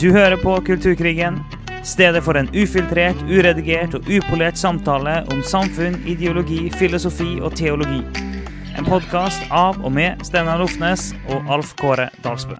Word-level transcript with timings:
Du 0.00 0.12
hører 0.12 0.36
på 0.36 0.60
Kulturkrigen, 0.60 1.38
stedet 1.84 2.20
for 2.24 2.36
en 2.36 2.50
ufiltrert, 2.52 3.16
uredigert 3.32 3.94
og 3.96 4.10
upolert 4.12 4.58
samtale 4.60 5.22
om 5.32 5.40
samfunn, 5.40 5.96
ideologi, 6.04 6.66
filosofi 6.76 7.38
og 7.40 7.56
teologi. 7.56 8.02
En 8.76 8.84
podkast 8.84 9.48
av 9.48 9.80
og 9.80 9.94
med 9.96 10.20
Steinar 10.28 10.60
Lofnes 10.60 11.14
og 11.32 11.48
Alf 11.48 11.72
Kåre 11.80 12.10
Dalsbø. 12.20 12.58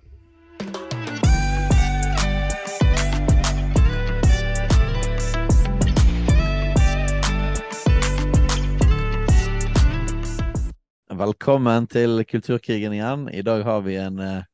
Velkommen 11.12 11.92
til 11.92 12.24
Kulturkrigen 12.24 12.96
igjen. 12.96 13.28
I 13.28 13.44
dag 13.44 13.68
har 13.68 13.84
vi 13.84 14.00
en 14.00 14.24
eh, 14.24 14.44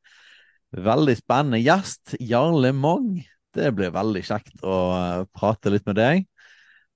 veldig 0.73 1.17
spennende 1.19 1.61
gjest. 1.63 2.17
Jarle 2.21 2.73
Mong. 2.77 3.17
Det 3.53 3.73
blir 3.77 3.93
veldig 3.93 4.23
kjekt 4.25 4.63
å 4.65 4.77
eh, 4.97 5.25
prate 5.37 5.73
litt 5.73 5.85
med 5.89 5.99
deg. 6.01 6.23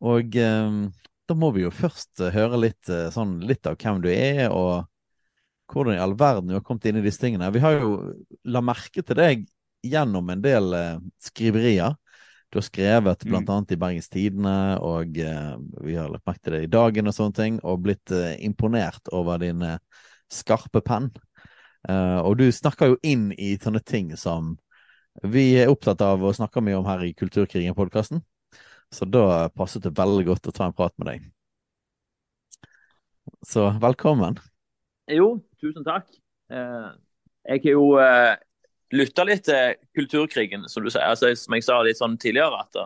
Og 0.06 0.36
eh, 0.40 0.78
da 1.26 1.36
må 1.36 1.50
vi 1.52 1.66
jo 1.66 1.72
først 1.74 2.22
eh, 2.22 2.32
høre 2.32 2.60
litt, 2.62 2.88
eh, 2.88 3.08
sånn, 3.12 3.38
litt 3.44 3.66
av 3.68 3.76
hvem 3.80 4.00
du 4.04 4.08
er, 4.12 4.46
og 4.48 4.86
hvordan 5.72 5.96
i 5.96 6.00
all 6.00 6.14
verden 6.18 6.48
du 6.48 6.56
har 6.56 6.64
kommet 6.64 6.86
inn 6.88 7.00
i 7.00 7.04
disse 7.04 7.20
tingene. 7.20 7.50
Vi 7.52 7.62
har 7.62 7.76
jo 7.80 7.92
la 8.46 8.62
merke 8.64 9.02
til 9.02 9.18
deg 9.18 9.46
gjennom 9.86 10.30
en 10.30 10.42
del 10.42 10.72
eh, 10.76 10.98
skriverier. 11.22 11.96
Du 12.50 12.60
har 12.60 12.66
skrevet 12.66 13.24
bl.a. 13.24 13.30
blant 13.30 13.50
annet 13.52 13.74
i 13.74 13.80
Bergens 13.80 14.10
Tidende, 14.12 14.56
og 14.84 15.18
eh, 15.18 15.54
vi 15.82 15.96
har 15.98 16.12
lagt 16.12 16.26
merke 16.28 16.44
til 16.46 16.56
det 16.56 16.64
i 16.66 16.72
Dagen 16.72 17.10
og 17.10 17.16
sånne 17.16 17.38
ting, 17.40 17.60
og 17.66 17.82
blitt 17.86 18.14
eh, 18.14 18.36
imponert 18.46 19.10
over 19.14 19.42
din 19.42 19.64
skarpe 20.32 20.82
penn. 20.86 21.10
Eh, 21.88 22.18
og 22.20 22.38
du 22.40 22.46
snakker 22.52 22.92
jo 22.92 22.98
inn 23.06 23.30
i 23.32 23.54
sånne 23.62 23.82
ting 23.86 24.12
som 24.18 24.54
vi 25.22 25.54
er 25.60 25.72
opptatt 25.72 26.02
av 26.04 26.24
å 26.24 26.34
snakke 26.36 26.62
mye 26.64 26.78
om 26.78 26.88
her 26.88 27.04
i 27.06 27.14
Kulturkrigen-podkasten. 27.16 28.20
Så 28.92 29.08
da 29.08 29.48
passet 29.54 29.86
det 29.86 29.96
veldig 29.96 30.26
godt 30.28 30.50
å 30.50 30.54
ta 30.54 30.68
en 30.68 30.76
prat 30.76 30.94
med 31.00 31.10
deg. 31.10 31.30
Så 33.46 33.68
velkommen. 33.82 34.36
Jo, 35.10 35.36
tusen 35.62 35.86
takk. 35.86 36.10
Uh, 36.52 36.92
jeg 37.46 37.64
har 37.64 37.72
jo 37.72 37.86
uh, 37.98 38.36
lytta 38.94 39.24
litt 39.26 39.46
til 39.46 39.76
kulturkrigen, 39.96 40.66
som 40.70 40.84
du 40.84 40.90
sier. 40.90 41.06
Altså, 41.06 41.32
som 41.38 41.56
jeg 41.56 41.66
sa 41.66 41.80
litt 41.84 41.98
sånn 41.98 42.16
tidligere, 42.20 42.62
at 42.62 42.78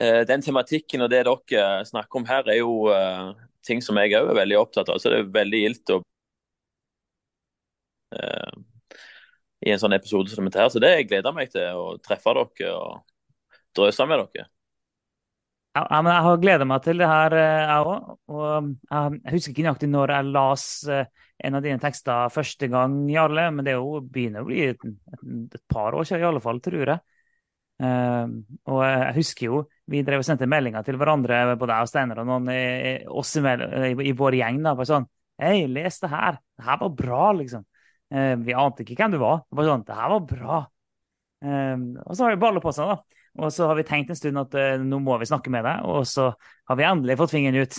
eh, 0.00 0.22
den 0.28 0.42
tematikken 0.44 1.04
og 1.04 1.12
det 1.12 1.24
dere 1.28 1.84
snakker 1.88 2.20
om 2.20 2.28
her, 2.28 2.48
er 2.48 2.60
jo 2.60 2.90
eh, 2.94 3.30
ting 3.66 3.82
som 3.84 3.98
jeg 4.00 4.16
òg 4.18 4.32
er 4.32 4.40
veldig 4.42 4.58
opptatt 4.60 4.90
av. 4.90 5.00
Så 5.00 5.12
det 5.12 5.22
er 5.22 5.34
veldig 5.34 5.62
gildt 5.64 5.94
å 5.94 6.00
eh, 6.00 6.08
i 8.10 9.72
en 9.72 9.80
sånn 9.80 9.96
episode 9.96 10.32
som 10.32 10.46
dette 10.46 10.60
her. 10.60 10.70
Så 10.72 10.82
det 10.82 10.94
jeg 10.94 11.10
gleder 11.10 11.36
meg 11.36 11.52
til 11.52 11.76
å 11.76 11.98
treffe 12.02 12.32
dere 12.36 12.72
og 12.74 13.02
drøse 13.76 14.06
med 14.08 14.24
dere. 14.24 14.48
Ja, 15.78 16.00
men 16.02 16.10
jeg 16.10 16.26
har 16.26 16.38
gleda 16.42 16.66
meg 16.66 16.80
til 16.82 16.98
det 16.98 17.06
her, 17.06 17.34
eh, 17.38 17.60
jeg 17.62 17.84
òg. 17.86 18.08
Og 18.34 18.46
jeg, 18.90 19.18
jeg 19.20 19.34
husker 19.36 19.52
ikke 19.52 19.66
nøyaktig 19.66 19.90
når 19.92 20.12
jeg 20.16 20.30
las 20.34 20.64
eh, 20.90 21.28
en 21.46 21.56
av 21.56 21.62
dine 21.62 21.80
tekster 21.80 22.32
første 22.34 22.68
gang, 22.72 22.96
Jarle, 23.08 23.46
men 23.54 23.66
det 23.68 23.76
jo, 23.76 24.00
begynner 24.02 24.42
å 24.42 24.48
bli 24.48 24.64
et, 24.72 24.82
et, 24.82 25.62
par 25.70 25.94
år 25.94 26.08
siden 26.08 26.24
i 26.24 26.26
alle 26.26 26.42
fall, 26.42 26.58
tror 26.64 26.90
jeg. 26.94 26.98
Eh, 27.86 28.34
og 28.66 28.82
jeg 28.82 29.14
husker 29.20 29.46
jo 29.46 29.62
vi 29.90 30.02
drev 30.06 30.24
og 30.24 30.26
sendte 30.26 30.50
meldinger 30.50 30.84
til 30.86 30.98
hverandre, 30.98 31.38
både 31.58 31.78
jeg 31.78 31.86
og 31.86 31.90
Steinar 31.90 32.20
og 32.22 32.28
noen 32.28 32.50
i, 32.52 32.58
i, 32.98 33.94
i 34.10 34.16
vår 34.18 34.36
gjeng. 34.40 34.60
da, 34.66 34.74
bare 34.78 34.90
sånn 34.90 35.08
Hei, 35.40 35.64
les 35.72 35.96
det 36.02 36.10
her. 36.12 36.36
Det 36.58 36.66
her 36.66 36.76
var 36.82 36.90
bra, 36.92 37.22
liksom. 37.38 37.62
Eh, 38.10 38.34
vi 38.42 38.56
ante 38.58 38.82
ikke 38.82 38.98
hvem 38.98 39.14
du 39.14 39.20
var. 39.22 39.44
Det 39.46 39.58
var 39.58 39.68
sånn, 39.70 39.86
det 39.86 39.96
her 39.96 40.12
var 40.12 40.26
bra. 40.32 40.58
Eh, 41.46 41.76
og 42.04 42.16
så 42.16 42.26
har 42.26 42.34
vi 42.34 42.42
ballet 42.42 42.64
på 42.64 42.74
seg, 42.74 42.90
da. 42.90 43.20
Og 43.38 43.52
så 43.54 43.68
har 43.70 43.78
vi 43.78 43.86
tenkt 43.86 44.10
en 44.10 44.18
stund 44.18 44.40
at 44.40 44.56
eh, 44.58 44.82
nå 44.82 44.98
må 45.04 45.14
vi 45.20 45.28
snakke 45.30 45.52
med 45.54 45.62
deg, 45.66 45.86
og 45.86 46.02
så 46.08 46.32
har 46.66 46.78
vi 46.78 46.86
endelig 46.88 47.16
fått 47.20 47.34
fingeren 47.36 47.62
ut 47.62 47.78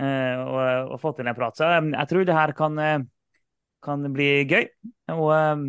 eh, 0.00 0.40
og, 0.40 0.94
og 0.94 1.00
fått 1.02 1.20
til 1.20 1.28
en 1.28 1.36
prat. 1.36 1.58
Så 1.58 1.68
eh, 1.68 1.90
jeg 1.92 2.10
tror 2.12 2.28
det 2.28 2.36
her 2.38 2.54
kan, 2.56 2.80
kan 3.84 4.08
bli 4.14 4.30
gøy. 4.48 4.64
Og 5.12 5.26
eh, 5.36 5.66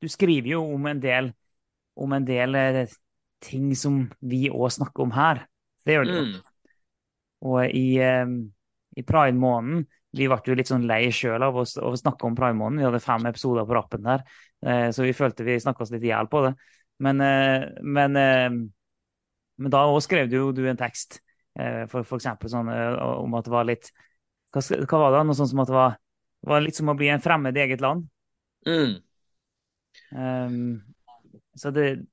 du 0.00 0.08
skriver 0.12 0.54
jo 0.54 0.62
om 0.76 0.88
en 0.88 1.02
del, 1.02 1.30
om 2.00 2.16
en 2.16 2.28
del 2.28 2.56
ting 3.44 3.74
som 3.76 4.06
vi 4.24 4.46
òg 4.48 4.72
snakker 4.72 5.04
om 5.04 5.12
her. 5.12 5.44
Det 5.84 5.98
gjør 5.98 6.08
du. 6.08 6.16
Mm. 6.16 6.34
Og 7.44 7.76
i, 7.76 8.00
i 8.00 9.02
pride-måneden 9.04 9.84
Vi 10.14 10.28
ble 10.30 10.38
jo 10.46 10.56
litt 10.58 10.70
sånn 10.70 10.86
lei 10.88 11.08
sjøl 11.14 11.42
av 11.42 11.56
å, 11.58 11.64
å 11.64 11.90
snakke 11.98 12.28
om 12.28 12.36
pride-måneden. 12.38 12.80
Vi 12.82 12.86
hadde 12.86 13.02
fem 13.02 13.26
episoder 13.30 13.66
på 13.66 13.76
rappen 13.76 14.06
der, 14.06 14.24
eh, 14.66 14.88
så 14.94 15.06
vi 15.06 15.16
følte 15.16 15.46
vi 15.46 15.58
snakka 15.62 15.84
oss 15.84 15.92
litt 15.94 16.06
i 16.06 16.12
hjel 16.12 16.30
på 16.30 16.44
det. 16.46 16.54
Men, 17.02 17.20
eh, 17.20 17.68
men, 17.82 18.16
eh, 18.16 18.50
men 19.58 19.70
da 19.74 19.84
òg 19.90 20.02
skrev 20.04 20.30
du 20.30 20.38
jo 20.38 20.52
du 20.54 20.64
en 20.70 20.78
tekst, 20.78 21.20
eh, 21.58 21.84
for, 21.90 22.06
for 22.06 22.20
eksempel 22.20 22.50
sånn 22.50 22.70
om 22.70 23.34
at 23.38 23.46
det 23.46 23.54
var 23.54 23.66
litt 23.68 23.90
hva, 24.54 24.62
hva 24.62 25.00
var 25.02 25.16
det? 25.16 25.22
Noe 25.26 25.38
sånt 25.38 25.50
som 25.50 25.62
at 25.64 25.70
det 25.70 25.74
var, 25.76 25.96
var 26.46 26.62
litt 26.62 26.78
som 26.78 26.90
å 26.92 26.96
bli 26.98 27.10
en 27.10 27.22
fremmed 27.22 27.56
i 27.58 27.64
eget 27.64 27.82
land. 27.82 28.06
Mm. 28.68 29.00
Um, 30.14 30.82
så 31.58 31.70
det 31.74 32.04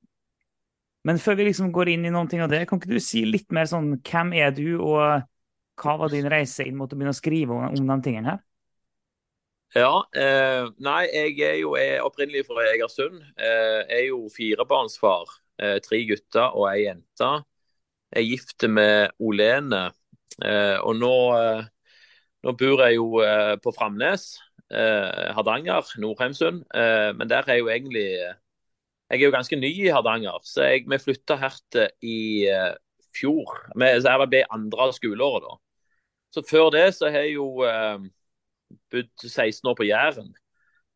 Men 1.02 1.18
før 1.18 1.34
vi 1.38 1.48
liksom 1.48 1.72
går 1.74 1.88
inn 1.94 2.04
i 2.06 2.12
noen 2.14 2.28
ting 2.30 2.42
av 2.44 2.50
det, 2.50 2.64
kan 2.70 2.78
ikke 2.78 2.92
du 2.92 3.00
si 3.02 3.24
litt 3.26 3.48
mer 3.54 3.66
sånn 3.66 3.96
hvem 4.06 4.34
er 4.38 4.52
du, 4.54 4.76
og 4.78 5.24
hva 5.82 5.98
var 6.00 6.12
din 6.12 6.28
reise 6.30 6.64
inn 6.66 6.78
mot 6.78 6.92
å 6.92 6.96
begynne 6.98 7.14
å 7.14 7.18
skrive 7.18 7.54
om, 7.56 7.68
om 7.68 7.92
de 7.92 7.98
tingene 8.06 8.34
her? 8.34 8.42
Ja, 9.72 10.02
eh, 10.12 10.66
nei, 10.84 11.06
jeg 11.08 11.38
er 11.46 11.54
jo 11.62 11.72
er 11.80 12.04
opprinnelig 12.04 12.44
fra 12.44 12.66
Egersund. 12.74 13.22
Eh, 13.40 13.78
jeg 13.88 14.02
er 14.02 14.08
jo 14.10 14.26
firebarnsfar. 14.34 15.32
Eh, 15.62 15.78
tre 15.84 16.02
gutter 16.10 16.52
og 16.52 16.68
ei 16.68 16.84
jente. 16.84 17.30
Jeg 18.12 18.20
er 18.20 18.28
gift 18.28 18.66
med 18.68 19.14
Olene. 19.24 19.86
Eh, 20.44 20.76
og 20.84 20.96
nå, 21.00 21.14
eh, 21.38 21.64
nå 22.44 22.54
bor 22.60 22.84
jeg 22.84 22.98
jo 22.98 23.22
eh, 23.24 23.56
på 23.62 23.74
Framnes, 23.76 24.34
Hardanger, 24.72 25.84
Nordheimsund. 26.00 26.62
Men 26.72 27.28
der 27.28 27.44
er 27.44 27.58
jo 27.58 27.66
egentlig 27.68 28.06
Jeg 28.08 29.18
er 29.18 29.26
jo 29.26 29.34
ganske 29.34 29.56
ny 29.60 29.68
i 29.68 29.90
Hardanger, 29.92 30.38
så 30.48 30.62
jeg, 30.64 30.86
vi 30.88 30.96
flytta 30.96 31.36
her 31.36 31.58
til 31.68 31.90
i 32.00 32.48
fjor. 33.12 33.52
Vi, 33.76 33.90
jeg 33.92 34.28
ble 34.32 34.40
andre 34.48 34.86
skoleåret 34.96 35.44
da. 35.44 35.58
Så 36.32 36.42
før 36.48 36.70
det 36.72 36.86
så 36.96 37.10
har 37.12 37.26
jeg 37.26 37.36
jo 37.36 37.48
eh, 37.68 38.06
bodd 38.92 39.28
16 39.28 39.68
år 39.68 39.76
på 39.78 39.88
Jæren. 39.88 40.32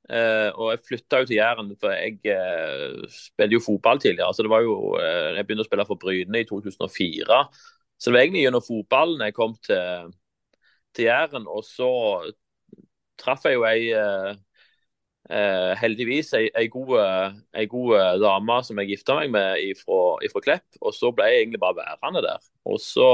Eh, 0.06 0.50
og 0.54 0.70
jeg 0.70 0.84
flytta 0.86 1.20
jo 1.20 1.26
til 1.26 1.36
Jæren, 1.40 1.72
for 1.80 1.90
jeg 1.90 2.20
eh, 2.30 3.00
spilte 3.10 3.56
jo 3.56 3.64
fotball 3.64 4.00
tidligere. 4.00 4.34
så 4.34 4.42
det 4.42 4.50
var 4.50 4.62
jo, 4.62 4.94
eh, 5.02 5.34
Jeg 5.36 5.46
begynte 5.46 5.66
å 5.66 5.68
spille 5.68 5.86
for 5.86 6.00
Bryne 6.00 6.40
i 6.40 6.46
2004. 6.46 7.40
Så 7.98 8.10
det 8.10 8.14
var 8.14 8.22
egentlig 8.22 8.44
gjennom 8.46 8.64
fotballen 8.64 9.24
jeg 9.24 9.34
kom 9.34 9.56
til, 9.66 10.12
til 10.94 11.08
Jæren. 11.08 11.46
Og 11.48 11.64
så 11.64 11.90
traff 13.18 13.44
jeg 13.44 13.58
jo 13.60 13.66
ei 13.68 14.36
Uh, 15.26 15.72
heldigvis 15.74 16.28
ei, 16.38 16.44
ei, 16.54 16.68
god, 16.70 17.96
dame 18.22 18.60
som 18.62 18.78
jeg 18.78 18.92
gifta 18.92 19.16
meg 19.18 19.32
med 19.34 19.58
ifra, 19.58 20.38
Klepp. 20.44 20.76
Og 20.78 20.94
så 20.94 21.10
ble 21.10 21.26
jeg 21.26 21.40
egentlig 21.40 21.58
bare 21.64 21.80
værende 21.80 22.22
der. 22.22 22.44
Og 22.62 22.78
så 22.78 23.08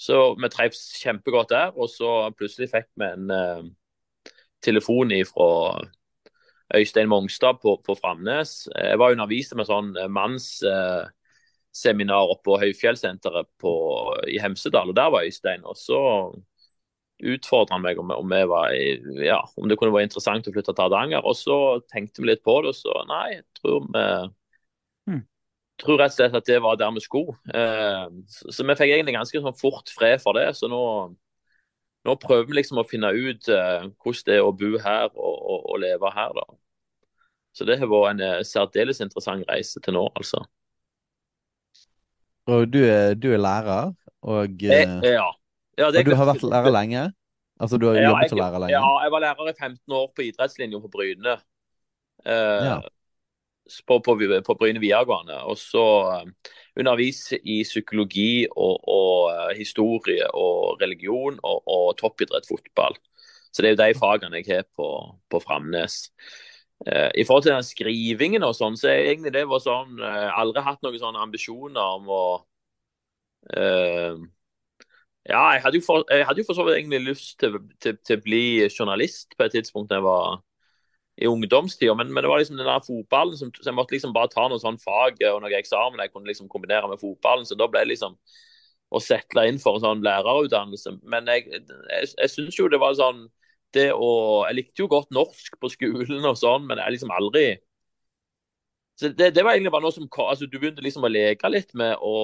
så 0.00 0.32
vi 0.40 0.48
trivs 0.48 0.78
kjempegodt 1.02 1.50
der, 1.52 1.74
og 1.76 1.90
så 1.92 2.32
plutselig 2.38 2.70
fikk 2.72 2.86
vi 3.00 3.04
en 3.04 3.30
eh, 3.34 3.64
telefon 4.64 5.12
fra 5.28 5.48
Øystein 6.74 7.08
Mongstad 7.10 7.54
på, 7.60 7.76
på 7.84 7.94
Framnes. 7.98 8.68
Jeg 8.76 8.98
var 8.98 9.12
undervist 9.12 9.54
med 9.58 9.66
sånn 9.68 9.92
mannsseminar 10.14 12.22
eh, 12.22 12.30
oppe 12.32 12.44
på 12.48 12.58
Høyfjellsenteret 12.62 13.46
på, 13.60 13.72
i 14.30 14.38
Hemsedal, 14.40 14.88
og 14.88 14.96
der 14.96 15.10
var 15.12 15.24
Øystein. 15.28 15.64
Og 15.68 15.76
så 15.76 16.00
utfordra 17.20 17.74
han 17.76 17.84
meg 17.84 17.98
om, 18.00 18.10
om, 18.14 18.30
var, 18.48 18.72
ja, 19.20 19.44
om 19.60 19.68
det 19.68 19.76
kunne 19.76 19.92
være 19.92 20.08
interessant 20.08 20.48
å 20.48 20.52
flytte 20.54 20.72
til 20.72 20.82
Hardanger. 20.86 21.20
Og 21.26 21.36
så 21.36 21.80
tenkte 21.92 22.22
vi 22.22 22.26
litt 22.30 22.44
på 22.46 22.62
det, 22.64 22.68
og 22.72 22.76
så 22.78 22.92
nei, 23.10 23.36
jeg 23.36 23.44
tror 23.60 23.80
vi. 23.90 24.04
Tror 25.80 25.98
rett 26.00 26.12
og 26.12 26.18
slett 26.18 26.36
at 26.38 26.46
det 26.46 26.60
var 26.62 26.76
der 26.80 26.92
vi 26.96 27.02
skulle. 27.04 27.34
Eh, 27.54 28.06
så, 28.28 28.52
så 28.54 28.66
vi 28.68 28.76
fikk 28.78 28.92
egentlig 28.94 29.16
ganske 29.16 29.42
sånn 29.42 29.58
fort 29.58 29.90
fred 29.96 30.20
for 30.22 30.36
det. 30.38 30.48
Så 30.58 30.68
nå, 30.70 30.80
nå 32.06 32.16
prøver 32.22 32.48
vi 32.48 32.58
liksom 32.60 32.80
å 32.82 32.86
finne 32.88 33.12
ut 33.16 33.48
eh, 33.52 33.88
hvordan 34.00 34.26
det 34.28 34.38
er 34.38 34.46
å 34.46 34.54
bo 34.56 34.72
her 34.80 35.08
og, 35.10 35.36
og, 35.36 35.60
og 35.74 35.80
leve 35.84 36.12
her, 36.16 36.34
da. 36.36 36.46
Så 37.56 37.66
det 37.66 37.80
har 37.80 37.90
vært 37.90 38.14
en 38.14 38.24
eh, 38.28 38.40
særdeles 38.46 39.02
interessant 39.02 39.48
reise 39.50 39.82
til 39.82 39.96
nå, 39.96 40.06
altså. 40.14 40.44
Og 42.50 42.66
du 42.72 42.80
er, 42.82 43.14
du 43.14 43.30
er 43.34 43.40
lærer, 43.42 43.92
og, 44.26 44.62
eh, 44.64 44.94
ja. 45.06 45.26
ja 45.78 45.88
og 45.90 45.98
du 46.06 46.14
har 46.16 46.30
vært 46.32 46.46
lærer 46.46 46.74
lenge? 46.74 47.02
Altså 47.60 47.76
du 47.76 47.84
har 47.90 47.98
Ja, 47.98 48.06
jobbet 48.08 48.22
jeg- 48.24 48.30
som 48.32 48.38
lærer 48.40 48.62
lenge? 48.64 48.72
Ja, 48.72 48.92
jeg 49.04 49.12
var 49.12 49.20
lærer 49.26 49.50
i 49.50 49.54
15 49.58 49.92
år 49.92 50.06
på 50.16 50.24
idrettslinja 50.24 50.80
på 50.80 50.90
Bryne. 50.90 51.36
Eh, 52.24 52.64
Ja. 52.64 52.80
På, 53.86 53.98
på, 54.02 54.16
på 54.46 54.54
Bryne 54.58 54.80
videregående. 54.82 55.38
Og 55.46 55.58
så 55.58 55.84
eh, 56.14 56.52
undervise 56.80 57.38
i 57.44 57.62
psykologi 57.62 58.46
og, 58.50 58.88
og 58.88 59.30
eh, 59.32 59.56
historie 59.58 60.26
og 60.34 60.80
religion 60.82 61.38
og, 61.42 61.62
og 61.66 61.96
toppidrett 62.00 62.48
fotball. 62.48 62.98
Så 63.52 63.62
det 63.62 63.70
er 63.70 63.74
jo 63.74 63.82
de 63.82 63.98
fagene 63.98 64.40
jeg 64.40 64.48
har 64.50 64.66
på, 64.76 64.88
på 65.30 65.40
Framnes. 65.42 66.10
eh, 66.86 67.10
I 67.14 67.24
forhold 67.26 67.42
til 67.46 67.54
den 67.54 67.66
skrivingen 67.66 68.46
og 68.46 68.54
sånn, 68.58 68.78
så 68.78 68.90
er 68.92 69.10
egentlig 69.10 69.34
det 69.34 69.46
var 69.50 69.62
sånn 69.64 69.98
eh, 69.98 70.28
Aldri 70.42 70.62
hatt 70.66 70.82
noen 70.86 71.00
sånne 71.02 71.24
ambisjoner 71.26 71.96
om 71.98 72.12
å 72.14 72.22
eh, 73.56 74.14
Ja, 75.28 75.42
jeg 75.54 75.62
hadde, 75.64 75.80
jeg 76.10 76.26
hadde 76.26 76.40
jo 76.42 76.46
for 76.48 76.58
så 76.58 76.64
vidt 76.66 76.78
egentlig 76.78 77.02
lyst 77.10 77.34
til, 77.40 77.58
til, 77.82 77.98
til, 78.06 78.18
å 78.18 78.24
bli 78.24 78.44
journalist 78.70 79.36
på 79.36 79.46
et 79.46 79.58
tidspunkt 79.58 79.90
da 79.90 80.00
jeg 80.00 80.06
var 80.06 80.40
i 81.20 81.28
ungdomstida, 81.28 81.94
men, 81.94 82.12
men, 82.12 82.24
det 82.24 82.30
var 82.32 82.40
liksom 82.40 82.56
den 82.56 82.68
der 82.68 82.84
fotballen 82.84 83.36
som, 83.36 83.50
så 83.52 83.68
jeg 83.68 83.76
måtte 83.76 83.92
liksom 83.94 84.14
bare 84.16 84.30
ta 84.32 84.46
noen 84.48 84.62
sånn 84.62 84.80
fag 84.80 85.20
og 85.28 85.42
noen 85.42 85.56
eksamen 85.58 86.00
jeg 86.00 86.14
kunne 86.14 86.30
liksom 86.30 86.48
kombinere 86.48 86.88
med 86.88 87.02
fotballen. 87.02 87.44
Så 87.48 87.58
da 87.60 87.68
ble 87.68 87.84
det 87.84 87.92
liksom 87.92 88.16
å 88.90 89.02
settle 89.04 89.44
inn 89.46 89.60
for 89.62 89.76
en 89.76 89.84
sånn 89.84 90.04
lærerutdannelse. 90.06 90.96
Men 91.12 91.28
jeg, 91.30 91.44
jeg, 91.52 92.08
jeg 92.08 92.32
syns 92.32 92.56
jo 92.58 92.70
det 92.72 92.80
var 92.82 92.96
sånn 92.98 93.26
det 93.76 93.90
å 93.94 94.08
Jeg 94.48 94.56
likte 94.56 94.82
jo 94.82 94.88
godt 94.90 95.12
norsk 95.14 95.54
på 95.62 95.68
skolen 95.70 96.24
og 96.26 96.38
sånn, 96.40 96.64
men 96.66 96.80
jeg 96.82 96.96
liksom 96.96 97.12
aldri 97.14 97.44
så 99.00 99.08
det, 99.08 99.30
det 99.32 99.44
var 99.44 99.54
egentlig 99.54 99.72
bare 99.72 99.86
noe 99.86 99.94
som 99.94 100.08
altså 100.26 100.48
Du 100.50 100.58
begynte 100.58 100.84
liksom 100.84 101.06
å 101.06 101.12
leke 101.12 101.48
litt 101.48 101.70
med 101.78 101.94
å 102.04 102.16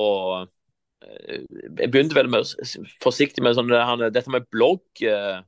eh, 1.06 1.44
Jeg 1.78 1.92
begynte 1.92 2.18
vel 2.18 2.28
med 2.32 2.50
forsiktig 3.04 3.44
med 3.44 3.56
sånn 3.56 3.70
Dette 4.10 4.32
med 4.32 4.48
blogg 4.52 5.04
eh, 5.06 5.38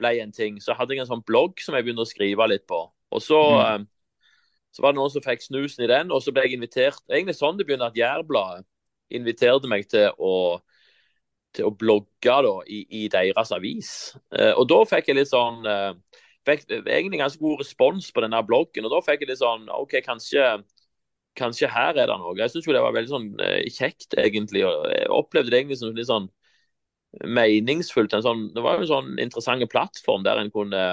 ble 0.00 0.16
en 0.22 0.34
ting. 0.34 0.58
Så 0.62 0.74
hadde 0.76 0.96
jeg 0.96 1.04
en 1.04 1.12
sånn 1.12 1.26
blogg 1.26 1.60
som 1.62 1.76
jeg 1.76 1.86
begynte 1.86 2.06
å 2.06 2.10
skrive 2.10 2.48
litt 2.50 2.66
på. 2.70 2.82
Og 3.10 3.22
så, 3.22 3.38
mm. 3.38 3.86
så 4.76 4.84
var 4.84 4.94
det 4.94 5.00
noen 5.00 5.12
som 5.12 5.24
fikk 5.24 5.44
snusen 5.44 5.84
i 5.86 5.90
den, 5.90 6.10
og 6.14 6.24
så 6.24 6.34
ble 6.34 6.46
jeg 6.46 6.58
invitert 6.58 7.02
Egentlig 7.10 7.38
sånn 7.38 7.58
det 7.58 7.66
begynte, 7.68 7.90
at 7.90 7.98
Jærbladet 7.98 8.66
inviterte 9.10 9.70
meg 9.70 9.88
til 9.90 10.12
å 10.18 10.34
til 11.56 11.66
å 11.66 11.74
blogge 11.74 12.34
da, 12.46 12.52
i, 12.70 12.84
i 13.02 13.06
deres 13.10 13.52
avis. 13.54 13.92
Eh, 14.30 14.52
og 14.54 14.68
da 14.70 14.80
fikk 14.86 15.10
jeg 15.10 15.18
litt 15.18 15.30
sånn 15.32 15.64
eh, 15.66 16.20
fikk 16.46 16.68
egentlig 16.78 17.20
ganske 17.20 17.42
god 17.42 17.64
respons 17.64 18.10
på 18.14 18.24
denne 18.24 18.42
bloggen. 18.46 18.86
Og 18.86 18.94
da 18.94 19.00
fikk 19.04 19.24
jeg 19.24 19.32
litt 19.32 19.42
sånn 19.42 19.66
OK, 19.74 19.96
kanskje, 20.06 20.44
kanskje 21.38 21.70
her 21.72 21.96
er 21.96 22.10
det 22.10 22.18
noe. 22.20 22.36
Jeg 22.38 22.54
syns 22.54 22.68
jo 22.68 22.76
det 22.76 22.84
var 22.84 22.96
veldig 22.96 23.12
sånn 23.12 23.30
eh, 23.46 23.64
kjekt, 23.66 24.14
egentlig. 24.18 24.64
og 24.68 24.86
Jeg 24.94 25.10
opplevde 25.16 25.52
det 25.52 25.62
egentlig 25.62 25.80
som 25.80 25.96
litt 25.96 26.10
sånn 26.10 26.30
meningsfullt. 27.26 28.14
Sånn, 28.24 28.48
det 28.54 28.62
var 28.64 28.78
jo 28.78 28.86
en 28.86 28.90
sånn 28.90 29.16
interessant 29.22 29.66
plattform 29.72 30.26
der 30.26 30.42
en 30.42 30.52
kunne 30.54 30.84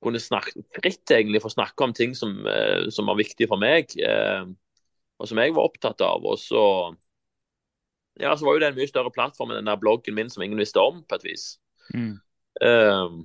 kunne 0.00 0.20
snakke 0.22 0.62
fritt 0.72 1.12
egentlig 1.12 1.42
få 1.44 1.50
snakke 1.52 1.84
om 1.84 1.92
ting 1.92 2.14
som, 2.16 2.38
eh, 2.48 2.88
som 2.88 3.10
var 3.10 3.18
viktige 3.18 3.50
for 3.50 3.60
meg, 3.60 3.92
eh, 4.00 4.46
og 5.20 5.28
som 5.28 5.36
jeg 5.36 5.52
var 5.52 5.68
opptatt 5.68 6.00
av. 6.00 6.24
Og 6.24 6.38
så 6.40 6.62
ja, 8.20 8.32
så 8.36 8.44
var 8.44 8.56
jo 8.56 8.62
det 8.62 8.70
en 8.70 8.78
mye 8.78 8.88
større 8.88 9.12
plattform 9.12 9.52
enn 9.52 9.60
den 9.60 9.70
der 9.70 9.80
bloggen 9.80 10.16
min 10.16 10.30
som 10.32 10.42
ingen 10.44 10.60
visste 10.60 10.80
om, 10.80 11.02
på 11.04 11.18
et 11.20 11.26
vis. 11.28 11.44
Mm. 11.94 12.16
Um, 12.60 13.20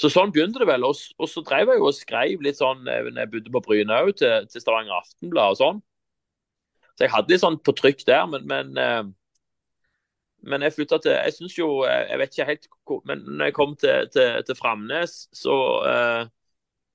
så 0.00 0.10
sånn 0.10 0.32
begynte 0.34 0.62
det 0.62 0.66
vel. 0.70 0.86
Og, 0.86 0.98
og, 1.18 1.28
så 1.30 1.42
drev 1.46 1.70
jeg 1.70 1.82
jo 1.82 1.90
og 1.90 1.96
skrev 1.96 2.42
litt 2.42 2.58
sånn 2.58 2.82
når 2.86 3.12
jeg 3.20 3.32
bodde 3.34 3.52
på 3.54 3.62
Bryne 3.66 4.00
òg, 4.02 4.14
til, 4.18 4.48
til, 4.50 4.62
Stavanger 4.62 4.96
Aftenblad 4.98 5.54
og 5.54 5.60
sånn. 5.60 5.82
Så 6.94 7.06
jeg 7.06 7.14
hadde 7.14 7.34
litt 7.34 7.42
sånn 7.42 7.60
på 7.62 7.74
trykk 7.78 8.02
der, 8.08 8.26
men, 8.30 8.48
men, 8.50 9.14
men 10.44 10.64
jeg 10.64 10.74
flytta 10.74 10.98
til 11.00 11.14
Jeg 11.14 11.34
syns 11.36 11.56
jo 11.58 11.68
eh, 11.88 12.06
Jeg 12.10 12.20
vet 12.20 12.34
ikke 12.34 12.48
helt 12.50 12.66
hvor 12.84 13.02
Men 13.08 13.22
når 13.26 13.50
jeg 13.50 13.56
kom 13.56 13.76
til, 13.80 14.08
til, 14.12 14.42
til 14.46 14.58
Framnes, 14.58 15.14
så 15.32 15.54
uh, 15.84 16.24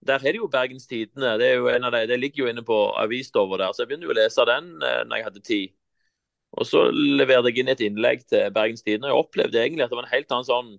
der 0.08 0.20
har 0.20 0.32
de 0.32 0.40
jo 0.40 0.48
Bergens 0.48 0.88
Tidende. 0.88 1.34
Det, 1.42 1.56
jo 1.56 1.68
de, 1.68 2.08
det 2.08 2.20
ligger 2.20 2.44
jo 2.44 2.50
inne 2.50 2.64
på 2.64 2.78
avisstova 2.96 3.58
der, 3.58 3.74
så 3.74 3.82
jeg 3.84 3.90
begynte 3.90 4.08
jo 4.08 4.14
å 4.14 4.20
lese 4.20 4.46
den 4.48 4.70
uh, 4.80 5.02
når 5.08 5.16
jeg 5.18 5.26
hadde 5.26 5.42
tid. 5.50 5.74
Og 6.52 6.66
så 6.66 6.86
leverte 6.94 7.52
jeg 7.52 7.60
inn 7.62 7.74
et 7.74 7.84
innlegg 7.84 8.24
til 8.30 8.54
Bergens 8.56 8.86
Tidende, 8.86 9.12
jeg 9.12 9.20
opplevde 9.20 9.60
egentlig 9.60 9.86
at 9.86 9.92
det 9.92 10.00
var 10.00 10.08
en 10.08 10.14
helt 10.14 10.32
annen 10.32 10.48
sånn 10.48 10.72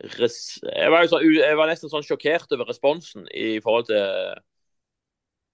jeg 0.00 0.90
var, 0.92 1.06
så, 1.08 1.18
jeg 1.20 1.56
var, 1.58 1.68
nesten 1.68 1.90
sånn 1.92 2.04
sjokkert 2.06 2.52
over 2.56 2.70
responsen 2.70 3.26
i 3.36 3.58
forhold 3.60 3.90
til, 3.90 4.38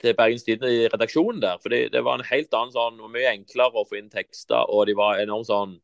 til 0.02 0.14
Bergens 0.18 0.46
Tidende 0.46 0.70
i 0.70 0.84
redaksjonen 0.92 1.40
der. 1.42 1.58
For 1.62 1.74
det 1.74 2.02
var 2.06 2.20
en 2.20 2.28
helt 2.28 2.54
annen 2.54 2.74
sånn, 2.74 3.00
mye 3.10 3.32
enklere 3.32 3.82
å 3.82 3.86
få 3.88 3.98
inn 3.98 4.12
tekster, 4.12 4.70
og 4.70 4.86
de 4.86 4.94
var 4.98 5.18
enormt 5.18 5.50
sånn 5.50 5.74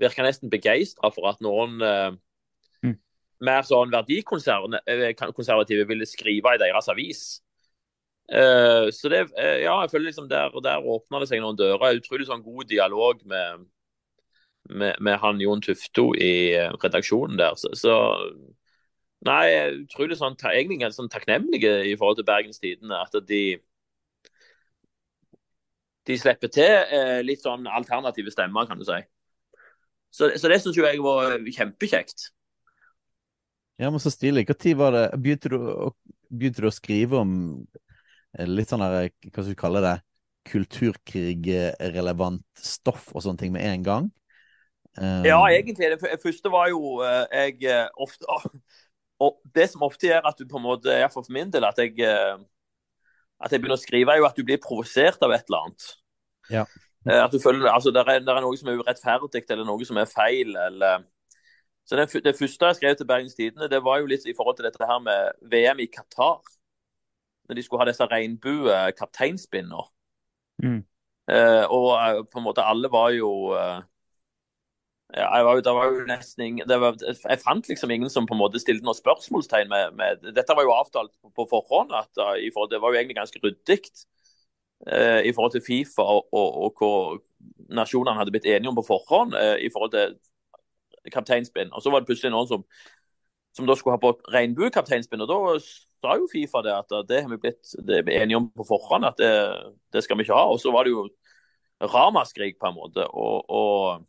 Virka 0.00 0.24
nesten 0.24 0.50
begeistra 0.52 1.10
for 1.12 1.28
at 1.30 1.40
noen 1.44 1.80
eh, 1.84 2.12
mm. 2.86 2.96
mer 3.44 3.66
sånn 3.68 3.92
verdikonservative 3.92 5.86
ville 5.88 6.08
skrive 6.08 6.54
i 6.56 6.62
deres 6.62 6.88
avis. 6.92 7.24
Eh, 8.32 8.88
så 8.94 9.10
det, 9.12 9.26
eh, 9.36 9.60
ja, 9.66 9.74
jeg 9.82 9.92
føler 9.92 10.08
liksom 10.08 10.28
der, 10.30 10.54
der 10.64 10.88
åpna 10.94 11.20
det 11.20 11.28
seg 11.30 11.42
noen 11.42 11.58
dører. 11.58 11.98
Utrolig 12.00 12.28
sånn 12.28 12.44
god 12.46 12.70
dialog 12.70 13.20
med, 13.28 13.66
med, 14.70 14.96
med 15.00 15.20
han 15.22 15.42
Jon 15.42 15.62
Tufto 15.64 16.12
i 16.16 16.54
uh, 16.56 16.72
redaksjonen 16.82 17.36
der. 17.40 17.58
Så, 17.60 17.74
så 17.76 17.98
nei, 19.28 19.44
utrolig 19.84 20.16
sånn, 20.18 20.38
egentlig 20.48 20.94
sånn 20.96 21.12
takknemlige 21.12 21.82
i 21.90 21.96
forhold 21.98 22.22
til 22.22 22.30
Bergens 22.30 22.62
Tidende. 22.62 23.02
At 23.02 23.20
de 23.28 23.44
de 26.02 26.16
slipper 26.18 26.50
til 26.50 27.22
litt 27.22 27.44
sånn 27.44 27.68
alternative 27.70 28.32
stemmer, 28.34 28.66
kan 28.66 28.80
du 28.80 28.82
si. 28.82 28.96
Så, 30.12 30.28
så 30.36 30.50
det 30.52 30.60
syns 30.60 30.76
jo 30.76 30.84
jeg 30.84 31.00
var 31.02 31.38
kjempekjekt. 31.40 32.28
Ja, 33.80 33.88
men 33.88 33.98
så 34.02 34.12
stilig. 34.12 34.44
Når 34.50 34.76
var 34.78 34.92
det 34.94 35.06
begynte 35.18 35.50
du, 35.50 35.56
begynte 36.28 36.62
du 36.62 36.68
å 36.68 36.74
skrive 36.74 37.22
om 37.24 37.32
Eh, 38.38 38.48
litt 38.48 38.70
sånn 38.72 38.82
eh, 38.86 39.10
hva 39.28 39.42
skal 39.42 39.50
vi 39.50 39.58
kalle 39.60 39.82
det, 39.84 39.96
kulturkrigrelevant 40.48 42.44
stoff 42.58 43.10
og 43.12 43.22
sånne 43.24 43.38
ting 43.42 43.52
med 43.54 43.64
en 43.68 43.82
gang? 43.86 44.04
Um... 44.98 45.24
Ja, 45.24 45.38
egentlig. 45.48 45.88
Det 45.94 46.20
første 46.20 46.50
var 46.52 46.68
jo 46.68 46.80
jeg 47.32 47.56
ofte 47.96 48.26
Og 49.22 49.38
det 49.54 49.70
som 49.70 49.84
ofte 49.86 50.06
gjør 50.08 50.26
at 50.28 50.38
du 50.40 50.44
på 50.50 50.58
en 50.58 50.66
måte, 50.66 50.90
iallfall 50.90 51.24
for 51.24 51.32
min 51.36 51.52
del, 51.54 51.64
at 51.64 51.78
jeg, 51.78 51.94
at 52.02 53.52
jeg 53.54 53.60
begynner 53.62 53.78
å 53.78 53.84
skrive, 53.84 54.10
er 54.10 54.18
jo 54.18 54.26
at 54.26 54.34
du 54.34 54.42
blir 54.42 54.58
provosert 54.60 55.22
av 55.22 55.30
et 55.36 55.46
eller 55.46 55.60
annet. 55.68 55.82
Ja. 56.50 56.64
At 57.06 57.32
du 57.32 57.40
føler, 57.42 57.66
altså 57.66 57.90
det 57.90 58.04
er, 58.06 58.20
er 58.20 58.44
noe 58.44 58.56
som 58.58 58.68
er 58.70 58.78
urettferdig, 58.78 59.42
eller 59.50 59.66
noe 59.66 59.84
som 59.84 59.98
er 59.98 60.10
feil. 60.10 60.56
eller 60.56 61.02
så 61.84 61.98
det, 61.98 62.24
det 62.24 62.38
første 62.38 62.66
jeg 62.66 62.78
skrev 62.78 62.96
til 62.96 63.06
Bergens 63.06 63.34
Tidende, 63.34 63.68
det 63.68 63.84
var 63.84 63.98
jo 63.98 64.06
litt 64.06 64.26
i 64.26 64.34
forhold 64.36 64.56
til 64.56 64.66
dette 64.68 64.86
her 64.86 65.00
med 65.02 65.32
VM 65.50 65.82
i 65.82 65.90
Qatar 65.90 66.42
når 67.48 67.58
de 67.58 67.62
skulle 67.62 67.82
ha 67.82 67.88
disse 67.88 68.06
regnbue-kapteinspinner. 68.06 69.88
Mm. 70.62 70.84
Eh, 71.30 71.64
og 71.66 71.88
uh, 71.98 72.20
på 72.30 72.38
en 72.38 72.46
måte 72.46 72.62
alle 72.66 72.90
var 72.90 73.10
jo 73.16 73.50
uh, 73.50 73.82
ja, 75.12 75.26
jeg 75.26 75.44
var, 75.44 75.60
det 75.66 75.74
var 75.74 75.90
jo 75.90 76.06
nesten 76.08 76.44
ingen 76.46 76.70
var, 76.80 76.96
Jeg 77.02 77.42
fant 77.42 77.68
liksom 77.68 77.90
ingen 77.90 78.10
som 78.10 78.26
på 78.26 78.34
en 78.34 78.40
måte 78.40 78.62
stilte 78.62 78.86
noen 78.86 78.96
spørsmålstegn 78.96 79.68
med, 79.68 79.98
med 79.98 80.32
Dette 80.38 80.56
var 80.56 80.64
jo 80.64 80.72
avtalt 80.72 81.12
på, 81.18 81.30
på 81.34 81.46
forhånd. 81.50 81.92
at 81.92 82.14
forhold, 82.54 82.70
Det 82.70 82.80
var 82.80 82.94
jo 82.94 83.00
egentlig 83.00 83.18
ganske 83.18 83.42
ryddig 83.42 83.82
i 84.82 85.30
forhold 85.30 85.52
til 85.54 85.62
Fifa 85.62 86.02
og, 86.02 86.24
og, 86.34 86.56
og 86.64 86.80
hva 86.80 87.76
nasjonene 87.78 88.16
hadde 88.18 88.32
blitt 88.34 88.48
enige 88.50 88.70
om 88.72 88.78
på 88.78 88.82
forhånd 88.88 89.36
i 89.62 89.68
forhold 89.70 89.92
til 89.94 90.16
kapteinspinn. 91.14 91.72
Og 91.72 91.82
så 91.82 91.90
var 91.90 92.02
det 92.02 92.10
plutselig 92.10 92.32
noen 92.34 92.48
som, 92.50 92.64
som 93.56 93.68
da 93.68 93.76
skulle 93.78 93.96
ha 93.96 94.02
på 94.02 94.14
regnbuekapteinspinn. 94.34 95.22
Og 95.24 95.30
da 95.30 95.38
sa 95.62 96.16
jo 96.18 96.30
Fifa 96.30 96.62
det 96.66 96.74
at 96.74 96.94
det 97.08 97.22
har 97.24 97.32
vi 97.32 97.40
blitt 97.42 97.74
enige 97.88 98.38
om 98.38 98.48
på 98.50 98.66
forhånd 98.68 99.08
at 99.08 99.20
det, 99.20 99.32
det, 99.94 100.04
skal 100.04 100.18
vi 100.18 100.26
ikke 100.26 100.38
ha. 100.38 100.48
Og 100.50 100.60
så 100.62 100.74
var 100.74 100.86
det 100.86 100.94
jo 100.94 101.06
ramaskrik 101.82 102.58
på 102.60 102.70
en 102.70 102.78
måte. 102.78 103.06
Og, 103.06 103.50
og 103.50 104.08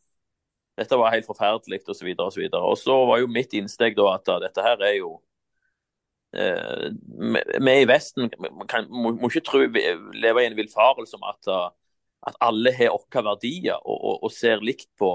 dette 0.80 0.98
var 1.00 1.14
helt 1.14 1.30
forferdelig 1.30 1.84
osv. 1.88 2.10
Og, 2.18 2.34
så 2.34 2.50
og, 2.62 2.78
så 2.82 2.98
var 3.10 3.22
jo 3.22 3.32
mitt 3.32 3.54
innsteg 3.58 3.98
da 3.98 4.16
at 4.16 4.34
dette 4.48 4.66
her 4.66 4.82
er 4.82 4.98
jo 5.00 5.16
eh, 5.18 5.33
Vi 6.34 7.74
i 7.78 7.86
Vesten 7.90 8.32
kan, 8.70 8.88
må, 8.90 9.12
må, 9.14 9.30
ikke 9.30 9.46
tro, 9.46 9.62
leve 10.18 10.44
i 10.44 10.48
en 10.50 10.58
villfarelse 10.58 11.20
om 11.20 11.28
at, 11.30 11.52
at 12.30 12.40
alle 12.42 12.74
har 12.74 12.96
våre 12.96 13.26
verdier 13.30 13.78
og, 13.78 13.98
og, 13.98 14.16
og, 14.26 14.34
ser 14.34 14.64
likt 14.66 14.90
på, 15.00 15.12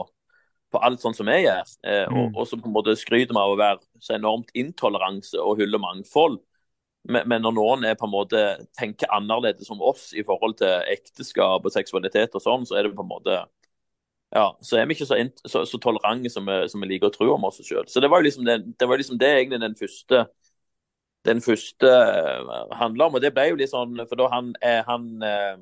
på 0.70 0.82
alt 0.84 1.02
sånn 1.02 1.16
som 1.16 1.30
vi 1.30 1.40
gjør. 1.42 1.72
Eh, 1.82 2.04
mm. 2.06 2.20
og, 2.20 2.38
og, 2.38 2.44
som 2.50 2.62
på 2.62 2.70
en 2.70 2.76
måte 2.76 2.94
skryter 2.98 3.34
vi 3.34 3.42
av 3.42 3.54
å 3.54 3.58
være 3.58 3.82
så 4.04 4.14
enormt 4.18 4.54
intoleranse 4.58 5.40
og 5.42 5.62
hylle 5.62 5.82
mangfold. 5.82 6.38
Men, 7.08 7.40
når 7.40 7.54
noen 7.56 7.86
er 7.88 7.96
på 7.96 8.04
en 8.04 8.12
måte 8.12 8.40
tenker 8.76 9.08
annerledes 9.14 9.70
om 9.72 9.80
oss 9.86 10.10
i 10.12 10.24
forhold 10.26 10.58
til 10.58 10.90
ekteskap 10.92 11.64
og 11.64 11.72
seksualitet 11.72 12.34
og 12.36 12.44
sånn, 12.44 12.66
så 12.68 12.76
er 12.76 12.84
det 12.84 12.96
på 12.98 13.06
en 13.06 13.14
måte 13.14 13.38
ja, 14.34 14.50
så 14.60 14.76
er 14.76 14.84
vi 14.84 14.92
ikke 14.92 15.06
så, 15.08 15.16
så, 15.48 15.62
så 15.64 15.78
tolerante 15.80 16.28
som, 16.28 16.48
som, 16.68 16.82
vi 16.84 16.90
liker 16.90 17.08
å 17.08 17.14
tro 17.14 17.30
om 17.32 17.46
oss 17.48 17.62
sjøl. 17.64 17.86
Så 17.88 18.02
det 18.04 18.10
var 18.12 18.20
jo 18.20 18.26
liksom 18.26 18.44
det, 18.44 18.58
det, 18.76 18.88
var 18.90 19.00
liksom 19.00 19.20
det 19.20 19.30
egentlig 19.38 19.62
den 19.62 19.78
første 19.78 20.26
den 21.28 21.42
første 21.44 21.88
handler 21.88 22.76
handla 22.80 23.08
om. 23.08 23.18
Og 23.18 23.24
det 23.24 23.32
ble 23.36 23.50
jo 23.50 23.58
litt 23.60 23.72
sånn 23.72 24.00
For 24.08 24.18
da 24.18 24.28
han, 24.32 24.54
er 24.64 24.82
han 24.88 25.10
uh, 25.22 25.58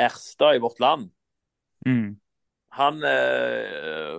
Erstad 0.00 0.58
i 0.58 0.62
Vårt 0.62 0.78
Land 0.82 1.10
mm. 1.86 2.14
Han 2.74 2.96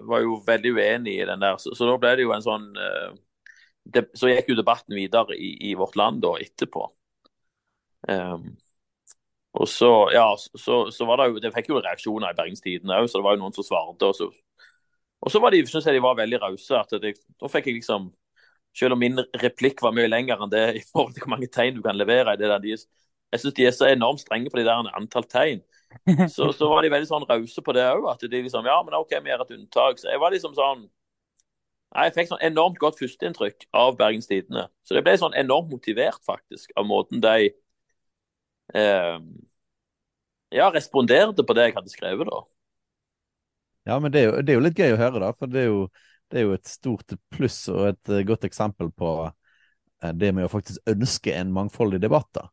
var 0.08 0.22
jo 0.24 0.38
veldig 0.48 0.72
uenig 0.77 1.18
i 1.20 1.25
den 1.27 1.42
der, 1.44 1.58
så, 1.60 1.74
så 1.75 1.89
da 1.89 1.98
ble 2.00 2.13
det 2.15 2.24
jo 2.24 2.32
en 2.32 2.46
sånn 2.46 2.70
det, 3.86 4.06
så 4.18 4.30
gikk 4.30 4.54
jo 4.54 4.58
debatten 4.58 4.96
videre 4.98 5.36
i, 5.38 5.51
i 5.70 5.74
vårt 5.77 5.98
land 6.00 6.22
da 6.24 6.34
etterpå. 6.42 6.86
Um, 8.10 8.54
og 9.56 9.70
så, 9.72 9.92
ja, 10.13 10.25
så, 10.38 10.80
så, 10.92 11.06
var 11.08 11.22
det 11.22 11.27
jo 11.30 11.39
Det 11.42 11.51
fikk 11.56 11.70
jo 11.72 11.80
reaksjoner 11.80 12.34
i 12.34 12.38
Bergens 12.38 12.62
Tidende 12.62 12.98
òg, 13.00 13.08
så 13.10 13.22
det 13.22 13.27
var 13.27 13.38
jo 13.38 13.44
noen 13.46 13.56
som 13.56 13.65
svarte. 13.65 14.10
Og 14.10 14.18
så, 14.18 14.27
og 15.22 15.32
så 15.32 15.42
var 15.42 15.56
de, 15.56 15.63
synes 15.70 15.88
jeg 15.88 15.96
de 15.96 16.04
var 16.04 16.18
veldig 16.20 16.42
rause. 16.42 16.82
at 16.82 16.98
det, 17.01 17.15
Da 17.39 17.51
fikk 17.51 17.70
jeg 17.70 17.80
liksom 17.80 18.10
Selv 18.75 18.96
om 18.96 19.00
min 19.00 19.22
replikk 19.41 19.82
var 19.84 19.96
mye 19.96 20.10
lenger 20.10 20.41
enn 20.44 20.51
det 20.51 20.65
i 20.79 20.84
forhold 20.89 21.15
til 21.15 21.24
hvor 21.24 21.36
mange 21.36 21.50
tegn 21.51 21.77
du 21.77 21.82
kan 21.86 21.98
levere. 21.98 22.34
i 22.34 22.39
det 22.41 22.50
der. 22.51 22.60
De, 22.63 22.75
jeg 22.75 23.41
syns 23.41 23.55
de 23.55 23.67
er 23.67 23.75
så 23.75 23.88
enormt 23.89 24.24
strenge 24.24 24.51
på 24.51 24.60
de 24.60 24.67
der 24.67 24.91
antall 24.98 25.27
tegn. 25.32 25.63
Så, 26.29 26.51
så 26.60 26.67
var 26.67 26.84
de 26.84 26.91
veldig 26.91 27.08
sånn 27.08 27.27
rause 27.29 27.63
på 27.63 27.75
det 27.75 27.88
òg. 27.88 28.10
At 28.12 28.24
de 28.24 28.44
liksom 28.44 28.67
Ja, 28.67 28.82
men 28.84 28.98
OK, 28.98 29.15
vi 29.15 29.32
gjør 29.32 29.46
et 29.46 29.55
unntak. 29.58 30.01
Så 30.01 30.12
jeg 30.12 30.22
var 30.22 30.36
liksom 30.36 30.55
sånn 30.58 30.88
Jeg 31.96 32.15
fikk 32.17 32.34
sånn 32.34 32.44
enormt 32.44 32.79
godt 32.82 33.00
førsteinntrykk 33.00 33.70
av 33.72 33.96
Bergens 34.00 34.27
Tidende. 34.27 34.67
Så 34.84 34.98
det 34.98 35.05
ble 35.05 35.15
sånn 35.22 35.38
enormt 35.39 35.72
motivert, 35.72 36.20
faktisk, 36.27 36.74
av 36.75 36.89
måten 36.89 37.22
de 37.24 37.53
eh, 38.75 39.20
ja, 40.51 40.67
responderte 40.74 41.46
på 41.48 41.55
det 41.55 41.70
jeg 41.70 41.75
hadde 41.77 41.94
skrevet, 41.94 42.27
da. 42.27 42.41
Ja, 43.86 44.00
men 44.01 44.12
det 44.12 44.22
er, 44.22 44.27
jo, 44.27 44.41
det 44.41 44.51
er, 44.51 44.58
jo, 44.58 44.65
litt 44.65 44.79
gøy 44.82 44.96
å 44.96 45.00
høre, 45.00 45.22
da. 45.22 45.32
For 45.38 45.51
det 45.51 45.62
er 45.62 45.70
jo, 45.70 45.82
det 46.32 46.41
er 46.41 46.48
jo 46.48 46.55
et 46.58 46.70
stort 46.70 47.15
pluss 47.34 47.65
og 47.74 47.91
et 47.91 48.12
uh, 48.12 48.22
godt 48.27 48.48
eksempel 48.48 48.91
på 48.96 49.12
uh, 49.27 50.12
det 50.13 50.32
med 50.36 50.48
å 50.48 50.51
faktisk 50.51 50.84
ønske 50.89 51.34
en 51.36 51.53
mangfoldig 51.55 52.01
debatt. 52.03 52.29
da. 52.36 52.48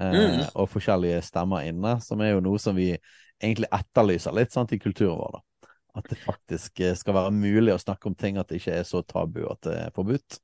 Uh, 0.00 0.14
mm. 0.14 0.40
Og 0.54 0.70
forskjellige 0.70 1.24
stemmer 1.26 1.66
inne, 1.68 1.96
som 2.04 2.22
er 2.22 2.34
jo 2.34 2.44
noe 2.44 2.60
som 2.62 2.76
vi 2.78 2.92
egentlig 3.42 3.70
etterlyser 3.74 4.34
litt 4.36 4.54
sant, 4.54 4.72
i 4.72 4.80
kulturen 4.80 5.18
vår. 5.20 5.38
da. 5.38 5.70
At 5.96 6.10
det 6.12 6.20
faktisk 6.20 6.82
skal 7.00 7.16
være 7.16 7.32
mulig 7.32 7.72
å 7.72 7.80
snakke 7.80 8.10
om 8.10 8.16
ting, 8.18 8.36
at 8.36 8.50
det 8.50 8.60
ikke 8.60 8.82
er 8.82 8.84
så 8.84 9.00
tabu 9.08 9.46
at 9.48 9.62
det 9.64 9.76
er 9.86 9.94
forbudt. 9.96 10.42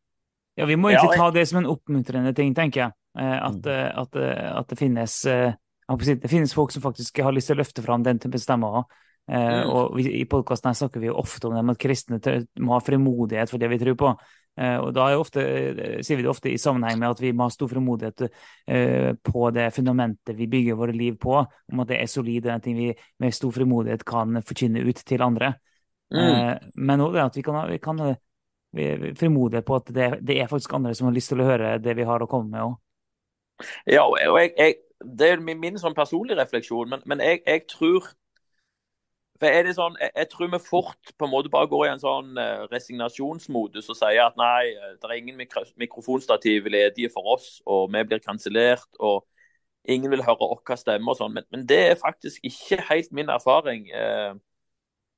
Ja, 0.57 0.65
vi 0.69 0.79
må 0.81 0.91
egentlig 0.91 1.21
ta 1.21 1.27
det 1.33 1.45
som 1.49 1.61
en 1.61 1.69
oppmuntrende 1.69 2.33
ting, 2.37 2.55
tenker 2.57 2.87
jeg. 2.87 2.97
At, 3.13 3.59
mm. 3.61 4.01
at, 4.01 4.17
at 4.17 4.71
det 4.73 4.79
finnes 4.81 5.17
det 5.29 6.31
finnes 6.33 6.55
folk 6.57 6.73
som 6.73 6.81
faktisk 6.85 7.21
har 7.21 7.35
lyst 7.37 7.51
til 7.51 7.59
å 7.59 7.61
løfte 7.61 7.85
fram 7.85 8.05
den 8.07 8.21
type 8.23 8.41
stemmer 8.41 8.81
òg. 8.81 8.97
Mm. 9.31 9.69
og 9.71 9.93
vi, 9.97 10.09
I 10.19 10.25
podkasten 10.29 10.75
snakker 10.75 11.01
vi 11.01 11.07
jo 11.07 11.15
ofte 11.21 11.47
om 11.47 11.71
at 11.71 11.79
kristne 11.81 12.19
må 12.61 12.75
ha 12.75 12.81
frimodighet 12.83 13.53
for 13.53 13.63
det 13.63 13.69
vi 13.71 13.79
tror 13.81 13.99
på. 14.01 14.11
Uh, 14.61 14.77
og 14.85 14.91
da 14.93 15.07
ofte, 15.17 15.41
uh, 15.41 16.01
sier 16.05 16.19
vi 16.19 16.25
det 16.27 16.29
ofte 16.29 16.51
i 16.53 16.59
sammenheng 16.61 16.99
med 17.01 17.15
at 17.15 17.21
vi 17.23 17.31
må 17.33 17.47
ha 17.47 17.53
stor 17.53 17.71
frimodighet 17.71 18.27
uh, 18.27 19.13
på 19.25 19.47
det 19.57 19.71
fundamentet 19.73 20.37
vi 20.37 20.49
bygger 20.53 20.77
våre 20.77 20.93
liv 20.93 21.17
på, 21.21 21.39
om 21.41 21.81
at 21.81 21.89
det 21.89 22.03
er 22.03 22.11
solid 22.13 22.51
en 22.53 22.61
ting 22.61 22.77
vi 22.77 22.91
med 23.23 23.33
stor 23.33 23.55
frimodighet 23.57 24.05
kan 24.05 24.43
forkynne 24.45 24.85
ut 24.85 25.01
til 25.09 25.25
andre. 25.25 25.55
Mm. 26.13 26.69
men 26.77 27.01
òg 27.01 27.15
det 27.15 27.23
at 27.23 27.37
vi 27.39 27.43
kan 27.47 27.55
vi 27.71 27.79
kan, 27.81 28.01
vi, 28.77 29.15
frimodighet 29.17 29.65
på 29.65 29.79
at 29.79 29.87
det, 29.97 30.09
det, 30.21 30.35
er 30.43 30.51
faktisk 30.51 30.75
andre 30.77 30.93
som 30.93 31.07
har 31.09 31.15
lyst 31.17 31.33
til 31.33 31.41
å 31.41 31.47
høre 31.47 31.71
det 31.81 31.95
vi 31.97 32.05
har 32.05 32.21
å 32.21 32.29
komme 32.29 32.53
med 32.53 32.67
òg. 32.67 32.75
Ja, 33.89 34.03
og 34.05 34.19
jeg, 34.21 34.51
jeg, 34.59 34.75
det 35.01 35.31
er 35.31 35.41
min, 35.41 35.57
min 35.63 35.81
sånn 35.81 35.97
personlige 35.97 36.37
refleksjon, 36.43 36.93
men, 36.93 37.01
men 37.09 37.25
jeg, 37.25 37.41
jeg 37.49 37.65
tror 37.73 38.13
for 39.43 39.51
er 39.51 39.65
det 39.67 39.73
sånn, 39.75 39.97
jeg, 39.99 40.13
jeg, 40.15 40.29
tror 40.31 40.51
vi 40.53 40.59
fort 40.63 41.09
på 41.19 41.27
en 41.27 41.33
måte 41.33 41.51
bare 41.51 41.67
går 41.67 41.89
i 41.89 41.91
en 41.91 42.03
sånn 42.03 42.37
uh, 42.39 42.63
resignasjonsmodus 42.71 43.89
og 43.91 43.97
sier 43.99 44.21
at 44.23 44.37
nei, 44.39 44.69
eh, 44.71 44.93
det 45.03 45.09
er 45.09 45.15
ingen 45.17 45.41
mikro 45.41 45.65
mikrofonstativ 45.83 46.69
ledige 46.71 47.11
for 47.11 47.33
oss, 47.35 47.57
og 47.67 47.89
vi 47.91 48.05
blir 48.07 48.23
kansellert, 48.23 48.87
og 49.03 49.25
ingen 49.91 50.13
vil 50.13 50.23
høre 50.23 50.39
vår 50.45 50.79
stemme 50.79 51.11
og 51.11 51.19
sånn. 51.19 51.35
Men, 51.35 51.49
men, 51.51 51.65
det 51.67 51.81
er 51.89 51.99
faktisk 51.99 52.47
ikke 52.47 52.79
helt 52.93 53.11
min 53.19 53.33
erfaring. 53.35 53.89
Uh, 53.91 54.39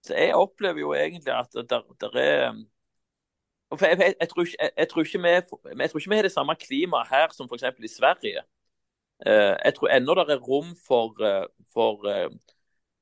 så 0.08 0.16
jeg 0.16 0.40
opplever 0.40 0.80
jo 0.80 0.96
egentlig 0.96 1.34
at 1.34 1.52
det 1.60 1.76
er 1.76 2.64
for 3.74 3.90
jeg, 3.90 4.00
jeg, 4.00 4.16
jeg, 4.20 4.28
tror 4.30 4.48
ikke, 4.48 4.70
jeg, 4.78 4.88
tror 4.88 5.04
ikke 5.04 5.20
vi, 5.20 5.30
jeg 5.34 5.90
tror 5.90 6.00
ikke 6.00 6.10
vi 6.14 6.16
har 6.16 6.28
det 6.30 6.32
samme 6.32 6.56
klimaet 6.64 7.12
her 7.12 7.32
som 7.36 7.48
f.eks. 7.50 7.64
i 7.76 7.92
Sverige. 7.92 8.44
Jeg 9.24 9.72
tror 9.76 9.88
ennå 9.90 10.14
det 10.14 10.36
er 10.36 10.44
rom 10.44 10.74
for, 10.86 11.16
for 11.72 12.04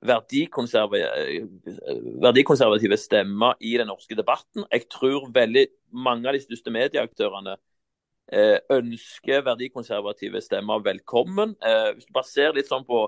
verdikonservative 0.02 2.96
stemmer 2.98 3.54
i 3.60 3.78
den 3.78 3.86
norske 3.86 4.14
debatten. 4.18 4.64
Jeg 4.72 4.88
tror 4.90 5.30
veldig 5.34 5.66
mange 5.92 6.28
av 6.28 6.34
de 6.34 6.40
største 6.42 6.70
medieaktørene 6.74 7.56
eh, 8.32 8.58
ønsker 8.70 9.44
verdikonservative 9.46 10.40
stemmer 10.42 10.82
velkommen. 10.84 11.56
Eh, 11.62 11.92
hvis 11.94 12.06
du 12.08 12.12
bare 12.16 12.30
ser 12.30 12.52
litt 12.56 12.68
sånn 12.70 12.84
på 12.88 12.98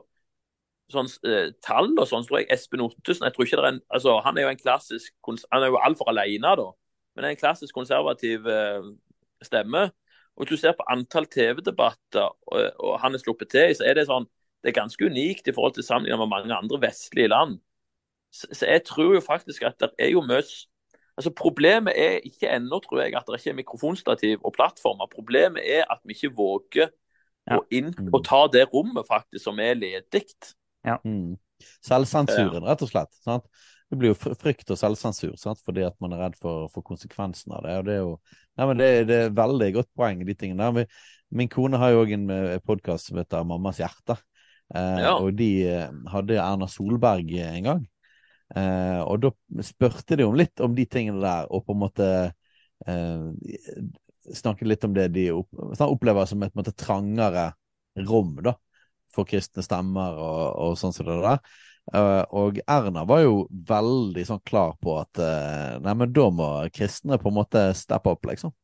sånn, 0.93 1.09
eh, 1.27 1.51
tall 1.65 1.91
og 1.99 2.07
sånn, 2.11 2.23
så 2.23 2.29
tror 2.31 2.41
jeg 2.43 2.53
Espen 2.55 2.85
Ottesen 2.85 3.27
jeg 3.27 3.35
tror 3.35 3.45
ikke 3.47 3.59
det 3.59 3.65
er 3.65 3.73
en, 3.73 3.83
altså, 3.89 4.11
Han 4.25 4.37
er 4.39 4.43
jo 4.43 4.53
en 4.53 4.63
klassisk 4.63 5.11
Han 5.27 5.63
er 5.63 5.69
jo 5.73 5.83
altfor 5.83 6.07
alene, 6.13 6.51
da. 6.61 6.69
Men 7.17 7.25
en 7.25 7.41
klassisk 7.41 7.75
konservativ 7.75 8.41
stemme. 9.43 9.91
Og 10.35 10.43
hvis 10.43 10.51
du 10.51 10.57
ser 10.63 10.75
på 10.75 10.87
antall 10.91 11.27
TV-debatter 11.31 12.27
og, 12.27 12.61
og 12.83 12.99
han 13.01 13.15
er 13.15 13.19
sluppet 13.23 13.49
til 13.55 13.71
så 13.77 13.85
er 13.87 13.95
det 13.95 14.09
sånn 14.09 14.27
det 14.65 14.73
er 14.73 14.81
ganske 14.81 15.05
unikt 15.05 15.49
i 15.49 15.53
forhold 15.53 15.75
til 15.77 15.85
sammenlignet 15.85 16.23
med 16.23 16.33
mange 16.33 16.55
andre 16.57 16.81
vestlige 16.81 17.29
land. 17.29 17.59
Så, 18.33 18.49
så, 18.51 18.67
jeg 18.67 18.83
tror 18.89 19.15
jo 19.15 19.21
faktisk 19.21 19.63
at 19.69 19.77
det 19.81 19.91
er 19.99 20.15
jo 20.15 20.25
mye 20.25 20.43
altså 21.15 21.31
Problemet 21.31 21.95
er 21.97 22.25
ikke 22.27 22.51
ennå, 22.51 22.81
tror 22.83 23.05
jeg, 23.05 23.15
at 23.15 23.29
det 23.29 23.39
ikke 23.39 23.51
er 23.53 23.61
mikrofonstativ 23.61 24.41
og 24.43 24.55
plattformer. 24.57 25.07
Problemet 25.15 25.63
er 25.63 25.85
at 25.91 26.01
vi 26.05 26.17
ikke 26.17 26.33
våger 26.35 26.89
ja. 26.89 27.59
å, 27.59 27.61
inn, 27.71 27.93
mm. 27.95 28.11
å, 28.11 28.19
ta 28.25 28.41
det 28.51 28.65
rommet 28.73 29.07
faktisk 29.07 29.45
som 29.45 29.61
er 29.63 29.79
ledig. 29.79 30.25
Ja. 30.83 30.99
Mm. 31.05 31.37
Selvsensuren, 31.87 32.67
rett 32.67 32.83
og 32.83 32.91
slett. 32.91 33.15
Sant? 33.23 33.47
Det 33.93 34.01
blir 34.01 34.11
jo 34.11 34.35
frykt 34.35 34.73
og 34.75 34.81
selvsensur 34.81 35.37
sant? 35.39 35.61
fordi 35.63 35.85
at 35.87 35.95
man 36.03 36.17
er 36.17 36.25
redd 36.25 36.39
for, 36.41 36.67
for 36.75 36.83
konsekvensen 36.83 37.55
av 37.55 37.63
det. 37.63 37.79
og 37.79 37.87
Det 37.87 37.95
er 37.95 38.03
jo 38.03 38.13
nei, 38.59 38.67
men 38.67 38.81
det, 38.81 38.91
det 39.13 39.19
er 39.21 39.37
veldig 39.39 39.73
godt 39.79 39.91
poeng, 39.95 40.25
de 40.27 40.35
tingene 40.41 40.71
der. 40.81 41.03
Min 41.35 41.51
kone 41.53 41.79
har 41.79 41.95
jo 41.95 42.03
òg 42.03 42.15
en 42.17 42.27
eh, 42.31 42.61
podkast 42.65 43.11
som 43.11 43.23
heter 43.23 43.47
Mammas 43.47 43.79
hjerte. 43.83 44.19
Eh, 44.75 45.01
ja. 45.05 45.17
Og 45.19 45.35
de 45.37 45.51
eh, 45.69 45.91
hadde 46.13 46.39
Erna 46.41 46.69
Solberg 46.71 47.35
en 47.45 47.69
gang. 47.69 47.83
Eh, 48.55 49.01
og 49.03 49.21
da 49.25 49.33
spurte 49.67 50.19
de 50.19 50.27
om 50.27 50.37
litt 50.39 50.63
om 50.65 50.75
de 50.77 50.87
tingene 50.89 51.23
der, 51.25 51.51
og 51.51 51.67
på 51.67 51.77
en 51.77 51.85
måte 51.85 52.09
snakket 54.35 54.69
litt 54.69 54.83
om 54.85 54.93
det 54.93 55.07
de 55.15 55.29
opplever 55.33 56.27
som 56.29 56.43
et 56.45 56.57
måte, 56.59 56.75
trangere 56.77 57.53
rom 58.09 58.35
da, 58.45 58.53
for 59.15 59.25
kristne 59.29 59.63
stemmer 59.65 60.19
og, 60.21 60.43
og 60.67 60.75
sånn 60.77 60.93
som 60.93 61.09
det 61.09 61.21
der. 61.23 61.41
Uh, 61.93 62.25
og 62.33 62.59
Erna 62.65 63.03
var 63.05 63.21
jo 63.21 63.43
veldig 63.69 64.23
sånn 64.25 64.41
klar 64.49 64.73
på 64.81 64.97
at 65.03 65.21
uh, 65.21 65.77
nei, 65.85 65.93
men 66.01 66.13
da 66.17 66.29
må 66.33 66.47
kristne 66.73 67.19
på 67.21 67.29
en 67.29 67.37
måte 67.37 67.65
steppe 67.77 68.15
opp, 68.15 68.25
liksom. 68.31 68.55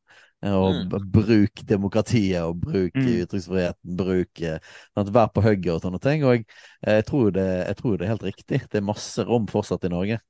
Og 0.41 0.73
mm. 0.73 0.93
bruk 1.13 1.61
demokratiet 1.69 2.41
og 2.41 2.63
bruk 2.63 2.95
mm. 2.97 3.09
ytringsfriheten. 3.21 3.95
Bruk 3.99 4.41
sånn, 4.41 5.11
Vær 5.13 5.29
på 5.35 5.43
hugget 5.45 5.75
og 5.75 5.83
sånne 5.83 6.01
ting. 6.01 6.25
Og 6.25 6.39
jeg, 6.39 6.47
jeg, 6.87 7.05
tror 7.09 7.29
det, 7.35 7.47
jeg, 7.59 7.77
tror 7.81 7.97
det, 7.97 8.07
er 8.07 8.13
helt 8.15 8.27
riktig. 8.31 8.61
Det 8.65 8.81
er 8.81 8.87
masse 8.89 9.25
rom 9.27 9.45
fortsatt 9.51 9.85
i 9.85 9.93
Norge 9.93 10.21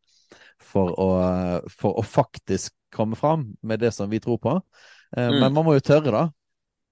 for 0.61 0.93
å, 0.99 1.09
for 1.73 1.97
å 1.97 2.03
faktisk 2.05 2.75
komme 2.93 3.15
fram 3.15 3.47
med 3.65 3.81
det 3.81 3.93
som 3.95 4.09
vi 4.11 4.19
tror 4.19 4.37
på. 4.41 4.59
Eh, 5.17 5.27
mm. 5.27 5.39
Men 5.39 5.53
man 5.53 5.65
må 5.65 5.75
jo 5.77 5.85
tørre, 5.85 6.11
da. 6.11 6.27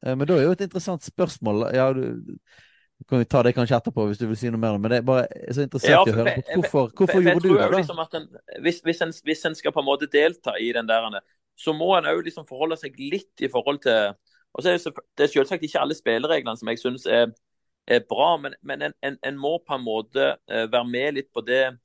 Eh, 0.06 0.16
men 0.16 0.28
da 0.28 0.38
er 0.38 0.48
jo 0.48 0.56
et 0.56 0.66
interessant 0.66 1.04
spørsmål 1.06 1.68
ja, 1.76 1.90
du, 1.96 2.40
kan 3.08 3.22
vi 3.22 3.28
ta 3.32 3.44
det 3.44 3.54
kanskje 3.56 3.78
etterpå 3.80 4.06
hvis 4.10 4.20
du 4.20 4.26
vil 4.28 4.40
si 4.40 4.52
noe 4.52 4.62
mer, 4.62 4.78
men 4.80 4.92
det 4.92 5.02
er 5.02 5.08
bare 5.08 5.28
så 5.56 5.64
interessant 5.66 5.94
ja, 5.94 6.02
for, 6.04 6.14
å 6.14 6.20
høre 6.20 6.36
på. 6.36 6.56
Hvorfor, 6.56 6.90
hvorfor 7.00 7.24
gjorde 7.24 7.46
du 7.46 7.52
det? 7.54 7.60
da? 7.62 7.70
Liksom 7.78 8.02
en, 8.04 8.30
hvis, 8.66 8.82
hvis, 8.86 9.04
en, 9.06 9.14
hvis, 9.28 9.44
en, 9.48 9.60
skal 9.60 9.76
på 9.76 9.84
en 9.84 9.88
måte 9.88 10.10
delta 10.12 10.56
i 10.60 10.72
den 10.76 10.90
der 10.90 11.08
så 11.60 11.74
må 11.76 11.92
en 11.98 12.08
òg 12.08 12.24
liksom 12.24 12.48
forholde 12.48 12.78
seg 12.80 12.96
litt 13.00 13.44
i 13.44 13.50
forhold 13.52 13.82
til 13.84 14.14
og 14.54 14.64
så 14.64 14.70
er 14.70 14.78
Det, 14.78 14.94
det 15.18 15.24
er 15.24 15.28
selvsagt 15.28 15.64
ikke 15.64 15.80
alle 15.80 15.96
spillereglene 15.96 16.58
som 16.58 16.70
jeg 16.70 16.80
syns 16.80 17.06
er, 17.06 17.32
er, 17.88 18.00
bra, 18.10 18.38
men, 18.38 18.54
men 18.64 18.82
en, 18.82 18.94
en, 19.04 19.18
en, 19.24 19.38
må 19.38 19.58
på 19.68 19.76
en 19.76 19.84
måte 19.84 20.36
uh, 20.52 20.66
være 20.72 20.88
med 20.88 21.14
litt 21.14 21.30
på, 21.34 21.42
det, 21.42 21.78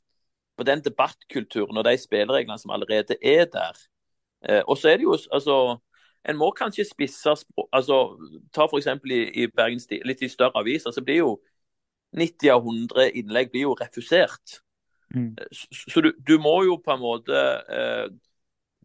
på 0.56 0.64
den 0.64 0.80
debattkulturen 0.84 1.76
og 1.76 1.84
de 1.84 1.96
spillereglene 1.98 2.58
som 2.58 2.70
allerede 2.70 3.16
er 3.22 3.44
der. 3.52 3.80
Uh, 4.48 4.62
og 4.66 4.78
så 4.78 4.88
er 4.88 4.96
det 4.96 5.08
jo 5.08 5.18
altså 5.32 5.78
en 6.24 6.36
må 6.36 6.50
kanskje 6.56 6.86
spisse 6.88 7.34
altså, 7.72 7.96
Ta 8.52 8.64
f.eks. 8.64 8.86
i, 9.04 9.42
i 9.42 9.46
Bergens 9.46 9.86
litt 9.90 10.22
i 10.22 10.28
større 10.28 10.56
aviser, 10.56 10.90
så 10.90 11.04
blir 11.04 11.20
jo 11.20 11.34
90 12.16 12.50
av 12.50 12.64
100 12.64 13.10
innlegg 13.20 13.50
blir 13.50 13.66
jo 13.66 13.74
refusert. 13.76 14.60
Mm. 15.14 15.34
Så, 15.52 15.90
så 15.90 16.00
du, 16.00 16.12
du, 16.28 16.38
må 16.38 16.62
jo 16.64 16.78
på 16.80 16.94
en 16.94 17.02
måte 17.02 17.42
uh, 17.68 18.08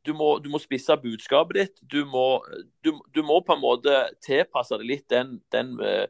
du 0.09 0.15
må, 0.17 0.29
du 0.41 0.49
må, 0.51 0.59
spisse 0.61 0.95
budskapet 1.01 1.59
ditt. 1.59 1.83
Du 1.91 2.01
må, 2.09 2.41
du, 2.85 2.95
du 3.13 3.21
må, 3.25 3.39
på 3.45 3.55
en 3.55 3.61
måte 3.61 4.01
tilpasse 4.25 4.79
det 4.81 4.87
litt 4.89 5.05
den, 5.11 5.37
den, 5.53 5.75
eh, 5.85 6.07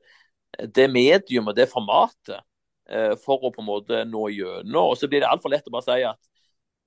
det 0.64 0.88
medium 0.92 1.52
og 1.52 1.58
det 1.58 1.68
formatet 1.72 2.40
eh, 2.90 3.16
for 3.20 3.44
å 3.44 3.54
på 3.54 3.64
en 3.64 3.70
måte 3.70 4.04
nå 4.08 4.30
gjennom. 4.34 4.94
Og 4.94 4.98
så 5.00 5.10
blir 5.12 5.26
det 5.26 5.32
altfor 5.32 5.52
lett 5.54 5.68
å 5.68 5.76
bare 5.76 5.88
si 5.90 6.08
at 6.08 6.20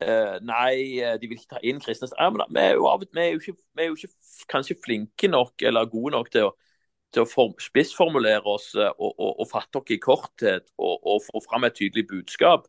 uh, 0.03 0.37
nei, 0.43 0.99
de 1.21 1.29
vil 1.29 1.39
ikke 1.39 1.55
ta 1.55 1.63
inn 1.63 1.81
kristne. 1.83 2.09
Ja, 2.17 2.31
men 2.33 2.49
vi 2.49 2.63
er 2.65 2.77
jo, 2.79 2.89
vi 3.05 3.25
er 3.25 3.33
jo, 3.35 3.43
ikke, 3.43 3.57
vi 3.77 3.85
er 3.85 3.91
jo 3.91 3.99
ikke, 3.99 4.13
kanskje 4.51 4.79
flinke 4.83 5.31
nok 5.31 5.67
eller 5.69 5.91
gode 5.93 6.17
nok 6.17 6.33
til 6.33 6.49
å, 6.49 6.55
til 7.13 7.27
å 7.27 7.29
form, 7.29 7.53
spissformulere 7.61 8.49
oss 8.51 8.73
og, 8.79 9.05
og, 9.13 9.29
og, 9.29 9.45
fatte 9.51 9.83
oss 9.83 9.93
i 9.93 10.01
korthet 10.03 10.73
og, 10.81 10.97
og 10.97 11.21
få 11.29 11.45
fram 11.45 11.69
et 11.69 11.77
tydelig 11.77 12.09
budskap 12.11 12.67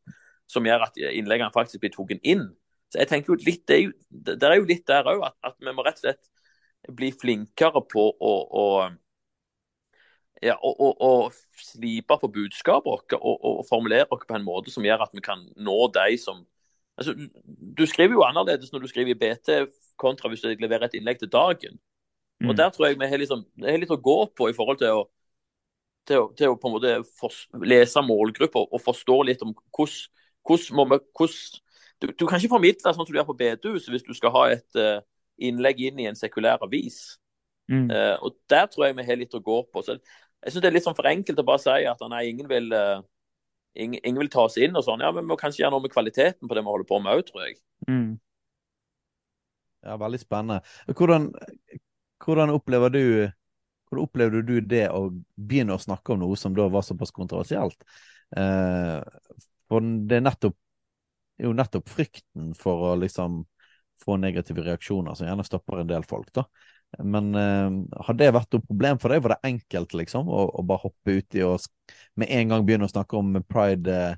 som 0.51 0.67
gjør 0.67 0.85
at 0.89 0.99
innleggene 0.99 1.53
faktisk 1.55 1.81
blir 1.81 1.93
tatt 1.95 2.19
inn. 2.21 2.51
Så 2.93 3.01
jeg 3.01 3.09
tenker 3.09 3.33
jo 3.33 3.39
litt, 3.41 3.63
Det 3.67 3.75
er 3.75 3.81
jo, 3.87 3.93
det 4.29 4.43
er 4.45 4.59
jo 4.59 4.69
litt 4.69 4.85
der 4.87 5.07
òg 5.09 5.23
at, 5.25 5.37
at, 5.49 5.55
vi 5.57 5.73
må 5.73 5.85
rett 5.85 5.97
og 5.97 6.05
slett 6.05 6.29
bli 6.93 7.09
flinkere 7.15 7.81
på 7.89 8.03
å, 8.11 8.33
å 8.53 8.65
ja, 10.43 10.57
og, 10.59 10.75
og, 10.77 11.01
og, 11.01 11.37
slipe 11.57 12.17
på 12.19 12.29
budskapet 12.35 12.89
vårt 12.89 13.15
og, 13.15 13.37
og, 13.39 13.61
formulere 13.69 14.11
oss 14.11 14.27
på 14.27 14.35
en 14.35 14.45
måte 14.45 14.73
som 14.73 14.85
gjør 14.85 15.05
at 15.05 15.15
vi 15.15 15.23
kan 15.23 15.41
nå 15.55 15.77
de 15.95 16.17
som, 16.19 16.43
altså, 16.99 17.15
Du 17.47 17.85
skriver 17.87 18.17
jo 18.17 18.27
annerledes 18.27 18.73
når 18.73 18.83
du 18.83 18.91
skriver 18.91 19.15
i 19.15 19.19
BT 19.21 19.55
kontra 19.97 20.29
hvis 20.29 20.43
du 20.43 20.51
leverer 20.51 20.89
et 20.89 20.99
innlegg 20.99 21.23
til 21.23 21.31
dagen. 21.31 21.79
Og 22.43 22.51
Mm. 22.51 22.57
Der 22.57 22.69
tror 22.69 22.87
jeg 22.87 22.99
vi 22.99 23.07
har, 23.07 23.17
liksom, 23.17 23.45
litt 23.55 23.91
å 23.91 24.01
gå 24.03 24.17
på 24.35 24.49
i 24.49 24.53
forhold 24.53 24.81
til 24.81 24.91
å, 24.91 25.03
til 26.07 26.19
å, 26.19 26.25
til 26.35 26.51
å 26.51 26.57
på 26.59 26.67
en 26.67 26.73
måte 26.75 26.95
for, 27.15 27.31
lese 27.63 28.01
målgrupper 28.03 28.67
og 28.67 28.81
forstå 28.83 29.21
litt 29.29 29.45
om 29.45 29.53
hvordan, 29.71 30.09
hvordan 30.43 30.75
må 30.75 30.85
vi 30.91 30.99
hvordan, 31.15 31.61
du, 32.03 32.11
du, 32.11 32.25
kan 32.27 32.39
ikke 32.39 32.51
formidle 32.51 32.83
sånn 32.83 33.05
som 33.05 33.09
du 33.09 33.17
gjør 33.17 33.29
på 33.29 33.39
bedehuset 33.39 33.91
hvis 33.93 34.05
du 34.05 34.13
skal 34.17 34.33
ha 34.35 34.43
et 34.57 34.79
uh, 34.79 34.99
innlegg 35.41 35.79
inn 35.87 36.01
i 36.03 36.09
en 36.09 36.19
sekulær 36.19 36.63
avis. 36.65 36.99
Mm. 37.71 37.87
Uh, 37.87 38.15
og 38.27 38.35
Der 38.51 38.67
tror 38.67 38.89
jeg 38.89 38.97
vi 38.97 39.07
har 39.07 39.19
litt 39.19 39.37
å 39.37 39.43
gå 39.43 39.61
på. 39.71 39.85
Så 39.85 39.95
jeg 39.95 40.51
synes 40.51 40.61
Det 40.65 40.69
er 40.69 40.75
litt 40.75 40.87
sånn 40.87 40.97
for 40.97 41.09
enkelt 41.09 41.39
å 41.39 41.47
bare 41.47 41.63
si 41.63 41.87
at 41.87 42.03
nei, 42.11 42.25
ingen 42.33 42.49
vil, 42.51 42.67
uh, 42.75 42.99
ingen, 43.79 44.01
ingen, 44.03 44.19
vil 44.25 44.33
ta 44.33 44.47
oss 44.49 44.59
inn. 44.59 44.75
og 44.75 44.85
sånn. 44.85 45.03
Ja, 45.05 45.13
Men 45.15 45.25
vi 45.25 45.31
må 45.31 45.39
kanskje 45.39 45.63
gjøre 45.63 45.77
noe 45.77 45.85
med 45.85 45.95
kvaliteten 45.95 46.49
på 46.49 46.57
det 46.57 46.65
vi 46.65 46.73
holder 46.73 46.89
på 46.89 46.99
med 47.03 47.15
òg, 47.15 47.23
tror 47.29 47.47
jeg. 47.47 47.57
Mm. 47.87 48.11
Ja, 49.83 49.95
veldig 49.99 50.19
spennende. 50.19 50.61
Hvordan, 50.87 51.31
hvordan, 52.23 52.53
opplever 52.55 52.91
du 52.93 53.05
hvordan 53.93 54.07
opplevde 54.07 54.41
du 54.47 54.55
det 54.65 54.87
å 54.89 55.09
begynne 55.35 55.75
å 55.75 55.81
snakke 55.81 56.15
om 56.15 56.23
noe 56.23 56.37
som 56.39 56.55
da 56.55 56.65
var 56.71 56.85
såpass 56.85 57.11
kontroversielt? 57.13 57.77
Eh, 58.33 58.99
for 59.69 59.89
det 60.09 60.17
er 60.17 60.23
nettopp 60.25 60.57
jo 61.41 61.53
nettopp 61.55 61.89
frykten 61.89 62.53
for 62.57 62.91
å 62.91 62.95
liksom 62.99 63.45
få 64.03 64.17
negative 64.19 64.61
reaksjoner 64.65 65.13
som 65.15 65.27
gjerne 65.27 65.45
stopper 65.47 65.79
en 65.81 65.89
del 65.89 66.03
folk, 66.07 66.29
da. 66.35 66.43
Men 66.99 67.35
eh, 67.35 67.71
har 68.05 68.13
det 68.19 68.35
vært 68.35 68.53
noe 68.53 68.61
problem 68.67 68.99
for 69.01 69.09
deg? 69.09 69.23
Var 69.25 69.31
det 69.33 69.47
enkelt 69.49 69.91
liksom 69.97 70.23
å, 70.29 70.39
å 70.59 70.61
bare 70.67 70.83
hoppe 70.85 71.09
uti 71.17 71.39
og 71.45 71.55
med 72.19 72.27
en 72.29 72.49
gang 72.51 72.65
begynne 72.67 72.85
å 72.85 72.91
snakke 72.91 73.13
om 73.17 73.27
pride, 73.49 73.89
eh, 73.89 74.15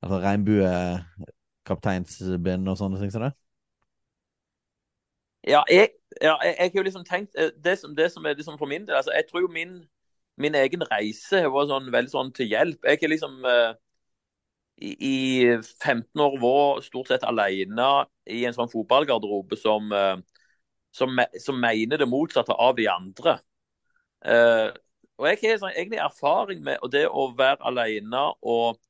altså 0.00 0.16
regnbuekapteinsbind 0.22 2.64
og 2.70 2.78
sånne 2.80 3.00
ting 3.02 3.12
som 3.12 3.22
det? 3.26 3.32
Ja, 5.44 5.62
jeg, 5.68 5.88
ja, 6.22 6.38
jeg, 6.40 6.54
jeg 6.56 6.70
har 6.72 6.78
jo 6.78 6.86
liksom 6.86 7.04
tenkt 7.04 7.36
Det 7.36 7.76
som, 7.76 7.92
det 7.92 8.08
som 8.14 8.24
er 8.24 8.32
liksom 8.38 8.56
for 8.56 8.64
min 8.64 8.88
del 8.88 8.96
altså 8.96 9.12
Jeg 9.12 9.28
tror 9.28 9.44
jo 9.44 9.52
min, 9.52 9.84
min 10.40 10.56
egen 10.56 10.80
reise 10.88 11.44
har 11.44 11.52
vært 11.52 11.68
sånn, 11.68 11.92
veldig 11.92 12.10
sånn 12.10 12.32
til 12.32 12.48
hjelp. 12.48 12.80
Jeg 12.88 12.96
har 13.02 13.08
liksom 13.12 13.44
uh, 13.44 13.76
i, 14.82 14.92
i, 14.92 15.16
15 15.82 16.20
år 16.20 16.38
var 16.42 16.80
stort 16.82 17.10
sett 17.12 17.26
alene 17.26 17.88
i 18.26 18.44
en 18.44 18.56
sånn 18.56 18.70
fotballgarderobe 18.72 19.58
som, 19.58 19.92
uh, 19.94 20.16
som, 20.94 21.20
som, 21.40 21.60
mener 21.60 22.00
det 22.00 22.10
motsatte 22.10 22.56
av 22.56 22.74
de 22.78 22.88
andre. 22.90 23.38
Uh, 24.24 24.72
og 25.20 25.28
Jeg 25.30 25.40
har 25.44 25.60
sånn, 25.62 25.76
egentlig 25.76 26.02
erfaring 26.02 26.64
med 26.66 26.82
det 26.90 27.04
å 27.06 27.28
være 27.38 27.62
alene 27.70 28.24
og, 28.42 28.80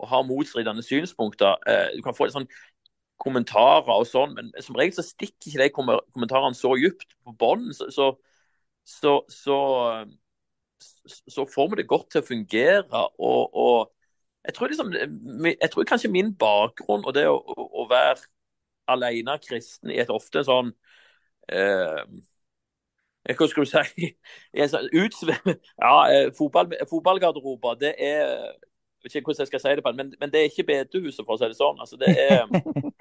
og 0.00 0.08
ha 0.08 0.22
motstridende 0.24 0.80
synspunkter. 0.80 1.60
du 1.92 2.00
kan 2.00 2.16
få 2.16 2.30
sånn 2.32 2.48
kommentarer 3.20 3.92
og 3.92 4.06
sånn, 4.08 4.32
men 4.36 4.48
som 4.64 4.78
regel 4.78 4.96
så 4.96 5.04
stikker 5.04 5.50
ikke 5.50 5.60
de 5.60 6.00
kommentarene 6.14 6.56
så 6.56 6.72
dypt 6.80 7.12
på 7.26 7.34
bånd. 7.36 7.74
Så, 7.76 8.14
så, 8.88 9.18
så, 9.28 9.58
så, 11.28 11.44
får 11.44 11.70
vi 11.70 11.82
det 11.82 11.88
godt 11.90 12.08
til 12.14 12.22
å 12.22 12.28
fungere. 12.30 13.04
Og, 13.20 13.52
og 13.52 13.92
jeg, 14.44 14.54
tror 14.54 14.66
liksom, 14.66 14.92
jeg 15.46 15.70
tror 15.72 15.84
kanskje 15.88 16.10
min 16.10 16.34
bakgrunn 16.38 17.04
og 17.04 17.14
det 17.14 17.26
å, 17.28 17.36
å 17.56 17.86
være 17.90 18.24
alene 18.90 19.38
kristen 19.42 19.92
i 19.92 20.00
et 20.02 20.10
ofte 20.10 20.42
sånn 20.46 20.72
eh, 21.52 22.02
Hva 23.36 23.48
skal 23.50 23.66
du 23.66 23.70
si? 23.70 24.10
Sånn, 24.72 24.88
ja, 25.84 25.94
fotball, 26.36 26.72
fotballgarderober, 26.90 27.78
det 27.80 27.94
er 27.98 28.26
jeg 29.00 29.08
vet 29.08 29.14
ikke 29.14 29.30
hvordan 29.30 29.40
jeg 29.40 29.48
skal 29.48 29.60
si 29.62 29.70
det 29.78 29.82
på, 29.84 29.90
men, 29.96 30.08
men 30.20 30.28
det 30.28 30.40
er 30.40 30.50
ikke 30.50 30.66
bedehuset, 30.68 31.22
for 31.24 31.32
å 31.32 31.40
si 31.40 31.46
det 31.48 31.56
sånn. 31.56 31.78
Altså, 31.80 31.96
det, 31.96 32.10
er, 32.20 32.42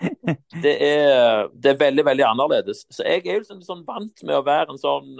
det, 0.63 0.71
er, 0.79 1.49
det, 1.51 1.73
er, 1.73 1.79
veldig 1.81 2.05
veldig 2.07 2.23
annerledes. 2.23 2.85
Så 2.87 3.03
jeg 3.03 3.25
er 3.25 3.33
jo 3.33 3.41
liksom, 3.41 3.59
sånn 3.67 3.81
vant 3.83 4.23
med 4.23 4.37
å 4.37 4.45
være 4.47 4.71
en 4.71 4.79
sånn 4.79 5.19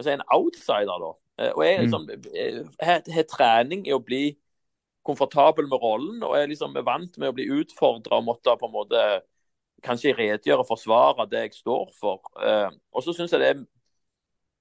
si 0.00 0.14
en 0.14 0.24
outsider, 0.34 1.02
da. 1.02 1.12
Uh, 1.38 1.50
og 1.52 1.62
jeg 1.66 1.82
liksom, 1.84 2.06
har 2.82 3.26
trening 3.30 3.84
i 3.86 3.94
å 3.94 4.00
bli 4.02 4.22
komfortabel 5.08 5.66
med 5.70 5.82
rollen, 5.82 6.22
og 6.22 6.36
jeg 6.38 6.52
liksom 6.52 6.76
er 6.76 6.86
vant 6.86 7.18
med 7.18 7.32
å 7.32 7.36
bli 7.36 7.48
utfordra 7.58 8.20
og 8.20 8.28
måtte 8.28 8.54
på 8.60 8.68
en 8.68 8.76
måte 8.76 9.02
kanskje 9.84 10.14
redegjøre 10.18 10.64
og 10.64 10.68
forsvare 10.68 11.26
det 11.30 11.44
jeg 11.46 11.58
står 11.60 11.90
for. 11.98 12.22
Eh, 12.42 12.70
og 12.92 13.04
så 13.04 13.14
syns 13.16 13.34
jeg 13.34 13.42
det 13.42 13.50
er 13.54 13.66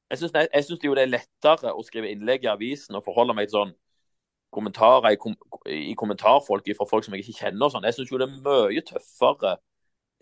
jeg 0.08 0.22
syns, 0.22 0.36
jeg 0.54 0.64
syns 0.64 0.86
jo 0.86 0.96
det 0.96 1.04
er 1.04 1.12
lettere 1.12 1.74
å 1.76 1.84
skrive 1.84 2.08
innlegg 2.14 2.46
i 2.46 2.52
avisen 2.52 2.96
og 2.96 3.04
forholde 3.04 3.36
meg 3.36 3.50
til 3.50 3.58
sånn 3.58 3.74
kommentarer 4.56 5.12
i, 5.12 5.20
kom 5.20 5.36
i, 5.68 5.94
kommentarfolk 6.00 6.70
fra 6.78 6.88
folk 6.88 7.06
som 7.06 7.16
jeg 7.16 7.26
ikke 7.26 7.42
kjenner. 7.42 7.66
og 7.68 7.74
sånn. 7.74 7.88
Jeg 7.90 7.98
syns 7.98 8.14
jo 8.14 8.20
det 8.22 8.30
er 8.30 8.38
mye 8.46 8.84
tøffere 8.88 9.58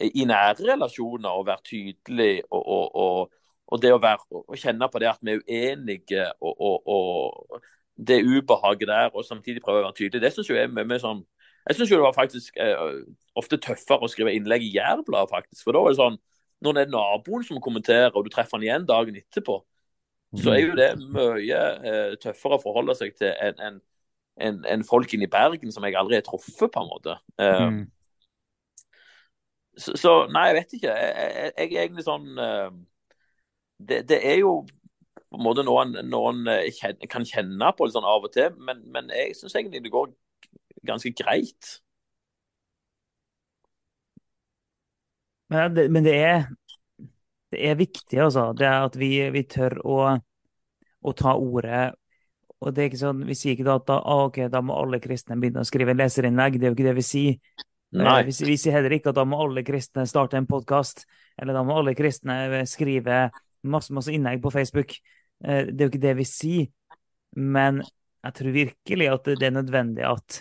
i 0.01 0.25
nære 0.27 0.65
relasjoner 0.71 1.37
å 1.37 1.45
være 1.47 1.63
tydelig 1.69 2.33
og, 2.49 2.63
og, 2.63 2.97
og, 3.03 3.43
og 3.71 3.83
det 3.83 3.93
å, 3.93 4.01
være, 4.01 4.25
å, 4.41 4.57
kjenne 4.59 4.89
på 4.91 5.01
det 5.03 5.11
at 5.11 5.21
vi 5.21 5.35
er 5.35 5.45
uenige 5.45 6.25
og, 6.41 7.61
det 7.95 8.23
ubehaget 8.23 8.87
der, 8.87 9.09
og 9.13 9.25
samtidig 9.25 9.63
prøve 9.63 9.81
å 9.81 9.87
være 9.87 9.97
tydelig. 9.97 10.21
Det 10.21 10.31
syns 10.35 10.49
jeg 10.51 10.65
er 10.65 10.71
mye 10.73 10.99
sånn 11.01 11.23
Jeg 11.65 11.77
syns 11.79 11.89
det 11.89 11.97
var 11.97 12.13
faktisk 12.13 12.57
eh, 12.61 12.81
ofte 13.33 13.57
tøffere 13.57 14.05
å 14.05 14.09
skrive 14.11 14.35
innlegg 14.37 14.67
i 14.67 14.75
Jærbladet, 14.75 15.31
faktisk. 15.31 15.63
For 15.63 15.73
da 15.73 15.81
er 15.81 15.95
det 15.95 16.01
sånn 16.01 16.19
når 16.63 16.75
det 16.75 16.83
er 16.85 16.91
naboen 16.93 17.43
som 17.43 17.61
kommenterer, 17.61 18.13
og 18.13 18.25
du 18.25 18.29
treffer 18.33 18.57
han 18.57 18.65
igjen 18.65 18.85
dagen 18.87 19.17
etterpå, 19.19 19.57
så 20.35 20.53
er 20.53 20.61
jo 20.61 20.77
det 20.77 20.89
mye 21.15 21.59
eh, 21.89 22.13
tøffere 22.21 22.57
å 22.57 22.61
forholde 22.63 22.95
seg 22.97 23.15
til 23.17 23.31
enn 23.33 23.61
en, 23.63 23.81
en, 24.47 24.61
en 24.75 24.85
folk 24.87 25.13
inne 25.15 25.27
i 25.27 25.31
Bergen 25.31 25.73
som 25.73 25.85
jeg 25.87 25.97
aldri 25.99 26.19
har 26.19 26.25
truffet, 26.27 26.71
på 26.71 26.81
en 26.81 26.89
måte. 26.91 27.17
Eh, 27.39 27.65
mm. 27.65 27.81
så, 29.77 29.95
så, 29.99 30.15
nei, 30.31 30.47
jeg 30.51 30.57
vet 30.59 30.77
ikke. 30.79 30.95
Jeg, 31.01 31.13
jeg, 31.15 31.53
jeg 31.55 31.69
er 31.79 31.85
egentlig 31.85 32.07
sånn 32.07 32.27
uh, 32.39 32.69
det, 33.79 34.03
det, 34.09 34.19
er 34.23 34.41
jo 34.41 34.57
på 35.35 35.43
en 35.43 35.47
måte 35.47 35.65
noen, 35.67 35.95
noen 36.09 36.43
kjenner, 36.73 37.09
kan 37.11 37.25
kjenne 37.27 37.71
på 37.75 37.87
litt 37.87 37.95
sånn 37.95 38.07
av 38.07 38.27
og 38.27 38.33
til, 38.35 38.53
men, 38.57 38.83
men 38.93 39.11
jeg 39.13 39.35
syns 39.39 39.57
egentlig 39.57 39.83
det 39.85 39.93
går 39.93 40.13
ganske 40.85 41.11
greit. 41.17 41.73
Men 45.53 45.75
det, 45.75 45.89
men 45.93 46.05
det 46.05 46.15
er, 46.17 46.47
det 47.53 47.61
er 47.69 47.77
viktig, 47.79 48.17
altså. 48.21 48.49
Det 48.57 48.65
er 48.65 48.87
at 48.87 48.97
vi, 48.97 49.11
vi 49.33 49.45
tør 49.49 49.77
å, 49.85 49.99
å 51.05 51.15
ta 51.17 51.35
ordet 51.37 51.93
og 52.63 52.73
det 52.73 52.81
er 52.81 52.89
ikke 52.89 53.01
sånn, 53.01 53.23
Vi 53.27 53.35
sier 53.37 53.55
ikke 53.55 53.67
da 53.67 53.77
at 53.77 53.87
da, 53.89 53.99
ah, 54.01 54.25
okay, 54.29 54.49
da 54.51 54.61
må 54.65 54.77
alle 54.79 55.01
kristne 55.03 55.37
begynne 55.39 55.61
å 55.61 55.67
skrive 55.67 55.93
leserinnlegg. 55.93 56.57
Det 56.57 56.67
er 56.67 56.71
jo 56.71 56.77
ikke 56.77 56.87
det 56.87 56.95
vi 56.97 57.05
sier. 57.05 57.65
Nei. 57.95 58.15
Vi, 58.27 58.33
vi 58.49 58.55
sier 58.59 58.75
heller 58.75 58.95
ikke 58.95 59.11
at 59.11 59.19
da 59.19 59.25
må 59.27 59.39
alle 59.43 59.63
kristne 59.67 60.07
starte 60.09 60.39
en 60.39 60.47
podkast, 60.49 61.05
eller 61.39 61.55
da 61.55 61.61
må 61.67 61.77
alle 61.79 61.93
kristne 61.95 62.63
skrive 62.67 63.27
masse, 63.65 63.93
masse 63.95 64.13
innlegg 64.13 64.41
på 64.43 64.51
Facebook. 64.55 64.97
Det 65.39 65.75
er 65.75 65.83
jo 65.83 65.91
ikke 65.91 66.05
det 66.05 66.15
vi 66.17 66.25
sier. 66.27 66.67
Men 67.35 67.81
jeg 68.25 68.33
tror 68.37 68.55
virkelig 68.55 69.07
at 69.11 69.27
det 69.27 69.47
er 69.47 69.53
nødvendig 69.53 70.05
at 70.07 70.39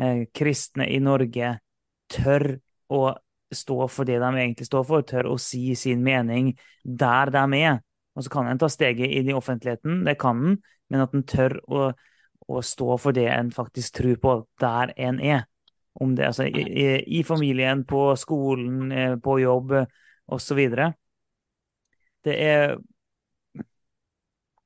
eh, 0.00 0.24
kristne 0.34 0.88
i 0.90 0.98
Norge 1.02 1.52
tør 2.10 2.56
å 2.90 3.02
stå 3.54 3.86
for 3.92 4.08
det 4.08 4.18
de 4.18 4.30
egentlig 4.32 4.66
står 4.66 4.86
for, 4.88 5.04
tør 5.06 5.30
å 5.30 5.36
si 5.40 5.74
sin 5.78 6.02
mening 6.06 6.54
der 6.82 7.30
de 7.34 7.44
er. 7.60 7.78
Og 8.16 8.24
så 8.24 8.32
kan 8.32 8.48
en 8.48 8.58
ta 8.58 8.68
steget 8.72 9.12
inn 9.12 9.30
i 9.30 9.36
offentligheten, 9.36 10.02
det 10.06 10.16
kan 10.18 10.40
en, 10.40 10.56
men 10.90 11.02
at 11.02 11.14
en 11.14 11.24
tør 11.26 11.58
å, 11.66 11.90
å, 12.46 12.62
stå 12.62 12.96
for 13.02 13.14
det 13.14 13.26
en 13.28 13.50
faktisk 13.52 14.00
tror 14.00 14.18
på 14.22 14.34
der 14.62 14.94
en 14.96 15.20
er. 15.20 15.44
Om 15.96 16.14
det 16.16 16.26
altså 16.28 16.46
i, 16.48 16.86
i 17.18 17.22
familien, 17.24 17.84
på 17.88 18.08
skolen, 18.20 18.92
eh, 18.92 19.14
på 19.20 19.38
jobb 19.40 19.72
osv. 20.32 20.60
Det 22.26 22.34
er 22.34 22.76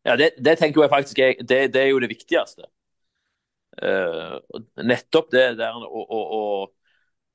Ja, 0.04 0.16
det, 0.16 0.30
det, 0.40 0.56
tenker 0.58 0.82
jeg 0.82 0.92
faktisk 0.92 1.18
er, 1.18 1.34
det, 1.40 1.74
det, 1.74 1.82
er 1.82 1.90
jo 1.90 2.00
det 2.00 2.10
viktigste. 2.10 2.68
Uh, 3.80 4.40
nettopp 4.82 5.30
det 5.32 5.44
der 5.60 5.76
å, 5.76 5.86
å, 5.86 6.20
å 6.36 6.40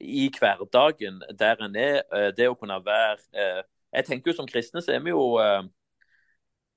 i 0.03 0.27
hverdagen 0.35 1.21
der 1.39 1.61
en 1.63 1.77
er, 1.79 2.01
uh, 2.11 2.29
det 2.35 2.49
å 2.51 2.57
kunne 2.59 2.75
være 2.83 3.15
uh, 3.39 3.61
Jeg 3.95 4.05
tenker 4.09 4.29
jo 4.29 4.35
som 4.41 4.49
kristne 4.49 4.83
så 4.83 4.91
er 4.91 5.05
vi 5.05 5.13
jo 5.13 5.23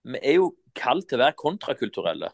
vi 0.09 0.21
er 0.23 0.39
jo 0.39 0.53
kalt 0.79 1.09
til 1.09 1.19
å 1.19 1.25
være 1.25 1.37
kontrakulturelle. 1.39 2.31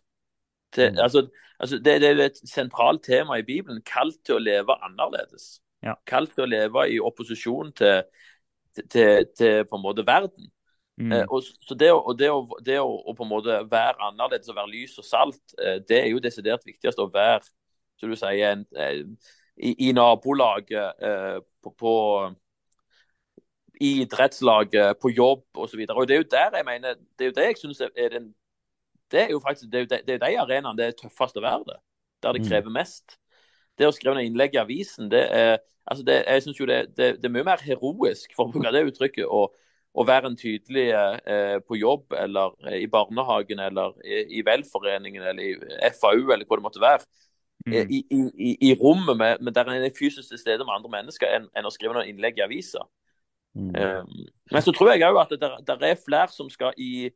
Til, 0.74 0.92
mm. 0.92 1.00
altså, 1.02 1.24
altså 1.58 1.78
det, 1.78 2.00
det, 2.02 2.10
er 2.10 2.22
et 2.26 2.40
sentralt 2.50 3.04
tema 3.06 3.38
i 3.38 3.46
Bibelen. 3.46 3.82
Kalt 3.86 4.20
til 4.26 4.38
å 4.38 4.42
leve 4.42 4.76
annerledes. 4.84 5.58
Ja. 5.84 5.96
Kalt 6.08 6.34
til 6.34 6.46
å 6.46 6.50
leve 6.50 6.86
i 6.92 7.00
opposisjon 7.02 7.72
til, 7.78 8.04
til, 8.90 9.26
til 9.36 9.64
på 9.68 9.78
en 9.78 9.84
måte 9.84 10.06
verden. 10.06 10.50
Mm. 11.00 11.12
Eh, 11.12 11.24
og, 11.26 11.42
så 11.42 11.74
det, 11.74 11.90
å, 11.90 12.12
det, 12.14 12.30
å, 12.30 12.44
det 12.62 12.78
å, 12.78 12.90
å, 13.02 13.14
på 13.18 13.24
en 13.26 13.32
måte 13.32 13.58
være 13.70 14.10
annerledes 14.10 14.50
og 14.52 14.58
være 14.60 14.70
lys 14.70 14.94
og 15.02 15.06
salt, 15.08 15.42
eh, 15.58 15.80
det 15.88 16.04
er 16.04 16.12
jo 16.12 16.22
desidert 16.22 16.66
viktigst 16.66 17.02
å 17.02 17.10
være 17.10 17.42
som 18.00 18.10
du 18.10 18.16
sier, 18.18 18.52
en, 18.52 18.64
eh, 18.78 19.02
i, 19.56 19.74
i, 19.88 19.92
nabolaget 19.94 21.02
eh, 21.02 21.38
på, 21.62 21.74
på 21.78 21.94
i 23.82 23.90
idrettslaget, 24.04 25.00
på 25.02 25.10
jobb 25.10 25.44
osv. 25.58 25.82
Det 25.82 26.14
er 26.14 26.22
jo 26.22 26.30
der 26.30 26.56
jeg 26.60 26.66
mener, 26.66 26.94
det 27.18 27.26
er 27.26 27.30
jo 27.30 27.36
det 27.38 27.46
jeg 27.48 27.58
syns 27.58 27.82
er 27.82 28.08
den 28.12 28.32
Det 29.10 29.20
er 29.20 29.30
jo 29.30 29.40
faktisk 29.42 29.70
det 29.70 29.78
er 29.78 29.82
jo 29.84 29.90
de, 29.90 29.98
det 30.06 30.14
er 30.14 30.22
de 30.22 30.38
arenaene 30.38 30.78
det 30.78 30.86
er 30.86 30.96
tøffest 30.98 31.36
å 31.38 31.42
være 31.42 31.64
det. 31.68 31.78
Der 32.22 32.32
det 32.32 32.42
mm. 32.42 32.48
krever 32.48 32.70
mest. 32.70 33.18
det 33.78 33.86
å 33.88 33.92
skrive 33.92 34.14
ned 34.14 34.28
innlegg 34.28 34.54
i 34.54 34.62
avisen, 34.62 35.08
det 35.10 35.24
er, 35.34 35.56
altså 35.84 36.04
det, 36.06 36.20
jeg 36.26 36.42
synes 36.42 36.60
jo 36.60 36.66
det, 36.70 36.76
det, 36.96 37.08
det, 37.18 37.26
er 37.26 37.32
mye 37.34 37.46
mer 37.46 37.62
heroisk, 37.62 38.30
for 38.36 38.46
å 38.46 38.52
bruke 38.54 38.70
det 38.70 38.84
uttrykket, 38.86 39.26
å, 39.26 39.48
å 39.94 40.04
være 40.06 40.30
en 40.30 40.38
tydelig 40.38 40.88
eh, 40.90 41.58
på 41.62 41.78
jobb 41.78 42.16
eller 42.18 42.54
eh, 42.66 42.80
i 42.82 42.88
barnehagen 42.90 43.60
eller 43.62 43.94
i, 44.02 44.24
i 44.40 44.42
velforeningen 44.46 45.22
eller 45.22 45.42
i 45.44 45.92
FAU 45.94 46.32
eller 46.34 46.42
hva 46.48 46.58
det 46.58 46.66
måtte 46.66 46.82
være. 46.82 47.06
Mm. 47.64 47.76
I, 47.78 48.00
i, 48.12 48.50
i, 48.68 48.72
rommet 48.76 49.16
med, 49.16 49.40
med 49.40 49.54
der 49.56 49.70
en 49.70 49.86
er 49.86 49.94
fysisk 49.98 50.28
til 50.28 50.40
stede 50.40 50.66
med 50.66 50.74
andre 50.74 50.90
mennesker, 50.98 51.30
enn, 51.30 51.46
enn 51.56 51.68
å 51.68 51.72
skrive 51.72 51.94
noen 51.94 52.10
innlegg 52.10 52.40
i 52.40 52.44
avisa. 52.44 52.82
Mm. 53.54 53.70
Um, 53.70 54.24
men 54.50 54.64
så 54.66 54.74
tror 54.74 54.90
jeg 54.92 55.06
òg 55.06 55.20
at 55.22 55.30
det 55.32 55.50
der, 55.68 55.84
er 55.86 56.00
flere 56.02 56.28
som 56.34 56.50
skal 56.50 56.74
i, 56.76 57.06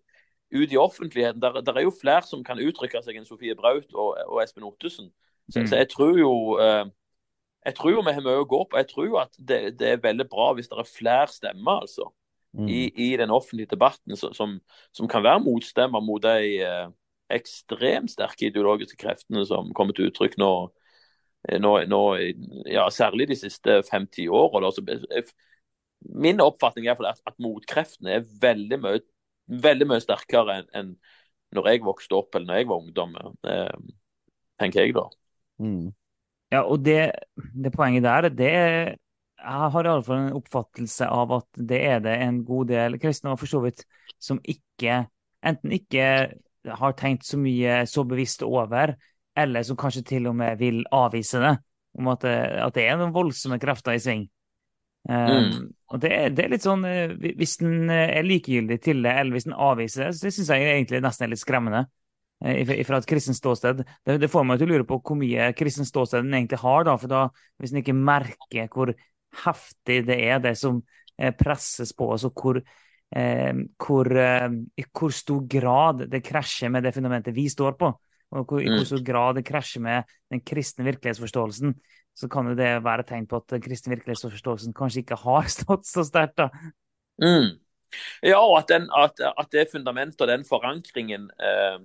ut 0.54 0.72
i 0.72 0.78
offentligheten. 0.78 1.42
Der, 1.42 1.58
der, 1.60 1.80
er 1.80 1.84
jo 1.84 1.92
flere 1.92 2.22
som 2.24 2.46
kan 2.46 2.62
uttrykke 2.62 3.02
seg 3.04 3.18
enn 3.18 3.26
Sofie 3.28 3.58
Braut 3.58 3.90
og, 3.92 4.14
og 4.28 4.40
Espen 4.44 4.64
Ottesen. 4.64 5.10
Så, 5.50 5.60
mm. 5.60 5.66
så, 5.66 5.82
jeg 5.82 5.90
tror 5.92 6.14
jo 6.16 6.32
uh, 6.62 6.86
jeg 7.66 7.74
tror 7.76 7.92
jo 7.92 8.06
vi 8.06 8.14
har 8.14 8.24
mye 8.24 8.40
å 8.40 8.48
gå 8.48 8.62
på. 8.70 8.78
Jeg 8.80 8.88
tror 8.88 9.10
jo 9.10 9.18
at 9.20 9.34
det, 9.36 9.60
det, 9.80 9.90
er 9.90 10.06
veldig 10.06 10.28
bra 10.30 10.52
hvis 10.56 10.70
det 10.70 10.78
er 10.78 10.88
flere 10.88 11.28
stemmer 11.34 11.82
altså, 11.82 12.08
mm. 12.58 12.68
i, 12.68 12.82
i, 12.94 13.08
den 13.20 13.32
offentlige 13.34 13.72
debatten 13.72 14.16
som, 14.16 14.58
som, 14.92 15.08
kan 15.10 15.24
være 15.24 15.44
motstemmer 15.44 16.02
mot 16.04 16.22
de 16.22 16.60
eh, 16.64 16.88
ekstremt 17.34 18.12
sterke 18.12 18.48
ideologiske 18.48 18.98
kreftene 19.00 19.44
som 19.46 19.72
kommer 19.76 19.96
til 19.96 20.08
uttrykk 20.08 20.38
nå, 20.40 20.52
nå, 21.60 21.74
nå 21.90 22.02
ja, 22.70 22.88
særlig 22.92 23.28
de 23.30 23.36
siste 23.38 23.82
fem-ti 23.88 24.26
årene. 24.32 24.70
Altså, 24.70 25.24
min 26.18 26.40
oppfatning 26.40 26.88
er 26.88 26.98
at, 27.10 27.20
at 27.26 27.36
motkreftene 27.42 28.16
er 28.16 28.26
veldig 28.42 28.80
mye, 28.80 29.04
veldig 29.48 29.88
mye 29.90 30.04
sterkere 30.04 30.60
enn 30.62 30.74
en 30.80 30.92
når 31.56 31.70
jeg 31.70 31.84
vokste 31.84 32.16
opp 32.18 32.36
eller 32.36 32.50
når 32.50 32.58
jeg 32.60 32.68
var 32.68 32.82
ungdom, 32.82 33.14
eh, 33.48 33.78
tenker 34.60 34.84
jeg 34.84 34.94
da. 34.96 35.04
Mm. 35.64 35.86
Ja, 36.52 36.62
og 36.64 36.84
det, 36.84 37.12
det, 37.36 37.72
poenget 37.72 38.04
der, 38.04 38.28
det 38.28 38.52
Jeg 39.38 39.70
har 39.72 39.86
iallfall 39.86 40.24
en 40.24 40.36
oppfattelse 40.38 41.06
av 41.14 41.32
at 41.36 41.60
det 41.70 41.78
er 41.86 42.00
det 42.02 42.16
en 42.24 42.42
god 42.46 42.72
del 42.72 42.98
kristne 43.02 43.32
og 43.32 43.38
for 43.40 43.50
så 43.50 43.62
vidt 43.62 43.84
som 44.18 44.40
ikke 44.42 45.04
enten 45.46 45.74
ikke 45.76 46.08
har 46.78 46.96
tenkt 46.98 47.26
så 47.26 47.38
mye 47.40 47.84
så 47.88 48.02
bevisst 48.04 48.42
over, 48.42 48.96
eller 49.38 49.64
som 49.64 49.78
kanskje 49.78 50.04
til 50.08 50.26
og 50.30 50.34
med 50.36 50.58
vil 50.60 50.82
avvise 50.92 51.40
det. 51.42 51.54
Om 51.98 52.10
at 52.12 52.26
det, 52.26 52.34
at 52.66 52.74
det 52.74 52.84
er 52.86 52.98
noen 52.98 53.14
voldsomme 53.14 53.60
krefter 53.62 53.96
i 53.96 54.02
sving. 54.02 54.26
Um, 55.08 55.14
mm. 55.14 55.68
og 55.94 56.00
det, 56.02 56.10
det, 56.36 56.42
er 56.44 56.50
litt 56.52 56.64
sånn 56.66 56.82
eh, 56.84 57.12
Hvis 57.38 57.54
den 57.62 57.86
eh, 57.88 58.10
er 58.18 58.26
likegyldig 58.26 58.76
til 58.82 58.98
det, 59.06 59.14
eller 59.14 59.38
hvis 59.38 59.46
den 59.46 59.54
avviser 59.56 60.08
det, 60.08 60.18
så 60.18 60.32
syns 60.34 60.50
jeg 60.52 60.66
egentlig 60.66 61.00
nesten 61.00 61.24
er 61.24 61.32
litt 61.32 61.40
skremmende. 61.40 61.84
Eh, 62.44 62.74
fra 62.86 63.00
et 63.00 63.08
kristent 63.08 63.38
ståsted. 63.38 63.84
Det, 64.04 64.18
det, 64.20 64.30
får 64.30 64.44
meg 64.46 64.60
til 64.60 64.68
å 64.68 64.74
lure 64.74 64.88
på 64.88 65.00
hvor 65.00 65.18
mye 65.18 65.48
kristent 65.58 65.88
ståsted 65.88 66.26
den 66.26 66.36
egentlig 66.36 66.60
har. 66.62 66.84
da, 66.90 66.98
for 67.00 67.10
da, 67.10 67.22
Hvis 67.58 67.72
den 67.72 67.80
ikke 67.80 67.96
merker 67.96 68.68
hvor 68.74 68.92
heftig 69.44 70.02
det 70.08 70.18
er, 70.18 70.38
det 70.42 70.54
som 70.58 70.82
presses 71.38 71.90
på 71.98 72.12
oss, 72.14 72.26
og 72.28 72.38
hvor 72.38 72.60
eh, 73.16 73.54
hvor, 73.78 74.10
eh, 74.16 74.50
i 74.76 74.84
hvor 74.92 75.14
stor 75.14 75.44
grad 75.48 76.06
det 76.10 76.22
krasjer 76.24 76.72
med 76.72 76.84
det 76.84 76.94
fundamentet 76.96 77.36
vi 77.36 77.48
står 77.48 77.78
på, 77.80 77.92
og 78.30 78.44
hvor, 78.44 78.60
i 78.60 78.68
hvor 78.68 78.84
mm. 78.84 78.90
stor 78.90 79.04
grad 79.04 79.38
det 79.38 79.46
krasjer 79.48 79.84
med 79.84 80.18
den 80.32 80.42
kristne 80.44 80.84
virkelighetsforståelsen, 80.88 81.74
så 82.18 82.28
kan 82.28 82.50
jo 82.50 82.56
det 82.58 82.72
være 82.84 83.04
et 83.04 83.12
tegn 83.12 83.28
på 83.30 83.38
at 83.38 83.54
den 83.54 83.62
kristne 83.62 83.94
virkelighetsforståelsen 83.94 84.74
kanskje 84.76 85.04
ikke 85.04 85.20
har 85.22 85.48
stått 85.58 85.86
så 85.88 86.04
sterkt. 86.04 86.38
da. 86.40 86.50
Mm. 87.22 87.56
Ja, 88.22 88.42
og 88.42 88.58
at, 88.58 88.68
den, 88.68 88.90
at, 88.92 89.16
at, 89.16 89.48
det 89.52 89.70
fundamentet 89.72 90.20
og 90.20 90.28
den 90.28 90.44
forankringen 90.44 91.30
eh, 91.40 91.78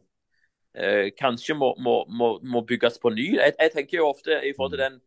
eh, 0.76 1.06
kanskje 1.16 1.56
må, 1.56 1.72
må, 1.80 2.02
må, 2.12 2.36
må, 2.44 2.62
bygges 2.68 3.00
på 3.00 3.14
ny. 3.14 3.38
Jeg, 3.38 3.54
jeg, 3.56 3.72
tenker 3.72 4.02
jo 4.02 4.10
ofte 4.10 4.42
i 4.44 4.52
forhold 4.58 4.76
til 4.76 4.84
den, 4.84 5.00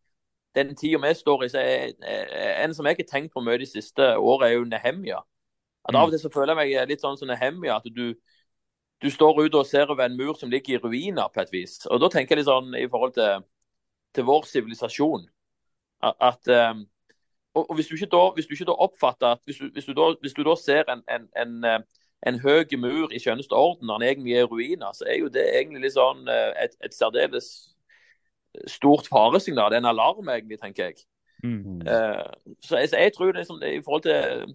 den 0.57 0.75
tida 0.77 1.01
vi 1.03 1.12
står 1.14 1.45
i, 1.45 1.49
så 1.53 1.61
er, 1.61 1.92
En 2.64 2.75
som 2.75 2.87
jeg 2.87 2.99
har 2.99 3.09
tenkt 3.11 3.35
på 3.35 3.42
mye 3.45 3.61
de 3.61 3.69
siste 3.69 4.16
årene, 4.16 4.49
er 4.49 4.57
jo 4.57 4.64
Nehemja. 4.71 5.21
At 5.87 5.95
Av 5.95 6.09
og 6.09 6.14
til 6.14 6.25
så 6.25 6.33
føler 6.33 6.55
jeg 6.55 6.61
meg 6.62 6.88
litt 6.90 7.05
sånn 7.05 7.19
som 7.21 7.31
Nehemia, 7.31 7.77
at 7.77 7.87
du, 7.95 8.16
du 9.03 9.09
står 9.12 9.45
ute 9.45 9.61
og 9.61 9.69
ser 9.69 9.92
over 9.92 10.09
en 10.09 10.16
mur 10.19 10.35
som 10.35 10.51
ligger 10.51 10.77
i 10.77 10.83
ruiner 10.83 11.31
på 11.33 11.45
et 11.45 11.53
vis. 11.55 11.79
Og 11.87 12.01
Da 12.03 12.11
tenker 12.11 12.35
jeg 12.35 12.42
litt 12.42 12.51
sånn 12.51 12.75
i 12.75 12.88
forhold 12.90 13.14
til, 13.19 13.47
til 14.16 14.27
vår 14.27 14.49
sivilisasjon 14.51 15.29
at, 16.03 16.49
um, 16.73 16.87
og, 17.55 17.75
hvis, 17.75 17.87
du 17.87 17.95
ikke 17.95 18.11
da, 18.12 18.31
hvis 18.35 18.47
du 18.47 18.53
ikke 18.53 18.69
da 18.69 18.77
oppfatter 18.85 19.27
at 19.27 19.38
hvis 19.45 19.57
du, 19.57 19.71
hvis 19.73 19.85
du, 19.85 19.92
da, 19.92 20.14
hvis 20.21 20.35
du 20.37 20.42
da, 20.45 20.55
ser 20.61 20.85
en, 20.92 21.03
en, 21.09 21.29
en, 21.40 21.64
eh, 21.64 21.79
en 22.27 22.40
høy 22.40 22.77
mur 22.77 23.12
i 23.12 23.21
skjønneste 23.23 23.57
orden 23.57 23.87
når 23.87 23.99
den 23.99 24.09
egentlig 24.09 24.35
er 24.37 24.45
ruiner, 24.45 24.92
så 24.92 25.05
er 25.09 25.16
jo 25.19 25.29
det 25.33 25.47
egentlig 25.55 25.87
litt 25.87 25.97
sånn 25.97 26.29
eh, 26.29 26.53
et, 26.64 26.77
et 26.85 26.95
særdeles 26.95 27.49
stort 28.71 29.09
faresignal. 29.11 29.71
Det 29.71 29.79
er 29.79 29.85
en 29.85 29.92
alarm, 29.92 30.29
egentlig, 30.29 30.61
tenker 30.62 30.90
jeg. 30.90 31.03
Mm. 31.45 31.83
Uh, 31.85 32.55
så, 32.64 32.81
jeg, 32.81 32.92
jeg 32.92 33.12
tror 33.16 33.35
det 33.37 33.45
sånn, 33.47 33.62
i 33.62 33.83
forhold 33.85 34.07
til 34.07 34.55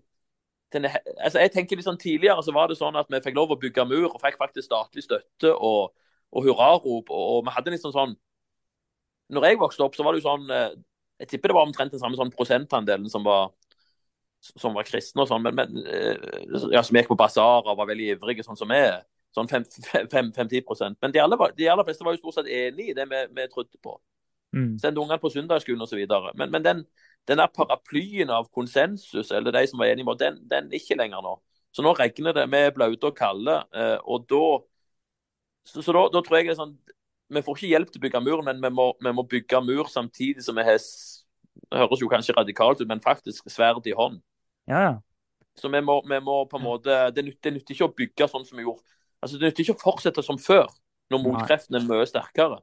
til, 0.72 0.88
altså 1.20 1.42
jeg 1.44 1.52
tenker 1.54 1.82
sånn 1.84 2.00
Tidligere 2.00 2.44
så 2.46 2.54
var 2.56 2.70
det 2.72 2.78
sånn 2.80 2.98
at 3.00 3.10
vi 3.12 3.22
fikk 3.24 3.38
lov 3.38 3.54
å 3.54 3.60
bygge 3.60 3.86
mur 3.90 4.10
og 4.10 4.22
fikk 4.24 4.40
faktisk 4.40 4.70
statlig 4.70 5.04
støtte 5.06 5.54
og, 5.54 5.92
og 6.32 6.48
hurrarop. 6.48 7.10
Og, 7.10 7.10
og, 7.12 7.42
vi 7.48 7.56
hadde 7.56 7.74
liksom 7.76 7.96
sånn 7.96 8.16
Når 9.36 9.48
jeg 9.48 9.60
vokste 9.62 9.86
opp, 9.86 9.98
så 9.98 10.06
var 10.06 10.16
det 10.16 10.22
jo 10.22 10.30
sånn 10.30 10.48
eh, 10.52 10.70
Jeg 11.24 11.34
tipper 11.34 11.52
det 11.52 11.58
var 11.60 11.68
omtrent 11.68 11.96
den 11.96 12.04
samme 12.04 12.20
sånn 12.20 12.34
prosentandelen 12.36 13.12
som 13.12 13.26
var, 13.28 13.52
som 14.42 14.76
var 14.78 14.88
kristne 14.88 15.26
og 15.26 15.30
sånn, 15.30 15.44
men, 15.46 15.60
men, 15.60 15.84
eh, 15.86 16.30
ja, 16.74 16.82
som 16.84 16.98
gikk 16.98 17.12
på 17.12 17.20
basarer 17.20 17.70
og 17.70 17.78
var 17.78 17.92
veldig 17.92 18.16
ivrige, 18.16 18.46
sånn 18.48 18.60
som 18.60 18.72
vi 18.72 18.80
er. 18.82 19.04
Sånn 19.32 19.48
5-10% 19.48 20.98
Men 21.00 21.14
de 21.14 21.22
aller, 21.24 21.54
de 21.56 21.68
aller, 21.72 21.88
fleste 21.88 22.04
var 22.04 22.16
jo 22.16 22.20
stort 22.20 22.42
sett 22.42 22.50
enig 22.52 22.92
i 22.92 22.96
det 22.98 23.06
vi, 23.08 23.22
vi 23.38 23.46
trodde 23.52 23.80
på. 23.84 23.96
Mm. 24.52 24.74
Sendte 24.82 25.00
ungene 25.00 25.22
på 25.22 25.32
søndagsskolen 25.32 25.86
osv. 25.86 26.02
Men, 26.36 26.52
men 26.52 26.66
den, 26.66 26.82
den 27.30 27.40
der 27.40 27.52
paraplyen 27.56 28.34
av 28.34 28.50
konsensus, 28.52 29.32
eller 29.32 29.56
de 29.56 29.64
som 29.70 29.80
var 29.80 29.92
enige 29.92 30.08
med 30.08 30.20
den, 30.20 30.42
den 30.52 30.68
er 30.68 30.82
ikke 30.82 31.00
lenger 31.00 31.24
nå. 31.24 31.38
Så 31.72 31.86
nå 31.86 31.94
regner 31.96 32.36
det 32.36 32.50
med 32.52 32.74
blaute 32.76 33.08
og 33.08 33.16
kalde. 33.16 33.62
Eh, 33.72 33.98
og 34.04 34.28
da 34.30 34.44
Så, 35.64 35.82
så 35.86 35.94
da, 35.94 36.08
da, 36.10 36.24
tror 36.26 36.40
jeg 36.40 36.48
det 36.48 36.56
er 36.56 36.58
sånn 36.58 36.78
Vi 37.30 37.42
får 37.46 37.58
ikke 37.58 37.68
hjelp 37.70 37.92
til 37.92 38.00
å 38.00 38.04
bygge 38.08 38.22
mur, 38.26 38.42
men 38.44 38.58
vi 38.64 38.72
må, 38.74 38.88
vi 38.98 39.12
må 39.14 39.24
bygge 39.30 39.60
mur 39.62 39.86
samtidig 39.88 40.42
som 40.44 40.58
vi 40.58 40.66
har 40.66 40.80
Det 40.82 41.78
høres 41.78 42.02
jo 42.02 42.10
kanskje 42.10 42.36
radikalt 42.36 42.82
ut, 42.82 42.88
men 42.90 43.04
faktisk 43.04 43.48
sverd 43.50 43.86
i 43.88 43.94
hånd. 43.96 44.20
Ja, 44.68 44.82
ja. 44.82 44.96
Så 45.56 45.70
vi 45.70 45.82
må, 45.84 46.00
vi 46.08 46.20
må, 46.20 46.46
på 46.50 46.58
en 46.58 46.66
måte 46.66 46.98
Det 47.14 47.24
nytter, 47.24 47.52
det 47.52 47.54
nytter 47.60 47.76
ikke 47.76 47.88
å 47.88 47.96
bygge 47.96 48.28
sånn 48.32 48.48
som 48.48 48.58
vi 48.58 48.66
gjorde. 48.66 48.84
Altså, 49.22 49.38
Det 49.38 49.50
nytter 49.50 49.66
ikke 49.66 49.78
å 49.78 49.84
fortsette 49.84 50.24
som 50.26 50.40
før, 50.42 50.68
når 51.12 51.24
motkreftene 51.24 51.82
er 51.82 51.88
mye 51.88 52.08
sterkere. 52.10 52.60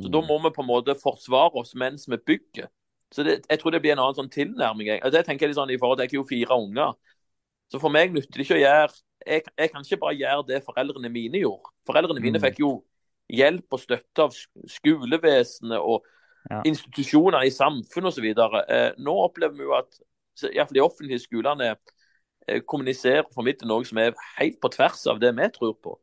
Så 0.00 0.08
Da 0.08 0.22
mm. 0.22 0.28
må 0.28 0.38
vi 0.42 0.54
på 0.54 0.62
en 0.64 0.70
måte 0.70 0.96
forsvare 0.98 1.62
oss 1.62 1.74
mens 1.78 2.08
vi 2.08 2.18
bygger. 2.18 2.70
Så 3.12 3.22
det, 3.22 3.42
Jeg 3.48 3.60
tror 3.60 3.70
det 3.70 3.82
blir 3.84 3.92
en 3.92 4.02
annen 4.02 4.16
sånn 4.16 4.32
tilnærming. 4.32 4.88
Jeg, 4.88 5.12
det 5.12 5.24
tenker 5.26 5.44
jeg 5.44 5.52
litt 5.52 5.60
sånn 5.60 5.70
i 5.70 5.78
forhold 5.78 6.00
til 6.00 6.08
Jeg 6.08 6.14
har 6.14 6.20
jo 6.22 6.28
fire 6.28 6.58
unger. 6.64 6.94
Så 7.72 7.80
for 7.80 7.92
meg 7.92 8.12
nytter 8.12 8.40
det 8.40 8.46
ikke 8.46 8.58
å 8.58 8.62
gjøre 8.62 9.00
jeg, 9.26 9.44
jeg, 9.58 9.70
kan 9.70 9.84
ikke 9.84 10.00
bare 10.02 10.18
gjøre 10.18 10.46
det 10.48 10.62
foreldrene 10.66 11.10
mine 11.12 11.42
gjorde. 11.42 11.70
Foreldrene 11.86 12.22
mine 12.22 12.40
mm. 12.40 12.44
fikk 12.46 12.62
jo 12.62 12.72
hjelp 13.32 13.76
og 13.76 13.80
støtte 13.80 14.26
av 14.26 14.34
skolevesenet 14.68 15.78
og 15.78 16.02
ja. 16.50 16.60
institusjoner 16.68 17.46
i 17.46 17.52
samfunnet 17.54 18.10
osv. 18.10 18.26
Eh, 18.26 18.88
nå 18.98 19.14
opplever 19.24 19.56
vi 19.56 19.68
jo 19.68 19.76
at 19.78 20.00
iallfall 20.50 20.78
de 20.78 20.84
offentlige 20.84 21.22
skolene 21.22 21.70
eh, 22.48 22.60
kommuniserer 22.66 23.24
og 23.24 23.34
formidle 23.34 23.68
noe 23.68 23.86
som 23.86 24.00
er 24.02 24.14
helt 24.38 24.60
på 24.62 24.70
tvers 24.72 25.06
av 25.10 25.20
det 25.22 25.32
vi 25.36 25.48
tror 25.54 25.76
på. 25.82 25.96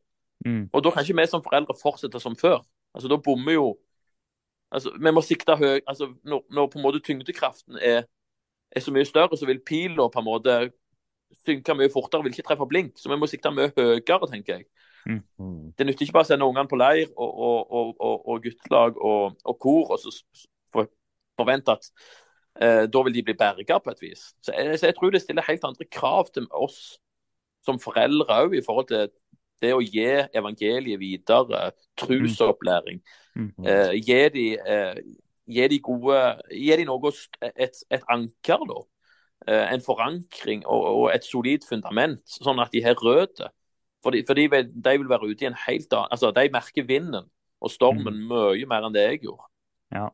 Mm. 0.46 0.70
Og 0.74 0.84
Da 0.84 0.92
kan 0.92 1.04
ikke 1.04 1.22
vi 1.22 1.28
som 1.28 1.44
foreldre 1.44 1.76
fortsette 1.82 2.20
som 2.20 2.36
før. 2.36 2.64
Altså 2.94 3.10
Da 3.10 3.18
bommer 3.18 3.54
jo 3.54 3.78
altså, 4.72 4.92
Vi 5.02 5.12
må 5.12 5.22
sikte 5.22 5.56
høy 5.56 5.80
altså, 5.88 6.14
når, 6.24 6.46
når, 6.52 6.68
på 6.68 6.80
en 6.80 6.84
måte 6.84 7.00
tyngdekraften 7.00 7.78
er, 7.82 8.04
er, 8.72 8.80
så 8.80 8.92
mye 8.92 9.06
større, 9.06 9.38
så 9.38 9.46
vil 9.46 9.60
pila 9.66 10.08
på 10.08 10.20
en 10.20 10.26
måte 10.26 10.72
synke 11.46 11.76
mye 11.76 11.92
fortere, 11.94 12.24
vil 12.24 12.34
ikke 12.34 12.48
treffe 12.48 12.66
blink. 12.66 12.98
Så 12.98 13.10
vi 13.10 13.18
må 13.18 13.28
sikte 13.28 13.52
mye 13.52 13.72
høyere, 13.78 14.30
tenker 14.32 14.54
jeg. 14.56 14.66
Mm. 15.06 15.74
Det 15.78 15.86
nytter 15.86 16.06
ikke 16.06 16.14
bare 16.14 16.28
å 16.28 16.30
sende 16.30 16.46
ungene 16.46 16.70
på 16.70 16.78
leir 16.80 17.12
og, 17.16 17.30
og, 17.40 17.94
og, 18.00 18.26
og 18.30 18.42
guttelag 18.44 18.98
og, 18.98 19.54
kor, 19.62 19.94
og 19.94 20.00
så 20.02 20.86
forvente 21.40 21.72
at 21.72 21.92
da 22.60 23.02
vil 23.06 23.14
de 23.16 23.22
bli 23.24 23.34
berga 23.40 23.78
på 23.80 23.94
et 23.94 24.02
vis. 24.04 24.24
Så 24.44 24.52
jeg, 24.52 24.80
så 24.80 24.90
jeg, 24.90 24.96
tror 24.98 25.14
det 25.16 25.22
stiller 25.24 25.46
helt 25.48 25.64
andre 25.64 25.86
krav 25.88 26.28
til 26.36 26.48
oss 26.52 26.98
som 27.64 27.80
foreldre 27.80 28.42
òg, 28.44 28.58
i 28.58 28.64
forhold 28.66 28.90
til 28.90 29.08
det 29.64 29.72
å 29.76 29.82
gi 29.84 30.08
evangeliet 30.36 31.00
videre, 31.00 31.72
trusopplæring. 32.00 33.02
Mm. 33.36 33.50
Uh, 33.64 33.96
gi, 33.96 34.20
de, 34.34 34.46
eh, 34.60 35.02
gi 35.48 35.68
de 35.72 35.80
gode 35.84 36.20
Gi 36.52 36.78
de 36.80 36.88
noe, 36.88 37.12
et, 37.52 37.84
et 37.92 38.08
anker, 38.12 38.66
da. 38.68 38.80
Eh, 39.48 39.66
en 39.74 39.82
forankring 39.82 40.66
og, 40.68 40.82
og, 40.84 41.06
et 41.14 41.24
solid 41.24 41.64
fundament, 41.68 42.20
sånn 42.28 42.60
at 42.60 42.74
de 42.76 42.84
har 42.84 43.00
røtter. 43.00 43.54
For, 44.04 44.16
de, 44.16 44.24
for 44.28 44.36
de, 44.36 44.48
vil, 44.52 44.68
de, 44.72 44.96
vil, 45.00 45.10
være 45.12 45.30
ute 45.32 45.44
i 45.44 45.48
en 45.50 45.58
helt 45.66 45.92
annen 45.92 46.12
Altså, 46.16 46.30
de 46.32 46.46
merker 46.52 46.86
vinden 46.88 47.26
og 47.60 47.72
stormen 47.72 48.16
mm. 48.16 48.30
mye 48.32 48.68
mer 48.72 48.86
enn 48.88 48.96
det 48.96 49.04
jeg 49.04 49.22
gjorde. 49.26 49.48
Ja. 49.92 50.06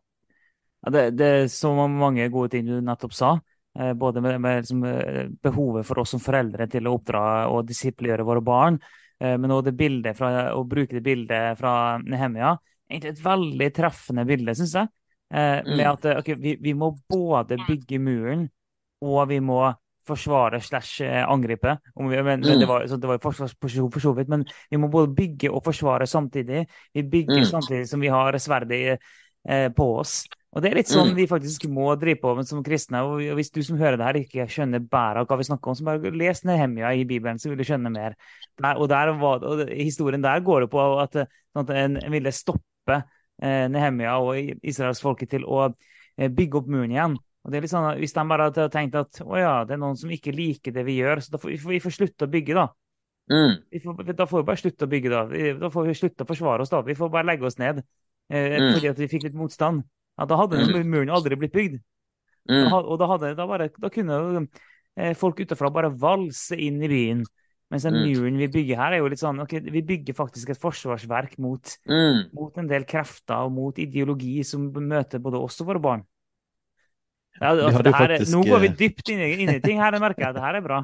Ja 0.85 0.93
det, 0.93 1.03
det, 1.17 1.25
er 1.25 1.47
så 1.51 1.73
mange 1.73 2.29
gode 2.29 2.53
ting 2.53 2.65
du 2.67 2.77
nettopp 2.81 3.13
sa. 3.13 3.35
Både 3.75 4.21
med, 4.23 4.37
med 4.39 4.61
liksom, 4.61 4.83
behovet 5.43 5.83
for 5.83 5.99
oss 5.99 6.13
som 6.13 6.21
foreldre 6.23 6.63
til 6.71 6.85
å 6.87 6.93
oppdra 6.95 7.23
og 7.51 7.65
disippelgjøre 7.67 8.23
våre 8.23 8.43
barn, 8.45 8.77
Eh, 9.19 9.37
men 9.37 9.51
også 9.51 9.69
det 9.69 9.77
bildet 9.79 10.17
fra, 10.17 10.31
å 10.55 10.65
bruke 10.67 10.97
det 10.97 11.03
bildet 11.05 11.59
fra 11.59 11.97
Nehemia 12.03 12.55
Egentlig 12.85 13.15
et 13.15 13.23
veldig 13.25 13.67
treffende 13.73 14.27
bilde, 14.29 14.53
syns 14.53 14.75
jeg. 14.77 14.89
Eh, 15.33 15.63
med 15.65 15.79
Mm. 15.79 15.87
at 15.89 16.03
okay, 16.19 16.35
vi, 16.37 16.51
vi 16.61 16.73
må 16.77 16.91
både 17.09 17.57
bygge 17.57 17.97
muren, 17.97 18.43
og 19.01 19.27
vi 19.29 19.39
må 19.41 19.73
forsvare 20.05 20.59
slash 20.61 21.01
eh, 21.01 21.23
angripe. 21.25 21.79
Vi, 21.97 22.03
men, 22.21 22.41
men 22.45 22.59
det 22.59 22.67
Mm. 22.67 22.67
var, 22.67 22.85
så 22.85 22.99
det 23.01 23.07
var 23.07 23.17
jo 23.17 23.23
forsvarsposisjon 23.23 23.91
for 23.91 23.99
så 23.99 24.13
vidt, 24.13 24.29
men 24.29 24.45
vi 24.69 24.77
må 24.77 24.87
både 24.87 25.15
bygge 25.17 25.49
og 25.49 25.63
forsvare 25.65 26.05
samtidig. 26.05 26.67
Vi 26.93 27.01
bygger 27.01 27.41
Mm. 27.41 27.49
samtidig 27.49 27.89
som 27.89 27.99
vi 27.99 28.07
har 28.07 28.37
sverdet 28.37 28.99
eh, 29.49 29.69
på 29.69 29.97
oss. 29.97 30.27
Og 30.55 30.63
det 30.63 30.69
er 30.71 30.77
litt 30.77 30.87
sånn 30.87 31.09
Mm. 31.11 31.15
vi 31.17 31.25
faktisk 31.27 31.65
må 31.67 31.89
drive 31.99 32.21
på 32.21 32.33
med 32.37 32.47
som 32.47 32.63
kristne. 32.63 33.01
Og 33.03 33.19
hvis 33.35 33.51
du 33.51 33.61
som 33.61 33.77
hører 33.77 33.97
det 33.97 34.05
her 34.05 34.19
ikke 34.21 34.45
skjønner 34.47 34.79
bæret 34.79 35.17
av 35.19 35.27
hva 35.27 35.37
vi 35.37 35.43
snakker 35.43 35.67
om, 35.67 35.75
så 35.75 35.83
bare 35.83 36.11
les 36.15 36.43
Nehemia 36.47 36.93
i 36.95 37.03
Bibelen, 37.03 37.37
så 37.37 37.49
vil 37.49 37.57
du 37.57 37.63
skjønne 37.67 37.91
mer. 37.91 38.15
Der, 38.61 38.75
og, 38.79 38.87
der 38.87 39.11
og 39.11 39.67
historien 39.67 40.21
der 40.23 40.39
går 40.39 40.61
det 40.61 40.69
på 40.71 40.79
at, 41.03 41.11
sånn 41.51 41.65
at 41.67 41.75
en, 41.75 41.99
ville 42.11 42.31
stoppe 42.31 43.03
eh, 43.41 43.67
Nehemia 43.67 44.15
og 44.23 44.39
israelsfolket 44.63 45.29
til 45.35 45.43
å 45.43 45.73
eh, 46.17 46.29
bygge 46.31 46.61
opp 46.61 46.67
muren 46.71 46.91
igjen. 46.95 47.17
Og 47.43 47.51
det 47.51 47.57
er 47.59 47.61
litt 47.67 47.71
sånn, 47.75 47.91
at 47.91 47.99
Hvis 47.99 48.13
de 48.15 48.23
bare 48.25 48.47
hadde 48.47 48.69
tenkt 48.71 48.95
at 48.95 49.19
å 49.21 49.35
ja, 49.37 49.65
det 49.65 49.75
er 49.75 49.77
noen 49.83 49.97
som 49.99 50.09
ikke 50.09 50.31
liker 50.33 50.71
det 50.71 50.85
vi 50.87 50.95
gjør, 51.01 51.19
så 51.19 51.35
da 51.35 51.37
får 51.37 51.51
vi, 51.51 51.57
får, 51.57 51.71
vi 51.75 51.79
får 51.83 51.91
slutte 51.99 52.25
å 52.25 52.31
bygge, 52.31 52.55
da. 52.55 52.69
Mm. 53.29 53.53
Vi 53.73 53.79
får, 53.83 54.13
da 54.15 54.25
får 54.25 54.39
vi 54.39 54.47
bare 54.47 54.61
slutte 54.63 54.85
å 54.87 54.89
bygge, 54.89 55.09
da. 55.11 55.25
Vi, 55.29 55.51
da 55.59 55.69
får 55.69 55.85
vi 55.91 55.93
slutte 55.99 56.23
å 56.23 56.29
forsvare 56.31 56.63
oss, 56.63 56.71
da. 56.71 56.81
Vi 56.81 56.95
får 56.95 57.11
bare 57.11 57.27
legge 57.27 57.45
oss 57.45 57.59
ned 57.59 57.83
eh, 58.31 58.55
Mm. 58.55 58.71
fordi 58.73 58.87
at 58.89 58.97
vi 59.03 59.07
fikk 59.11 59.27
litt 59.27 59.35
motstand. 59.37 59.83
Ja, 60.17 60.25
da 60.25 60.37
hadde 60.39 60.61
den 60.71 60.89
muren 60.89 61.09
aldri 61.11 61.35
blitt 61.35 61.53
bygd. 61.55 61.79
Mm. 62.49 62.69
Da, 62.69 62.77
og 62.79 62.99
da, 63.01 63.07
hadde, 63.09 63.33
da, 63.35 63.45
bare, 63.49 63.69
da 63.81 63.89
kunne 63.89 64.47
eh, 64.97 65.13
folk 65.17 65.39
utenfra 65.41 65.71
bare 65.73 65.89
valse 65.91 66.55
inn 66.61 66.81
i 66.83 66.87
byen. 66.91 67.23
Mens 67.73 67.83
den 67.83 67.95
Mm. 67.97 68.03
muren 68.13 68.37
vi 68.37 68.47
bygger 68.47 68.77
her, 68.77 68.93
er 68.93 68.97
jo 69.01 69.07
litt 69.09 69.19
sånn 69.19 69.41
ok, 69.41 69.55
Vi 69.73 69.81
bygger 69.81 70.13
faktisk 70.13 70.49
et 70.53 70.59
forsvarsverk 70.61 71.39
mot, 71.39 71.77
Mm. 71.89 72.29
mot 72.33 72.57
en 72.61 72.67
del 72.67 72.85
krefter 72.85 73.41
og 73.47 73.51
mot 73.51 73.75
ideologi 73.75 74.43
som 74.45 74.71
møter 74.71 75.19
både 75.19 75.41
oss 75.41 75.59
og 75.61 75.67
våre 75.67 75.81
barn. 75.81 76.03
Ja, 77.41 77.49
altså, 77.51 77.81
det 77.83 77.93
her, 77.95 78.05
er- 78.11 78.17
faktisk, 78.19 78.31
nå 78.31 78.43
går 78.47 78.59
vi 78.63 78.67
eh, 78.67 78.75
dypt 78.79 79.09
inn 79.11 79.19
i, 79.19 79.31
inn 79.43 79.49
i 79.55 79.59
ting 79.59 79.79
her, 79.81 79.91
jeg 79.91 80.01
merker 80.01 80.23
jeg. 80.27 80.33
Det 80.37 80.41
her 80.45 80.55
er 80.55 80.61
bra. 80.61 80.83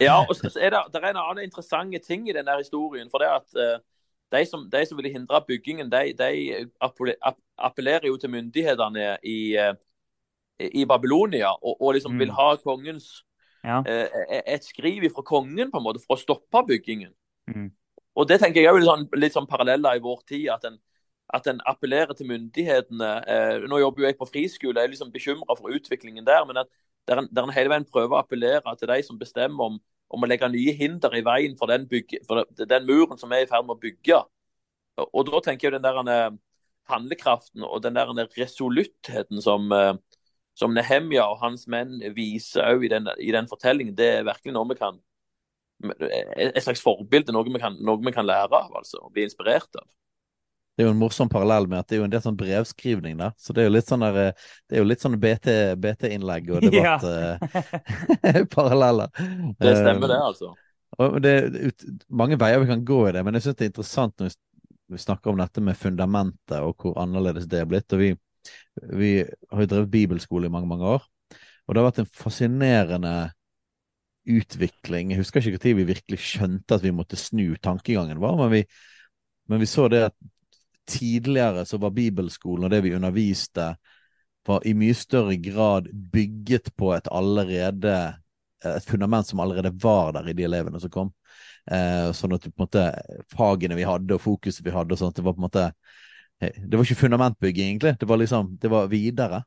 Ja, 0.00 0.20
og 0.24 0.32
så 0.34 0.48
så 0.48 0.58
er 0.62 0.70
det, 0.70 0.80
det 0.92 1.02
er 1.02 1.10
en 1.10 1.16
annen 1.20 1.44
interessante 1.44 1.98
ting 2.02 2.24
i 2.28 2.32
denne 2.32 2.54
historien. 2.56 3.10
for 3.10 3.18
det 3.18 3.28
at 3.28 3.58
eh, 3.60 3.78
De 4.32 4.44
som, 4.48 4.62
de 4.72 4.84
som 4.88 4.96
ville 4.98 5.12
hindre 5.12 5.40
byggingen, 5.46 5.90
de, 5.92 6.12
de 6.16 6.68
appellerer 7.58 8.08
jo 8.08 8.16
til 8.16 8.30
myndighetene 8.32 9.18
i, 9.28 9.56
eh, 9.60 9.74
i 10.72 10.84
Babylonia 10.88 11.50
og, 11.58 11.76
og 11.80 11.94
liksom 11.94 12.12
Mm. 12.14 12.18
vil 12.18 12.32
ha 12.38 12.56
kongens 12.56 13.22
Ja. 13.64 13.82
eh, 13.86 14.42
et 14.46 14.64
skriv 14.64 15.04
fra 15.14 15.22
kongen 15.22 15.70
på 15.70 15.78
en 15.78 15.84
måte 15.84 16.00
for 16.06 16.16
å 16.16 16.20
stoppe 16.22 16.64
byggingen. 16.66 17.12
Mm. 17.48 17.70
Og 18.16 18.28
Det 18.28 18.40
tenker 18.40 18.60
jeg 18.62 18.66
er 18.66 18.78
litt 18.80 18.88
sånn, 18.88 19.08
litt 19.20 19.32
sånn 19.32 19.46
paralleller 19.48 19.96
i 19.96 20.00
vår 20.02 20.20
tid. 20.26 20.48
At 20.48 20.64
en, 20.64 20.78
at 21.32 21.46
en 21.46 21.60
appellerer 21.66 22.12
til 22.16 22.26
myndighetene. 22.28 23.10
Eh, 23.26 23.58
nå 23.68 23.78
jobber 23.80 24.02
jo 24.02 24.06
jeg 24.08 24.18
på 24.18 24.28
friskole, 24.28 24.74
jeg 24.76 24.84
er 24.84 24.92
liksom 24.92 25.12
bekymra 25.12 25.56
for 25.56 25.70
utviklingen 25.72 26.24
der. 26.24 26.44
Men 26.44 26.56
at 26.58 26.66
der 27.08 27.18
en, 27.22 27.28
der 27.32 27.42
en 27.44 27.54
hele 27.54 27.70
veien 27.70 27.84
prøver 27.88 28.16
å 28.16 28.20
appellere 28.20 28.76
til 28.78 28.88
de 28.88 29.02
som 29.02 29.18
bestemmer 29.18 29.64
om, 29.64 29.80
om 30.12 30.24
å 30.24 30.28
legge 30.28 30.48
nye 30.52 30.74
hinder 30.76 31.14
i 31.16 31.24
veien 31.24 31.56
for 31.58 31.72
den, 31.72 31.86
bygge, 31.88 32.22
for 32.28 32.44
den 32.58 32.88
muren 32.88 33.20
som 33.20 33.32
er 33.32 33.44
i 33.44 33.50
ferd 33.50 33.66
med 33.66 33.76
å 33.76 33.82
bygge. 33.82 34.22
Og, 35.08 35.22
da 35.28 35.40
tenker 35.44 35.68
jeg 35.70 35.78
den 35.78 35.86
der 35.86 36.00
eh, 36.12 36.34
handlekraften 36.92 37.64
og 37.64 37.80
den 37.84 37.96
der 37.96 38.12
resoluttheten 38.36 39.40
som, 39.44 39.72
eh, 39.72 39.94
som 40.58 40.74
Nehemja 40.76 41.24
og 41.30 41.40
hans 41.40 41.64
menn 41.70 41.96
viser 42.16 42.74
òg 42.74 42.84
i, 42.88 42.92
i 43.24 43.32
den 43.34 43.48
fortellingen, 43.48 43.96
det 43.96 44.10
er 44.18 44.28
virkelig 44.28 44.54
noe 44.58 44.70
vi 44.74 44.78
kan 44.84 45.00
Et 45.82 46.62
slags 46.62 46.78
forbilde, 46.78 47.32
noe 47.34 47.42
vi 47.42 47.58
kan, 47.58 47.74
noe 47.82 47.98
vi 47.98 48.12
kan 48.14 48.22
lære 48.22 48.54
av, 48.54 48.68
altså. 48.78 49.00
Og 49.02 49.16
bli 49.16 49.24
inspirert 49.26 49.80
av. 49.80 49.88
Det 50.72 50.82
er 50.82 50.86
jo 50.88 50.92
en 50.94 51.00
morsom 51.02 51.28
parallell 51.28 51.66
med 51.68 51.82
at 51.82 51.88
det 51.90 51.96
er 51.96 52.00
jo 52.00 52.06
en 52.06 52.12
del 52.14 52.22
sånn 52.24 52.36
brevskrivning 52.40 53.18
der. 53.20 53.34
Så 53.36 53.52
det 53.52 53.60
er 53.62 53.68
jo 53.68 53.74
litt 53.74 53.90
sånn 53.90 54.04
der, 54.06 54.18
eh, 54.22 54.52
det 54.68 54.78
er 54.78 54.80
jo 54.80 54.88
litt 54.88 55.04
sånn 55.04 55.18
BT 55.20 55.56
BT-innlegg 55.82 56.48
og 56.54 56.64
Ja. 56.72 56.96
debatt 56.96 57.04
eh. 57.08 58.44
Det 59.60 59.74
stemmer, 59.76 60.08
det, 60.08 60.16
Eh, 60.16 60.28
altså. 60.30 60.54
Og 61.02 61.20
det 61.24 61.30
er 61.32 61.58
ut, 61.68 61.84
mange 62.12 62.36
veier 62.40 62.60
vi 62.60 62.68
kan 62.68 62.82
gå 62.88 62.98
i 63.08 63.12
det, 63.16 63.22
men 63.24 63.36
jeg 63.36 63.46
syns 63.46 63.58
det 63.60 63.66
er 63.66 63.72
interessant 63.72 64.18
når 64.20 64.34
vi 64.92 65.00
snakker 65.00 65.32
om 65.32 65.40
dette 65.40 65.62
med 65.64 65.78
fundamentet 65.80 66.58
og 66.60 66.74
hvor 66.84 66.98
annerledes 67.00 67.46
det 67.48 67.62
er 67.62 67.68
blitt. 67.68 67.92
Og 67.96 68.02
vi, 68.02 68.10
vi 68.92 69.12
har 69.22 69.64
jo 69.64 69.70
drevet 69.70 69.92
bibelskole 69.92 70.48
i 70.48 70.52
mange, 70.52 70.68
mange 70.68 70.88
år, 70.98 71.06
og 71.66 71.72
det 71.72 71.80
har 71.80 71.88
vært 71.88 72.02
en 72.02 72.12
fascinerende 72.16 73.14
utvikling. 74.28 75.12
Jeg 75.12 75.22
husker 75.22 75.42
ikke 75.42 75.62
når 75.72 75.80
vi 75.80 75.88
virkelig 75.94 76.20
skjønte 76.22 76.76
at 76.76 76.84
vi 76.84 76.92
måtte 76.94 77.18
snu 77.18 77.56
tankegangen 77.62 78.20
vår, 78.22 78.36
men 78.44 78.52
vi, 78.52 78.62
men 79.50 79.62
vi 79.62 79.68
så 79.70 79.88
det 79.90 80.04
at 80.10 80.16
tidligere 80.88 81.64
så 81.68 81.78
var 81.82 81.94
bibelskolen 81.96 82.66
og 82.66 82.72
det 82.72 82.82
vi 82.84 82.94
underviste, 82.96 83.74
var 84.46 84.66
i 84.66 84.72
mye 84.74 84.94
større 84.98 85.36
grad 85.38 85.86
bygget 85.92 86.72
på 86.76 86.90
et 86.96 87.08
allerede 87.10 87.94
et 88.64 88.86
fundament 88.86 89.26
som 89.26 89.40
allerede 89.40 89.72
var 89.82 90.12
der 90.12 90.28
i 90.30 90.34
de 90.38 90.46
elevene 90.46 90.80
som 90.80 90.90
kom. 90.90 91.10
Eh, 91.70 92.10
sånn 92.14 92.34
at 92.34 92.46
på 92.46 92.52
en 92.52 92.64
måte 92.64 92.84
fagene 93.34 93.78
vi 93.78 93.86
hadde 93.86 94.16
og 94.16 94.22
fokuset 94.22 94.64
vi 94.66 94.74
hadde 94.74 94.94
og 94.96 95.00
sånt, 95.00 95.16
det 95.18 95.24
var 95.26 95.36
på 95.36 95.42
en 95.42 95.46
måte 95.46 95.66
eh, 96.40 96.54
Det 96.56 96.76
var 96.76 96.86
ikke 96.86 97.02
fundamentbygging, 97.04 97.68
egentlig. 97.70 97.96
Det 97.98 98.08
var 98.08 98.20
liksom, 98.22 98.56
det 98.62 98.70
var 98.70 98.90
videre. 98.90 99.42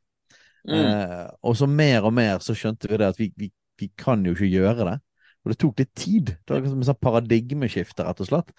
Mm. 0.67 0.78
Eh, 0.80 1.26
og 1.43 1.58
så 1.58 1.67
mer 1.67 2.08
og 2.08 2.15
mer 2.15 2.39
så 2.43 2.56
skjønte 2.58 2.89
vi 2.91 3.00
det 3.00 3.12
at 3.13 3.19
vi, 3.19 3.32
vi, 3.38 3.52
vi 3.80 3.91
kan 3.98 4.24
jo 4.26 4.36
ikke 4.36 4.52
gjøre 4.52 4.89
det. 4.91 4.98
Og 5.45 5.53
det 5.53 5.60
tok 5.62 5.79
litt 5.79 5.93
tid. 5.95 6.34
Det 6.41 6.51
var 6.55 6.63
liksom 6.65 6.81
et 6.81 6.89
sånn 6.89 7.03
paradigmeskifte, 7.05 8.08
rett 8.08 8.25
og 8.25 8.31
slett. 8.31 8.51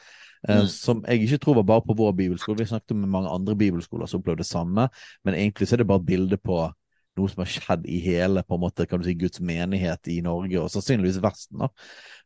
Eh, 0.49 0.63
Mm. 0.63 0.69
Som 0.71 1.05
jeg 1.09 1.27
ikke 1.27 1.39
tror 1.43 1.55
var 1.59 1.65
bare 1.73 1.83
på 1.83 1.97
vår 1.99 2.13
bibelskole. 2.15 2.59
Vi 2.61 2.71
snakket 2.71 2.97
med 2.97 3.09
mange 3.11 3.29
andre 3.29 3.57
bibelskoler 3.57 4.07
som 4.07 4.21
opplevde 4.21 4.45
det 4.45 4.47
samme, 4.47 4.89
men 5.25 5.35
egentlig 5.35 5.67
så 5.67 5.75
er 5.75 5.83
det 5.83 5.89
bare 5.91 6.05
et 6.05 6.07
bilde 6.07 6.37
på 6.39 6.61
noe 7.17 7.33
som 7.33 7.41
har 7.41 7.49
skjedd 7.49 7.87
i 7.89 7.99
hele 8.05 8.43
på 8.45 8.55
en 8.55 8.61
måte, 8.61 8.87
kan 8.87 9.01
du 9.01 9.07
si, 9.09 9.15
Guds 9.17 9.41
menighet 9.41 10.09
i 10.13 10.21
Norge, 10.21 10.61
og 10.61 10.71
sannsynligvis 10.71 11.23
Vesten. 11.25 11.59
da, 11.65 11.69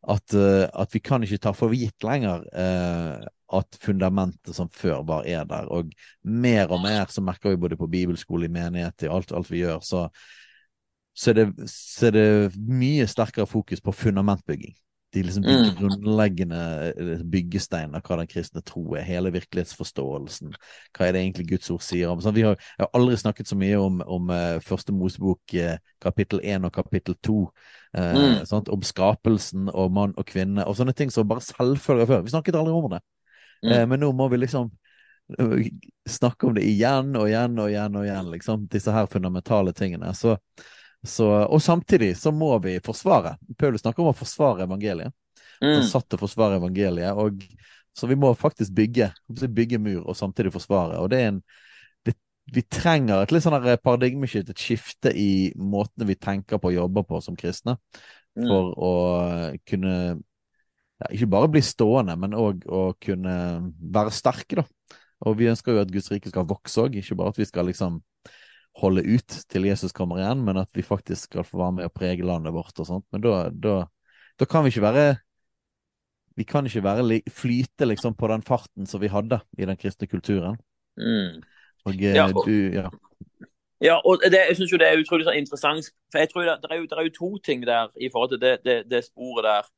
At, 0.03 0.33
eh, 0.35 0.67
at 0.67 0.93
vi 0.93 0.99
kan 0.99 1.23
ikke 1.23 1.39
ta 1.39 1.53
for 1.55 1.71
gitt 1.71 2.03
lenger 2.03 2.43
eh, 2.53 3.27
at 3.53 3.79
fundamentet 3.83 4.55
som 4.55 4.69
før 4.69 5.03
var, 5.07 5.23
er 5.25 5.45
der. 5.45 5.71
Og 5.71 5.91
mer 6.23 6.71
og 6.71 6.83
mer 6.83 7.05
så 7.11 7.23
merker 7.23 7.49
vi 7.49 7.55
både 7.63 7.77
på 7.79 7.89
bibelskole, 7.91 8.45
i 8.45 8.51
menighet, 8.51 9.03
i 9.03 9.11
alt, 9.11 9.31
alt 9.31 9.51
vi 9.51 9.63
gjør, 9.63 9.79
så, 9.83 10.05
så, 11.13 11.31
er 11.31 11.33
det, 11.41 11.47
så 11.69 12.07
er 12.07 12.15
det 12.15 12.27
mye 12.57 13.07
sterkere 13.07 13.47
fokus 13.49 13.81
på 13.83 13.91
fundamentbygging. 13.91 14.73
De, 15.11 15.23
liksom, 15.27 15.43
Mm. 15.43 15.73
grunnleggende 15.75 16.59
eh, 16.95 17.23
byggesteiner 17.27 17.99
av 17.99 18.05
hva 18.07 18.15
den 18.21 18.29
kristne 18.31 18.61
tro 18.63 18.93
er, 18.95 19.03
hele 19.03 19.31
virkelighetsforståelsen. 19.35 20.53
Hva 20.95 21.07
er 21.09 21.11
det 21.11 21.23
egentlig 21.25 21.49
Guds 21.49 21.67
ord 21.73 21.83
sier 21.83 22.07
om? 22.13 22.21
Sånn, 22.23 22.37
vi 22.37 22.45
har, 22.47 22.55
jeg 22.55 22.85
har 22.85 22.93
aldri 22.95 23.17
snakket 23.19 23.51
så 23.51 23.57
mye 23.59 23.75
om, 23.75 23.99
om 24.07 24.31
uh, 24.31 24.61
første 24.63 24.95
Mosebok 24.95 25.55
uh, 25.59 25.75
kapittel 25.99 26.39
1 26.47 26.63
og 26.69 26.71
kapittel 26.79 27.17
2. 27.27 27.41
Uh, 27.91 28.13
Mm. 28.15 28.45
sant? 28.47 28.71
Om 28.71 28.81
skapelsen 28.87 29.67
og 29.73 29.91
mann 29.91 30.13
og 30.15 30.25
kvinne 30.31 30.63
og 30.63 30.77
sånne 30.79 30.95
ting 30.95 31.11
som 31.11 31.27
bare 31.27 31.43
selvfølger 31.43 32.07
før. 32.07 32.23
Vi 32.23 32.31
snakket 32.31 32.55
aldri 32.55 32.71
om 32.71 32.87
det. 32.95 33.01
Mm. 33.67 33.89
Men 33.91 33.99
nå 33.99 34.13
må 34.15 34.29
vi 34.31 34.39
liksom 34.45 34.71
snakke 36.09 36.47
om 36.47 36.55
det 36.55 36.63
igjen 36.65 37.11
og 37.15 37.27
igjen 37.29 37.59
og 37.59 37.69
igjen 37.69 37.95
og 37.99 38.05
igjen, 38.07 38.31
liksom. 38.31 38.63
Disse 38.71 38.91
her 38.95 39.05
fundamentale 39.11 39.73
tingene. 39.75 40.13
Så, 40.17 40.37
så, 41.07 41.27
og 41.49 41.61
samtidig 41.61 42.13
så 42.17 42.31
må 42.31 42.53
vi 42.61 42.75
forsvare. 42.83 43.35
Paulus 43.57 43.81
snakker 43.81 44.03
om 44.03 44.11
å 44.11 44.17
forsvare 44.17 44.67
evangeliet. 44.67 45.13
Mm. 45.61 45.73
Han 45.75 45.87
satt 45.89 46.13
og 46.17 46.21
forsvare 46.21 46.59
evangeliet. 46.61 47.17
Og, 47.17 47.41
så 47.97 48.07
vi 48.07 48.17
må 48.19 48.31
faktisk 48.37 48.73
bygge, 48.77 49.09
bygge 49.27 49.81
mur 49.81 50.05
og 50.05 50.17
samtidig 50.17 50.53
forsvare. 50.53 51.01
Og 51.01 51.09
det 51.11 51.19
er 51.21 51.31
en 51.33 51.41
det, 52.05 52.15
Vi 52.53 52.63
trenger 52.69 53.21
et 53.21 53.33
litt 53.33 53.43
sånn 53.45 53.57
her 53.57 53.81
paradigmeskifte, 53.81 54.53
et 54.53 54.65
skifte 54.65 55.13
i 55.17 55.51
måten 55.57 56.07
vi 56.07 56.15
tenker 56.15 56.61
på 56.61 56.71
og 56.71 56.77
jobber 56.77 57.07
på 57.09 57.21
som 57.25 57.37
kristne, 57.37 57.77
Mm. 58.31 58.47
for 58.47 58.67
å 58.79 58.91
kunne 59.67 59.95
ja, 61.01 61.07
ikke 61.11 61.27
bare 61.27 61.49
bli 61.51 61.61
stående, 61.65 62.15
men 62.15 62.31
òg 62.31 62.63
å 62.63 62.93
kunne 62.95 63.33
være 63.75 64.13
sterke, 64.15 64.61
da. 64.61 64.95
Og 65.27 65.35
vi 65.35 65.49
ønsker 65.51 65.75
jo 65.75 65.81
at 65.83 65.91
Guds 65.91 66.07
rike 66.13 66.31
skal 66.31 66.47
vokse 66.47 66.79
òg, 66.79 66.95
ikke 66.95 67.17
bare 67.19 67.33
at 67.33 67.41
vi 67.41 67.47
skal 67.49 67.67
liksom 67.67 67.99
holde 68.79 69.03
ut 69.03 69.35
til 69.51 69.65
Jesus 69.67 69.91
kommer 69.91 70.21
igjen, 70.21 70.45
men 70.45 70.61
at 70.61 70.69
vi 70.73 70.85
faktisk 70.85 71.29
skal 71.31 71.43
få 71.43 71.59
være 71.59 71.77
med 71.79 71.89
og 71.89 71.93
prege 71.93 72.23
landet 72.25 72.53
vårt 72.55 72.79
og 72.79 72.87
sånt. 72.87 73.05
Men 73.11 73.23
da, 73.25 73.49
da, 73.51 73.75
da 74.39 74.47
kan 74.47 74.63
vi 74.63 74.73
ikke 74.73 74.87
være 74.87 75.05
Vi 76.39 76.45
kan 76.47 76.65
ikke 76.65 76.83
være 76.83 77.21
flyte 77.27 77.85
liksom 77.85 78.15
på 78.15 78.27
den 78.31 78.41
farten 78.41 78.87
som 78.87 79.01
vi 79.01 79.09
hadde 79.11 79.41
i 79.59 79.65
den 79.67 79.77
kristne 79.77 80.07
kulturen. 80.07 80.55
Mm. 80.97 81.41
Og 81.85 81.93
eh, 81.93 82.15
Ja, 82.15 82.29
og- 82.31 82.45
du 82.47 82.71
Ja. 82.71 82.89
Ja, 83.81 83.95
og 84.05 84.21
det, 84.21 84.37
jeg 84.47 84.55
synes 84.55 84.71
jo 84.71 84.77
det 84.77 84.87
er 84.87 84.99
utrolig 85.01 85.25
sånn 85.25 85.41
interessant. 85.41 85.87
For 86.11 86.21
jeg 86.21 86.29
tror 86.29 86.45
det, 86.45 86.61
det, 86.61 86.69
er 86.71 86.77
jo, 86.77 86.85
det 86.85 86.97
er 86.97 87.03
jo 87.03 87.13
to 87.17 87.37
ting 87.41 87.63
der 87.65 87.89
i 87.97 88.09
forhold 88.13 88.29
til 88.29 88.41
det, 88.41 88.63
det, 88.63 88.75
det 88.91 89.03
sporet 89.03 89.43
der. 89.43 89.69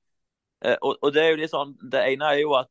Eh, 0.65 0.77
og, 0.81 0.97
og 1.01 1.13
det 1.13 1.23
er 1.23 1.29
jo 1.31 1.39
litt 1.39 1.53
sånn, 1.53 1.71
det 1.91 2.01
ene 2.11 2.27
er 2.33 2.41
jo 2.43 2.51
at 2.59 2.67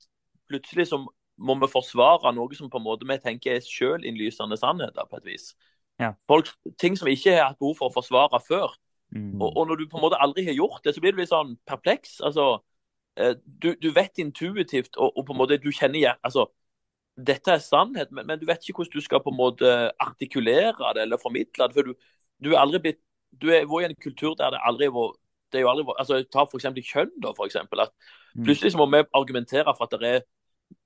plutselig 0.49 0.91
så 0.91 1.01
må 1.41 1.57
vi 1.61 1.71
forsvare 1.73 2.35
noe 2.37 2.55
som 2.55 2.69
på 2.71 2.79
en 2.81 2.85
måte 2.85 3.09
vi 3.09 3.17
tenker 3.19 3.57
er 3.57 3.65
sjølinnlysende 3.65 4.59
sannheter, 4.61 5.09
på 5.09 5.23
et 5.23 5.31
vis. 5.33 5.55
Ja. 6.03 6.12
Folk, 6.31 6.51
ting 6.81 6.97
som 6.99 7.11
ikke 7.11 7.37
har 7.37 7.53
hatt 7.53 7.61
behov 7.61 7.79
for 7.79 7.91
å 7.91 7.95
forsvare 7.95 8.41
før. 8.45 8.75
Mm. 9.15 9.37
Og, 9.41 9.49
og 9.51 9.69
når 9.69 9.83
du 9.83 9.87
på 9.91 10.01
en 10.01 10.07
måte 10.07 10.21
aldri 10.25 10.47
har 10.49 10.57
gjort 10.57 10.83
det, 10.85 10.95
så 10.95 11.05
blir 11.05 11.15
du 11.15 11.21
litt 11.21 11.33
sånn 11.33 11.55
perpleks. 11.69 12.19
Altså, 12.27 12.49
eh, 13.21 13.37
du, 13.45 13.73
du 13.81 13.93
vet 13.95 14.23
intuitivt, 14.23 14.97
og, 14.97 15.12
og 15.15 15.29
på 15.29 15.37
en 15.37 15.41
måte 15.43 15.61
du 15.62 15.71
kjenner 15.71 16.17
altså, 16.21 16.49
dette 17.17 17.53
er 17.53 17.61
sannhet, 17.61 18.11
men, 18.11 18.27
men, 18.27 18.41
du 18.41 18.47
vet 18.49 18.62
ikke 18.65 18.83
hvordan 18.83 18.99
du 18.99 19.05
skal 19.05 19.21
på 19.21 19.33
en 19.33 19.37
måte 19.37 19.73
artikulere 20.01 20.95
det 20.97 21.03
eller 21.05 21.21
formidle 21.21 21.69
det. 21.69 21.77
for 21.77 21.91
du, 21.91 22.12
du 22.41 22.55
er 22.55 22.62
aldri 22.62 22.81
blitt 22.87 23.03
du 23.41 23.49
er 23.49 23.65
i 23.65 23.85
en 23.85 23.97
kultur 23.97 24.35
der 24.37 24.51
det 24.53 24.61
aldri 24.61 24.88
var 24.93 25.15
det 25.53 25.61
er 25.61 25.65
jo 25.67 25.71
aldri, 25.71 25.85
altså 25.99 26.23
Ta 26.33 26.45
f.eks. 26.49 26.67
kjønn. 26.81 27.11
da, 27.23 27.33
for 27.37 27.45
eksempel, 27.45 27.81
at 27.85 27.93
mm. 28.35 28.45
Plutselig 28.45 28.73
så 28.73 28.79
må 28.81 28.87
vi 28.88 29.03
argumentere 29.12 29.75
for 29.77 29.85
at 29.85 30.01
det 30.01 30.09
er 30.09 30.23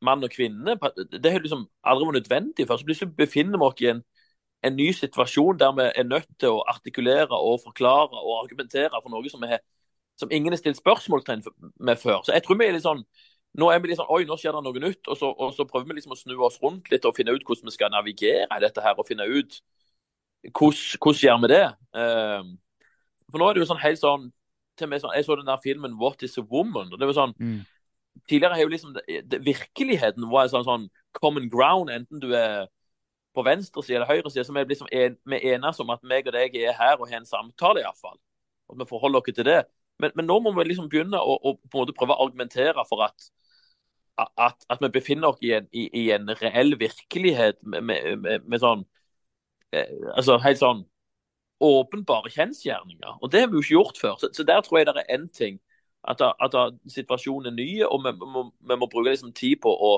mann 0.03 0.25
og 0.25 0.31
kvinne. 0.31 0.75
Det 1.23 1.33
har 1.33 1.39
liksom 1.39 1.69
aldri 1.87 2.09
vært 2.09 2.19
nødvendig 2.19 2.67
før. 2.67 2.81
Så 2.81 2.89
plutselig 2.89 3.15
befinner 3.15 3.63
vi 3.63 3.69
oss 3.69 3.83
i 3.85 3.91
en, 3.93 4.03
en, 4.65 4.77
ny 4.77 4.91
situasjon 4.93 5.59
der 5.61 5.73
vi 5.77 5.87
er 5.89 6.09
nødt 6.09 6.29
til 6.41 6.57
å 6.57 6.65
artikulere 6.69 7.37
og 7.37 7.61
forklare 7.65 8.19
og 8.23 8.43
argumentere 8.43 9.01
for 9.03 9.13
noe 9.13 9.31
som, 9.31 9.45
er, 9.45 9.63
som 10.19 10.33
ingen 10.33 10.53
har 10.53 10.61
stilt 10.61 10.81
spørsmålstegn 10.81 11.45
med 11.81 12.01
før. 12.01 12.23
Så 12.25 12.33
jeg 12.33 12.45
tror 12.47 12.61
vi 12.61 12.69
er 12.69 12.77
litt 12.77 12.87
sånn 12.87 13.05
nå 13.57 13.71
er 13.73 13.81
vi 13.81 13.89
litt 13.89 14.01
sånn 14.01 14.11
Oi, 14.13 14.27
nå 14.29 14.37
skjer 14.37 14.53
det 14.53 14.63
noe 14.67 14.81
nytt. 14.83 15.09
Og 15.09 15.17
så, 15.17 15.31
og 15.31 15.55
så 15.57 15.65
prøver 15.69 15.89
vi 15.89 15.99
liksom 15.99 16.13
å 16.13 16.19
snu 16.19 16.35
oss 16.45 16.59
rundt 16.61 16.91
litt 16.93 17.07
og 17.09 17.17
finne 17.17 17.33
ut 17.33 17.45
hvordan 17.47 17.71
vi 17.71 17.73
skal 17.73 17.93
navigere 17.95 18.49
i 18.53 18.65
dette 18.65 18.85
her. 18.85 18.99
Og 18.99 19.09
finne 19.09 19.25
ut 19.25 19.61
hvordan, 20.53 21.01
hvordan 21.01 21.23
gjør 21.23 21.39
vi 21.45 21.53
det. 21.55 21.63
Uh, 21.97 22.51
for 23.31 23.41
nå 23.41 23.49
er 23.49 23.57
det 23.57 23.65
jo 23.65 23.71
sånn 23.71 23.81
helt 23.81 24.03
sånn 24.03 24.29
til 24.77 24.91
meg 24.91 25.01
sånn, 25.01 25.15
Jeg 25.17 25.25
så 25.25 25.39
den 25.39 25.49
der 25.49 25.63
filmen 25.65 25.97
'What 25.97 26.23
is 26.23 26.37
a 26.39 26.43
Woman'. 26.43 26.93
og 26.93 27.01
det 27.01 27.09
var 27.09 27.17
sånn, 27.17 27.35
mm. 27.39 27.65
Tidligere 28.29 28.55
har 28.55 28.63
jo 28.63 28.69
liksom 28.73 28.95
det, 28.95 29.29
det, 29.29 29.45
virkeligheten 29.45 30.25
var 30.31 30.45
en 30.45 30.49
sånn, 30.49 30.65
sånn 30.65 30.89
common 31.13 31.51
ground, 31.53 31.91
enten 31.91 32.21
du 32.21 32.33
er 32.33 32.67
på 33.37 33.45
venstresida 33.47 34.01
eller 34.01 34.11
høyresida, 34.11 34.45
så 34.45 34.55
vi 34.57 34.63
er 34.63 34.71
liksom 34.71 34.89
en, 34.93 35.17
vi 35.29 35.41
enes 35.53 35.81
om 35.83 35.93
at 35.93 36.05
meg 36.09 36.29
og 36.29 36.37
deg 36.37 36.57
er 36.61 36.77
her 36.79 36.97
og 36.97 37.11
har 37.11 37.21
en 37.21 37.29
samtale, 37.29 37.83
iallfall. 37.85 38.19
At 38.73 38.81
vi 38.81 38.89
forholder 38.89 39.21
oss 39.21 39.37
til 39.37 39.47
det. 39.47 39.63
Men, 40.03 40.13
men, 40.17 40.27
nå 40.29 40.39
må 40.45 40.53
vi 40.57 40.67
liksom 40.69 40.89
begynne 40.93 41.21
å, 41.21 41.37
å, 41.37 41.55
på 41.57 41.79
en 41.79 41.85
måte 41.85 41.97
prøve 41.97 42.17
å 42.17 42.27
argumentere 42.27 42.85
for 42.89 43.05
at, 43.07 43.29
at, 44.19 44.67
at 44.73 44.83
vi 44.83 44.93
befinner 44.93 45.33
oss 45.33 45.41
i 45.45 45.55
en, 45.57 45.69
i, 45.73 45.87
i 46.03 46.11
en 46.17 46.29
reell 46.41 46.77
virkelighet 46.81 47.63
med, 47.63 47.87
med, 47.89 48.11
med, 48.25 48.45
med 48.49 48.63
sånn 48.63 48.85
eh, 49.73 49.89
Altså 50.17 50.39
helt 50.45 50.61
sånn 50.61 50.85
åpenbare 51.65 52.29
kjensgjerninger. 52.35 53.17
Og 53.25 53.33
det 53.33 53.41
har 53.41 53.49
vi 53.49 53.57
jo 53.57 53.65
ikke 53.65 53.77
gjort 53.79 54.01
før. 54.01 54.19
Så, 54.21 54.29
så 54.37 54.45
der 54.45 54.61
tror 54.65 54.81
jeg 54.81 54.89
det 54.91 54.99
er 55.01 55.15
én 55.17 55.31
ting. 55.33 55.57
At, 56.07 56.21
at, 56.21 56.55
situasjonen 56.93 57.51
er 57.51 57.57
ny, 57.57 57.71
og 57.89 58.05
vi, 58.05 58.13
må, 58.21 58.45
vi 58.61 58.77
må 58.79 58.89
bruke 58.93 59.11
liksom 59.11 59.33
tid 59.35 59.57
på 59.65 59.73
å 59.73 59.97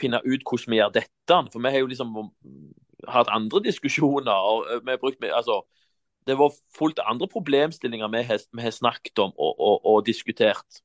finne 0.00 0.20
ut 0.24 0.42
hvordan 0.46 0.72
vi 0.72 0.80
gjør 0.80 0.92
dette. 0.94 1.38
For 1.52 1.62
vi 1.62 1.72
har 1.72 1.82
jo 1.82 1.90
liksom 1.90 2.16
hatt 3.08 3.28
andre 3.30 3.62
diskusjoner. 3.64 4.32
og 4.32 4.66
vi 4.84 4.90
har 4.90 4.96
brukt, 4.96 5.24
altså, 5.24 5.66
Det 6.26 6.38
var 6.38 6.52
fullt 6.78 6.98
andre 7.04 7.28
problemstillinger 7.28 8.08
vi 8.08 8.22
har, 8.22 8.40
vi 8.52 8.62
har 8.62 8.70
snakket 8.70 9.18
om 9.18 9.32
og, 9.38 9.60
og, 9.60 9.86
og, 9.86 10.06
diskutert. 10.06 10.82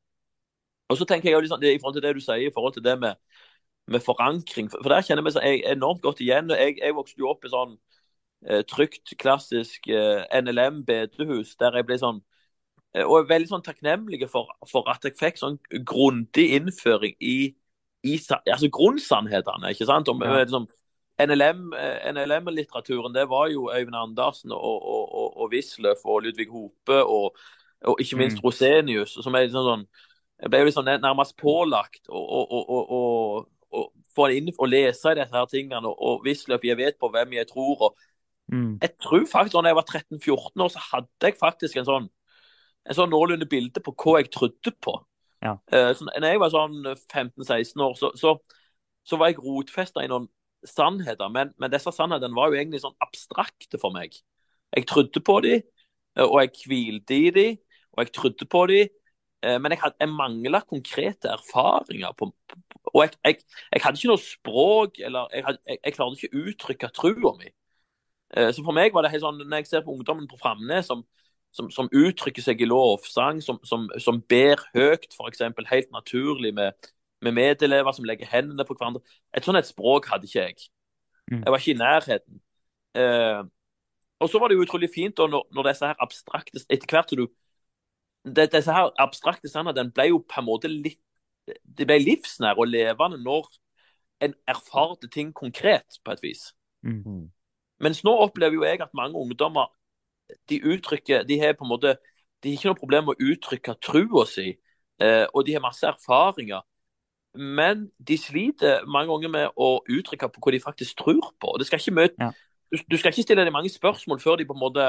Og 0.89 0.97
så 0.97 1.06
tenker 1.06 1.30
jeg 1.30 1.34
jo 1.34 1.39
liksom, 1.39 1.62
det, 1.62 1.74
I 1.74 1.80
forhold 1.82 1.95
til 1.95 2.04
det 2.04 2.15
du 2.15 2.19
sier, 2.19 2.36
i 2.36 2.54
forhold 2.54 2.74
til 2.74 2.84
det 2.84 3.00
med, 3.00 3.15
med 3.88 4.00
forankring 4.00 4.69
For 4.71 4.89
der 4.89 5.02
kjenner 5.02 5.24
jeg 5.26 5.41
meg 5.43 5.63
enormt 5.71 6.02
godt 6.02 6.19
igjen. 6.19 6.50
Jeg, 6.50 6.78
jeg 6.78 6.95
vokste 6.95 7.19
jo 7.19 7.30
opp 7.30 7.45
i 7.45 7.50
sånn 7.50 7.78
eh, 8.47 8.62
trygt, 8.69 9.15
klassisk 9.17 9.88
eh, 9.88 10.41
NLM-bedehus, 10.41 11.56
der 11.56 11.76
jeg 11.76 11.88
ble 11.89 11.97
sånn 11.97 12.21
eh, 12.93 13.06
Og 13.06 13.17
er 13.19 13.30
veldig 13.34 13.50
sånn 13.50 13.65
takknemlig 13.65 14.30
for, 14.30 14.52
for, 14.69 14.86
at 14.93 15.04
jeg 15.04 15.17
fikk 15.17 15.41
sånn 15.41 15.58
grundig 15.82 16.52
innføring 16.60 17.17
i, 17.17 17.56
i 18.04 18.20
altså 18.48 18.70
grunnsannhetene. 18.72 19.70
ikke 19.72 19.86
sant? 19.86 20.10
Om, 20.10 20.22
ja. 20.24 20.44
liksom, 20.44 20.68
NLM-litteraturen, 21.22 23.14
det 23.14 23.30
var 23.30 23.48
jo 23.54 23.70
Øyvind 23.70 23.96
Andersen 23.96 24.52
og, 24.52 24.62
og, 24.62 25.16
og, 25.16 25.38
og 25.42 25.50
Wisløff 25.52 26.06
og 26.06 26.22
Ludvig 26.26 26.48
Hope 26.50 27.04
og, 27.04 27.38
og 27.86 28.02
ikke 28.02 28.18
minst 28.18 28.38
mm. 28.40 28.46
Rosenius. 28.46 29.18
som 29.24 29.36
er 29.36 29.46
liksom 29.46 29.68
sånn, 29.68 29.86
ble 30.50 30.64
liksom 30.66 30.88
nærmest 30.88 31.38
pålagt 31.38 32.10
å, 32.10 33.46
få 34.12 34.26
inn 34.36 34.50
og 34.58 34.68
lese 34.68 35.14
i 35.14 35.20
disse 35.22 35.38
her 35.38 35.46
tingene. 35.48 35.88
Og, 35.88 35.96
og 35.96 36.26
Wisløff, 36.26 36.66
jeg 36.68 36.78
vet 36.80 36.98
på 37.00 37.10
hvem 37.14 37.38
jeg 37.40 37.48
tror. 37.54 37.78
og 37.90 38.08
Mm. 38.52 38.80
Jeg 38.82 38.90
tror 39.00 39.22
faktisk 39.32 39.54
da 39.54 39.70
jeg 39.70 39.76
var 39.78 39.86
13-14 39.88 40.64
år, 40.64 40.72
så 40.74 40.80
hadde 40.84 41.28
jeg 41.30 41.38
faktisk 41.40 41.78
en 41.78 41.86
sånn 41.88 42.08
en 42.90 42.98
sånn 42.98 43.12
noenlunde 43.14 43.48
bilde 43.50 43.84
på 43.84 43.94
hva 43.94 44.20
jeg 44.22 44.32
trodde 44.34 44.74
på. 44.82 44.96
Ja. 45.42 45.56
Uh, 45.74 45.92
så 45.98 46.06
når 46.08 46.28
jeg 46.28 46.42
var 46.42 46.54
sånn 46.54 46.78
15-16 46.86 47.84
år, 47.86 47.96
så, 47.98 48.12
så, 48.20 48.36
så, 49.08 49.18
var 49.18 49.32
jeg 49.32 49.42
rotfesta 49.42 50.04
i 50.06 50.10
noen 50.12 50.28
sannheter. 50.68 51.32
Men, 51.34 51.54
men, 51.58 51.74
disse 51.74 51.94
sannhetene 51.96 52.38
var 52.38 52.52
jo 52.52 52.60
egentlig 52.60 52.84
sånn 52.84 52.98
abstrakte 53.04 53.82
for 53.82 53.96
meg. 53.96 54.18
Jeg 54.76 54.88
trodde 54.90 55.24
på 55.26 55.40
dem, 55.46 55.64
uh, 56.20 56.28
og 56.28 56.42
jeg 56.44 56.54
hvilte 56.66 57.18
i 57.18 57.32
dem, 57.36 57.62
og 57.96 58.06
jeg 58.06 58.14
trodde 58.18 58.50
på 58.50 58.66
dem. 58.72 58.98
Uh, 59.42 59.58
men 59.58 59.74
jeg, 59.74 59.82
had, 59.82 59.98
jeg 59.98 60.14
mangla 60.14 60.62
konkrete 60.70 61.34
erfaringer. 61.34 62.14
På, 62.18 62.30
og 62.94 63.02
jeg, 63.06 63.18
jeg, 63.26 63.42
jeg, 63.72 63.82
hadde 63.86 63.98
ikke 63.98 64.14
noe 64.14 64.26
språk, 64.26 65.02
eller 65.02 65.34
jeg, 65.34 65.48
had, 65.48 65.60
jeg 65.74 65.98
klarte 65.98 66.20
ikke 66.22 66.32
å 66.38 66.46
uttrykke 66.52 66.94
trua 66.98 67.36
mi. 67.40 67.50
Eh, 68.38 68.52
så 68.56 68.64
for 68.64 68.76
meg 68.76 68.94
var 68.96 69.04
det 69.04 69.12
helt 69.12 69.26
sånn, 69.26 69.42
Når 69.44 69.62
jeg 69.62 69.68
ser 69.68 69.84
på 69.86 69.94
ungdommen 69.96 70.28
på 70.32 70.40
Framnes 70.40 70.88
som, 70.88 71.04
som, 71.52 71.70
som, 71.72 71.90
uttrykker 71.92 72.44
seg 72.44 72.62
i 72.62 72.70
lovsang, 72.70 73.42
som, 73.44 73.60
som, 73.68 73.88
som 74.00 74.22
ber 74.30 74.62
høyt, 74.76 75.10
f.eks. 75.12 75.44
helt 75.70 75.92
naturlig 75.92 76.54
med, 76.56 76.92
med, 77.22 77.36
medelever 77.36 77.96
som 77.96 78.08
legger 78.08 78.30
hendene 78.32 78.66
på 78.68 78.78
hverandre 78.78 79.04
Et 79.36 79.46
sånt 79.46 79.60
et 79.60 79.68
språk 79.68 80.08
hadde 80.12 80.30
ikke 80.30 80.46
jeg. 80.46 80.70
Mm. 81.32 81.44
Jeg 81.44 81.52
var 81.52 81.60
ikke 81.60 81.76
i 81.76 81.82
nærheten. 81.82 82.42
Eh, 82.96 83.44
og 84.22 84.30
så 84.30 84.40
var 84.40 84.48
det 84.48 84.58
jo 84.58 84.66
utrolig 84.66 84.90
fint 84.94 85.18
da, 85.18 85.28
når, 85.28 85.48
når 85.56 85.70
disse 85.70 85.88
her 85.88 86.04
abstrakte 86.04 86.60
Etter 86.70 86.92
hvert 86.92 87.10
som 87.10 87.22
du 87.22 87.28
det, 88.28 88.52
Disse 88.52 88.74
her 88.76 88.92
abstrakte 89.00 89.50
sannhetene 89.50 89.94
ble 89.96 90.10
jo 90.12 90.20
på 90.28 90.42
en 90.42 90.48
måte 90.50 90.70
litt 90.72 91.00
De 91.66 91.88
ble 91.88 91.98
livsnære 92.04 92.60
og 92.60 92.70
levende 92.70 93.18
når 93.24 93.48
en 94.22 94.36
erfarte 94.46 95.08
ting 95.10 95.32
konkret, 95.34 95.98
på 96.06 96.12
et 96.12 96.20
vis. 96.22 96.54
Mm. 96.86 97.00
-hmm. 97.02 97.24
Mens 97.80 98.04
nå 98.04 98.12
opplever 98.14 98.54
jo 98.54 98.64
jeg 98.64 98.82
at 98.82 98.94
mange 98.94 99.18
ungdommer 99.18 99.72
de 100.50 100.60
uttrykker 100.74 101.24
De 101.28 101.38
har 101.39 101.54
på 101.58 101.65
en 101.65 101.72
måte 101.72 101.96
de 102.41 102.50
har 102.50 102.58
ikke 102.58 102.72
noe 102.72 102.80
problem 102.80 103.08
med 103.08 103.20
å 103.20 103.32
uttrykke 103.32 103.76
trua 103.86 104.26
si, 104.30 104.56
eh, 105.02 105.26
og 105.30 105.46
de 105.46 105.54
har 105.54 105.62
masse 105.62 105.86
erfaringer. 105.86 106.63
Men 107.38 107.86
de 108.02 108.17
sliter 108.17 108.82
mange 108.89 109.13
ganger 109.13 109.32
med 109.32 109.60
å 109.62 109.70
uttrykke 109.86 110.32
på 110.34 110.41
hva 110.44 110.54
de 110.56 110.63
faktisk 110.63 110.98
tror 111.04 111.30
på. 111.39 111.54
Det 111.60 111.67
skal 111.70 111.80
ikke 111.80 111.98
møte, 112.00 112.17
ja. 112.17 112.32
du, 112.74 112.82
du, 112.89 112.98
skal 112.98 113.13
ikke 113.13 113.28
stille 113.28 113.46
dem 113.46 113.56
mange 113.56 113.70
spørsmål 113.72 114.20
før 114.24 114.41
de 114.41 114.48
på 114.50 114.58
en 114.58 114.63
måte 114.63 114.88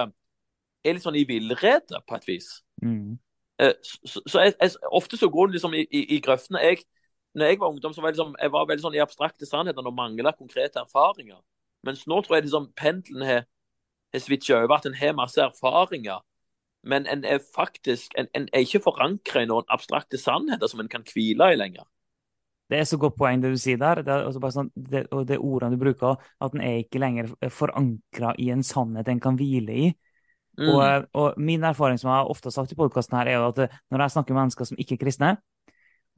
er 0.82 0.96
litt 0.96 1.04
sånn 1.04 1.18
i 1.20 1.26
villrede, 1.28 2.00
på 2.08 2.16
et 2.16 2.26
vis. 2.26 2.48
Mm. 2.82 3.20
Eh, 3.62 3.76
så, 3.84 4.24
så 4.26 4.46
jeg, 4.46 4.56
jeg, 4.58 4.74
Ofte 4.90 5.20
så 5.20 5.28
går 5.30 5.50
det 5.50 5.58
liksom 5.58 5.76
i, 5.78 5.84
i, 5.84 6.02
i 6.16 6.20
grøftene. 6.24 6.64
Jeg, 6.64 6.82
når 7.38 7.52
jeg 7.52 7.60
var 7.60 7.76
ungdom, 7.76 7.92
så 7.94 8.02
var 8.02 8.10
jeg, 8.10 8.18
liksom, 8.18 8.34
jeg 8.40 8.54
var 8.56 8.68
veldig 8.70 8.86
sånn 8.88 8.96
i 8.96 9.04
abstrakte 9.04 9.48
sannheter 9.48 9.86
og 9.86 9.94
mangla 9.96 10.34
konkrete 10.38 10.82
erfaringer. 10.82 11.38
Mens 11.86 12.06
nå 12.08 12.18
tror 12.22 12.38
jeg 12.38 12.48
liksom 12.48 12.72
pendelen 12.78 13.28
har, 13.28 13.46
har 14.12 14.22
switcha 14.22 14.60
over, 14.60 14.76
at 14.76 14.86
en 14.86 14.98
har 14.98 15.16
masse 15.16 15.40
erfaringer. 15.40 16.20
Men 16.82 17.06
en 17.06 17.24
er 17.24 17.42
faktisk 17.54 18.14
en, 18.18 18.28
en 18.34 18.48
er 18.52 18.64
ikke 18.64 18.82
forankra 18.82 19.44
i 19.44 19.48
noen 19.50 19.66
abstrakte 19.70 20.18
sannheter 20.18 20.70
som 20.70 20.82
en 20.82 20.90
kan 20.90 21.04
hvile 21.06 21.52
i 21.52 21.58
lenger. 21.58 21.86
Det 22.72 22.78
er 22.80 22.86
så 22.88 22.96
godt 22.96 23.18
poeng 23.20 23.42
det 23.42 23.52
du 23.52 23.58
sier 23.60 23.78
der. 23.78 24.00
Det 24.06 24.14
er 24.14 24.54
sånn, 24.54 24.70
det, 24.74 25.04
og 25.12 25.26
det 25.28 25.38
ordene 25.38 25.76
du 25.76 25.82
bruker, 25.82 26.16
at 26.40 26.54
en 26.56 26.64
er 26.64 26.80
ikke 26.80 27.02
lenger 27.02 27.28
forankra 27.52 28.32
i 28.40 28.48
en 28.54 28.64
sannhet 28.64 29.10
en 29.12 29.20
kan 29.22 29.36
hvile 29.38 29.76
i. 29.76 29.90
Mm. 30.58 30.68
Og, 30.68 31.08
og, 31.16 31.38
min 31.40 31.64
erfaring 31.64 32.00
som 32.00 32.10
jeg 32.12 32.32
ofte 32.32 32.50
har 32.50 32.56
sagt 32.56 32.72
i 32.74 32.78
podkasten 32.78 33.18
her, 33.18 33.28
er 33.28 33.38
jo 33.40 33.50
at 33.52 33.76
når 33.92 34.04
jeg 34.04 34.14
snakker 34.16 34.34
med 34.34 34.42
mennesker 34.42 34.68
som 34.68 34.80
ikke 34.80 34.96
er 34.98 35.02
kristne, 35.04 35.34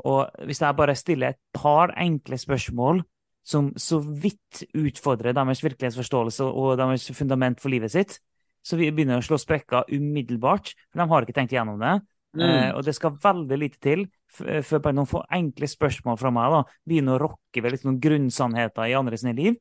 og 0.04 0.46
hvis 0.46 0.62
jeg 0.62 0.76
bare 0.78 0.96
stiller 0.98 1.34
et 1.34 1.42
par 1.54 1.92
enkle 2.02 2.38
spørsmål 2.38 3.04
som 3.44 3.72
så 3.76 4.00
vidt 4.00 4.64
utfordrer 4.72 5.36
deres 5.36 5.60
virkelighetsforståelse 5.64 6.46
og 6.48 6.78
deres 6.80 7.10
fundament 7.16 7.60
for 7.60 7.72
livet 7.72 7.92
sitt, 7.92 8.18
så 8.64 8.78
vi 8.80 8.88
begynner 8.94 9.20
å 9.20 9.24
slå 9.24 9.36
sprekker 9.40 9.90
umiddelbart. 9.92 10.72
For 10.88 11.02
de 11.02 11.08
har 11.10 11.26
ikke 11.26 11.36
tenkt 11.36 11.52
igjennom 11.52 11.82
det. 11.82 11.98
Mm. 12.34 12.44
Eh, 12.46 12.70
og 12.72 12.80
det 12.86 12.96
skal 12.96 13.18
veldig 13.22 13.58
lite 13.60 13.80
til 13.84 14.06
før 14.34 14.80
bare 14.82 14.96
noen 14.96 15.06
får 15.06 15.28
enkle 15.36 15.68
spørsmål 15.70 16.16
fra 16.18 16.32
meg 16.34 16.50
da, 16.50 16.62
begynner 16.88 17.14
å 17.14 17.28
rokke 17.28 17.60
ved 17.62 17.76
liksom 17.76 17.92
noen 17.92 18.00
grunnsannheter 18.02 18.88
i 18.90 18.96
andre 18.98 19.20
sine 19.20 19.36
liv. 19.36 19.60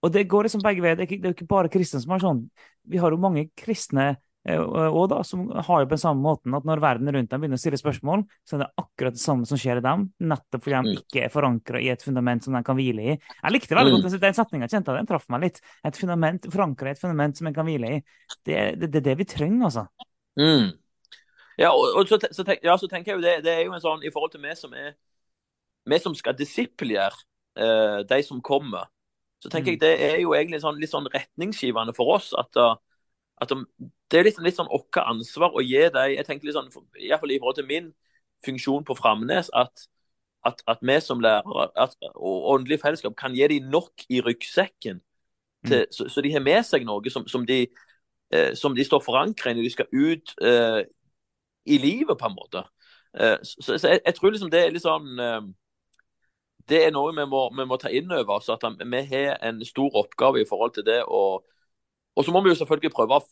Og 0.00 0.14
det 0.14 0.22
går 0.30 0.46
liksom 0.46 0.62
begge 0.64 0.80
veier. 0.80 0.96
Det 0.96 1.04
er 1.04 1.18
det 1.18 1.28
er 1.28 1.34
ikke 1.34 1.50
bare 1.50 1.72
kristne 1.72 2.00
som 2.00 2.14
har 2.14 2.22
sånn. 2.22 2.40
Vi 2.88 3.02
har 3.02 3.12
jo 3.12 3.18
mange 3.20 3.48
kristne 3.58 4.14
Eh, 4.14 4.27
og 4.56 5.08
da, 5.10 5.18
som 5.26 5.46
har 5.50 5.82
jo 5.82 5.88
på 5.88 5.92
den 5.92 6.00
samme 6.00 6.22
måten 6.24 6.54
at 6.56 6.66
når 6.68 6.80
verden 6.80 7.10
rundt 7.12 7.30
dem 7.32 7.42
begynner 7.42 7.58
å 7.58 7.60
stille 7.60 7.80
spørsmål, 7.80 8.22
så 8.48 8.56
er 8.56 8.62
det 8.62 8.68
akkurat 8.80 9.16
det 9.16 9.22
samme 9.22 9.48
som 9.48 9.60
skjer 9.60 9.80
i 9.80 9.84
dem, 9.84 10.06
nettopp 10.30 10.64
fordi 10.64 10.76
de 10.76 10.92
mm. 10.94 11.00
ikke 11.02 11.24
er 11.26 11.32
forankra 11.34 11.82
i 11.82 11.90
et 11.92 12.04
fundament 12.04 12.46
som 12.46 12.56
de 12.56 12.62
kan 12.64 12.78
hvile 12.78 13.04
i. 13.04 13.16
Jeg 13.18 13.54
likte 13.54 13.76
veldig 13.76 13.94
godt 13.96 14.18
den 14.22 14.38
setninga, 14.38 14.70
kjente 14.72 14.94
jeg 14.94 15.02
den 15.02 15.10
traff 15.10 15.28
meg 15.34 15.44
litt. 15.44 15.60
Et 15.84 16.00
fundament, 16.00 16.48
Forankra 16.54 16.92
i 16.92 16.96
et 16.96 17.02
fundament 17.02 17.38
som 17.40 17.50
en 17.50 17.58
kan 17.58 17.68
hvile 17.68 17.92
i. 17.98 18.00
Det 18.46 18.56
er 18.56 18.78
det, 18.78 18.92
det, 18.94 19.04
det, 19.04 19.18
vi 19.20 19.28
trenger, 19.28 19.68
altså. 19.68 19.86
Mm. 20.40 20.72
Ja, 21.58 21.74
og, 21.74 21.98
og 21.98 22.08
så, 22.08 22.20
så, 22.30 22.44
tenk, 22.46 22.64
ja, 22.64 22.78
så, 22.78 22.88
tenker 22.90 23.12
jeg 23.12 23.20
jo 23.20 23.26
det, 23.26 23.38
det 23.44 23.54
er 23.54 23.64
jo 23.66 23.74
en 23.76 23.84
sånn 23.84 24.04
i 24.06 24.12
forhold 24.14 24.36
til 24.36 24.44
vi 24.44 24.54
som 24.56 24.74
er 24.78 24.94
vi 25.88 25.98
som 26.02 26.14
skal 26.16 26.36
disippelgjøre 26.36 27.16
uh, 27.60 28.00
de 28.06 28.18
som 28.24 28.40
kommer, 28.44 28.90
så 29.42 29.50
tenker 29.50 29.72
mm. 29.72 29.74
jeg 29.74 29.80
det 29.82 29.94
er 30.04 30.20
jo 30.20 30.34
egentlig 30.36 30.60
sånn, 30.62 30.78
litt 30.78 30.92
sånn 30.92 31.08
retningsgivende 31.10 31.94
for 31.96 32.16
oss 32.18 32.34
at 32.36 32.60
uh, 32.60 32.76
at 33.42 33.52
de, 33.52 33.88
Det 34.08 34.18
er 34.18 34.28
litt, 34.28 34.38
litt 34.40 34.56
sånn 34.56 34.70
vårt 34.70 34.98
ansvar 35.02 35.56
å 35.56 35.64
gi 35.64 35.82
dem 35.92 36.14
jeg 36.14 36.26
tenker 36.26 36.48
litt 36.48 36.56
sånn, 36.56 36.70
Iallfall 36.96 37.34
i 37.34 37.40
forhold 37.40 37.58
til 37.60 37.68
min 37.68 37.90
funksjon 38.44 38.86
på 38.86 38.96
Framnes, 38.96 39.50
at, 39.56 39.84
at, 40.46 40.62
at 40.70 40.80
vi 40.86 40.96
som 41.04 41.20
lærere 41.20 41.68
at, 41.76 41.96
og 42.14 42.48
åndelig 42.54 42.80
fellesskap 42.82 43.16
kan 43.18 43.36
gi 43.36 43.48
dem 43.50 43.68
nok 43.72 44.06
i 44.08 44.22
ryggsekken, 44.24 45.02
til, 45.66 45.84
mm. 45.84 45.92
så, 45.92 46.08
så, 46.08 46.22
de 46.22 46.32
har 46.32 46.44
med 46.44 46.62
seg 46.64 46.86
noe 46.86 47.10
som, 47.10 47.26
som, 47.28 47.44
de, 47.46 47.64
eh, 48.30 48.52
som 48.54 48.76
de, 48.76 48.84
står 48.86 49.02
forankret 49.04 49.52
i 49.52 49.58
når 49.58 49.66
de 49.66 49.72
skal 49.74 49.90
ut 49.92 50.34
eh, 50.46 50.82
i 51.66 51.78
livet, 51.82 52.14
på 52.18 52.28
en 52.28 52.36
måte. 52.36 52.62
Eh, 53.18 53.36
så, 53.42 53.78
så 53.78 53.90
jeg, 53.90 54.00
jeg, 54.04 54.14
tror 54.14 54.30
liksom 54.30 54.52
det 54.52 54.62
er 54.62 54.74
litt 54.74 54.84
sånn 54.84 55.18
eh, 55.18 55.40
Det 56.68 56.82
er 56.84 56.92
noe 56.92 57.14
vi 57.16 57.24
må, 57.26 57.46
vi 57.56 57.66
må 57.66 57.78
ta 57.80 57.90
inn 57.90 58.12
over 58.12 58.38
oss. 58.38 58.50
At 58.52 58.64
vi 58.78 59.02
har 59.10 59.38
en 59.42 59.60
stor 59.66 59.98
oppgave 60.04 60.42
i 60.42 60.48
forhold 60.48 60.76
til 60.78 60.86
det. 60.86 61.00
Og, 61.04 61.42
og 62.14 62.24
så 62.24 62.34
må 62.34 62.44
vi 62.44 62.52
jo 62.52 62.60
selvfølgelig 62.60 62.94
prøve 62.94 63.18
å 63.18 63.26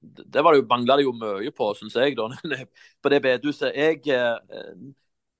det 0.00 0.44
var 0.44 0.52
det 0.52 0.60
jo, 0.60 0.66
mangla 0.68 0.96
det 0.96 1.06
jo 1.06 1.14
mye 1.16 1.52
på, 1.54 1.70
syns 1.78 1.96
jeg, 1.96 2.16
da, 2.18 2.28
på 3.02 3.12
det 3.12 3.22
bedehuset. 3.24 3.72
Jeg, 3.74 4.02
eh, 4.12 4.92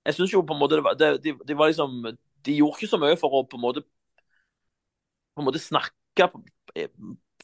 jeg 0.07 0.17
syns 0.17 0.33
jo 0.33 0.43
på 0.47 0.57
en 0.57 0.61
måte 0.63 0.81
var, 0.85 0.97
det, 0.99 1.17
de, 1.25 1.35
de, 1.47 1.59
var 1.59 1.71
liksom 1.71 2.03
De 2.47 2.57
gjorde 2.57 2.79
ikke 2.79 2.91
så 2.91 3.01
mye 3.03 3.19
for 3.21 3.35
å 3.35 3.45
på 3.47 3.59
en 3.59 3.65
måte, 3.65 3.83
på 5.35 5.43
en 5.43 5.49
måte 5.49 5.63
snakke, 5.63 6.29
eh, 6.75 6.91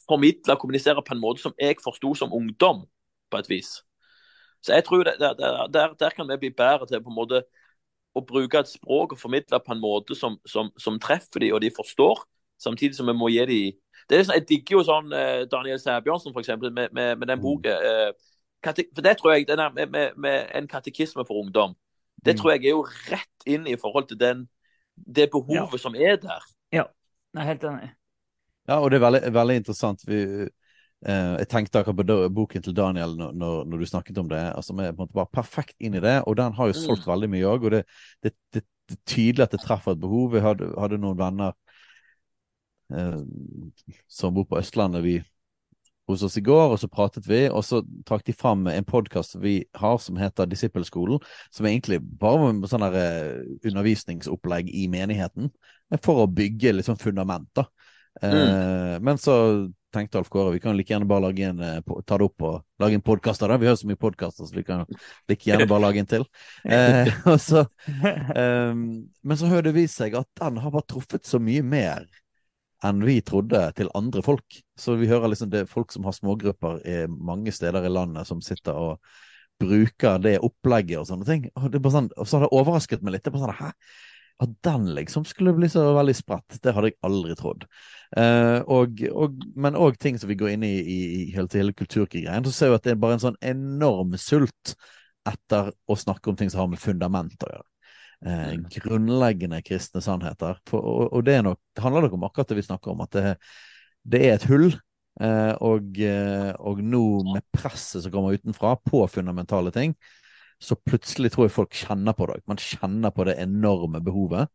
formidle, 0.07 0.57
kommunisere 0.59 1.03
på 1.03 1.15
en 1.15 1.23
måte 1.23 1.43
som 1.43 1.55
jeg 1.59 1.79
forsto 1.83 2.13
som 2.17 2.33
ungdom, 2.33 2.85
på 3.31 3.41
et 3.41 3.49
vis. 3.49 3.75
Så 4.63 4.73
jeg 4.77 4.85
tror 4.87 5.03
det, 5.03 5.17
der, 5.19 5.33
der, 5.67 5.93
der, 5.99 6.09
kan 6.15 6.29
vi 6.29 6.37
bli 6.37 6.53
bedre 6.55 6.87
til 6.87 7.03
på 7.03 7.11
en 7.11 7.17
måte 7.17 7.43
å 8.13 8.21
bruke 8.23 8.61
et 8.61 8.69
språk 8.69 9.15
og 9.15 9.19
formidle 9.19 9.59
på 9.59 9.73
en 9.73 9.81
måte 9.81 10.15
som, 10.15 10.37
som, 10.47 10.69
som 10.79 10.99
treffer 11.01 11.43
dem 11.43 11.55
og 11.55 11.63
de 11.63 11.71
forstår, 11.73 12.21
samtidig 12.61 12.95
som 12.95 13.09
vi 13.09 13.15
må 13.17 13.31
gi 13.33 13.45
dem 13.49 13.79
det 14.09 14.17
er 14.17 14.27
sånn, 14.27 14.37
Jeg 14.39 14.47
digger 14.49 14.77
jo 14.77 14.83
sånn 14.87 15.15
eh, 15.15 15.43
Daniel 15.51 15.79
Sæbjørnsen, 15.81 16.33
f.eks., 16.33 16.53
med, 16.61 16.91
med, 16.91 17.17
med 17.19 17.27
den 17.27 17.39
mm. 17.39 17.43
boka. 17.43 17.73
Eh, 17.73 18.31
for 18.63 19.03
det 19.03 19.17
tror 19.19 19.33
jeg, 19.33 19.47
den 19.47 19.59
er 19.59 19.73
med, 19.75 20.13
med, 20.15 20.47
En 20.55 20.67
katekisme 20.67 21.25
for 21.27 21.41
ungdom. 21.43 21.75
Det 22.23 22.35
mm. 22.35 22.39
tror 22.39 22.53
jeg 22.53 22.65
er 22.65 22.75
jo 22.75 22.85
rett 23.11 23.47
inn 23.49 23.67
i 23.67 23.75
forhold 23.79 24.07
til 24.11 24.19
den, 24.19 24.47
det 24.95 25.29
behovet 25.33 25.77
ja. 25.77 25.81
som 25.81 25.95
er 25.95 26.19
der. 26.21 26.45
Ja, 26.71 26.85
jeg 27.33 27.41
er 27.41 27.49
helt 27.49 27.63
enig. 27.67 27.89
Ja, 28.69 28.79
og 28.79 28.91
det 28.91 28.99
er 28.99 29.03
veldig, 29.03 29.21
veldig 29.35 29.55
interessant. 29.59 30.05
Vi, 30.07 30.21
eh, 30.43 31.33
jeg 31.41 31.49
tenkte 31.51 31.81
akkurat 31.81 31.99
på 31.99 32.29
boken 32.37 32.63
til 32.63 32.75
Daniel 32.77 33.17
når, 33.19 33.65
når, 33.67 33.77
du 33.81 33.85
snakket 33.89 34.21
om 34.21 34.29
det. 34.31 34.43
altså 34.55 34.75
Vi 34.77 34.85
er 34.85 34.93
på 34.93 35.01
en 35.01 35.07
måte 35.07 35.17
bare 35.17 35.33
perfekt 35.33 35.75
inn 35.79 35.97
i 35.99 36.03
det, 36.03 36.21
og 36.27 36.37
den 36.39 36.55
har 36.55 36.71
jo 36.71 36.77
solgt 36.77 37.03
mm. 37.07 37.11
veldig 37.11 37.29
mye 37.33 37.49
òg. 37.49 37.67
Og 37.67 37.75
det, 37.75 37.83
det, 38.23 38.35
det, 38.53 38.63
det, 38.87 38.95
er 38.95 39.03
tydelig 39.09 39.43
at 39.43 39.57
det 39.57 39.63
treffer 39.65 39.97
et 39.97 40.03
behov. 40.03 40.31
Vi 40.31 40.43
hadde, 40.43 40.71
hadde 40.79 41.01
noen 41.01 41.19
venner 41.19 41.57
Eh, 42.93 43.19
som 44.07 44.33
bor 44.33 44.45
på 44.45 44.59
Østlandet, 44.59 45.03
vi 45.03 45.21
hos 46.07 46.23
oss 46.23 46.37
i 46.37 46.43
går, 46.43 46.73
og 46.73 46.79
så 46.79 46.89
pratet 46.91 47.27
vi, 47.29 47.45
og 47.49 47.63
så 47.65 47.79
trakk 48.07 48.25
de 48.27 48.35
fram 48.35 48.67
en 48.67 48.87
podkast 48.87 49.37
vi 49.41 49.61
har 49.79 49.99
som 50.03 50.17
heter 50.19 50.49
Disippelskolen, 50.51 51.21
som 51.53 51.67
egentlig 51.69 52.01
bare 52.03 52.51
med 52.51 52.67
sånn 52.71 52.83
uh, 52.83 53.39
undervisningsopplegg 53.63 54.71
i 54.73 54.89
menigheten, 54.91 55.47
for 56.03 56.25
å 56.25 56.31
bygge 56.31 56.75
litt 56.75 56.89
sånn 56.89 56.99
fundament, 56.99 57.47
da. 57.55 57.69
Mm. 58.21 58.33
Uh, 58.35 58.97
men 59.01 59.17
så 59.17 59.35
tenkte 59.93 60.19
Alf 60.19 60.27
Kåre 60.33 60.51
vi 60.53 60.59
kan 60.61 60.75
like 60.77 60.91
gjerne 60.91 61.07
bare 61.09 61.23
lage 61.27 61.47
en, 61.47 61.61
ta 62.05 62.17
det 62.17 62.25
opp 62.25 62.43
og 62.45 62.81
lage 62.81 62.97
en 62.97 63.05
podkast 63.05 63.43
av 63.45 63.51
det. 63.53 63.59
Vi 63.61 63.69
har 63.69 63.77
så 63.77 63.87
mye 63.89 63.99
podkaster, 64.01 64.49
så 64.49 64.57
vi 64.57 64.65
kan 64.65 64.83
like 65.29 65.47
gjerne 65.47 65.69
bare 65.69 65.85
lage 65.85 66.01
en 66.01 66.09
til. 66.09 66.25
så, 67.47 67.63
um, 67.93 68.83
men 69.29 69.39
så 69.39 69.49
hører 69.53 69.69
det 69.69 69.75
vist 69.77 70.01
seg 70.01 70.17
at 70.19 70.27
den 70.41 70.59
har 70.65 70.73
bare 70.73 70.89
truffet 70.89 71.29
så 71.29 71.39
mye 71.41 71.63
mer 71.63 72.09
enn 72.83 73.03
vi 73.05 73.19
trodde 73.25 73.65
til 73.77 73.91
andre 73.97 74.23
folk. 74.25 74.61
Så 74.79 74.97
vi 74.99 75.09
hører 75.11 75.31
liksom 75.31 75.51
det 75.53 75.63
er 75.63 75.69
folk 75.69 75.93
som 75.93 76.07
har 76.07 76.15
smågrupper 76.15 76.81
i 76.87 76.97
mange 77.07 77.53
steder 77.55 77.85
i 77.87 77.91
landet, 77.93 78.27
som 78.29 78.41
sitter 78.43 78.77
og 78.77 79.13
bruker 79.61 80.19
det 80.23 80.39
opplegget 80.43 80.99
og 81.01 81.07
sånne 81.09 81.27
ting. 81.27 81.45
Og, 81.55 81.77
sånn, 81.93 82.09
og 82.17 82.27
så 82.27 82.39
har 82.39 82.47
det 82.47 82.55
overrasket 82.57 83.05
meg 83.05 83.17
litt. 83.17 83.25
Det 83.25 83.33
er 83.33 83.45
sånn, 83.45 83.55
Hæ? 83.61 83.71
At 84.41 84.53
den 84.65 84.87
liksom 84.97 85.27
skulle 85.29 85.53
bli 85.55 85.67
så 85.69 85.83
veldig 85.93 86.15
spredt, 86.17 86.57
det 86.65 86.73
hadde 86.73 86.89
jeg 86.89 86.97
aldri 87.05 87.35
trodd. 87.37 87.67
Eh, 88.17 88.59
og, 88.65 89.03
og, 89.13 89.43
men 89.55 89.77
òg 89.77 89.99
ting 90.01 90.17
som 90.19 90.31
vi 90.31 90.37
går 90.39 90.55
inn 90.55 90.65
i 90.67 90.73
i, 90.81 90.97
i 91.19 91.19
hele, 91.35 91.47
hele 91.53 91.75
kulturkriggreien, 91.77 92.43
så 92.49 92.55
ser 92.55 92.73
vi 92.73 92.79
at 92.79 92.87
det 92.87 92.95
er 92.95 93.03
bare 93.03 93.19
en 93.19 93.23
sånn 93.27 93.37
enorm 93.45 94.17
sult 94.19 94.73
etter 95.29 95.69
å 95.85 95.95
snakke 95.95 96.33
om 96.33 96.39
ting 96.39 96.49
som 96.51 96.65
har 96.65 96.73
med 96.73 96.81
fundament 96.81 97.45
å 97.45 97.53
gjøre 97.53 97.72
eh, 98.25 98.55
mm. 98.55 98.65
grunnleggende 98.83 99.61
kristne 99.65 100.01
sannheter. 100.03 100.59
For, 100.69 100.81
og, 100.81 101.13
og 101.13 101.23
det, 101.27 101.37
nok, 101.45 101.59
det, 101.75 101.83
handler 101.83 102.07
nok 102.07 102.17
om 102.17 102.25
akkurat 102.29 102.51
det 102.51 102.59
vi 102.59 102.65
snakker 102.67 102.93
om, 102.93 103.05
at 103.05 103.15
det, 103.15 103.35
det 104.15 104.25
er 104.27 104.37
et 104.37 104.49
hull. 104.51 104.69
Eh, 105.21 105.53
og, 105.61 105.99
eh, 106.01 106.51
og, 106.57 106.81
nå 106.81 107.05
med 107.29 107.45
presset 107.53 108.05
som 108.05 108.13
kommer 108.13 108.37
utenfra 108.37 108.75
på 108.81 109.03
fundamentale 109.11 109.73
ting, 109.75 109.93
så 110.63 110.77
plutselig 110.79 111.33
tror 111.33 111.47
jeg 111.47 111.57
folk 111.57 111.75
kjenner 111.75 112.15
på 112.17 112.29
det. 112.31 112.39
Man 112.49 112.61
kjenner 112.61 113.13
på 113.13 113.27
det 113.27 113.37
enorme 113.43 114.01
behovet. 114.03 114.49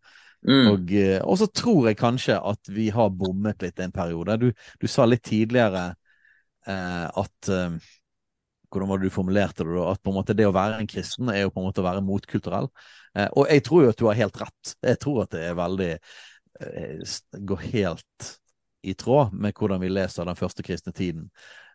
Mm. 0.47 0.67
Og, 0.71 0.93
eh, 0.95 1.19
og, 1.23 1.39
så 1.41 1.49
tror 1.51 1.89
jeg 1.89 1.99
kanskje 1.99 2.39
at 2.39 2.71
vi 2.71 2.89
har 2.95 3.11
bommet 3.11 3.63
litt 3.65 3.81
en 3.83 3.95
periode. 3.95 4.39
Du, 4.39 4.51
du 4.81 4.87
sa 4.91 5.07
litt 5.09 5.25
tidligere 5.27 5.91
eh, 6.67 7.07
at 7.07 7.51
eh, 7.53 7.91
hvordan 8.73 8.91
var 8.91 9.01
det 9.01 9.09
du 9.09 9.15
formulerte 9.15 9.65
det? 9.65 9.77
da, 9.77 9.85
At 9.93 10.03
på 10.03 10.13
en 10.13 10.19
måte 10.19 10.37
det 10.37 10.49
å 10.49 10.55
være 10.57 10.81
en 10.81 10.91
kristen 10.91 11.31
er 11.33 11.45
jo 11.45 11.53
på 11.55 11.63
en 11.63 11.69
måte 11.69 11.83
å 11.83 11.87
være 11.87 12.05
motkulturell. 12.05 12.69
Eh, 13.15 13.31
og 13.33 13.49
jeg 13.53 13.65
tror 13.69 13.85
jo 13.85 13.95
at 13.95 14.01
du 14.01 14.09
har 14.09 14.19
helt 14.19 14.43
rett. 14.43 14.75
Jeg 14.91 15.01
tror 15.05 15.23
at 15.25 15.33
det 15.37 15.47
er 15.47 15.57
veldig 15.59 15.95
eh, 15.95 17.17
Går 17.53 17.65
helt 17.73 18.35
i 18.87 18.95
tråd 18.95 19.33
med 19.35 19.57
hvordan 19.59 19.81
vi 19.83 19.91
leser 19.91 20.29
den 20.29 20.39
første 20.39 20.65
kristne 20.67 20.95
tiden. 20.95 21.31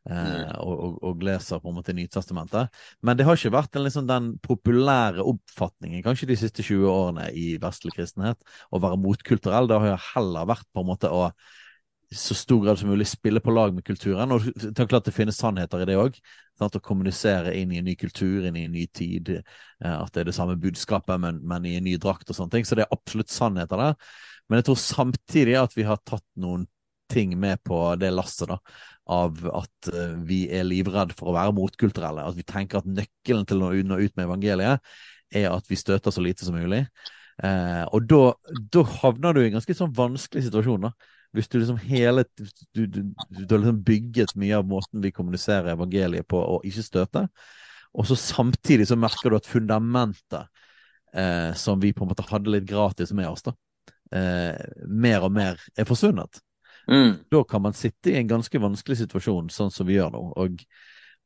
Eh, 0.10 0.20
mm. 0.20 0.54
og, 0.60 0.74
og, 0.74 0.96
og, 1.08 1.24
leser 1.24 1.62
på 1.64 1.72
en 1.72 1.78
måte 1.78 1.96
Nytestamentet. 1.96 2.84
Men 3.02 3.18
det 3.18 3.28
har 3.28 3.40
ikke 3.40 3.56
vært 3.56 3.78
en, 3.78 3.86
liksom, 3.88 4.08
den 4.10 4.34
populære 4.44 5.24
oppfatningen 5.24 6.04
kanskje 6.04 6.30
de 6.34 6.40
siste 6.40 6.66
20 6.66 6.88
årene 6.92 7.30
i 7.40 7.54
vestlig 7.62 7.96
kristenhet 7.96 8.40
å 8.70 8.82
være 8.84 9.00
motkulturell. 9.00 9.70
Det 9.70 9.80
har 9.80 9.94
jo 9.94 10.00
heller 10.14 10.50
vært 10.54 10.68
på 10.72 10.84
en 10.84 10.92
måte 10.92 11.12
å 11.12 11.28
så 12.14 12.36
stor 12.38 12.60
grad 12.62 12.78
som 12.78 12.92
mulig 12.92 13.08
spille 13.10 13.42
på 13.42 13.52
lag 13.52 13.74
med 13.74 13.86
kulturen. 13.86 14.32
Og 14.36 14.46
det 14.54 14.78
er 14.78 14.90
klart 14.90 15.08
det 15.08 15.16
finnes 15.16 15.40
sannheter 15.40 15.82
i 15.82 15.88
det 15.90 15.98
òg. 15.98 16.20
Å 16.62 16.70
kommunisere 16.86 17.56
inn 17.58 17.72
i 17.74 17.80
en 17.82 17.88
ny 17.90 17.96
kultur, 18.00 18.46
inn 18.46 18.58
i 18.60 18.66
en 18.68 18.76
ny 18.76 18.86
tid. 18.94 19.32
Eh, 19.40 19.96
at 19.96 20.14
det 20.14 20.24
er 20.24 20.30
det 20.30 20.36
samme 20.38 20.58
budskapet, 20.62 21.18
men, 21.20 21.42
men, 21.50 21.66
i 21.66 21.78
en 21.80 21.88
ny 21.88 21.96
drakt 22.02 22.30
og 22.30 22.38
sånne 22.38 22.58
ting. 22.58 22.68
Så 22.68 22.78
det 22.78 22.86
er 22.86 22.94
absolutt 22.94 23.34
sannheter 23.34 23.82
der. 23.82 23.98
Men 24.48 24.62
jeg 24.62 24.70
tror 24.70 24.80
samtidig 24.82 25.58
at 25.60 25.74
vi 25.78 25.88
har 25.88 26.02
tatt 26.06 26.26
noen 26.40 26.68
ting 27.12 27.34
med 27.40 27.62
på 27.66 27.80
det 28.02 28.14
lasset, 28.14 28.52
da. 28.54 28.60
Av 29.14 29.42
at 29.52 29.90
uh, 29.92 30.14
vi 30.24 30.46
er 30.56 30.64
livredd 30.64 31.12
for 31.18 31.30
å 31.30 31.36
være 31.36 31.56
motkulturelle. 31.58 32.24
At 32.24 32.38
vi 32.38 32.46
tenker 32.48 32.80
at 32.80 32.88
nøkkelen 32.88 33.50
til 33.50 33.66
å 33.66 33.74
nå 33.74 34.00
ut 34.00 34.16
med 34.16 34.24
evangeliet 34.30 34.94
er 35.34 35.50
at 35.50 35.68
vi 35.68 35.80
støter 35.80 36.14
så 36.14 36.24
lite 36.24 36.46
som 36.48 36.56
mulig. 36.56 36.86
Eh, 37.44 37.84
og 37.90 38.06
da 38.06 38.84
havner 39.02 39.34
du 39.34 39.42
i 39.42 39.48
en 39.48 39.56
ganske 39.58 39.76
sånn 39.76 39.94
vanskelig 39.98 40.46
situasjon. 40.46 40.86
da 40.86 41.13
hvis 41.34 41.50
du 41.50 41.58
liksom 41.60 41.80
hele 41.82 42.26
Du, 42.74 42.86
du, 42.86 43.02
du 43.04 43.56
har 43.56 43.60
liksom 43.60 43.84
bygget 43.86 44.36
mye 44.40 44.58
av 44.58 44.68
måten 44.70 45.02
vi 45.04 45.12
kommuniserer 45.12 45.74
evangeliet 45.74 46.28
på, 46.30 46.38
og 46.38 46.66
ikke 46.66 46.86
støte, 46.86 47.28
og 47.94 48.08
så 48.10 48.18
samtidig 48.18 48.88
så 48.90 48.98
merker 48.98 49.30
du 49.30 49.38
at 49.38 49.50
fundamentet 49.50 50.48
eh, 51.14 51.54
som 51.58 51.82
vi 51.82 51.94
på 51.94 52.06
en 52.06 52.12
måte 52.14 52.26
hadde 52.30 52.54
litt 52.54 52.66
gratis 52.70 53.14
med 53.14 53.30
oss, 53.30 53.46
da, 53.46 53.54
eh, 54.16 54.58
mer 54.90 55.28
og 55.28 55.34
mer 55.36 55.62
er 55.78 55.90
forsvunnet. 55.90 56.42
Mm. 56.90 57.24
Da 57.32 57.44
kan 57.48 57.64
man 57.64 57.78
sitte 57.78 58.12
i 58.12 58.18
en 58.20 58.28
ganske 58.28 58.60
vanskelig 58.60 59.04
situasjon, 59.04 59.52
sånn 59.54 59.72
som 59.72 59.88
vi 59.88 59.98
gjør 59.98 60.12
nå. 60.16 60.24
Og, 60.42 60.64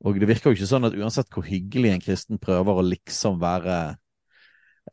og 0.06 0.20
det 0.22 0.30
virker 0.30 0.52
jo 0.52 0.60
ikke 0.60 0.70
sånn 0.70 0.90
at 0.90 0.98
uansett 0.98 1.32
hvor 1.34 1.48
hyggelig 1.48 1.94
en 1.94 2.04
kristen 2.04 2.42
prøver 2.42 2.78
å 2.78 2.86
liksom 2.86 3.40
være 3.42 3.78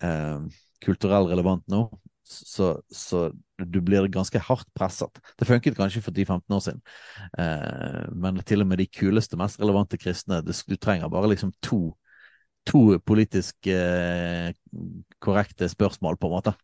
eh, 0.01 0.47
kulturell 0.85 1.29
relevant 1.33 1.67
nå, 1.73 1.87
så, 2.25 2.69
så, 2.91 3.29
du 3.59 3.81
blir 3.85 4.09
ganske 4.13 4.41
hardt 4.41 4.69
presset. 4.77 5.21
Det 5.39 5.49
funket 5.49 5.77
kanskje 5.79 6.03
for 6.05 6.17
10-15 6.17 6.57
år 6.57 6.63
siden, 6.65 6.81
eh, 7.39 8.05
men 8.17 8.41
til 8.47 8.65
og 8.65 8.71
med 8.71 8.81
de 8.81 8.89
kuleste, 8.89 9.39
mest 9.41 9.61
relevante 9.61 10.01
kristne 10.01 10.41
det, 10.45 10.57
Du 10.69 10.77
trenger 10.77 11.13
bare 11.13 11.31
liksom 11.31 11.53
to, 11.63 11.95
to 12.67 12.99
politisk 13.05 13.69
eh, 13.71 14.53
korrekte 15.21 15.69
spørsmål, 15.69 16.17
på 16.17 16.31
en 16.31 16.37
måte. 16.39 16.55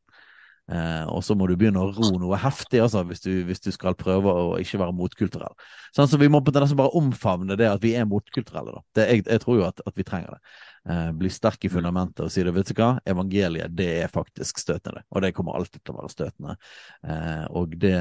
Eh, 0.71 1.07
og 1.11 1.25
så 1.27 1.35
må 1.35 1.49
du 1.51 1.57
begynne 1.59 1.83
å 1.83 1.89
ro 1.91 2.11
noe 2.23 2.39
heftig 2.39 2.79
altså, 2.85 3.03
hvis, 3.09 3.23
du, 3.25 3.31
hvis 3.49 3.63
du 3.65 3.73
skal 3.75 3.97
prøve 3.99 4.31
å 4.31 4.59
ikke 4.63 4.79
være 4.79 4.95
motkulturell. 4.95 5.55
Sånn, 5.97 6.07
så 6.11 6.21
Vi 6.21 6.29
må 6.31 6.43
på 6.47 6.55
nesten 6.55 6.79
bare 6.79 6.95
omfavne 6.99 7.57
det 7.59 7.67
at 7.67 7.83
vi 7.83 7.97
er 7.99 8.07
motkulturelle. 8.07 8.77
Da. 8.77 8.85
Det, 8.99 9.07
jeg, 9.11 9.25
jeg, 9.27 9.43
tror 9.43 9.59
jo 9.59 9.65
at, 9.67 9.83
at 9.87 9.97
vi 9.99 10.07
trenger 10.07 10.37
det. 10.37 10.55
Eh, 10.95 11.09
bli 11.19 11.31
sterk 11.33 11.67
i 11.67 11.71
mm. 11.73 11.75
fundamentet 11.75 12.23
og 12.27 12.31
si 12.33 12.45
det. 12.47 12.55
Vet 12.55 12.71
du 12.71 12.77
hva, 12.79 12.93
evangeliet 13.15 13.75
det 13.77 13.89
er 14.05 14.13
faktisk 14.13 14.63
støtende. 14.63 15.03
Og 15.11 15.25
det 15.25 15.33
kommer 15.37 15.59
alltid 15.59 15.83
til 15.83 15.97
å 15.97 16.03
være 16.03 16.15
støtende. 16.15 16.55
Eh, 17.03 17.47
og 17.51 17.75
det 17.81 17.97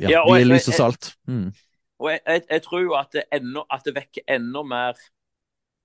Ja, 0.00 0.08
ja 0.16 0.22
vi 0.24 0.38
er 0.40 0.48
lys 0.48 0.70
og 0.72 0.78
salt. 0.78 1.12
Mm. 1.28 1.50
Og 2.02 2.08
jeg, 2.10 2.22
jeg, 2.26 2.46
jeg, 2.48 2.62
tror 2.64 2.80
jo 2.82 2.94
at 2.98 3.12
det, 3.14 3.26
enda, 3.34 3.66
at 3.70 3.84
det 3.86 3.94
vekker 3.94 4.24
enda 4.34 4.64
mer 4.66 5.04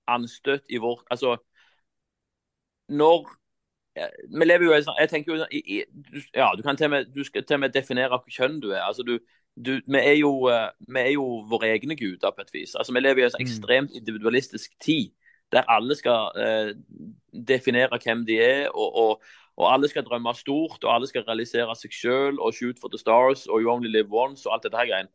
anstøt 0.08 0.64
i 0.72 0.80
vår 0.82 1.04
Altså, 1.14 1.36
når 2.88 3.28
vi 4.40 4.46
lever 4.46 4.66
jo 4.66 4.76
i 4.76 4.84
jeg 5.00 5.10
tenker 5.10 5.36
jo 5.36 5.46
i, 5.52 5.84
ja, 6.36 6.52
Du 6.58 6.62
kan 6.64 6.78
til 6.78 6.86
og 6.86 6.92
med, 6.92 7.06
du 7.16 7.24
skal 7.24 7.46
til 7.46 7.56
og 7.56 7.60
med 7.60 7.74
definere 7.76 8.10
hvilket 8.10 8.38
kjønn 8.40 8.60
du 8.62 8.70
er. 8.72 8.82
altså 8.82 9.04
du, 9.04 9.18
du, 9.56 9.80
vi, 9.88 9.98
er 9.98 10.18
jo, 10.20 10.48
eh, 10.52 10.70
vi 10.88 11.00
er 11.00 11.12
jo 11.16 11.26
våre 11.50 11.72
egne 11.74 11.96
guder 11.96 12.32
på 12.32 12.42
et 12.42 12.54
vis. 12.54 12.76
altså 12.76 12.94
Vi 12.94 13.00
lever 13.00 13.24
i 13.24 13.26
en 13.28 13.34
sånn 13.36 13.46
ekstremt 13.46 13.92
individualistisk 13.92 14.78
tid 14.84 15.12
der 15.52 15.64
alle 15.72 15.96
skal 15.96 16.36
eh, 16.36 16.72
definere 17.32 18.00
hvem 18.04 18.26
de 18.28 18.40
er. 18.44 18.68
og, 18.74 18.96
og 18.96 19.22
og 19.58 19.74
alle 19.74 19.88
skal 19.90 20.04
drømme 20.06 20.36
stort, 20.38 20.84
og 20.84 20.96
alle 20.96 21.08
skal 21.10 21.24
realisere 21.26 21.76
seg 21.76 21.94
selv, 21.94 22.42
og 22.46 22.54
shoot 22.54 22.78
for 22.78 22.94
the 22.94 22.98
stars, 23.02 23.48
og 23.48 23.62
you 23.62 23.72
only 23.72 23.90
live 23.90 24.14
once, 24.14 24.46
og 24.46 24.54
alt 24.54 24.68
dette 24.68 24.78
her 24.78 24.86
greiene. 24.86 25.10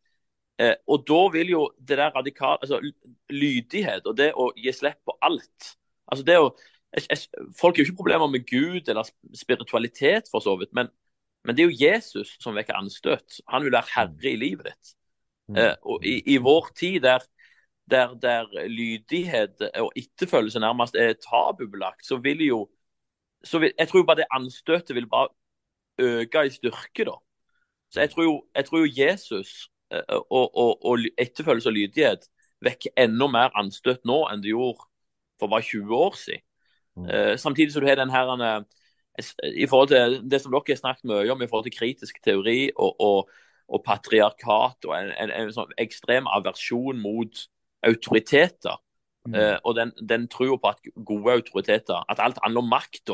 Eh, 0.58 0.74
og 0.90 1.04
da 1.08 1.20
vil 1.32 1.52
jo 1.52 1.60
det 1.78 1.98
der 1.98 2.10
radikal, 2.10 2.58
altså 2.60 2.80
lydighet 3.30 4.06
og 4.06 4.16
det 4.18 4.32
å 4.34 4.50
gi 4.58 4.72
slipp 4.74 4.98
på 5.06 5.14
alt 5.22 5.70
altså 6.12 6.24
det 6.26 6.36
å, 6.38 6.50
Folk 7.56 7.76
har 7.76 7.82
jo 7.82 7.88
ikke 7.88 7.96
problemer 7.96 8.28
med 8.28 8.44
Gud 8.48 8.88
eller 8.88 9.08
spiritualitet, 9.34 10.28
for 10.30 10.44
så 10.44 10.56
vidt, 10.60 10.72
men, 10.76 10.90
men 11.44 11.56
det 11.56 11.64
er 11.64 11.70
jo 11.70 11.84
Jesus 11.86 12.36
som 12.40 12.56
vekker 12.56 12.76
anstøt. 12.76 13.40
Han 13.48 13.64
vil 13.64 13.72
være 13.72 13.94
herre 13.94 14.32
i 14.32 14.36
livet 14.36 14.68
ditt. 14.68 14.92
Mm. 15.48 15.56
Eh, 15.56 15.74
og 15.82 16.04
i, 16.04 16.18
i, 16.34 16.36
vår 16.36 16.68
tid 16.76 17.00
der, 17.00 17.24
der, 17.90 18.14
der 18.14 18.68
lydighet 18.68 19.64
og 19.80 19.92
etterfølgelse 19.96 20.60
nærmest 20.60 20.94
er 20.94 21.16
tabubelagt, 21.18 22.06
så 22.06 22.16
vil 22.16 22.44
jo 22.46 22.68
så 23.44 23.58
vil, 23.58 23.72
Jeg 23.78 23.88
tror 23.88 24.04
bare 24.06 24.16
det 24.16 24.30
anstøtet 24.30 24.94
vil 24.94 25.08
bare 25.08 25.28
øke 25.98 26.46
i 26.46 26.50
styrke, 26.50 27.04
da. 27.04 27.16
Så 27.90 28.00
jeg 28.00 28.10
tror 28.10 28.22
jo, 28.22 28.44
jeg 28.54 28.64
tror 28.64 28.78
jo 28.78 28.92
Jesus 28.96 29.68
eh, 29.92 30.00
og, 30.08 30.56
og, 30.56 30.84
og 30.84 30.98
etterfølgelse 31.18 31.68
og 31.68 31.72
lydighet 31.72 32.28
vekker 32.62 32.94
enda 32.96 33.26
mer 33.26 33.50
anstøt 33.58 34.04
nå 34.06 34.22
enn 34.30 34.42
det 34.42 34.54
gjorde 34.54 34.86
for 35.40 35.50
bare 35.50 35.66
20 35.66 35.96
år 35.96 36.16
siden. 36.16 36.44
Mm. 36.96 37.08
Uh, 37.08 37.34
samtidig 37.40 37.72
som 37.72 37.82
du 37.82 37.88
har 37.88 37.96
den 38.00 38.12
her 38.12 38.28
uh, 38.28 38.62
i 39.56 39.66
forhold 39.68 39.88
til 39.88 40.30
det 40.30 40.40
som 40.40 40.52
dere 40.52 40.74
har 40.74 40.80
snakket 40.80 41.08
mye 41.08 41.32
om 41.32 41.42
i 41.42 41.48
forhold 41.48 41.68
til 41.68 41.76
kritisk 41.76 42.20
teori 42.24 42.70
og, 42.76 43.00
og, 43.00 43.30
og 43.68 43.84
patriarkat 43.84 44.88
og 44.88 44.94
en, 44.96 45.12
en, 45.16 45.34
en, 45.36 45.52
sånn 45.52 45.74
ekstrem 45.80 46.28
aversjon 46.28 47.00
mot 47.00 47.44
autoriteter. 47.82 48.80
Mm. 49.26 49.36
Uh, 49.36 49.58
og 49.64 49.76
den, 49.78 49.92
den 50.08 50.26
tror 50.28 50.56
på 50.58 50.72
at 50.72 50.90
gode 51.06 51.36
autoriteter 51.38 52.02
At 52.10 52.18
alt 52.18 52.40
handler 52.42 52.64
om 52.64 52.72
makt. 52.72 53.12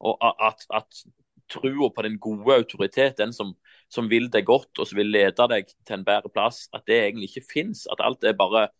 Og 0.00 0.16
at, 0.20 0.66
at 0.72 1.04
trua 1.50 1.90
på 1.90 2.02
den 2.02 2.18
gode 2.18 2.54
autoritet, 2.54 3.18
den 3.18 3.32
som, 3.32 3.54
som, 3.90 4.08
vil 4.10 4.30
deg 4.32 4.46
godt 4.48 4.78
og 4.78 4.88
som 4.88 5.00
vil 5.00 5.10
lede 5.12 5.48
deg 5.50 5.70
til 5.86 5.98
en 5.98 6.06
bedre 6.06 6.30
plass, 6.32 6.68
at 6.76 6.86
det 6.86 7.00
egentlig 7.00 7.30
ikke 7.30 7.48
fins. 7.54 7.86
At 7.92 8.02
alt 8.04 8.24
er 8.24 8.38
bare 8.38 8.68
eh, 8.68 8.74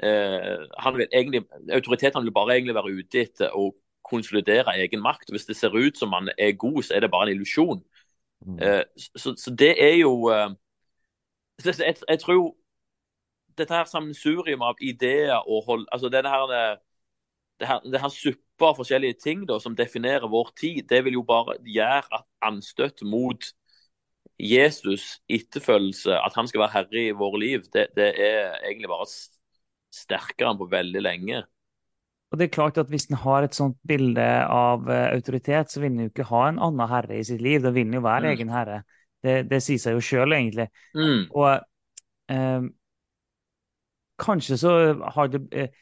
han 0.00 0.96
vil 0.96 1.06
egentlig, 1.12 1.42
Autoritetene 1.72 2.24
vil 2.24 2.32
bare 2.32 2.54
egentlig 2.56 2.74
være 2.74 2.92
ute 3.00 3.20
etter 3.20 3.56
å 3.56 3.70
konsolidere 4.10 4.76
egen 4.80 5.02
makt. 5.04 5.30
Hvis 5.30 5.46
det 5.48 5.56
ser 5.56 5.76
ut 5.76 5.98
som 5.98 6.12
han 6.12 6.30
er 6.38 6.56
god, 6.58 6.82
så 6.82 6.94
er 6.94 7.04
det 7.04 7.10
bare 7.10 7.28
en 7.28 7.34
illusjon. 7.36 7.82
Mm. 8.46 8.58
Eh, 8.58 8.84
så, 9.16 9.34
så, 9.36 9.50
det 9.50 9.74
er 9.84 9.96
jo 10.00 10.30
eh, 10.32 10.50
jeg, 11.64 11.96
jeg, 12.08 12.18
tror 12.20 12.54
dette 13.58 13.74
her 13.74 13.84
sammensurium 13.84 14.62
av 14.64 14.80
ideer 14.80 15.36
og 15.36 15.64
hold, 15.66 15.86
altså 15.92 16.08
det 16.08 16.24
her, 16.24 16.78
det 17.60 17.68
her, 17.68 17.80
det 17.84 18.00
her 18.00 18.12
suppa 18.14 18.70
av 18.70 18.78
forskjellige 18.78 19.18
ting 19.20 19.44
da, 19.48 19.58
som 19.60 19.76
definerer 19.76 20.30
vår 20.32 20.52
tid, 20.60 20.86
det 20.88 21.02
vil 21.04 21.18
jo 21.18 21.24
bare 21.28 21.58
gjøre 21.60 22.08
at 22.16 22.24
anstøt 22.48 23.04
mot 23.04 23.44
Jesus, 24.40 25.18
etterfølgelse, 25.28 26.16
at 26.16 26.32
han 26.36 26.48
skal 26.48 26.62
være 26.64 26.72
herre 26.78 27.02
i 27.10 27.12
våre 27.12 27.42
liv, 27.42 27.66
det, 27.74 27.90
det 27.96 28.08
er 28.16 28.56
egentlig 28.64 28.88
bare 28.88 29.08
sterkere 29.94 30.52
enn 30.52 30.60
på 30.60 30.68
veldig 30.70 31.02
lenge. 31.04 31.42
Og 32.30 32.38
det 32.38 32.46
er 32.46 32.54
klart 32.54 32.78
at 32.78 32.90
Hvis 32.90 33.08
en 33.10 33.18
har 33.24 33.44
et 33.44 33.56
sånt 33.56 33.76
bilde 33.86 34.26
av 34.46 34.86
uh, 34.86 35.10
autoritet, 35.10 35.70
så 35.70 35.82
vil 35.82 35.92
en 35.92 36.04
jo 36.06 36.12
ikke 36.12 36.28
ha 36.30 36.46
en 36.48 36.60
annen 36.62 36.90
herre 36.90 37.18
i 37.18 37.26
sitt 37.26 37.42
liv. 37.42 37.62
Da 37.64 37.74
vil 37.74 37.88
en 37.88 37.98
jo 37.98 38.06
være 38.06 38.28
mm. 38.28 38.34
egen 38.34 38.52
herre. 38.54 38.82
Det, 39.20 39.34
det, 39.50 39.60
sier 39.64 39.80
seg 39.82 39.98
jo 39.98 40.04
sjøl, 40.04 40.32
egentlig. 40.32 40.70
Mm. 40.96 41.26
Og 41.36 41.50
eh, 42.32 42.62
kanskje 44.22 44.56
så 44.56 44.70
har 45.12 45.28
det 45.28 45.40
eh, 45.52 45.74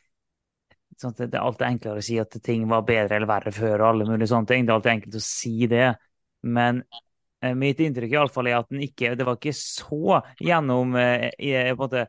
sånn 0.99 1.15
Det 1.21 1.29
er 1.29 1.45
alltid 1.45 1.67
enklere 1.69 2.03
å 2.03 2.07
si 2.09 2.17
at 2.19 2.35
ting 2.43 2.65
var 2.67 2.83
bedre 2.89 3.15
eller 3.15 3.31
verre 3.31 3.53
før. 3.55 3.77
og 3.77 3.87
alle 3.93 4.09
mulige 4.09 4.33
sånne 4.33 4.51
ting. 4.51 4.67
Det 4.67 4.73
er 4.73 4.81
alltid 4.81 4.95
enkelt 4.97 5.21
å 5.21 5.23
si 5.23 5.69
det. 5.71 5.93
Men 6.43 6.83
mitt 7.55 7.79
inntrykk 7.79 8.17
i 8.17 8.19
alle 8.19 8.35
fall 8.35 8.51
er 8.51 8.57
at 8.59 8.73
den 8.73 8.83
ikke, 8.83 9.13
det 9.15 9.29
var 9.29 9.37
ikke 9.39 9.55
så 9.55 10.19
gjennom 10.43 10.97
i, 10.99 11.53
på 11.55 11.71
en 11.71 11.79
måte, 11.79 12.03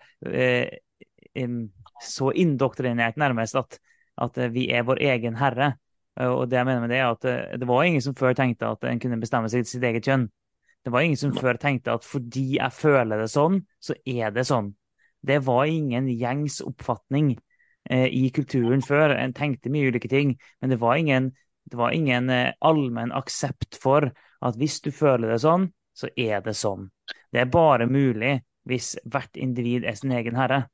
så 2.04 2.32
indoktrinert 2.32 3.20
nærmest 3.20 3.58
at, 3.60 3.80
at, 4.22 4.38
vi 4.54 4.70
er 4.74 4.86
vår 4.88 5.02
egen 5.14 5.38
herre. 5.40 5.74
Og 6.20 6.50
det 6.50 6.60
jeg 6.60 6.68
mener 6.68 6.84
med 6.84 6.92
det 6.92 7.00
er 7.00 7.14
at 7.14 7.26
eh, 7.30 7.58
det 7.60 7.68
var 7.68 7.86
ingen 7.88 8.04
som 8.04 8.16
før 8.18 8.36
tenkte 8.36 8.68
at 8.68 8.84
en 8.88 9.00
kunne 9.00 9.20
bestemme 9.22 9.50
seg 9.52 9.64
til 9.64 9.78
sitt 9.78 9.88
eget 9.88 10.08
kjønn. 10.08 10.28
Det 10.84 10.92
var 10.92 11.04
ingen 11.04 11.20
som 11.20 11.36
før 11.36 11.60
tenkte 11.60 11.94
at 11.96 12.08
fordi 12.08 12.58
jeg 12.58 12.76
føler 12.76 13.22
det 13.22 13.30
sånn, 13.32 13.62
så 13.84 13.96
er 14.08 14.34
det 14.36 14.48
sånn. 14.48 14.74
Det 15.22 15.42
var 15.44 15.68
ingen 15.68 16.08
gjengs 16.12 16.60
oppfatning 16.64 17.34
eh, 17.90 18.08
i 18.08 18.30
kulturen 18.36 18.84
før. 18.84 19.16
En 19.16 19.36
tenkte 19.36 19.72
mye 19.72 19.92
ulike 19.92 20.12
ting, 20.12 20.38
men 20.60 20.74
det 20.74 20.80
var 20.80 21.00
ingen, 21.00 21.32
det 21.68 21.80
var 21.80 21.96
ingen 21.96 22.32
eh, 22.34 22.54
allmenn 22.60 23.16
aksept 23.16 23.80
for 23.80 24.12
at 24.40 24.60
hvis 24.60 24.80
du 24.84 24.92
føler 24.96 25.34
det 25.34 25.42
sånn, 25.44 25.70
så 25.96 26.08
er 26.16 26.44
det 26.46 26.56
sånn. 26.56 26.88
Det 27.32 27.44
er 27.44 27.52
bare 27.52 27.90
mulig 27.90 28.40
hvis 28.70 28.94
hvert 29.10 29.36
individ 29.40 29.88
er 29.88 29.98
sin 30.00 30.14
egen 30.16 30.38
herre. 30.40 30.68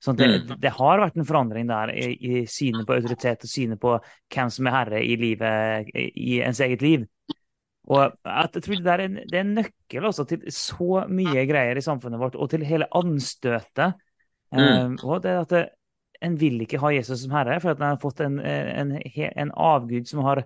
Så 0.00 0.14
det, 0.16 0.26
mm. 0.26 0.52
det, 0.62 0.72
har 0.78 1.02
vært 1.02 1.18
en 1.20 1.28
forandring 1.28 1.66
der 1.68 1.92
i, 1.92 2.12
i 2.16 2.44
synet 2.48 2.86
på 2.88 2.96
autoritet 2.96 3.42
og 3.44 3.50
synet 3.52 3.80
på 3.82 3.98
hvem 4.32 4.52
som 4.52 4.68
er 4.68 4.76
herre 4.78 5.02
i 5.04 5.16
livet, 5.20 5.90
i 5.94 6.38
ens 6.40 6.62
eget 6.64 6.84
liv. 6.84 7.04
Og 7.90 8.06
jeg 8.24 8.62
tror 8.62 8.80
det 8.84 8.94
er 8.94 9.02
en, 9.04 9.18
det 9.28 9.36
er 9.36 9.44
en 9.44 9.58
nøkkel 9.58 10.06
også 10.08 10.24
til 10.30 10.46
så 10.54 11.02
mye 11.10 11.44
greier 11.48 11.76
i 11.76 11.84
samfunnet 11.84 12.20
vårt, 12.22 12.38
og 12.38 12.48
til 12.52 12.64
hele 12.64 12.88
anstøtet. 12.96 14.00
Mm. 14.54 14.62
Um, 14.62 14.96
og 15.04 15.20
det 15.24 15.36
at 15.42 15.52
det, 15.52 15.66
en 16.22 16.40
vil 16.40 16.60
ikke 16.64 16.80
ha 16.80 16.92
Jesus 16.94 17.24
som 17.24 17.34
herre, 17.34 17.60
for 17.60 17.72
at 17.72 17.80
en 17.80 17.90
har 17.90 18.00
fått 18.00 18.20
en, 18.24 18.38
en, 18.40 18.96
en 19.00 19.52
avgud 19.56 20.08
som 20.08 20.24
har 20.26 20.42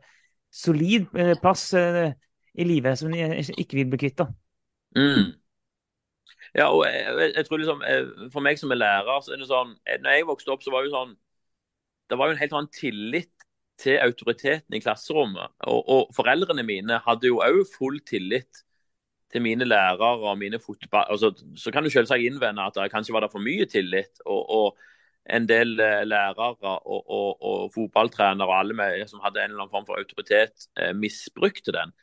solid 0.54 1.08
eh, 1.18 1.34
plass 1.42 1.72
eh, 1.74 2.12
i 2.54 2.66
livet, 2.66 2.98
som 2.98 3.14
en 3.14 3.34
ikke 3.34 3.80
vil 3.80 3.88
bli 3.90 4.04
kvitt. 4.04 4.22
Mm. 4.94 5.32
Ja, 6.54 6.68
og 6.70 6.84
jeg, 6.86 7.32
jeg, 7.34 7.46
tror 7.46 7.58
liksom, 7.58 7.80
eh, 7.82 8.28
For 8.32 8.44
meg 8.44 8.58
som 8.60 8.70
er 8.70 8.78
lærer, 8.78 9.22
så 9.22 9.34
er 9.34 9.40
det 9.40 9.50
sånn 9.50 9.72
eh, 9.88 9.98
når 10.02 10.18
jeg 10.18 10.26
vokste 10.28 10.52
opp, 10.54 10.62
så 10.62 10.70
var 10.74 10.84
jo 10.86 10.92
sånn 10.92 11.16
Det 12.10 12.18
var 12.20 12.30
jo 12.30 12.36
en 12.36 12.42
helt 12.42 12.54
annen 12.54 12.74
tillit 12.74 13.32
til 13.80 13.98
autoriteten 13.98 14.76
i 14.76 14.78
klasserommet. 14.78 15.50
Og, 15.66 15.80
og 15.90 16.10
foreldrene 16.14 16.62
mine 16.62 17.00
hadde 17.02 17.26
jo 17.26 17.40
òg 17.42 17.64
full 17.72 17.96
tillit 18.06 18.60
til 19.34 19.42
mine 19.42 19.66
lærere 19.66 20.28
og 20.28 20.36
mine 20.38 20.60
fotball... 20.62 21.08
Altså, 21.10 21.32
så 21.58 21.72
kan 21.74 21.82
du 21.82 21.90
selvsagt 21.90 22.22
innvende 22.22 22.62
at 22.62 22.76
det 22.78 22.92
kanskje 22.92 23.16
var 23.16 23.24
det 23.24 23.32
for 23.32 23.42
mye 23.42 23.66
tillit. 23.66 24.22
og, 24.26 24.42
og 24.58 24.92
en 25.34 25.48
del 25.48 25.80
eh, 25.80 26.04
lærere 26.06 26.52
og, 26.84 27.02
og, 27.08 27.42
og, 27.42 27.72
fotballtrenere 27.74 28.46
og 28.46 28.58
alle 28.60 28.76
med, 28.78 29.06
som 29.10 29.24
hadde 29.24 29.40
en 29.42 29.50
eller 29.50 29.64
annen 29.64 29.72
form 29.72 29.88
for 29.88 29.98
autoritet, 29.98 30.68
misbrukte 31.00 31.72
den. 31.74 31.94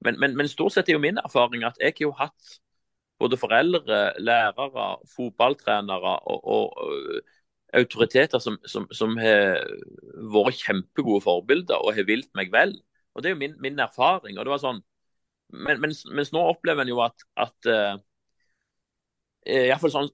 Men, 0.00 0.20
men, 0.20 0.36
men, 0.38 0.48
stort 0.48 0.72
sett 0.72 0.88
er 0.88 0.96
jo 0.96 1.02
min 1.02 1.18
erfaring 1.18 1.66
at 1.66 1.76
jeg 1.82 1.92
har 1.98 2.06
jo 2.06 2.14
hatt 2.16 2.58
både 3.18 3.38
foreldre, 3.40 3.98
lærere, 4.22 4.88
fotballtrenere 5.16 6.14
og, 6.30 6.48
og, 6.48 7.22
autoriteter 7.76 8.40
som, 8.40 8.56
som, 8.64 8.86
som, 8.96 9.16
har 9.20 9.58
vært 10.32 10.62
kjempegode 10.62 11.20
forbilder 11.20 11.82
og 11.84 11.96
har 11.98 12.06
vilt 12.08 12.30
meg 12.38 12.52
vel. 12.52 12.72
Og 13.12 13.22
Det 13.22 13.28
er 13.28 13.34
jo 13.34 13.40
min, 13.42 13.56
min 13.60 13.82
erfaring. 13.82 14.38
og 14.38 14.46
det 14.46 14.54
var 14.54 14.62
sånn, 14.62 14.80
men, 15.52 15.80
mens, 15.82 16.04
mens, 16.08 16.32
nå 16.32 16.40
opplever 16.44 16.84
en 16.84 16.92
jo 16.92 17.02
at, 17.04 17.26
at 17.36 17.68
uh, 17.68 17.98
i, 19.48 19.68
fall 19.80 19.92
sånn, 19.92 20.10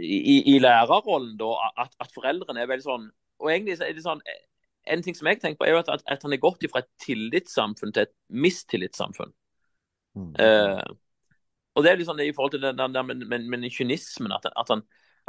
i, 0.00 0.54
i 0.54 0.58
lærerrollen 0.60 1.36
da, 1.40 1.52
at, 1.84 1.94
at, 2.00 2.12
foreldrene 2.16 2.64
er 2.64 2.72
veldig 2.72 2.84
sånn 2.84 3.06
og 3.42 3.50
egentlig 3.50 3.78
er 3.82 3.94
det 3.96 4.04
sånn, 4.04 4.20
En 4.84 5.00
ting 5.02 5.16
som 5.16 5.28
jeg 5.28 5.40
tenker 5.40 5.56
på 5.60 5.64
er 5.66 5.72
jo 5.72 5.80
at, 5.80 5.88
at 6.12 6.24
han 6.24 6.34
er 6.36 6.42
gått 6.42 6.64
fra 6.68 6.82
et 6.82 6.90
tillitssamfunn 7.00 7.94
til 7.96 8.04
et 8.04 8.12
mistillitssamfunn. 8.28 9.30
Mm. 10.12 10.34
Uh, 10.36 10.84
og 11.74 11.82
det 11.82 11.90
er 11.90 11.98
liksom 11.98 12.18
det 12.18 12.28
i 12.28 12.34
forhold 12.34 12.54
til 12.54 12.62
den 12.62 12.94
der 12.94 13.02
med, 13.02 13.14
med, 13.26 13.38
med 13.48 13.70
kynismen. 13.70 14.32
At, 14.32 14.46
at, 14.56 14.68
han, 14.70 14.82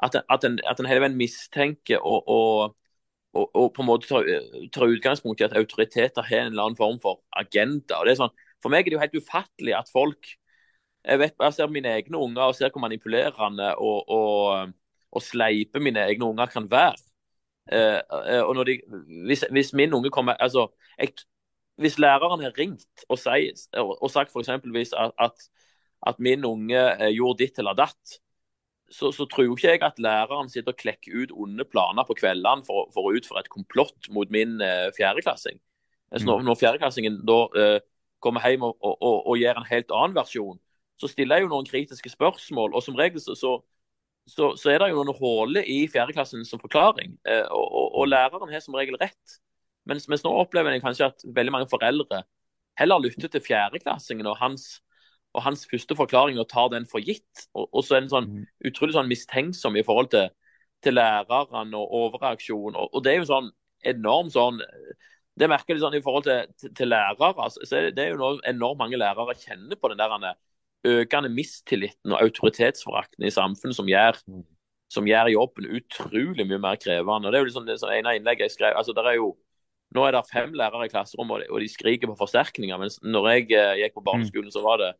at, 0.04 0.16
at, 0.30 0.44
en, 0.44 0.60
at 0.70 0.80
en 0.80 0.90
hele 0.90 1.02
veien 1.02 1.18
mistenker 1.18 1.98
og, 1.98 2.30
og, 2.30 2.76
og, 3.34 3.50
og, 3.56 3.72
på 3.74 3.82
en 3.82 3.90
måte 3.90 4.08
tar, 4.08 4.30
tar, 4.74 4.94
utgangspunkt 4.94 5.42
i 5.42 5.48
at 5.48 5.58
autoriteter 5.58 6.22
har 6.22 6.46
en 6.46 6.54
eller 6.54 6.68
annen 6.68 6.78
form 6.78 7.00
for 7.02 7.24
agenda. 7.34 7.98
og 7.98 8.06
det 8.06 8.14
er 8.14 8.22
sånn, 8.22 8.36
For 8.62 8.74
meg 8.74 8.86
er 8.86 8.94
det 8.94 8.98
jo 8.98 9.04
helt 9.04 9.18
ufattelig 9.22 9.78
at 9.78 9.92
folk 9.94 10.36
Jeg 11.06 11.20
vet, 11.22 11.36
jeg 11.38 11.54
ser 11.54 11.70
mine 11.70 11.92
egne 11.94 12.18
unger 12.18 12.50
og 12.50 12.56
ser 12.58 12.72
hvor 12.74 12.82
manipulerende 12.82 13.76
og, 13.78 14.10
og, 14.10 14.72
og 15.14 15.22
sleipe 15.22 15.80
mine 15.80 16.02
egne 16.02 16.26
unger 16.26 16.50
kan 16.50 16.70
være. 16.72 16.98
Eh 17.72 18.02
og 18.46 18.56
når 18.58 18.64
de, 18.70 18.74
hvis, 19.26 19.46
hvis, 19.52 19.74
min 19.74 19.94
unge 19.94 20.10
kommer 20.10 20.34
altså, 20.34 20.68
jeg, 20.98 21.14
Hvis 21.78 22.00
læreren 22.00 22.42
har 22.42 22.54
ringt 22.58 23.06
og, 23.10 23.18
sier, 23.20 23.54
og, 23.78 24.02
og 24.02 24.12
sagt 24.12 24.32
f.eks. 24.34 24.50
at, 24.50 25.12
at 25.20 25.50
at 26.06 26.22
min 26.22 26.46
unge 26.46 26.80
eh, 26.80 27.12
gjorde 27.16 27.44
ditt 27.44 27.60
eller 27.62 27.78
datt, 27.78 28.20
så, 28.92 29.10
så, 29.12 29.26
tror 29.26 29.48
jo 29.48 29.56
ikke 29.56 29.72
jeg 29.74 29.82
at 29.84 30.00
læreren 30.00 30.50
sitter 30.50 30.76
og 30.76 30.80
klekker 30.80 31.16
ut 31.24 31.32
onde 31.34 31.66
planer 31.66 32.06
på 32.06 32.18
kveldene 32.20 32.66
for, 32.68 32.92
for 32.94 33.10
å 33.10 33.16
utføre 33.18 33.42
et 33.42 33.52
komplott 33.52 34.10
mot 34.14 34.30
min 34.32 34.60
eh, 34.62 34.92
fjerdeklassing. 34.98 35.58
Så 36.14 36.24
når, 36.28 36.44
mm. 36.44 36.46
når 36.48 36.60
fjerdeklassingen 36.60 37.18
da 37.28 37.40
eh, 37.60 37.80
kommer 38.24 38.46
hjem 38.46 38.68
og, 38.68 38.76
og, 38.80 38.94
og, 39.02 39.18
og, 39.26 39.40
gir 39.42 39.58
en 39.58 39.68
helt 39.68 39.92
annen 39.92 40.16
versjon, 40.18 40.60
så 41.02 41.10
stiller 41.12 41.40
jeg 41.40 41.48
jo 41.48 41.52
noen 41.52 41.68
kritiske 41.68 42.14
spørsmål. 42.14 42.78
og 42.78 42.86
som 42.86 42.96
regel 42.96 43.20
så, 43.20 43.36
så, 43.36 44.52
så 44.56 44.72
er 44.72 44.80
det 44.80 44.92
jo 44.94 45.02
noen 45.04 45.18
huller 45.20 45.66
i 45.68 45.82
fjerdeklassen 45.92 46.46
som 46.48 46.62
forklaring. 46.62 47.18
Eh, 47.28 47.44
og, 47.52 48.06
læreren 48.08 48.54
har 48.54 48.64
som 48.64 48.78
regel 48.78 48.98
rett. 49.02 49.40
Mens, 49.86 50.08
mens 50.10 50.24
nå 50.26 50.32
opplever 50.34 50.74
jeg 50.74 50.86
kanskje 50.86 51.10
at 51.12 51.28
veldig 51.36 51.54
mange 51.54 51.70
foreldre 51.70 52.24
heller 52.80 53.04
lytter 53.04 53.32
til 53.32 53.44
fjerdeklassingen 53.44 54.28
og 54.28 54.40
hans, 54.40 54.80
og 55.36 55.44
hans 55.46 55.66
første 55.70 55.96
forklaring 56.00 56.40
og 56.42 56.48
tar 56.52 56.70
den 56.74 56.86
for 56.90 57.04
gitt. 57.04 57.46
Og, 57.54 57.68
og 57.76 57.84
så 57.86 57.98
er 57.98 58.06
den 58.06 58.12
sånn 58.14 58.30
Mm. 58.32 58.46
utrolig 58.72 58.96
sånn 58.96 59.12
mistenksom 59.12 59.76
i 59.78 59.84
forhold 59.84 60.10
til, 60.16 60.30
til 60.84 60.96
lærerne 60.98 61.76
og 61.78 61.92
overreaksjon. 62.00 62.76
Og, 62.76 62.90
og 62.96 63.04
det 63.04 63.14
er 63.14 63.20
jo 63.22 63.28
sånn 63.34 63.52
enormt 63.86 64.34
sånn 64.34 64.62
Det 65.38 65.50
merker 65.52 65.74
jeg 65.76 65.82
sånn 65.84 65.98
i 65.98 66.02
forhold 66.02 66.24
til, 66.24 66.46
til, 66.62 66.70
til 66.74 66.88
lærere. 66.88 67.34
Altså, 67.44 67.60
så 67.68 67.82
det, 67.84 67.96
det 67.98 68.04
er 68.06 68.14
jo 68.14 68.20
noe 68.22 68.38
enormt 68.48 68.80
mange 68.80 68.96
lærere 68.96 69.36
kjenner 69.36 69.76
på 69.76 69.90
den 69.92 70.00
der 70.00 70.36
økende 70.86 71.30
mistilliten 71.34 72.14
og 72.14 72.22
autoritetsforakten 72.22 73.26
i 73.26 73.32
samfunnet 73.34 73.76
som 73.76 73.90
gjør, 73.90 74.20
som 74.94 75.08
gjør 75.10 75.32
jobben 75.34 75.66
utrolig 75.76 76.46
mye 76.48 76.62
mer 76.62 76.78
krevende. 76.80 77.28
Og 77.28 77.34
Det 77.34 77.40
er 77.40 77.44
jo 77.44 77.50
liksom 77.50 77.66
det 77.68 77.80
som 77.82 77.92
ene 77.92 78.16
innlegget 78.16 78.46
jeg 78.48 78.52
skrev. 78.56 78.78
altså 78.78 78.94
der 78.96 79.10
er 79.12 79.18
jo 79.20 79.34
nå 79.96 80.04
er 80.08 80.12
det 80.16 80.24
fem 80.32 80.54
lærere 80.54 80.86
i 80.86 80.92
klasserommet, 80.92 81.50
og 81.50 81.60
de- 81.62 81.70
skriker 81.70 82.08
på 82.08 82.16
forsterkninger. 82.20 82.78
Mens 82.80 82.98
når 83.04 83.28
jeg 83.32 83.52
eh, 83.52 83.76
gikk 83.84 83.94
på 83.96 84.04
barneskolen, 84.04 84.52
så 84.52 84.62
var 84.64 84.78
det 84.82 84.94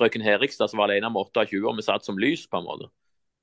frøken 0.00 0.24
Herikstad 0.24 0.72
som 0.72 0.80
var 0.80 0.90
alene 0.90 1.10
med 1.12 1.20
28, 1.30 1.60
og 1.62 1.78
vi 1.78 1.86
satt 1.86 2.06
som 2.08 2.18
lys, 2.20 2.46
på 2.50 2.60
en 2.60 2.68
måte. 2.68 2.90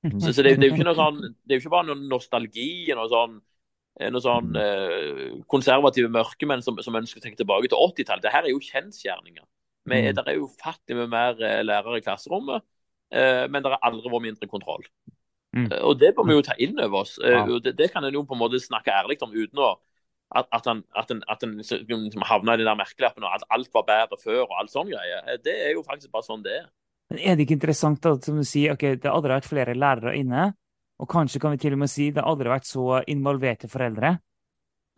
Så, 0.22 0.30
så 0.30 0.44
det, 0.46 0.52
det 0.60 0.68
er 0.68 0.70
jo 0.70 0.76
ikke 0.76 0.86
noe 0.86 0.94
sånn, 0.94 1.16
det 1.42 1.54
er 1.54 1.58
jo 1.58 1.64
ikke 1.64 1.72
bare 1.72 1.88
noe 1.88 1.98
nostalgi 2.06 2.86
noe 2.94 3.08
sånn, 3.10 3.32
eh, 3.98 4.12
noe 4.14 4.22
sånn 4.22 4.52
eh, 4.54 5.24
konservative 5.50 6.06
mørkemenn 6.14 6.62
som, 6.62 6.78
som 6.84 6.98
ønsker 7.00 7.18
å 7.18 7.24
tenke 7.24 7.40
tilbake 7.40 7.66
til 7.72 7.82
80-tallet. 7.82 8.22
Det 8.22 8.30
her 8.30 8.46
er 8.46 8.54
jo 8.54 8.62
kjensgjerninger. 8.62 9.42
Men 9.88 10.04
Mm. 10.04 10.14
Det 10.14 10.24
er 10.26 10.36
jo 10.36 10.46
ufattelig 10.46 11.00
mye 11.00 11.10
mer 11.10 11.42
eh, 11.42 11.62
lærere 11.64 11.98
i 11.98 12.04
klasserommet, 12.04 12.62
eh, 13.10 13.48
men 13.48 13.64
det 13.64 13.72
har 13.72 13.82
aldri 13.88 14.12
vært 14.12 14.26
mindre 14.28 14.48
kontroll. 14.50 14.84
Mm. 15.56 15.66
Eh, 15.72 15.82
Og 15.82 15.98
det 15.98 16.14
bør 16.14 16.28
vi 16.28 16.36
jo 16.36 16.46
ta 16.46 16.54
inn 16.62 16.78
over 16.78 17.02
oss. 17.02 17.18
Ja. 17.24 17.42
Det, 17.64 17.74
det 17.78 17.90
kan 17.92 18.04
en 18.04 18.14
jo 18.14 18.22
på 18.28 18.36
en 18.36 18.42
måte 18.42 18.60
snakke 18.62 18.94
ærlig 18.94 19.18
om 19.24 19.32
uten 19.34 19.64
å 19.64 19.74
at, 20.36 20.48
at 20.52 20.66
han, 20.68 20.82
at 20.98 21.10
en, 21.14 21.22
at 21.28 21.44
en 21.44 21.54
liksom 21.56 22.24
havna 22.28 22.54
i 22.54 22.60
den 22.60 22.68
der 22.68 22.78
merkelappen 22.78 23.24
og 23.24 23.32
at 23.32 23.46
alt 23.54 23.70
var 23.74 23.86
bedre 23.88 24.18
før 24.20 24.42
og 24.44 24.56
alt 24.60 24.72
sånn 24.72 24.90
greier. 24.92 25.22
Eh, 25.24 25.40
Det 25.44 25.56
er 25.68 25.72
jo 25.76 25.84
faktisk 25.86 26.12
bare 26.12 26.26
sånn 26.26 26.44
det 26.44 26.58
er. 26.60 26.66
Men 27.08 27.22
er 27.24 27.36
det 27.36 27.46
ikke 27.46 27.56
interessant 27.56 28.04
at 28.10 28.26
som 28.28 28.36
du 28.36 28.44
sier, 28.44 28.74
ok, 28.74 28.84
det 29.00 29.08
har 29.08 29.16
aldri 29.16 29.32
vært 29.38 29.48
flere 29.48 29.76
lærere 29.78 30.16
inne, 30.18 30.50
og 30.98 31.08
kanskje 31.08 31.40
kan 31.40 31.54
vi 31.54 31.60
til 31.62 31.76
og 31.76 31.80
med 31.80 31.90
si 31.90 32.10
det 32.12 32.20
har 32.20 32.28
aldri 32.28 32.50
vært 32.52 32.68
så 32.68 33.00
involverte 33.08 33.70
foreldre. 33.70 34.18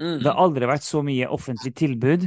Mm. 0.00 0.18
Det 0.24 0.30
har 0.30 0.40
aldri 0.42 0.68
vært 0.70 0.86
så 0.86 1.02
mye 1.06 1.28
offentlig 1.30 1.74
tilbud. 1.76 2.26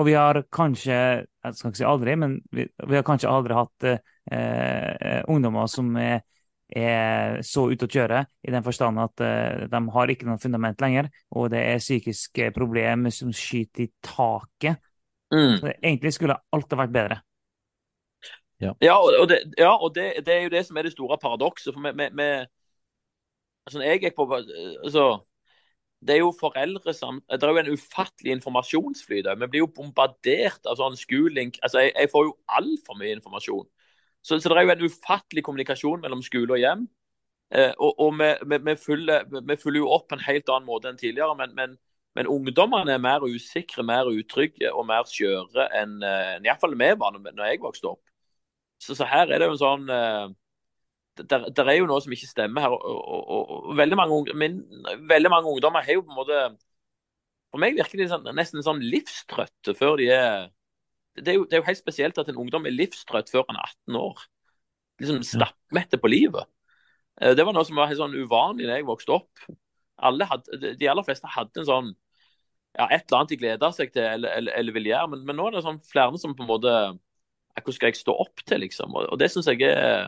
Og 0.00 0.06
vi 0.08 0.14
har 0.16 0.38
kanskje, 0.52 0.94
jeg 1.26 1.56
skal 1.56 1.72
ikke 1.72 1.80
si 1.80 1.86
aldri, 1.88 2.14
men 2.18 2.36
vi, 2.54 2.66
vi 2.88 2.96
har 2.96 3.04
kanskje 3.06 3.30
aldri 3.30 3.56
hatt 3.56 3.88
eh, 3.88 5.20
ungdommer 5.30 5.68
som 5.70 5.90
er, 6.00 6.22
er 6.76 7.40
så 7.46 7.66
ute 7.70 7.86
å 7.86 7.92
kjøre, 7.92 8.22
i 8.44 8.52
den 8.54 8.64
forstand 8.64 9.00
at 9.02 9.22
eh, 9.24 9.66
de 9.70 9.80
har 9.94 10.12
ikke 10.12 10.28
noe 10.28 10.40
fundament 10.40 10.80
lenger, 10.80 11.10
og 11.36 11.50
det 11.52 11.60
er 11.72 11.82
psykiske 11.82 12.50
problemer 12.56 13.12
som 13.14 13.32
skyter 13.36 13.86
i 13.86 13.90
taket. 14.04 14.80
Mm. 15.32 15.58
Så 15.60 15.70
egentlig 15.74 16.14
skulle 16.16 16.38
alt 16.52 16.72
ha 16.72 16.80
vært 16.82 16.96
bedre. 16.96 17.20
Ja, 18.62 18.94
og 18.94 19.16
og, 19.18 19.28
det, 19.28 19.40
ja, 19.58 19.72
og 19.74 19.94
det, 19.94 20.22
det 20.26 20.34
er 20.34 20.42
jo 20.44 20.52
det 20.52 20.66
som 20.66 20.76
er 20.76 20.86
det 20.86 20.92
store 20.92 21.18
paradokset. 21.18 21.74
For 21.74 21.82
vi, 21.82 21.90
vi, 21.98 22.08
vi 22.14 22.28
altså, 23.66 23.80
jeg 23.82 24.02
gikk 24.02 24.16
på 24.16 24.28
altså, 24.36 25.06
Det 26.06 26.14
er 26.14 26.20
jo 26.20 26.34
foreldre 26.40 26.94
som 26.94 27.20
Det 27.30 27.42
er 27.42 27.50
jo 27.50 27.62
en 27.64 27.72
ufattelig 27.74 28.36
informasjonsflyt. 28.36 29.26
Vi 29.40 29.50
blir 29.50 29.64
jo 29.64 29.72
bombardert 29.74 30.66
av 30.66 30.78
sånn 30.78 30.98
skolelink. 30.98 31.58
Altså, 31.62 31.82
jeg, 31.82 31.94
jeg 31.98 32.12
får 32.12 32.28
jo 32.28 32.36
altfor 32.46 33.00
mye 33.00 33.16
informasjon. 33.18 33.66
Så, 34.22 34.38
så 34.38 34.50
det 34.50 34.58
er 34.58 34.68
jo 34.68 34.74
en 34.76 34.84
ufattelig 34.86 35.44
kommunikasjon 35.46 36.02
mellom 36.02 36.22
skole 36.22 36.54
og 36.54 36.62
hjem. 36.62 36.84
Eh, 37.52 37.72
og 37.78 37.98
og 38.00 38.12
vi, 38.20 38.28
vi, 38.48 38.58
vi, 38.64 38.76
følger, 38.80 39.24
vi 39.28 39.56
følger 39.60 39.82
jo 39.82 39.90
opp 39.92 40.06
på 40.08 40.16
en 40.16 40.24
helt 40.24 40.48
annen 40.48 40.68
måte 40.68 40.88
enn 40.88 41.00
tidligere. 41.00 41.34
Men, 41.38 41.56
men, 41.58 41.74
men 42.16 42.30
ungdommene 42.30 42.94
er 42.94 43.02
mer 43.02 43.26
usikre, 43.26 43.84
mer 43.86 44.08
utrygge 44.12 44.70
og 44.72 44.86
mer 44.88 45.08
skjøre 45.10 45.66
enn 45.80 45.98
eh, 46.06 46.38
iallfall 46.46 46.78
vi 46.78 46.92
var 47.00 47.18
når, 47.18 47.44
jeg 47.50 47.60
vokste 47.64 47.92
opp. 47.92 48.02
Så, 48.82 48.96
så 48.98 49.06
her 49.10 49.28
er 49.28 49.42
det 49.42 49.50
jo 49.50 49.56
en 49.56 49.60
sånn 49.60 49.92
eh, 49.92 50.30
der, 51.28 51.66
er 51.66 51.76
jo 51.76 51.90
noe 51.90 52.00
som 52.02 52.14
ikke 52.14 52.30
stemmer 52.30 52.64
her. 52.64 52.72
Og, 52.72 53.02
og, 53.02 53.52
og, 53.58 53.76
veldig, 53.76 53.98
mange, 54.00 54.38
men, 54.38 54.62
veldig 55.10 55.32
mange 55.34 55.50
ungdommer 55.50 55.84
har 55.84 55.98
jo 55.98 56.06
på 56.06 56.14
en 56.14 56.20
måte 56.22 56.42
For 57.52 57.60
meg 57.60 57.76
virker 57.76 58.00
de 58.00 58.08
sånn, 58.08 58.30
nesten 58.32 58.64
sånn 58.64 58.80
livstrøtte 58.80 59.74
før 59.76 59.98
de 60.00 60.08
er 60.14 60.46
det 61.16 61.28
er, 61.28 61.36
jo, 61.36 61.44
det 61.44 61.56
er 61.56 61.62
jo 61.62 61.68
helt 61.68 61.80
spesielt 61.80 62.18
at 62.18 62.30
en 62.32 62.40
ungdom 62.40 62.66
er 62.66 62.74
livstrøtt 62.74 63.32
før 63.32 63.44
han 63.48 63.58
er 63.60 63.66
18 63.68 63.98
år. 64.00 64.22
Liksom 65.02 65.24
stappmette 65.26 65.98
på 66.00 66.10
livet. 66.12 66.48
Eh, 67.20 67.34
Det 67.36 67.44
var 67.46 67.56
noe 67.56 67.66
som 67.68 67.76
var 67.80 67.90
helt 67.90 68.00
sånn 68.00 68.16
uvanlig 68.16 68.68
da 68.68 68.78
jeg 68.78 68.88
vokste 68.88 69.16
opp. 69.18 69.44
Hadde, 70.02 70.72
de 70.80 70.88
aller 70.90 71.06
fleste 71.06 71.30
hadde 71.30 71.62
en 71.62 71.68
sånn 71.68 71.92
ja, 72.72 72.86
et 72.88 73.04
eller 73.04 73.18
annet 73.18 73.32
de 73.34 73.38
gleder 73.42 73.74
seg 73.76 73.92
til 73.92 74.06
eller, 74.06 74.32
eller, 74.38 74.56
eller 74.56 74.76
vil 74.78 74.88
gjøre. 74.88 75.10
Men, 75.12 75.24
men 75.28 75.38
nå 75.38 75.48
er 75.48 75.56
det 75.58 75.64
sånn 75.66 75.82
flere 75.84 76.20
som 76.20 76.36
på 76.36 76.46
en 76.46 76.52
måte 76.54 76.76
Hvordan 77.52 77.74
skal 77.76 77.90
jeg 77.90 77.98
stå 78.00 78.12
opp 78.16 78.40
til, 78.48 78.62
liksom? 78.64 78.94
Og, 78.96 79.10
og 79.12 79.18
det 79.20 79.26
syns 79.28 79.50
jeg 79.50 79.60
er 79.68 80.06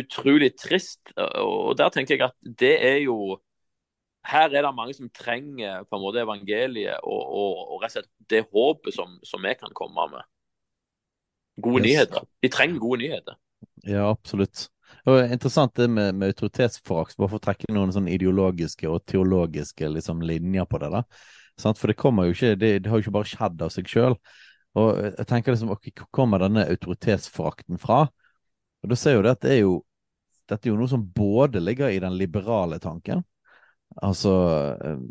utrolig 0.00 0.54
trist. 0.56 1.12
Og 1.18 1.74
der 1.78 1.90
tenker 1.92 2.16
jeg 2.16 2.24
at 2.24 2.36
det 2.60 2.72
er 2.86 2.98
jo 3.04 3.36
Her 4.26 4.52
er 4.52 4.62
det 4.66 4.72
mange 4.76 4.94
som 4.94 5.08
trenger 5.16 5.84
på 5.88 5.96
en 5.96 6.02
måte 6.02 6.20
evangeliet 6.22 7.00
og, 7.08 7.20
og, 7.20 7.60
og 7.74 7.82
rett 7.82 7.94
og 7.94 7.96
slett 7.98 8.10
det 8.30 8.42
håpet 8.52 8.94
som, 8.94 9.16
som 9.26 9.42
vi 9.44 9.54
kan 9.58 9.72
komme 9.76 10.06
med. 10.12 10.26
Gode 11.60 11.82
Yes. 11.82 11.86
nyheter. 11.86 12.26
De 12.42 12.48
trenger 12.52 12.78
gode 12.80 13.00
nyheter. 13.02 13.36
Ja, 13.88 14.10
absolutt. 14.10 14.68
Og 15.08 15.20
Interessant 15.32 15.74
det 15.76 15.88
med, 15.90 16.14
med 16.14 16.32
autoritetsforakt, 16.34 17.16
bare 17.16 17.30
for 17.32 17.40
å 17.40 17.44
trekke 17.44 17.72
noen 17.72 17.92
sånn 17.94 18.08
ideologiske 18.10 18.88
og 18.90 19.04
teologiske 19.08 19.88
liksom, 19.88 20.22
linjer 20.26 20.66
på 20.68 20.80
det. 20.82 20.90
da. 20.92 21.02
Sant? 21.60 21.80
For 21.80 21.92
det 21.92 21.98
kommer 22.00 22.28
jo 22.28 22.36
ikke, 22.36 22.54
det, 22.60 22.72
det 22.84 22.90
har 22.90 23.00
jo 23.00 23.06
ikke 23.06 23.16
bare 23.16 23.30
skjedd 23.30 23.62
av 23.64 23.72
seg 23.72 23.88
sjøl. 23.88 24.16
Og 24.80 25.00
jeg 25.02 25.26
tenker 25.26 25.54
liksom, 25.54 25.72
ok, 25.74 25.90
Hvor 25.98 26.10
kommer 26.20 26.42
denne 26.44 26.66
autoritetsforakten 26.70 27.80
fra? 27.82 28.04
Og 28.84 28.92
da 28.92 28.96
ser 28.96 29.16
jo 29.18 29.24
det 29.24 29.36
at 29.36 29.42
det 29.44 29.56
er 29.56 29.62
jo 29.64 29.78
dette 30.50 30.66
er 30.66 30.72
jo 30.72 30.78
noe 30.80 30.90
som 30.90 31.02
både 31.14 31.60
ligger 31.62 31.92
i 31.94 32.00
den 32.02 32.16
liberale 32.18 32.80
tanken, 32.82 33.20
altså 33.96 34.34
eh, 34.84 35.02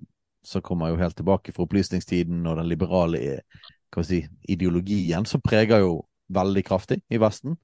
så 0.43 0.61
kommer 0.61 0.87
jeg 0.87 0.95
jo 0.95 1.03
helt 1.03 1.17
tilbake 1.19 1.53
fra 1.53 1.65
opplysningstiden 1.65 2.45
og 2.47 2.59
den 2.59 2.69
liberale 2.69 3.41
si, 4.05 4.21
ideologien, 4.49 5.25
som 5.27 5.43
preger 5.43 5.83
jo 5.83 6.05
veldig 6.33 6.63
kraftig 6.65 7.01
i 7.09 7.19
Vesten. 7.21 7.57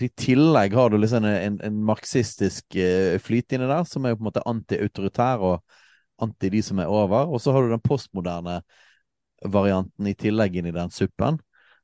I 0.00 0.08
tillegg 0.16 0.74
har 0.74 0.90
du 0.90 0.96
liksom 0.98 1.26
en, 1.28 1.58
en, 1.60 1.80
marxistisk 1.84 2.76
eh, 2.80 3.18
flyt 3.20 3.52
inni 3.52 3.68
der, 3.68 3.84
som 3.88 4.04
er 4.04 4.14
jo 4.14 4.20
på 4.20 4.24
en 4.24 4.28
måte 4.30 4.44
anti-autoritær 4.48 5.44
og 5.44 5.82
anti 6.22 6.48
de 6.52 6.62
som 6.64 6.80
er 6.80 6.90
over. 6.90 7.28
Og 7.28 7.42
så 7.42 7.52
har 7.52 7.62
du 7.62 7.72
den 7.74 7.84
postmoderne 7.84 8.60
varianten 9.52 10.08
i 10.08 10.16
tillegg 10.16 10.56
inn 10.56 10.70
i 10.70 10.74
den 10.74 10.92
suppen, 10.94 11.40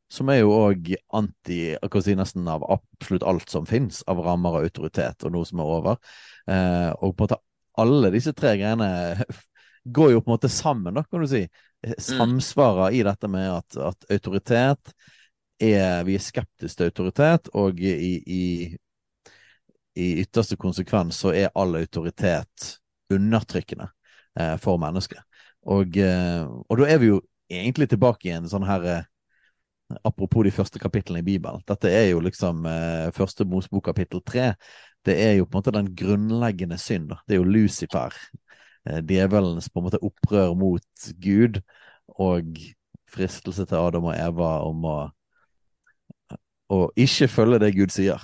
som 0.08 0.30
er 0.32 0.40
jo 0.40 0.54
òg 0.56 0.94
anti 1.18 1.60
si 2.00 2.14
nesten 2.16 2.48
av 2.48 2.64
absolutt 2.64 3.26
alt 3.28 3.50
som 3.52 3.66
fins 3.68 4.00
av 4.08 4.22
rammer 4.24 4.56
og 4.56 4.68
autoritet, 4.70 5.26
og 5.26 5.34
noe 5.34 5.48
som 5.48 5.60
er 5.60 5.74
over. 5.76 6.00
Eh, 6.48 6.90
og 7.02 7.12
på 7.12 7.26
en 7.26 7.26
måte 7.26 7.42
alle 7.78 8.12
disse 8.14 8.34
tre 8.36 8.56
greiene 8.58 8.88
går 9.98 10.12
jo 10.12 10.22
på 10.22 10.30
en 10.30 10.36
måte 10.36 10.50
sammen, 10.52 10.96
da, 10.98 11.04
kan 11.04 11.22
du 11.22 11.28
si. 11.30 11.44
Eh, 11.86 11.94
Samsvarer 12.02 12.96
i 12.96 13.04
dette 13.06 13.30
med 13.30 13.50
at, 13.52 13.78
at 13.92 14.10
autoritet 14.10 14.94
er 15.58 16.04
Vi 16.06 16.14
er 16.14 16.22
skeptiske 16.22 16.76
til 16.78 16.86
autoritet, 16.86 17.48
og 17.58 17.80
i, 17.82 18.12
i, 18.22 18.42
i 19.98 20.10
ytterste 20.22 20.54
konsekvens 20.56 21.18
så 21.18 21.32
er 21.34 21.50
all 21.58 21.74
autoritet 21.80 22.76
undertrykkende 23.10 23.88
eh, 24.38 24.54
for 24.62 24.78
mennesket. 24.78 25.18
Og, 25.66 25.98
eh, 25.98 26.44
og 26.46 26.78
da 26.78 26.86
er 26.86 27.02
vi 27.02 27.10
jo 27.10 27.20
egentlig 27.50 27.88
tilbake 27.90 28.28
i 28.28 28.36
en 28.36 28.48
sånn 28.50 28.66
her 28.68 28.86
eh, 28.86 29.06
Apropos 30.04 30.44
de 30.44 30.50
første 30.52 30.76
kapitlene 30.76 31.22
i 31.22 31.24
Bibelen. 31.24 31.62
Dette 31.64 31.88
er 31.88 32.10
jo 32.10 32.18
liksom 32.20 32.66
eh, 32.68 33.06
første 33.16 33.46
Mosebok 33.48 33.86
kapittel 33.86 34.20
tre. 34.20 34.50
Det 35.08 35.16
er 35.24 35.36
jo 35.38 35.46
på 35.46 35.56
en 35.56 35.62
måte 35.62 35.74
den 35.74 35.92
grunnleggende 35.98 36.78
synd. 36.80 37.08
Da. 37.12 37.20
Det 37.26 37.36
er 37.36 37.42
jo 37.42 37.48
Lucifer, 37.48 38.16
eh, 38.88 39.00
djevelens 39.08 39.70
opprør 39.74 40.54
mot 40.58 41.08
Gud, 41.22 41.60
og 42.18 42.58
fristelse 43.08 43.64
til 43.66 43.80
Adam 43.80 44.10
og 44.10 44.16
Eva 44.16 44.50
om 44.68 44.84
å, 44.84 44.98
å 46.68 46.80
ikke 46.96 47.28
følge 47.32 47.62
det 47.64 47.74
Gud 47.76 47.94
sier. 47.94 48.20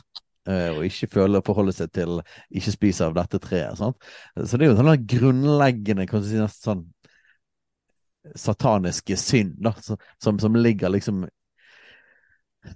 eh, 0.49 0.71
og 0.77 0.85
ikke 0.85 1.09
føle, 1.09 1.41
forholde 1.45 1.73
seg 1.73 1.93
til 1.97 2.19
ikke 2.53 2.75
spise 2.75 3.07
av 3.07 3.15
dette 3.17 3.41
treet. 3.41 3.79
Sant? 3.79 3.97
Så 4.37 4.59
det 4.59 4.67
er 4.67 4.75
jo 4.75 4.77
sånn 4.77 5.07
grunnleggende 5.09 6.07
kan 6.11 6.21
du 6.21 6.29
si, 6.29 6.37
nesten 6.37 6.69
sånn 6.69 6.85
sataniske 8.41 9.17
synd, 9.21 9.57
da, 9.61 9.73
som, 10.21 10.39
som 10.41 10.57
ligger 10.57 10.93
liksom 10.93 11.25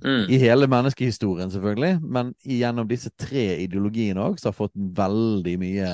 Mm. 0.04 0.26
i 0.28 0.38
hele 0.38 0.66
menneskehistorien, 0.68 1.50
selvfølgelig, 1.50 2.02
men 2.02 2.34
gjennom 2.44 2.88
disse 2.88 3.10
tre 3.16 3.56
ideologiene 3.64 4.20
òg, 4.20 4.38
som 4.38 4.52
har 4.52 4.58
fått 4.58 4.74
veldig 4.76 5.54
mye 5.58 5.92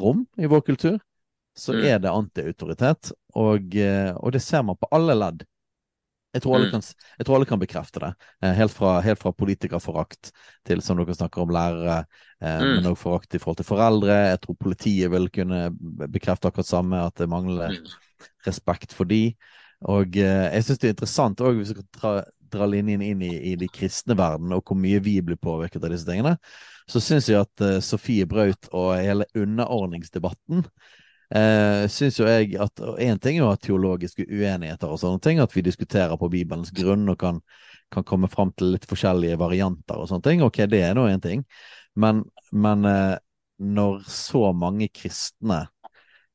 rom 0.00 0.26
i 0.38 0.46
vår 0.48 0.62
kultur, 0.64 0.98
så 1.54 1.72
Mm. 1.74 1.84
er 1.84 1.98
det 1.98 2.10
antiautoritet. 2.10 3.12
Og, 3.34 3.74
eh, 3.76 4.12
og 4.16 4.32
det 4.32 4.40
ser 4.42 4.62
man 4.62 4.76
på 4.76 4.88
alle 4.90 5.14
ledd. 5.14 5.44
Jeg 6.34 6.42
tror, 6.42 6.54
alle 6.56 6.66
Mm. 6.66 6.70
kan, 6.70 6.80
jeg 7.18 7.26
tror 7.26 7.34
alle 7.36 7.44
kan 7.44 7.58
bekrefte 7.60 8.00
det. 8.00 8.14
Eh, 8.42 8.54
Helt 8.54 8.70
fra, 8.72 9.00
helt 9.02 9.18
fra 9.18 9.32
politikerforakt 9.32 10.32
til, 10.64 10.80
som 10.80 10.96
dere 10.96 11.14
snakker 11.14 11.42
om, 11.42 11.50
lærere, 11.50 12.06
eh, 12.40 12.58
Mm. 12.60 12.74
men 12.76 12.84
også 12.84 13.02
forakt 13.02 13.34
i 13.34 13.38
forhold 13.38 13.56
til 13.58 13.66
foreldre. 13.66 14.30
Jeg 14.30 14.40
tror 14.40 14.54
politiet 14.56 15.10
vil 15.10 15.28
kunne 15.28 15.76
bekrefte 16.08 16.48
akkurat 16.48 16.64
samme, 16.66 17.04
at 17.04 17.14
det 17.16 17.28
mangler 17.28 17.76
respekt 18.46 18.92
for 18.94 19.04
de. 19.04 19.34
Og 19.84 20.12
jeg 20.12 20.62
syns 20.64 20.78
det 20.78 20.84
er 20.88 20.94
interessant 20.94 21.36
òg, 21.40 21.56
hvis 21.58 21.74
vi 21.74 21.82
skal 21.98 22.24
dra, 22.52 22.68
linjen 22.68 23.02
inn 23.04 23.22
i, 23.24 23.32
i 23.52 23.54
de 23.58 23.68
kristne 23.72 24.16
verden, 24.18 24.52
og 24.54 24.64
hvor 24.66 24.78
mye 24.78 25.00
vi 25.02 25.18
blir 25.24 25.40
påvirket 25.40 25.84
av 25.84 25.94
disse 25.94 26.08
tingene, 26.08 26.36
så 26.90 27.02
syns 27.02 27.30
jeg 27.30 27.42
at 27.42 27.64
uh, 27.64 27.78
Sofie 27.84 28.26
Braut 28.28 28.68
og 28.72 28.96
hele 28.98 29.28
underordningsdebatten 29.38 30.66
Uh, 31.32 31.88
synes 31.88 32.18
jo 32.18 32.26
jeg 32.28 32.58
at 32.60 32.80
Én 33.00 33.16
ting 33.16 33.38
er 33.38 33.40
jo 33.40 33.46
ha 33.48 33.56
teologiske 33.56 34.26
uenigheter 34.28 34.90
og 34.92 34.98
sånne 35.00 35.22
ting, 35.24 35.38
at 35.40 35.54
vi 35.56 35.62
diskuterer 35.64 36.18
på 36.20 36.28
Bibelens 36.28 36.68
grunn 36.76 37.08
og 37.08 37.16
kan, 37.22 37.38
kan 37.88 38.04
komme 38.04 38.28
fram 38.28 38.50
til 38.52 38.74
litt 38.74 38.84
forskjellige 38.90 39.38
varianter 39.40 39.96
og 39.96 40.10
sånne 40.10 40.26
ting. 40.26 40.42
Ok, 40.44 40.60
det 40.68 40.82
er 40.84 40.98
nå 40.98 41.06
én 41.08 41.22
ting, 41.24 41.46
men, 41.96 42.20
men 42.52 42.84
uh, 42.84 43.16
når 43.64 44.02
så 44.12 44.50
mange 44.52 44.90
kristne 44.92 45.62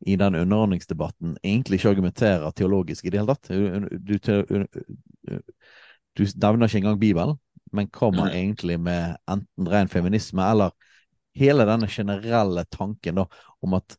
i 0.05 0.15
den 0.18 0.36
underordningsdebatten 0.36 1.38
egentlig 1.43 1.78
ikke 1.78 1.93
argumenterer 1.93 2.57
teologisk 2.57 3.05
i 3.05 3.13
det 3.13 3.22
hele 3.22 3.36
tatt. 3.36 3.49
Du, 3.53 3.86
du, 4.01 4.18
du 4.18 5.38
nevner 6.18 6.68
ikke 6.68 6.82
engang 6.82 6.99
Bibelen, 6.99 7.38
men 7.72 7.89
kommer 7.93 8.28
Mm. 8.28 8.36
egentlig 8.36 8.80
med 8.80 9.18
enten 9.30 9.70
ren 9.70 9.88
feminisme 9.88 10.41
eller 10.41 10.72
hele 11.36 11.65
denne 11.65 11.88
generelle 11.88 12.65
tanken 12.72 13.15
da, 13.15 13.26
om 13.61 13.74
at 13.74 13.97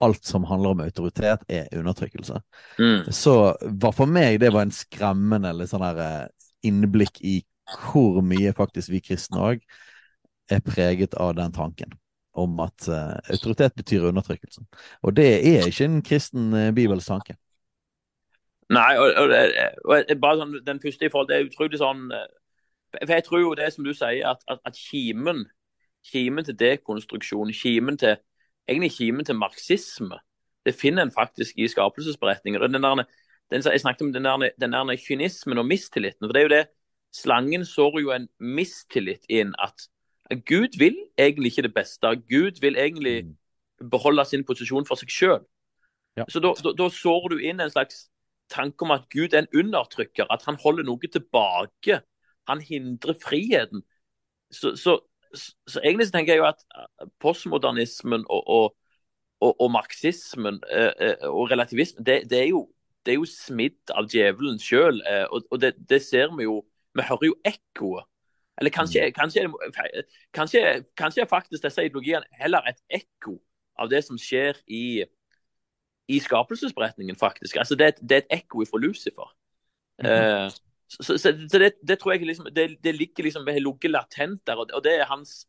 alt 0.00 0.24
som 0.24 0.44
handler 0.44 0.70
om 0.70 0.80
autoritet, 0.80 1.44
er 1.48 1.68
undertrykkelse. 1.72 2.40
Mm. 2.78 3.12
Så 3.12 3.56
var 3.62 3.92
for 3.92 4.06
meg 4.06 4.40
det 4.40 4.52
var 4.52 4.66
en 4.66 4.74
skremmende 4.74 5.66
sånn 5.68 5.84
her 5.86 6.00
eh, 6.04 6.26
innblikk 6.68 7.20
i 7.24 7.38
hvor 7.66 8.20
mye 8.22 8.52
faktisk 8.52 8.92
vi 8.92 9.00
kristne 9.00 9.40
òg 9.40 9.62
er 10.50 10.60
preget 10.60 11.14
av 11.14 11.34
den 11.34 11.52
tanken 11.52 11.96
om 12.36 12.60
at 12.60 12.84
uh, 12.92 13.16
autoritet 13.32 13.74
betyr 13.74 14.04
undertrykkelse. 14.10 14.60
Og 15.02 15.14
det 15.16 15.26
er 15.40 15.66
ikke 15.66 15.86
en 15.88 16.02
kristen 16.04 16.52
uh, 16.52 16.68
bibelsk 16.76 17.08
tanke. 17.08 17.34
Nei, 18.74 18.96
og, 18.98 19.12
og, 19.14 19.32
og, 19.84 20.14
bare 20.18 20.40
sånn, 20.40 20.56
den 20.66 20.80
første 20.82 21.06
i 21.06 21.10
forhold 21.12 21.28
det 21.30 21.36
er 21.36 21.46
utrolig 21.46 21.78
sånn 21.78 22.08
eh, 22.10 22.24
For 22.96 23.12
jeg 23.14 23.24
tror 23.26 23.42
jo 23.44 23.52
det 23.58 23.68
som 23.74 23.86
du 23.86 23.92
sier, 23.94 24.24
at, 24.26 24.42
at, 24.50 24.62
at 24.66 24.78
kimen, 24.78 25.44
kimen 26.10 26.46
til 26.46 26.56
dekonstruksjon, 26.58 27.52
kimen 27.54 27.98
til 28.00 28.16
egentlig 28.66 28.96
kimen 28.96 29.26
til 29.26 29.38
marxisme, 29.38 30.18
det 30.66 30.74
finner 30.74 31.06
en 31.06 31.14
faktisk 31.14 31.58
i 31.58 31.68
skapelsesberetningen. 31.70 32.60
Den 32.74 32.82
der, 32.82 33.04
den, 33.50 33.62
jeg 33.62 33.80
snakket 33.80 34.02
om 34.02 34.12
den 34.12 34.26
der, 34.26 34.50
den 34.58 34.72
der 34.72 34.96
kynismen 34.98 35.58
og 35.58 35.66
mistilliten. 35.66 36.26
for 36.26 36.32
det 36.32 36.42
er 36.42 36.48
jo 36.48 36.54
det, 36.56 36.64
Slangen 37.14 37.64
sår 37.64 38.00
jo 38.00 38.10
en 38.12 38.26
mistillit 38.38 39.24
inn 39.32 39.54
at 39.62 39.86
Gud 40.46 40.78
vil 40.78 40.96
egentlig 41.18 41.52
ikke 41.52 41.62
det 41.62 41.74
beste. 41.74 42.06
Gud 42.28 42.60
vil 42.60 42.76
egentlig 42.76 43.36
beholde 43.90 44.24
sin 44.24 44.44
posisjon 44.44 44.86
for 44.86 44.98
seg 45.00 45.12
sjøl. 45.12 45.44
Ja. 46.16 46.24
Så 46.28 46.40
da, 46.40 46.52
da, 46.64 46.72
da 46.76 46.88
sår 46.92 47.28
du 47.32 47.38
inn 47.38 47.60
en 47.60 47.70
slags 47.70 48.08
tanke 48.52 48.86
om 48.86 48.94
at 48.94 49.08
Gud 49.12 49.34
er 49.34 49.44
en 49.44 49.52
undertrykker, 49.54 50.28
at 50.30 50.44
han 50.46 50.58
holder 50.62 50.86
noe 50.86 51.10
tilbake. 51.12 52.00
Han 52.48 52.62
hindrer 52.62 53.18
friheten. 53.22 53.82
Så, 54.50 54.76
så, 54.78 54.98
så, 55.34 55.80
egentlig 55.82 56.06
så 56.06 56.16
tenker 56.16 56.34
jeg 56.34 56.42
jo 56.42 56.48
at 56.48 56.62
postmodernismen 57.20 58.24
og, 58.30 58.42
og, 58.46 58.76
og, 59.40 59.60
og 59.60 59.70
marxismen 59.74 60.60
eh, 60.70 60.92
eh, 61.00 61.28
og 61.28 61.50
relativismen, 61.50 62.06
det, 62.06 62.22
det, 62.30 62.42
er 62.44 62.50
jo, 62.54 62.68
det 63.06 63.16
er 63.16 63.18
jo 63.20 63.30
smidd 63.30 63.94
av 63.94 64.06
djevelen 64.12 64.60
sjøl. 64.62 65.02
Eh, 65.02 65.26
og 65.50 65.60
det, 65.60 65.74
det 65.90 66.02
ser 66.06 66.30
vi 66.36 66.46
jo. 66.46 66.60
Vi 66.96 67.04
hører 67.04 67.28
jo 67.28 67.40
ekkoet. 67.44 68.06
Eller 68.56 68.72
kanskje, 68.72 69.10
kanskje, 69.12 69.42
kanskje, 70.32 70.60
kanskje 70.96 71.22
er 71.22 71.28
faktisk 71.28 71.62
disse 71.62 71.82
ideologiene 71.84 72.24
heller 72.40 72.64
et 72.70 72.78
ekko 72.88 73.34
av 73.76 73.90
det 73.92 74.00
som 74.06 74.16
skjer 74.16 74.56
i, 74.72 75.04
i 76.08 76.20
skapelsesberetningen, 76.22 77.16
faktisk. 77.16 77.56
Altså, 77.56 77.74
det, 77.74 77.86
et, 77.86 78.00
det 78.02 78.16
er 78.16 78.24
et 78.24 78.38
ekko 78.40 78.64
fra 78.70 78.78
Lucifer. 78.78 79.28
Mm 79.98 80.06
-hmm. 80.06 80.44
uh, 80.44 80.50
så, 80.88 81.18
så, 81.18 81.46
så 81.50 81.58
det, 81.58 81.72
det 81.88 81.98
tror 81.98 82.12
jeg 82.12 82.26
liksom, 82.26 82.46
det, 82.56 82.76
det 82.84 82.94
ligger 82.94 83.24
liksom 83.24 83.46
har 83.46 83.58
ligget 83.58 83.90
latent 83.90 84.46
der, 84.46 84.54
og, 84.54 84.66
og 84.74 84.84
det 84.84 85.00
er 85.00 85.04
hans 85.04 85.46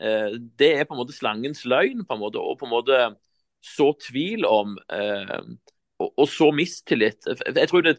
uh, 0.00 0.38
Det 0.58 0.78
er 0.78 0.84
på 0.84 0.94
en 0.94 0.98
måte 0.98 1.12
slangens 1.12 1.64
løgn, 1.64 2.04
på 2.04 2.14
en 2.14 2.20
måte, 2.20 2.38
og 2.38 2.58
på 2.58 2.64
en 2.64 2.70
måte 2.70 3.16
så 3.62 3.92
tvil 4.10 4.46
om 4.46 4.78
uh, 4.92 5.40
og, 5.98 6.18
og 6.18 6.28
så 6.28 6.50
mistillit. 6.50 7.26
Jeg 7.56 7.68
tror 7.68 7.80
det, 7.80 7.98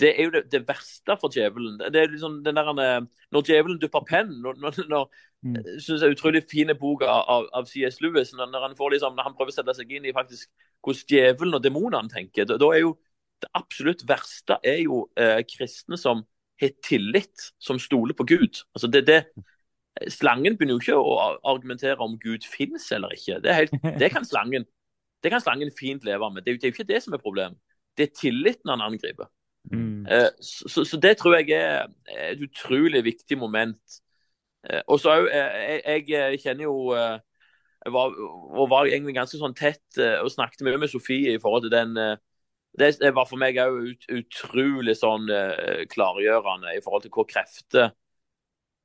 det 0.00 0.20
er 0.20 0.24
jo 0.24 0.30
det, 0.30 0.42
det 0.52 0.68
verste 0.68 1.16
for 1.20 1.32
djevelen. 1.32 1.78
Det 1.78 2.00
er 2.00 2.10
liksom 2.10 2.44
den 2.44 2.56
der, 2.56 3.06
Når 3.32 3.42
djevelen 3.42 3.78
dupper 3.80 4.04
penn 4.08 4.40
når, 4.42 4.60
når, 4.88 5.10
synes 5.42 6.02
jeg 6.02 6.08
er 6.08 6.14
utrolig 6.14 6.42
fine 6.50 6.74
bok 6.78 7.02
av, 7.02 7.48
av, 7.52 7.66
C.S. 7.66 8.00
Lewis. 8.00 8.32
Når, 8.38 8.60
han 8.62 8.76
får 8.78 8.94
liksom, 8.94 9.16
når 9.18 9.26
han 9.28 9.34
prøver 9.38 9.50
å 9.50 9.56
sette 9.56 9.74
seg 9.74 9.90
inn 9.90 10.06
i 10.06 10.14
faktisk 10.14 10.50
hvordan 10.82 11.08
djevelen 11.10 11.58
og 11.58 11.64
demonene 11.64 12.10
tenker. 12.12 12.46
Da, 12.48 12.58
da 12.60 12.70
er 12.74 12.84
jo 12.84 12.98
Det 13.42 13.48
absolutt 13.58 14.04
verste 14.06 14.54
er 14.62 14.84
jo 14.84 15.08
eh, 15.18 15.40
kristne 15.42 15.96
som 15.98 16.20
har 16.62 16.70
tillit, 16.86 17.48
som 17.58 17.80
stoler 17.82 18.14
på 18.14 18.22
Gud. 18.22 18.60
Altså 18.70 18.86
det, 18.86 19.00
det, 19.08 19.24
Slangen 20.14 20.54
begynner 20.54 20.76
jo 20.76 20.82
ikke 20.84 21.00
å 21.00 21.16
argumentere 21.50 21.98
om 21.98 22.14
Gud 22.22 22.46
finnes 22.46 22.86
eller 22.94 23.10
ikke. 23.16 23.40
Det, 23.42 23.56
helt, 23.56 23.74
det, 23.98 24.12
kan 24.14 24.22
slangen, 24.24 24.62
det 25.26 25.32
kan 25.34 25.42
slangen 25.42 25.72
fint 25.74 26.06
leve 26.06 26.30
med. 26.30 26.46
Det 26.46 26.54
det 26.54 26.68
er 26.68 26.70
jo 26.70 26.76
ikke 26.76 26.92
det 26.92 27.02
som 27.02 27.18
er 27.18 27.24
problemet. 27.24 27.58
Det 27.98 28.06
er 28.06 28.14
tilliten 28.20 28.70
han 28.70 28.84
angriper. 28.86 29.26
Mm. 29.72 30.06
Eh, 30.06 30.30
Så, 30.38 30.84
så 30.84 31.00
det 31.02 31.16
tror 31.18 31.40
jeg 31.40 31.50
er 31.58 31.90
et 32.30 32.46
utrolig 32.46 33.04
viktig 33.04 33.38
moment. 33.38 33.98
Eh, 34.70 34.82
Og 34.86 35.00
så 35.00 35.16
òg 35.16 35.28
jeg, 35.32 36.08
jeg 36.10 36.40
kjenner 36.42 36.68
jo 36.68 36.92
eh, 36.96 37.18
jeg 37.84 37.92
var, 37.92 38.12
og 38.60 38.68
var 38.70 38.86
egentlig 38.86 39.16
ganske 39.16 39.38
sånn 39.40 39.56
tett 39.58 39.98
eh, 39.98 40.20
og 40.22 40.30
snakket 40.30 40.62
mye 40.66 40.78
med 40.78 40.92
Sofie 40.92 41.34
i 41.34 41.40
forhold 41.42 41.66
til 41.66 41.74
den 41.74 41.96
eh, 41.98 42.20
Det 42.78 43.10
var 43.14 43.26
for 43.28 43.40
meg 43.42 43.58
òg 43.60 43.80
ut, 43.90 44.06
utrolig 44.20 44.94
sånn 44.96 45.26
eh, 45.30 45.82
klargjørende 45.92 46.76
i 46.76 46.82
forhold 46.84 47.04
til 47.06 47.12
hvor 47.16 47.26
krefter 47.28 47.90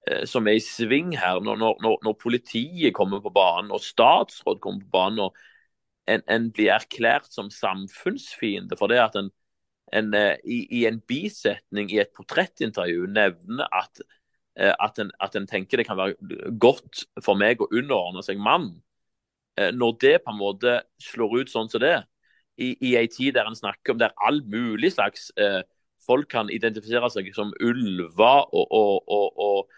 eh, 0.09 0.25
som 0.25 0.47
er 0.47 0.57
i 0.57 0.63
sving 0.63 1.13
her. 1.17 1.39
Når, 1.43 1.61
når, 1.61 1.99
når, 2.03 2.17
politiet 2.19 2.95
kommer 2.95 3.21
på 3.23 3.32
banen, 3.36 3.71
og 3.71 3.84
statsråd 3.86 4.59
kommer 4.63 4.84
på 4.84 4.91
banen, 4.97 5.30
og 5.30 5.38
en, 6.07 6.23
en 6.28 6.49
blir 6.51 6.73
erklært 6.75 7.32
som 7.32 7.51
samfunnsfiende 7.53 8.78
for 8.80 8.91
det 8.91 8.99
at 9.03 9.15
en, 9.19 9.32
en 9.95 10.13
eh, 10.17 10.36
i, 10.43 10.59
i 10.82 10.86
en 10.89 10.99
bisetning 11.07 11.91
i 11.93 12.01
et 12.03 12.11
portrettintervju 12.17 13.07
nevner 13.13 13.71
at 13.71 14.03
eh, 14.03 14.17
at 14.58 14.99
en, 14.99 15.12
at 15.22 15.36
en 15.38 15.47
tenker 15.47 15.78
det 15.78 15.86
kan 15.86 15.99
være 15.99 16.51
godt 16.60 17.03
for 17.22 17.38
meg 17.38 17.62
å 17.62 17.70
underordne 17.70 18.24
seg 18.26 18.41
mann. 18.41 18.72
Eh, 19.58 19.72
Når 19.74 19.97
det 20.01 20.16
på 20.24 20.34
en 20.34 20.39
måte 20.39 20.82
slår 21.01 21.41
ut 21.41 21.51
sånn 21.51 21.70
som 21.72 21.82
det, 21.84 21.97
i, 22.58 22.74
i 22.82 22.95
ei 22.97 23.08
tid 23.12 23.36
der 23.38 23.49
en 23.49 23.58
snakker 23.58 23.93
om 23.93 24.01
der 24.01 24.16
all 24.18 24.41
mulig 24.49 24.91
slags 24.95 25.30
eh, 25.38 25.62
folk 26.08 26.30
kan 26.32 26.49
identifisere 26.53 27.10
seg 27.14 27.30
som 27.36 27.53
ulver 27.62 28.47
og, 28.47 28.66
og, 28.72 29.03
og, 29.08 29.41
og, 29.47 29.76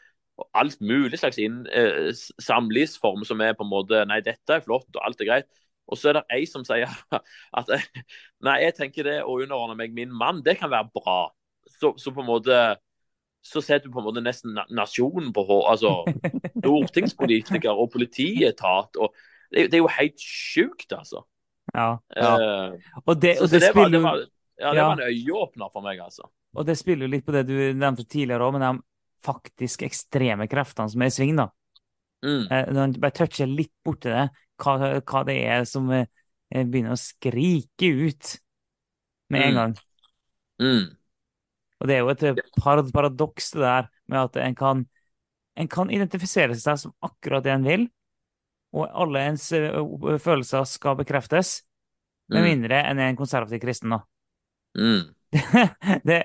alt 0.56 0.80
mulig 0.80 1.20
slags 1.20 1.36
inn, 1.44 1.66
eh, 1.76 2.12
samlivsform 2.40 3.26
som 3.28 3.42
er 3.44 3.58
på 3.58 3.66
en 3.66 3.72
måte 3.74 4.06
Nei, 4.08 4.22
dette 4.24 4.56
er 4.56 4.64
flott, 4.64 4.88
og 4.96 5.02
alt 5.04 5.20
er 5.20 5.28
greit. 5.28 5.50
Og 5.90 6.00
så 6.00 6.12
er 6.12 6.20
det 6.20 6.38
ei 6.38 6.46
som 6.48 6.64
sier 6.64 6.88
at 7.60 7.72
eh, 7.76 7.88
nei, 8.48 8.60
jeg 8.64 8.78
tenker 8.78 9.10
det 9.10 9.18
å 9.26 9.40
underordne 9.42 9.76
meg 9.80 9.96
min 9.96 10.14
mann, 10.16 10.40
det 10.46 10.56
kan 10.62 10.72
være 10.72 10.92
bra. 10.96 11.20
Så, 11.68 11.92
så 12.00 12.14
på 12.16 12.24
en 12.24 12.30
måte 12.30 12.60
så 13.42 13.62
setter 13.64 13.88
du 13.88 13.94
på 13.94 14.00
en 14.02 14.08
måte 14.10 14.22
nesten 14.24 14.58
nasjonen 14.76 15.32
på 15.34 15.44
hår. 15.48 15.70
altså 15.72 15.94
stortingspolitikere 16.60 17.72
og 17.74 17.92
politietat. 17.94 18.98
og 19.00 19.14
det, 19.52 19.70
det 19.72 19.80
er 19.80 19.84
jo 19.84 19.88
helt 20.00 20.20
sjukt, 20.22 20.92
altså. 20.94 21.24
Ja. 21.74 21.98
Eh, 22.16 22.76
Og 23.06 23.22
det, 23.22 23.38
og 23.40 23.48
så 23.48 23.56
det 23.56 23.62
det, 23.62 23.72
spiller 23.72 24.02
var, 24.04 24.20
ja, 24.60 24.72
det 24.74 24.78
Ja. 24.78 24.88
var 24.88 25.00
en 25.00 25.08
øyeåpner 25.08 25.70
for 25.74 25.82
meg, 25.86 26.00
altså. 26.04 26.28
Og 26.56 26.66
det 26.66 26.78
spiller 26.78 27.06
jo 27.08 27.12
litt 27.14 27.26
på 27.26 27.32
det 27.34 27.46
du 27.48 27.56
nevnte 27.78 28.06
tidligere 28.10 28.46
òg, 28.46 28.54
med 28.58 28.62
de 28.66 28.84
faktisk 29.26 29.84
ekstreme 29.86 30.48
kreftene 30.50 30.90
som 30.90 31.02
er 31.02 31.10
i 31.12 31.16
sving. 31.16 31.36
da. 31.38 31.48
Mm. 32.26 32.46
Eh, 32.52 32.66
Når 32.74 32.84
en 32.84 32.94
bare 33.02 33.12
toucher 33.16 33.48
litt 33.48 33.72
borti 33.86 34.10
det, 34.12 34.30
hva, 34.60 35.00
hva 35.00 35.24
det 35.26 35.38
er 35.48 35.64
som 35.66 35.90
eh, 35.92 36.06
begynner 36.52 36.92
å 36.98 37.00
skrike 37.00 37.88
ut 38.10 38.38
med 39.30 39.42
en 39.42 39.54
Mm. 39.54 39.56
gang. 39.56 39.76
Mm. 40.60 40.98
Og 41.80 41.88
det 41.88 41.96
er 41.96 42.04
jo 42.04 42.12
et 42.12 42.56
parad 42.60 42.92
paradoks 42.94 43.52
det 43.56 43.62
der 43.64 43.88
med 44.12 44.20
at 44.20 44.40
en 44.44 44.56
kan, 44.56 44.84
en 45.60 45.70
kan 45.72 45.92
identifisere 45.94 46.56
seg 46.60 46.80
som 46.82 46.94
akkurat 47.06 47.46
det 47.46 47.54
en 47.56 47.68
vil, 47.68 47.88
og 48.76 48.90
alle 49.02 49.24
ens 49.32 49.48
følelser 50.22 50.68
skal 50.70 51.00
bekreftes, 51.00 51.62
med 52.30 52.44
Mm. 52.44 52.46
mindre 52.46 52.84
en 52.86 53.00
er 53.02 53.08
en 53.10 53.16
konservativ 53.18 53.60
kristen. 53.64 53.90
da. 53.90 54.04
Mm. 54.78 55.16
det, 56.06 56.24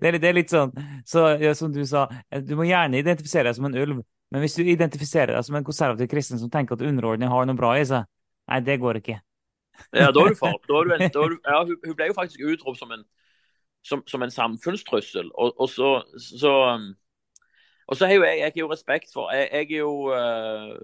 det, 0.00 0.10
det 0.18 0.28
er 0.28 0.34
litt 0.34 0.50
sånn 0.50 0.70
så, 1.06 1.24
ja, 1.42 1.52
som 1.58 1.72
du 1.74 1.84
sa, 1.86 2.04
du 2.42 2.54
må 2.58 2.66
gjerne 2.68 2.98
identifisere 3.00 3.48
deg 3.48 3.56
som 3.58 3.66
en 3.68 3.78
ulv, 3.78 4.02
men 4.30 4.42
hvis 4.44 4.54
du 4.58 4.62
identifiserer 4.66 5.34
deg 5.34 5.46
som 5.46 5.56
en 5.58 5.66
konservativ 5.66 6.10
kristen 6.10 6.38
som 6.38 6.50
tenker 6.50 6.74
at 6.78 6.84
underordning 6.86 7.30
har 7.32 7.46
noe 7.48 7.58
bra 7.58 7.72
i 7.78 7.86
seg, 7.88 8.06
nei, 8.50 8.60
det 8.66 8.78
går 8.82 9.00
ikke. 9.00 9.18
Ja, 9.94 10.10
da 10.14 10.24
er 10.26 10.34
du 10.34 10.38
far. 10.42 10.58
Da 10.68 10.80
er 10.80 10.90
du 10.90 10.94
en, 10.96 11.06
da 11.14 11.24
er 11.24 11.34
du, 11.34 11.38
ja, 11.46 11.62
hun 11.66 11.96
ble 11.98 12.10
jo 12.10 12.18
faktisk 12.18 12.42
utropt 12.46 12.82
som 12.82 12.92
en 12.94 13.06
som, 13.88 14.04
som 14.06 14.22
en 14.22 14.32
samfunnstrussel. 14.32 15.30
Og, 15.34 15.52
og 15.60 15.68
så, 15.72 15.90
så, 16.20 16.54
og 17.88 17.96
så 17.96 18.06
har 18.06 18.18
jo 18.18 18.24
jeg, 18.26 18.38
jeg 18.38 18.52
har 18.54 18.60
jo 18.60 18.72
respekt 18.72 19.12
for 19.14 19.30
Jeg, 19.32 19.48
jeg 19.52 19.72
er 19.72 19.78
jo 19.78 19.92
uh, 20.12 20.74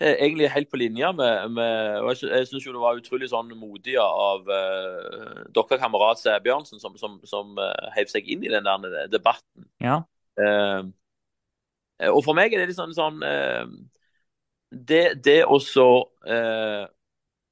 egentlig 0.00 0.50
helt 0.52 0.70
på 0.70 0.76
linje 0.76 1.12
med, 1.12 1.48
med 1.48 2.00
og 2.00 2.10
Jeg, 2.12 2.30
jeg 2.30 2.46
syns 2.50 2.68
det 2.68 2.84
var 2.84 3.00
utrolig 3.00 3.30
sånn 3.32 3.50
modig 3.58 3.96
av 4.02 4.46
uh, 4.46 5.42
deres 5.56 5.80
kamerat 5.80 6.20
Sæbjørnsen, 6.22 6.82
som, 6.82 6.96
som, 7.00 7.18
som 7.24 7.56
uh, 7.58 7.90
heiv 7.96 8.12
seg 8.12 8.28
inn 8.28 8.44
i 8.44 8.52
den 8.52 8.68
der 8.68 9.10
debatten. 9.12 9.66
Ja. 9.82 10.02
Uh, 10.36 10.92
og 12.12 12.20
for 12.26 12.36
meg 12.36 12.52
er 12.52 12.60
det 12.60 12.68
litt 12.68 12.76
sånn, 12.76 12.92
sånn 12.92 13.22
det, 14.68 15.14
det 15.24 15.38
å 15.48 15.56
så 15.64 15.86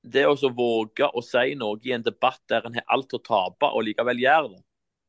det 0.05 0.27
å 0.29 0.35
våge 0.53 1.09
å 1.09 1.23
si 1.25 1.55
noe 1.57 1.81
i 1.85 1.95
en 1.97 2.05
debatt 2.05 2.43
der 2.51 2.67
en 2.67 2.77
har 2.77 2.85
alt 2.93 3.15
å 3.17 3.23
tape, 3.25 3.71
og 3.71 3.87
likevel 3.87 4.21
gjør 4.21 4.51
det, 4.53 4.61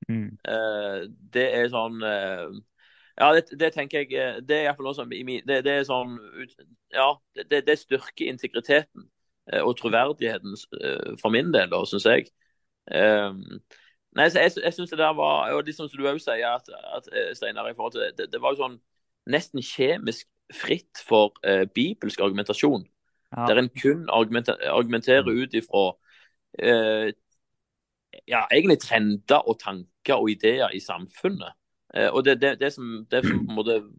mm. 0.08 0.30
uh, 0.48 1.02
det 1.36 1.46
er 1.60 1.70
sånn 1.74 2.00
uh, 2.04 2.56
Ja, 3.16 3.30
det, 3.36 3.46
det, 3.60 3.72
tenker 3.72 4.04
jeg 4.04 4.12
eh, 4.20 4.42
Det 4.44 4.58
er 4.58 4.66
iallfall 4.66 4.90
noe 4.90 4.98
som 4.98 5.12
det, 5.12 5.62
det, 5.64 5.72
er 5.72 5.86
sånn 5.88 6.18
Ja, 6.92 7.14
det, 7.48 7.62
det 7.68 7.78
styrker 7.80 8.28
integriteten 8.28 9.08
uh, 9.52 9.62
og 9.62 9.76
troverdigheten 9.80 10.56
for 11.22 11.32
min 11.36 11.52
del, 11.56 11.70
da, 11.72 11.84
syns 11.88 12.08
jeg. 12.08 12.32
nei, 12.88 14.30
så 14.30 14.44
Jeg, 14.44 14.56
jeg 14.64 14.74
syns 14.76 14.92
det 14.92 15.02
der 15.02 15.16
var 15.18 15.52
og 15.56 15.68
liksom 15.68 15.90
som 15.90 16.00
du 16.00 16.08
òg 16.08 16.20
sier, 16.24 16.48
at, 16.56 16.72
at 16.96 17.08
Steinar, 17.38 17.68
i 17.70 17.76
forhold 17.76 17.96
til 17.96 18.08
det, 18.18 18.32
det, 18.32 18.42
var 18.42 18.56
jo 18.56 18.64
sånn 18.64 18.80
nesten 19.32 19.64
kjemisk 19.64 20.28
fritt 20.54 21.02
for 21.08 21.34
bibelsk 21.74 22.22
argumentasjon. 22.22 22.86
Ja. 23.36 23.46
Der 23.50 23.60
en 23.60 23.70
kun 23.70 24.10
argumenterer 24.10 25.28
mm. 25.28 25.42
ut 25.42 25.54
ifra 25.54 25.86
eh, 26.60 27.12
ja, 28.28 28.46
egentlig 28.52 28.80
trender 28.80 29.44
og 29.44 29.60
tanker 29.60 30.22
og 30.22 30.30
ideer 30.32 30.72
i 30.72 30.80
samfunnet. 30.80 31.52
Eh, 31.96 32.10
og 32.10 32.26
det, 32.26 32.42
det, 32.42 32.60
det, 32.60 32.74
som, 32.74 33.06
det, 33.12 33.26
som, 33.26 33.44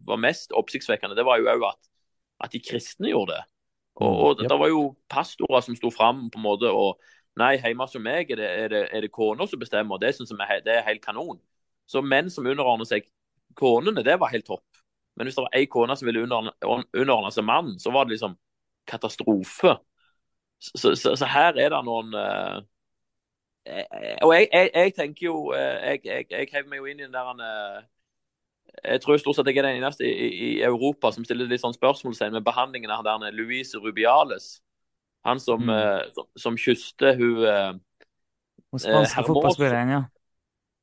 var 0.07 0.21
mest 0.21 0.51
oppsiktsvekkende, 0.57 1.15
det 1.15 1.25
var 1.25 1.37
jo 1.41 1.51
òg 1.51 1.67
at, 1.69 1.91
at, 2.43 2.51
de 2.53 2.61
kristne 2.69 3.11
gjorde 3.13 3.37
det. 3.37 3.43
Og, 3.95 4.09
mm, 4.09 4.23
og 4.23 4.41
Det 4.49 4.59
var 4.59 4.67
jo 4.73 4.81
pastorer 5.09 5.61
som 5.65 5.75
sto 5.75 5.89
fram 5.89 6.27
på 6.29 6.39
en 6.39 6.49
måte 6.49 6.71
og 6.71 6.99
Nei, 7.37 7.59
hjemme 7.61 7.85
hos 7.85 7.93
meg 8.01 8.31
er 8.33 8.39
det, 8.39 8.45
er 8.49 8.71
det, 8.71 8.79
er 8.97 9.03
det 9.05 9.11
kona 9.13 9.45
som 9.45 9.59
bestemmer, 9.61 9.99
det 10.01 10.09
syns 10.17 10.31
jeg 10.33 10.63
det 10.65 10.73
er 10.73 10.87
helt 10.87 11.03
kanon. 11.03 11.37
Så 11.85 12.01
menn 12.01 12.31
som 12.33 12.47
underordner 12.49 12.87
seg 12.89 13.05
konene, 13.53 14.01
det 14.01 14.15
var 14.17 14.31
helt 14.33 14.47
topp. 14.47 14.79
Men 15.13 15.27
hvis 15.27 15.37
det 15.37 15.43
var 15.45 15.53
ei 15.53 15.67
kone 15.69 15.93
som 15.99 16.09
ville 16.09 16.23
underordne, 16.25 16.55
underordne 16.97 17.29
seg 17.35 17.45
mannen, 17.45 17.75
så 17.77 17.93
var 17.93 18.07
det 18.07 18.15
liksom 18.15 18.33
katastrofe. 18.87 19.77
Så, 20.59 20.95
så, 20.95 21.13
så 21.15 21.27
her 21.29 21.53
er 21.53 21.69
det 21.69 21.83
noen 21.85 22.15
uh, 22.17 22.57
Og 24.25 24.31
jeg, 24.33 24.47
jeg, 24.49 24.69
jeg, 24.73 24.93
tenker 24.97 25.27
jo 25.27 25.35
uh, 25.53 25.77
Jeg, 25.85 25.99
jeg, 26.05 26.25
jeg 26.31 26.47
hever 26.49 26.71
meg 26.71 26.81
jo 26.81 26.87
inn 26.89 27.03
i 27.03 27.05
den 27.05 27.13
der 27.13 27.29
uh, 27.29 27.83
Jeg 28.81 29.03
tror 29.03 29.19
stort 29.21 29.37
sett 29.37 29.51
jeg 29.51 29.59
er 29.61 29.67
den 29.67 29.83
eneste 29.83 30.07
i, 30.07 30.31
i 30.47 30.49
Europa 30.65 31.11
som 31.13 31.27
stiller 31.27 31.45
litt 31.45 31.61
sånn 31.61 31.77
spørsmålstegn 31.77 32.39
med 32.39 32.47
behandlingen 32.47 32.93
av 32.95 33.05
der 33.05 33.37
Louise 33.37 33.77
Rubiales. 33.77 34.63
Han 35.29 35.39
som, 35.41 35.61
mm. 35.69 36.09
som, 36.15 36.27
som 36.39 36.57
kysste 36.57 37.13
hun 37.17 37.45
Hun 38.71 38.81
spanske 38.81 39.23
fotballspilleren, 39.29 39.93
ja. 39.93 40.01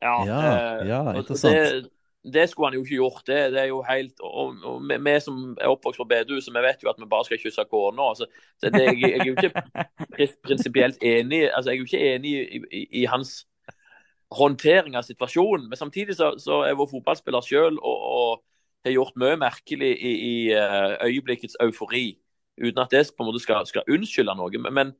Ja, 0.04 0.16
ja, 0.26 0.40
ja 0.86 1.02
interessant. 1.16 1.54
Det, 1.54 1.93
det 2.32 2.48
skulle 2.48 2.66
han 2.66 2.74
jo 2.74 2.84
ikke 2.84 2.94
gjort. 2.94 3.26
Det, 3.26 3.52
det 3.52 3.60
er 3.60 3.64
jo 3.68 3.82
helt, 3.88 4.20
og, 4.20 4.56
og 4.64 4.82
Vi 4.82 5.20
som 5.20 5.56
er 5.60 5.68
oppvokst 5.68 6.00
på 6.00 6.06
bedehuset, 6.08 6.54
vi 6.54 6.62
vet 6.64 6.82
jo 6.82 6.88
at 6.88 7.00
vi 7.00 7.08
bare 7.10 7.24
skal 7.24 7.40
kysse 7.42 7.64
kona. 7.70 8.08
Altså, 8.08 8.26
så 8.60 8.70
jeg, 8.72 9.00
jeg, 9.00 9.12
er 9.12 9.24
jo 9.24 9.34
ikke 9.36 10.28
prinsipielt 10.46 11.02
enig 11.02 11.50
altså, 11.50 11.70
jeg 11.70 11.76
er 11.76 11.78
jo 11.78 11.84
ikke 11.84 12.14
enig 12.14 12.30
i, 12.30 12.60
i, 12.72 12.86
i, 13.02 13.04
hans 13.04 13.46
håndtering 14.32 14.96
av 14.96 15.04
situasjonen. 15.04 15.68
Men 15.68 15.76
samtidig 15.76 16.16
så, 16.16 16.34
så 16.38 16.62
er 16.64 16.78
vår 16.78 16.90
fotballspiller 16.90 17.40
selv 17.40 17.78
og, 17.82 18.00
og, 18.16 18.44
har 18.84 18.92
gjort 18.92 19.16
mye 19.16 19.36
merkelig 19.40 19.94
i, 19.96 20.10
i 20.12 20.34
eh, 20.52 20.96
øyeblikkets 21.06 21.56
eufori. 21.60 22.18
Uten 22.60 22.82
at 22.82 22.90
det 22.92 23.06
på 23.16 23.24
en 23.24 23.30
måte 23.30 23.40
skal, 23.40 23.64
skal 23.66 23.88
unnskylde 23.88 24.34
noe. 24.36 24.60
Men, 24.60 24.92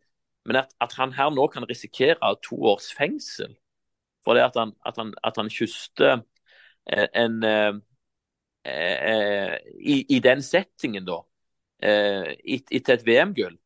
men 0.49 0.57
at, 0.57 0.73
at, 0.81 0.95
han 0.97 1.13
her 1.13 1.29
nå 1.31 1.45
kan 1.53 1.69
risikere 1.69 2.33
to 2.41 2.57
års 2.65 2.89
fengsel 2.97 3.53
for 4.25 4.33
det 4.33 4.47
at 4.47 4.57
han, 4.57 4.73
at 4.89 4.97
han, 4.97 5.13
han 5.37 5.53
kysste 5.53 6.23
en 6.87 7.43
eh, 7.43 7.75
eh, 8.65 9.59
i, 9.81 10.17
i, 10.17 10.19
den 10.19 10.43
settingen, 10.43 11.07
da, 11.07 11.21
eh, 11.83 12.35
etter 12.45 12.99
et 12.99 13.07
VM-gull, 13.07 13.59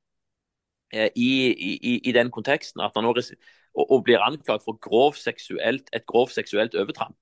i, 0.88 1.30
i, 1.52 2.00
i, 2.00 2.12
den 2.16 2.30
konteksten, 2.32 2.80
at 2.80 2.94
han 2.96 3.04
nå 3.04 3.12
og, 3.12 3.82
og 3.92 4.04
blir 4.06 4.22
anklaget 4.24 4.64
for 4.64 4.78
grov 4.80 5.18
seksuelt, 5.20 5.90
et 5.92 6.06
grovt 6.08 6.32
seksuelt 6.32 6.74
overtramp, 6.80 7.16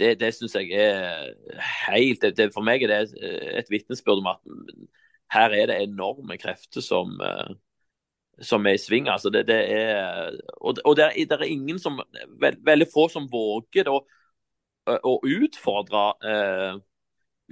det, 0.00 0.14
det 0.22 0.30
syns 0.32 0.54
jeg 0.56 0.70
er 0.72 1.34
helt 1.90 2.22
det, 2.22 2.30
det, 2.38 2.46
For 2.54 2.64
meg 2.64 2.80
er 2.82 2.88
det 2.88 3.26
et 3.60 3.68
vitnesbyrd 3.68 4.22
om 4.22 4.30
at 4.32 4.40
her 5.34 5.52
er 5.52 5.68
det 5.68 5.76
enorme 5.82 6.38
krefter 6.40 6.80
som, 6.80 7.12
som 8.40 8.64
er 8.66 8.78
i 8.78 8.80
sving. 8.80 9.10
altså 9.12 9.28
det, 9.30 9.44
det 9.50 9.60
er, 9.76 10.32
Og, 10.56 10.80
og 10.84 10.96
det, 10.96 11.10
er, 11.12 11.36
er 11.36 11.44
ingen 11.44 11.78
som, 11.78 12.00
Veldig 12.40 12.88
få 12.94 13.10
som 13.12 13.28
våger 13.28 13.84
da 13.84 14.00
å 14.88 15.18
utfordre 15.22 16.06
uh, 16.26 16.80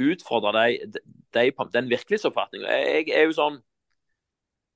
utfordre 0.01 0.53
de, 0.57 1.03
de, 1.35 1.51
den 1.74 1.91
virkelighetsoppfatningen. 1.91 2.68
Jeg 2.68 3.11
er 3.14 3.28
jo 3.28 3.37
sånn 3.37 3.61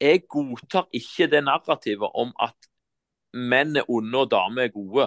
Jeg 0.02 0.24
godtar 0.28 0.88
ikke 0.92 1.28
det 1.30 1.44
narrativet 1.46 2.16
om 2.18 2.32
at 2.42 2.68
menn 3.34 3.76
er 3.78 3.86
onde 3.90 4.18
og 4.18 4.30
damer 4.30 4.66
er 4.66 4.72
gode. 4.74 5.06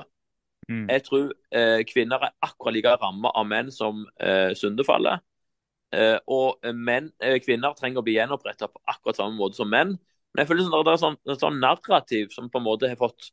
Mm. 0.67 0.87
Jeg 0.89 1.03
tror 1.03 1.25
uh, 1.31 1.81
kvinner 1.87 2.23
er 2.23 2.33
akkurat 2.43 2.75
like 2.75 2.93
ramma 3.01 3.31
av 3.35 3.47
menn 3.47 3.71
som 3.71 4.05
uh, 4.23 4.51
syndefallet. 4.57 5.23
Uh, 5.95 6.17
og 6.27 6.65
menn, 6.75 7.11
kvinner 7.43 7.75
trenger 7.77 8.01
å 8.01 8.03
bli 8.07 8.17
gjenoppretta 8.17 8.67
på 8.71 8.81
akkurat 8.91 9.19
samme 9.19 9.37
måte 9.39 9.59
som 9.59 9.69
menn. 9.71 9.93
Men 10.33 10.43
jeg 10.43 10.49
føler 10.49 10.67
sånn, 10.67 10.87
det 10.87 10.95
er 10.95 11.03
sånn, 11.03 11.19
et 11.27 11.43
sånn 11.43 11.61
narrativ 11.63 12.33
som 12.35 12.49
på 12.51 12.59
en 12.59 12.67
måte 12.67 12.89
har 12.91 12.99
fått 12.99 13.29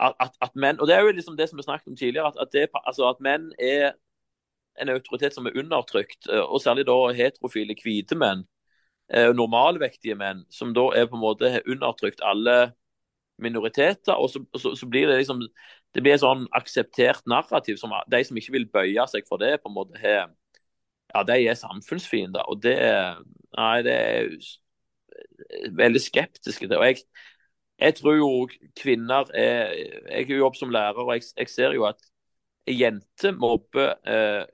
at, 0.00 0.14
at, 0.20 0.32
at, 0.42 0.54
menn 0.54 0.80
Og 0.80 0.88
det 0.88 0.96
er 0.96 1.04
jo 1.04 1.12
liksom 1.14 1.36
det 1.36 1.48
som 1.48 1.58
vi 1.58 1.66
snakket 1.66 1.92
om 1.92 1.96
tidligere, 1.96 2.32
at, 2.40 2.48
det, 2.52 2.68
altså 2.86 3.08
at 3.08 3.20
menn 3.22 3.52
er 3.58 3.92
en 4.82 4.90
autoritet 4.90 5.34
som 5.34 5.46
er 5.46 5.58
undertrykt, 5.58 6.26
eh, 6.30 6.42
og 6.42 6.60
særlig 6.62 6.86
da 6.86 6.96
heterofile 7.14 7.76
hvite 7.82 8.18
menn, 8.18 8.42
eh, 9.14 9.30
normalvektige 9.30 10.16
menn, 10.18 10.42
som 10.50 10.74
da 10.74 10.88
er 10.96 11.06
på 11.06 11.14
en 11.18 11.22
måte 11.22 11.62
undertrykt 11.62 12.24
alle 12.26 12.72
minoriteter. 13.38 14.14
og 14.14 14.30
så, 14.30 14.44
så, 14.58 14.74
så, 14.74 14.86
blir 14.90 15.06
det 15.06 15.18
liksom 15.22 15.42
det 15.94 16.02
blir 16.02 16.16
et 16.16 16.22
sånn 16.22 16.48
akseptert 16.54 17.22
narrativ 17.30 17.78
som 17.78 17.94
de 18.10 18.24
som 18.26 18.38
ikke 18.38 18.52
vil 18.56 18.66
bøye 18.70 19.06
seg 19.10 19.26
for 19.28 19.38
det, 19.38 19.60
på 19.62 19.70
en 19.70 19.76
måte 19.78 19.98
har 20.02 20.32
ja, 21.14 21.22
de 21.22 21.36
er 21.46 21.54
samfunnsfiender. 21.54 22.42
Og 22.50 22.62
det, 22.62 22.74
nei, 23.54 23.76
det 23.86 23.94
er 23.94 24.24
veldig 25.78 26.02
skeptisk 26.02 26.64
til. 26.64 26.74
og 26.74 26.86
jeg 26.88 27.04
jeg 27.80 27.96
tror 27.98 28.16
jo 28.16 28.28
kvinner 28.78 29.30
er 29.34 29.72
Jeg 30.10 30.38
jobber 30.38 30.58
som 30.58 30.70
lærer, 30.70 31.00
og 31.02 31.14
jeg, 31.16 31.26
jeg 31.36 31.50
ser 31.50 31.74
jo 31.74 31.86
at 31.88 32.00
jenter 32.70 33.34
mobber 33.36 33.92
eh, 34.08 34.44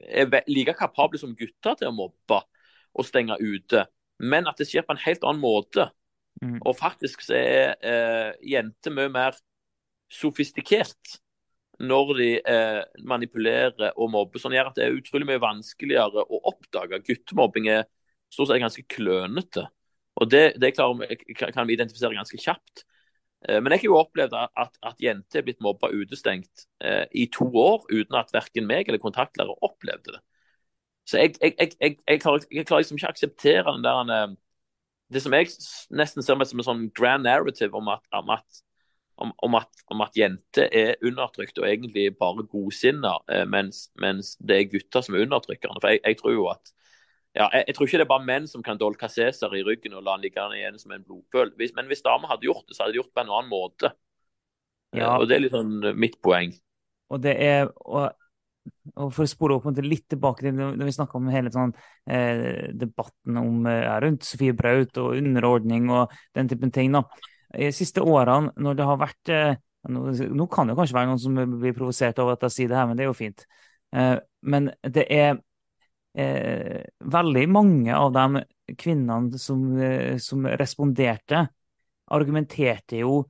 er 0.00 0.48
like 0.48 0.74
kapable 0.78 1.20
som 1.20 1.34
gutter 1.36 1.76
til 1.76 1.90
å 1.90 1.96
mobbe 1.96 2.40
og 2.98 3.06
stenge 3.06 3.36
ute, 3.40 3.84
men 4.18 4.48
at 4.48 4.58
det 4.58 4.66
skjer 4.68 4.86
på 4.86 4.94
en 4.96 5.02
helt 5.04 5.24
annen 5.26 5.42
måte. 5.42 5.90
Mm. 6.42 6.58
Og 6.64 6.76
faktisk 6.78 7.22
så 7.26 7.36
er 7.36 7.74
eh, 7.84 8.30
jenter 8.54 8.94
mye 8.94 9.12
mer 9.12 9.36
sofistikert 10.10 11.18
når 11.78 12.12
de 12.18 12.28
eh, 12.40 12.80
manipulerer 13.06 13.92
og 13.94 14.10
mobber. 14.14 14.40
Sånn 14.42 14.56
gjør 14.56 14.72
at 14.72 14.78
det 14.78 14.86
er 14.86 14.96
utrolig 14.96 15.28
mye 15.28 15.42
vanskeligere 15.42 16.24
å 16.24 16.40
oppdage. 16.50 17.02
Guttemobbing 17.06 17.68
er 17.70 17.84
stort 18.32 18.50
sett 18.50 18.62
ganske 18.64 18.86
klønete. 18.90 19.68
Og 20.18 20.30
Det, 20.30 20.44
det 20.60 20.74
klarer, 20.74 21.18
kan 21.54 21.66
vi 21.68 21.76
identifisere 21.78 22.16
ganske 22.16 22.40
kjapt. 22.42 22.84
Eh, 23.46 23.60
men 23.62 23.72
jeg 23.72 23.84
har 23.84 23.90
jo 23.90 24.00
opplevd 24.00 24.34
at, 24.34 24.78
at 24.82 25.02
jenter 25.02 25.40
er 25.40 25.46
blitt 25.46 25.62
mobba 25.62 25.92
utestengt 25.94 26.66
eh, 26.82 27.04
i 27.14 27.28
to 27.30 27.46
år 27.46 27.86
uten 27.92 28.18
at 28.18 28.34
verken 28.34 28.66
meg 28.66 28.88
eller 28.88 29.02
kontaktlærer 29.02 29.64
opplevde 29.64 30.16
det. 30.16 30.22
Så 31.08 31.18
jeg, 31.18 31.34
jeg, 31.40 31.54
jeg, 31.80 31.96
jeg 32.08 32.20
klarer, 32.20 32.44
klarer, 32.66 32.82
liksom 32.82 32.98
ikke 32.98 33.08
å 33.08 33.14
akseptere 33.14 33.72
den 33.72 33.84
der 33.86 34.14
eh, 34.14 34.32
Det 35.14 35.22
som 35.24 35.32
jeg 35.32 35.52
nesten 35.96 36.24
ser 36.24 36.42
som 36.50 36.60
en 36.60 36.66
sånn 36.66 36.88
grand 36.92 37.24
narrative 37.24 37.78
om 37.78 37.88
at, 37.94 38.02
om 38.12 38.34
at, 38.34 38.62
om, 39.16 39.32
om 39.46 39.54
at, 39.56 39.84
om 39.88 40.02
at 40.04 40.18
jenter 40.18 40.68
er 40.68 40.98
undertrykt 41.00 41.56
og 41.62 41.68
egentlig 41.68 42.10
bare 42.18 42.44
godsinna, 42.44 43.14
eh, 43.32 43.46
mens, 43.48 43.86
mens, 44.02 44.34
det 44.36 44.58
er 44.58 44.68
gutter 44.74 45.06
som 45.06 45.16
er 45.16 45.24
undertrykkerne. 45.24 45.80
For 45.80 45.96
jeg, 45.96 46.18
tror 46.20 46.34
jo 46.34 46.50
at 46.52 46.74
ja, 47.38 47.46
jeg, 47.54 47.64
jeg, 47.68 47.74
tror 47.76 47.86
ikke 47.86 47.98
det 48.00 48.04
er 48.04 48.10
bare 48.10 48.26
menn 48.26 48.46
som 48.50 48.62
kan 48.66 48.78
dolke 48.80 49.08
Cæsar 49.12 49.52
i 49.54 49.64
ryggen 49.66 49.94
og 49.94 50.04
la 50.04 50.16
han 50.16 50.24
ligge 50.24 50.44
igjen 50.58 50.78
som 50.80 50.94
en 50.94 51.04
blodpøl. 51.06 51.52
Hvis, 51.58 51.74
men 51.76 51.86
hvis 51.90 52.02
damer 52.02 52.32
hadde 52.32 52.48
gjort 52.48 52.64
det, 52.66 52.74
så 52.76 52.84
hadde 52.84 52.96
de 52.96 53.00
gjort 53.02 53.12
det 53.12 53.18
på 53.18 53.24
en 53.24 53.34
annen 53.36 53.52
måte. 53.52 53.92
Eh, 54.92 55.02
ja. 55.02 55.12
Og 55.16 55.28
Det 55.30 55.36
er 55.36 55.44
litt 55.44 55.54
sånn 55.54 55.76
eh, 55.86 55.94
mitt 56.06 56.18
poeng. 56.24 56.56
Og 57.14 57.22
det 57.24 57.36
er, 57.44 57.70
og, 57.86 58.10
og 58.96 59.14
For 59.14 59.24
å 59.24 59.30
spore 59.30 59.56
opp 59.56 59.70
litt 59.84 60.08
tilbake 60.10 60.44
til 60.44 60.58
når 60.58 60.82
vi 60.82 60.96
snakka 60.98 61.16
om 61.20 61.30
hele 61.32 61.54
sånn, 61.54 61.72
eh, 62.10 62.68
debatten 62.74 63.38
om, 63.40 63.62
eh, 63.70 63.86
rundt 64.04 64.26
Sofie 64.26 64.56
Braut 64.56 64.98
og 65.00 65.14
underordning 65.20 65.88
og 65.94 66.12
den 66.36 66.50
typen 66.50 66.74
ting. 66.74 66.92
da. 66.92 67.06
De 67.54 67.70
siste 67.72 68.02
årene, 68.04 68.52
når 68.58 68.76
det 68.76 68.90
har 68.90 69.00
vært 69.00 69.32
eh, 69.32 69.56
nå, 69.88 70.10
nå, 70.10 70.46
kan 70.50 70.68
det 70.68 70.76
kanskje 70.76 70.96
være 70.96 71.08
noen 71.12 71.22
som 71.22 71.38
blir 71.38 71.76
provosert 71.76 72.18
over 72.18 72.34
at 72.34 72.48
jeg 72.48 72.56
sier 72.56 72.72
det 72.72 72.76
her, 72.80 72.88
men 72.90 72.98
det 72.98 73.06
er 73.06 73.12
jo 73.12 73.16
fint. 73.16 73.46
Eh, 73.94 74.16
men 74.42 74.72
det 74.82 75.06
er 75.06 75.38
eh, 76.18 76.82
veldig 76.98 77.46
mange 77.50 77.94
av 77.94 78.12
de 78.12 78.42
kvinnene 78.78 79.38
som, 79.38 79.80
eh, 79.80 80.16
som 80.18 80.46
responderte, 80.46 81.46
argumenterte 82.10 83.02
jo 83.02 83.22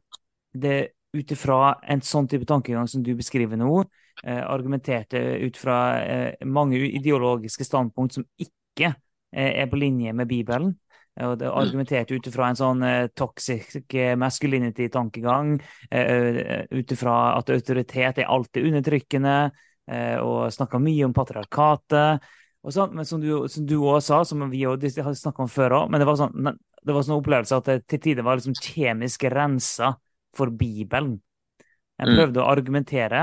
det 0.52 0.88
ut 1.12 1.32
ifra 1.32 1.78
en 1.82 2.00
sånn 2.04 2.28
type 2.28 2.46
tankegang 2.46 2.88
som 2.88 3.02
du 3.02 3.14
beskriver 3.18 3.58
nå. 3.60 3.84
Eh, 4.24 4.42
argumenterte 4.42 5.18
ut 5.44 5.56
fra 5.56 5.78
eh, 6.02 6.46
mange 6.46 6.78
ideologiske 6.78 7.64
standpunkt 7.64 8.18
som 8.18 8.26
ikke 8.38 8.94
er 9.28 9.66
på 9.68 9.76
linje 9.76 10.12
med 10.16 10.28
Bibelen. 10.28 10.70
Og 11.20 11.34
det 11.40 11.48
argumenterte 11.50 12.14
ut 12.14 12.26
ifra 12.30 12.46
en 12.48 12.56
sånn 12.56 12.82
uh, 12.86 13.08
toxic 13.10 13.74
masculinity-tankegang. 14.16 15.56
Uh, 15.90 16.62
ut 16.70 16.94
ifra 16.94 17.16
at 17.34 17.50
autoritet 17.50 18.22
er 18.22 18.30
alltid 18.30 18.68
undertrykkende, 18.70 19.34
og 20.22 20.52
snakka 20.52 20.78
mye 20.84 21.06
om 21.06 21.14
patriarkatet. 21.16 22.24
Sånn, 22.68 22.96
men 22.98 23.06
som 23.06 23.20
du, 23.22 23.30
som 23.48 23.64
du 23.68 23.76
også 23.78 24.06
sa, 24.10 24.16
som 24.26 24.42
vi 24.50 24.64
også 24.66 25.04
har 25.06 25.14
snakka 25.16 25.44
om 25.44 25.50
før 25.52 25.76
òg, 25.78 25.92
men 25.92 26.02
det 26.02 26.08
var 26.08 26.18
sånn 26.18 26.50
det 26.88 26.94
var 26.94 27.04
sånn 27.04 27.18
opplevelse 27.18 27.58
at 27.58 27.68
det 27.68 27.78
til 27.90 28.00
tider 28.02 28.26
var 28.26 28.38
liksom 28.38 28.56
kjemisk 28.56 29.26
rensa 29.32 29.92
for 30.36 30.52
Bibelen. 30.54 31.18
En 31.98 32.12
mm. 32.12 32.14
prøvde 32.14 32.38
mm. 32.38 32.44
å 32.44 32.48
argumentere, 32.48 33.22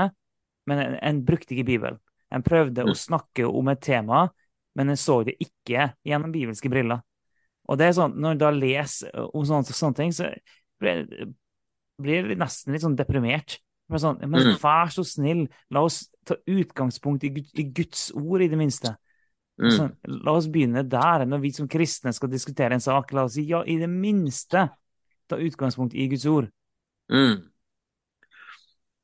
men 0.68 0.82
en, 0.82 0.96
en, 1.00 1.22
brukte 1.26 1.56
ikke 1.56 1.66
Bibelen. 1.70 2.00
En 2.34 2.44
prøvde 2.46 2.84
mm. 2.84 2.92
å 2.92 2.98
snakke 2.98 3.46
om 3.48 3.70
et 3.72 3.82
tema, 3.82 4.26
men 4.76 4.92
en 4.92 5.00
så 5.00 5.22
det 5.26 5.38
ikke 5.42 5.90
gjennom 6.06 6.34
bibelske 6.34 6.70
briller. 6.72 7.02
Og 7.66 7.80
det 7.80 7.88
er 7.88 7.96
sånn, 7.96 8.14
Når 8.22 8.36
en 8.36 8.42
da 8.42 8.50
leser 8.54 9.30
om 9.32 9.46
sånne, 9.46 9.74
sånne 9.74 9.98
ting, 9.98 10.12
så 10.14 10.28
blir, 10.82 11.06
blir 12.02 12.28
jeg 12.30 12.38
nesten 12.38 12.76
litt 12.76 12.84
sånn 12.84 12.98
deprimert. 12.98 13.58
Men 13.90 14.02
sånn, 14.02 14.20
men 14.26 14.52
mm. 14.52 14.60
Vær 14.62 14.92
så 14.94 15.02
snill, 15.06 15.46
la 15.74 15.82
oss 15.86 16.04
ta 16.26 16.36
utgangspunkt 16.50 17.26
i, 17.26 17.32
i 17.32 17.66
Guds 17.74 18.10
ord, 18.14 18.44
i 18.44 18.50
det 18.52 18.58
minste. 18.60 18.94
Mm. 19.56 19.70
Så, 19.72 19.88
la 20.04 20.34
oss 20.36 20.48
begynne 20.52 20.84
der. 20.84 21.24
Når 21.24 21.42
vi 21.44 21.52
som 21.56 21.68
kristne 21.68 22.12
skal 22.12 22.32
diskutere 22.32 22.76
en 22.76 22.84
sak, 22.84 23.12
la 23.16 23.26
oss 23.26 23.36
si 23.38 23.46
ja, 23.48 23.62
i 23.64 23.78
det 23.80 23.88
minste 23.90 24.68
ta 25.28 25.38
utgangspunkt 25.42 25.94
i 25.94 26.08
Guds 26.10 26.26
ord. 26.26 26.50
Mm. 27.10 27.46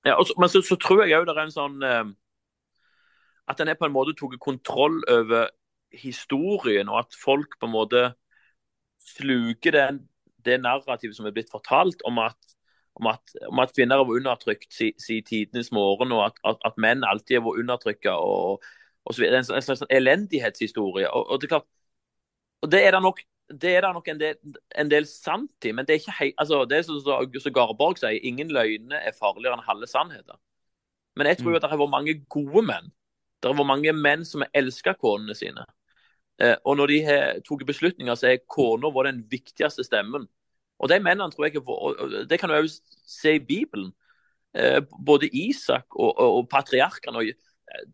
Ja, 0.04 0.16
så, 0.24 0.34
men 0.38 0.48
så, 0.48 0.62
så, 0.66 0.76
tror 0.76 1.04
jeg 1.04 1.14
òg 1.18 1.28
det 1.28 1.36
er 1.36 1.44
en 1.44 1.54
sånn 1.54 1.84
eh, 1.86 2.08
At 3.50 3.60
en 3.62 3.70
er 3.70 3.78
på 3.78 3.86
en 3.86 3.94
måte 3.94 4.16
tatt 4.18 4.34
kontroll 4.42 4.98
over 5.10 5.52
historien, 5.92 6.88
og 6.88 7.04
at 7.04 7.18
folk 7.18 7.58
på 7.60 7.68
en 7.68 7.74
måte 7.74 8.02
sluker 9.02 9.74
det, 9.74 9.86
det 10.46 10.60
narrativet 10.62 11.16
som 11.16 11.26
er 11.28 11.34
blitt 11.36 11.50
fortalt 11.52 12.02
om 12.08 12.20
at, 12.22 12.38
om 12.98 13.10
at, 13.10 13.34
om 13.50 13.60
at 13.62 13.74
kvinner 13.76 14.00
har 14.00 14.08
vært 14.08 14.22
undertrykt 14.22 14.70
siden 14.72 15.02
si 15.02 15.20
tidenes 15.26 15.72
morgen, 15.74 16.14
og 16.16 16.30
at, 16.30 16.40
at, 16.48 16.62
at, 16.64 16.78
menn 16.80 17.04
alltid 17.04 17.38
har 17.38 17.44
vært 17.44 17.64
undertrykka. 17.64 18.14
Og, 18.16 18.64
og 19.04 19.14
så 19.14 19.22
videre. 19.22 19.42
En, 19.42 19.54
en 19.56 19.66
slags 19.66 19.84
elendighetshistorie. 19.90 21.10
Og, 21.10 21.30
og, 21.30 21.40
det 21.40 21.48
er 21.48 21.54
klart, 21.56 21.68
og 22.62 22.72
det 22.72 22.86
er 22.86 22.94
det 22.96 23.02
nok, 23.02 23.20
det 23.62 23.74
er 23.76 23.84
det 23.84 23.92
nok 23.96 24.08
en, 24.08 24.20
del, 24.20 24.56
en 24.78 24.90
del 24.90 25.06
sant 25.10 25.66
i, 25.66 25.74
men 25.74 25.86
det 25.86 25.94
er 25.94 26.02
ikke 26.02 26.16
hei, 26.20 26.30
altså, 26.38 26.62
det 26.68 26.78
er 26.78 26.86
som 26.86 27.12
August 27.16 27.50
Garborg 27.54 28.00
sier, 28.00 28.22
ingen 28.22 28.52
løgner 28.54 29.02
er 29.02 29.16
farligere 29.18 29.58
enn 29.58 29.66
halve 29.66 29.90
sannheter. 29.90 30.38
Men 31.18 31.28
jeg 31.28 31.42
tror 31.42 31.52
mm. 31.52 31.56
at 31.58 31.64
det 31.64 31.70
har 31.72 31.80
vært 31.82 31.96
mange 31.96 32.16
gode 32.32 32.64
menn. 32.64 32.92
Det 33.42 33.50
har 33.50 33.58
vært 33.58 33.72
mange 33.72 33.92
menn 33.96 34.22
som 34.24 34.44
har 34.44 34.52
elska 34.56 34.94
konene 35.00 35.34
sine. 35.36 35.66
Eh, 36.40 36.54
og 36.64 36.78
når 36.78 36.92
de 36.92 37.00
har 37.04 37.42
tatt 37.44 37.66
beslutninger, 37.68 38.16
så 38.16 38.30
er 38.30 38.46
kona 38.48 38.90
vår 38.94 39.10
den 39.10 39.24
viktigste 39.30 39.84
stemmen. 39.84 40.24
Og 40.82 40.90
de 40.90 40.98
mennene 41.02 41.30
tror 41.30 41.46
jeg 41.46 41.62
Det 42.30 42.38
kan 42.40 42.50
du 42.50 42.56
òg 42.56 42.70
se 43.06 43.36
i 43.36 43.42
Bibelen. 43.42 43.92
Eh, 44.54 44.80
både 45.06 45.28
Isak 45.28 45.86
og, 45.94 46.16
og, 46.16 46.38
og 46.38 46.48
patriarkene. 46.48 47.26
Eh, 47.28 47.51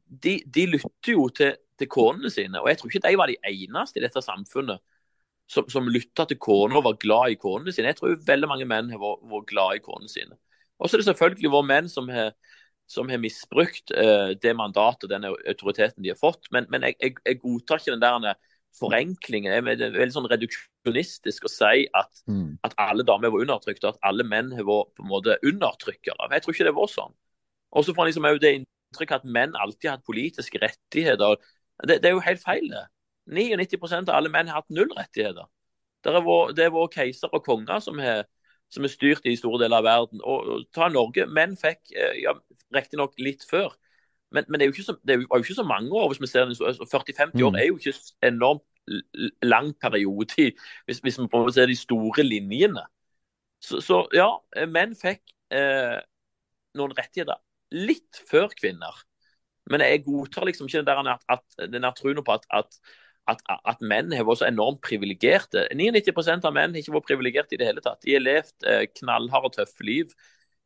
de, 0.09 0.39
de, 0.45 0.66
lytter 0.75 1.14
jo 1.14 1.29
til, 1.35 1.57
til 1.79 1.91
konene 1.91 2.31
sine. 2.33 2.61
Og 2.61 2.71
jeg 2.71 2.79
tror 2.79 2.93
ikke 2.93 3.05
de 3.07 3.19
var 3.21 3.31
de 3.31 3.39
eneste 3.51 4.01
i 4.01 4.05
dette 4.05 4.23
samfunnet 4.25 4.83
som, 5.49 5.69
som 5.71 5.89
lytta 5.89 6.27
til 6.29 6.41
kona 6.43 6.81
og 6.81 6.87
var 6.87 7.01
glad 7.01 7.35
i 7.35 7.41
konene 7.41 7.73
sine. 7.73 7.93
Jeg 7.93 8.01
tror 8.01 8.19
veldig 8.27 8.51
mange 8.51 8.69
menn 8.69 8.93
har 8.93 9.01
vært, 9.01 9.49
glad 9.51 9.79
i 9.79 9.85
konene 9.85 10.12
sine. 10.12 10.37
Og 10.79 10.89
så 10.89 10.97
er 10.97 11.03
det 11.03 11.11
selvfølgelig 11.11 11.53
våre 11.55 11.71
menn 11.73 11.91
som 11.93 12.11
har 12.12 12.35
som 12.89 13.11
har 13.12 13.21
misbrukt 13.21 13.93
uh, 13.93 14.31
det 14.41 14.55
mandatet 14.57 15.05
og 15.05 15.11
den 15.12 15.27
autoriteten 15.29 16.01
de 16.01 16.09
har 16.09 16.16
fått. 16.16 16.47
Men, 16.55 16.64
men 16.73 16.87
jeg, 16.87 16.97
jeg, 17.03 17.19
jeg, 17.27 17.37
godtar 17.43 17.83
ikke 17.83 17.93
den 17.93 18.01
der 18.01 18.39
forenklingen. 18.79 19.53
Det 19.53 19.75
er 19.85 19.93
veldig 19.97 20.14
sånn 20.14 20.29
reduksjonistisk 20.31 21.45
å 21.49 21.53
si 21.53 21.85
at, 21.97 22.23
mm. 22.31 22.59
at 22.64 22.77
alle 22.81 23.05
damer 23.05 23.33
var 23.35 23.45
undertrykt, 23.45 23.85
og 23.85 23.93
at 23.93 24.09
alle 24.09 24.25
menn 24.25 24.55
har 24.57 24.64
vært 24.69 24.95
på 24.97 25.05
en 25.05 25.11
måte 25.11 25.37
undertrykkere. 25.45 26.31
Jeg 26.33 26.45
tror 26.45 26.57
ikke 26.57 26.69
det 26.71 26.77
var 26.79 26.93
sånn. 26.93 27.14
Og 27.77 27.85
så 27.85 27.93
får 27.93 28.01
man 28.01 28.09
liksom 28.09 28.29
det 28.41 28.55
inntrykk 28.89 29.14
at 29.18 29.24
menn 29.24 29.57
alltid 29.57 29.91
har 29.91 29.99
hatt 29.99 30.07
politiske 30.07 30.61
rettigheter. 30.62 31.36
Det, 31.86 32.01
det 32.03 32.11
er 32.11 32.16
jo 32.16 32.24
helt 32.24 32.43
feil, 32.43 32.70
det. 32.72 32.86
99 33.28 34.09
av 34.09 34.14
alle 34.16 34.32
menn 34.32 34.49
har 34.49 34.62
hatt 34.62 34.70
null 34.72 34.91
rettigheter. 34.97 35.49
Det 36.05 36.14
er 36.14 36.72
våre 36.72 36.89
keiser 36.93 37.32
og 37.34 37.45
konger 37.45 37.82
som 37.84 37.99
har, 38.01 38.24
som 38.72 38.84
er 38.84 38.93
styrt 38.93 39.26
i 39.28 39.36
store 39.36 39.64
deler 39.64 39.82
av 39.82 39.84
verden. 39.84 40.22
Og, 40.24 40.49
og 40.55 40.64
ta 40.74 40.89
Norge. 40.89 41.26
Menn 41.26 41.57
fikk 41.61 41.93
eh, 41.93 42.22
ja, 42.22 42.32
riktignok 42.74 43.18
litt 43.20 43.45
før. 43.51 43.74
Men, 44.32 44.47
men, 44.49 44.61
det, 44.61 44.68
er 44.68 44.84
så, 44.84 44.97
det 45.09 45.18
var 45.24 45.41
jo 45.41 45.45
ikke 45.45 45.59
så 45.59 45.66
mange 45.68 45.93
år. 45.93 46.09
hvis 46.09 46.22
vi 46.24 46.30
ser 46.30 46.49
40-50 46.49 46.57
altså, 46.57 47.45
år 47.45 47.53
mm. 47.53 47.61
er 47.61 47.66
jo 47.68 47.76
ikke 47.76 48.28
enormt 48.28 48.64
lang 49.45 49.74
periode 49.80 50.53
hvis, 50.86 51.03
hvis 51.05 51.18
vi 51.18 51.26
prøver 51.28 51.51
å 51.51 51.53
se 51.53 51.66
de 51.68 51.76
store 51.76 52.24
linjene. 52.24 52.84
Så, 53.61 53.82
så 53.84 54.05
ja, 54.14 54.30
menn 54.70 54.95
fikk 54.97 55.20
eh, 55.53 55.99
noen 56.78 56.95
rettigheter 56.97 57.36
litt 57.75 58.23
før 58.29 58.49
kvinner. 58.57 59.05
Men 59.69 59.85
jeg 59.85 60.05
godtar 60.07 60.49
liksom 60.49 60.69
ikke 60.69 60.81
den 60.87 60.89
der 61.11 61.21
at, 61.29 61.45
den 61.61 61.87
troen 61.97 62.23
på 62.25 62.37
at, 62.39 62.47
at, 62.55 62.79
at, 63.29 63.43
at 63.69 63.85
menn 63.85 64.14
har 64.16 64.25
vært 64.29 64.43
så 64.43 64.49
enormt 64.49 64.81
privilegerte. 64.85 65.66
99% 65.77 66.49
av 66.49 66.57
menn 66.57 66.73
har 66.73 66.81
ikke 66.83 66.97
vært 66.97 67.11
privilegerte 67.11 67.57
i 67.57 67.61
det 67.61 67.69
hele 67.69 67.85
tatt. 67.85 68.01
De 68.05 68.16
har 68.16 68.25
levd 68.25 68.69
eh, 68.69 68.87
knallharde 69.01 69.53
tøffe 69.59 69.85
liv 69.85 70.16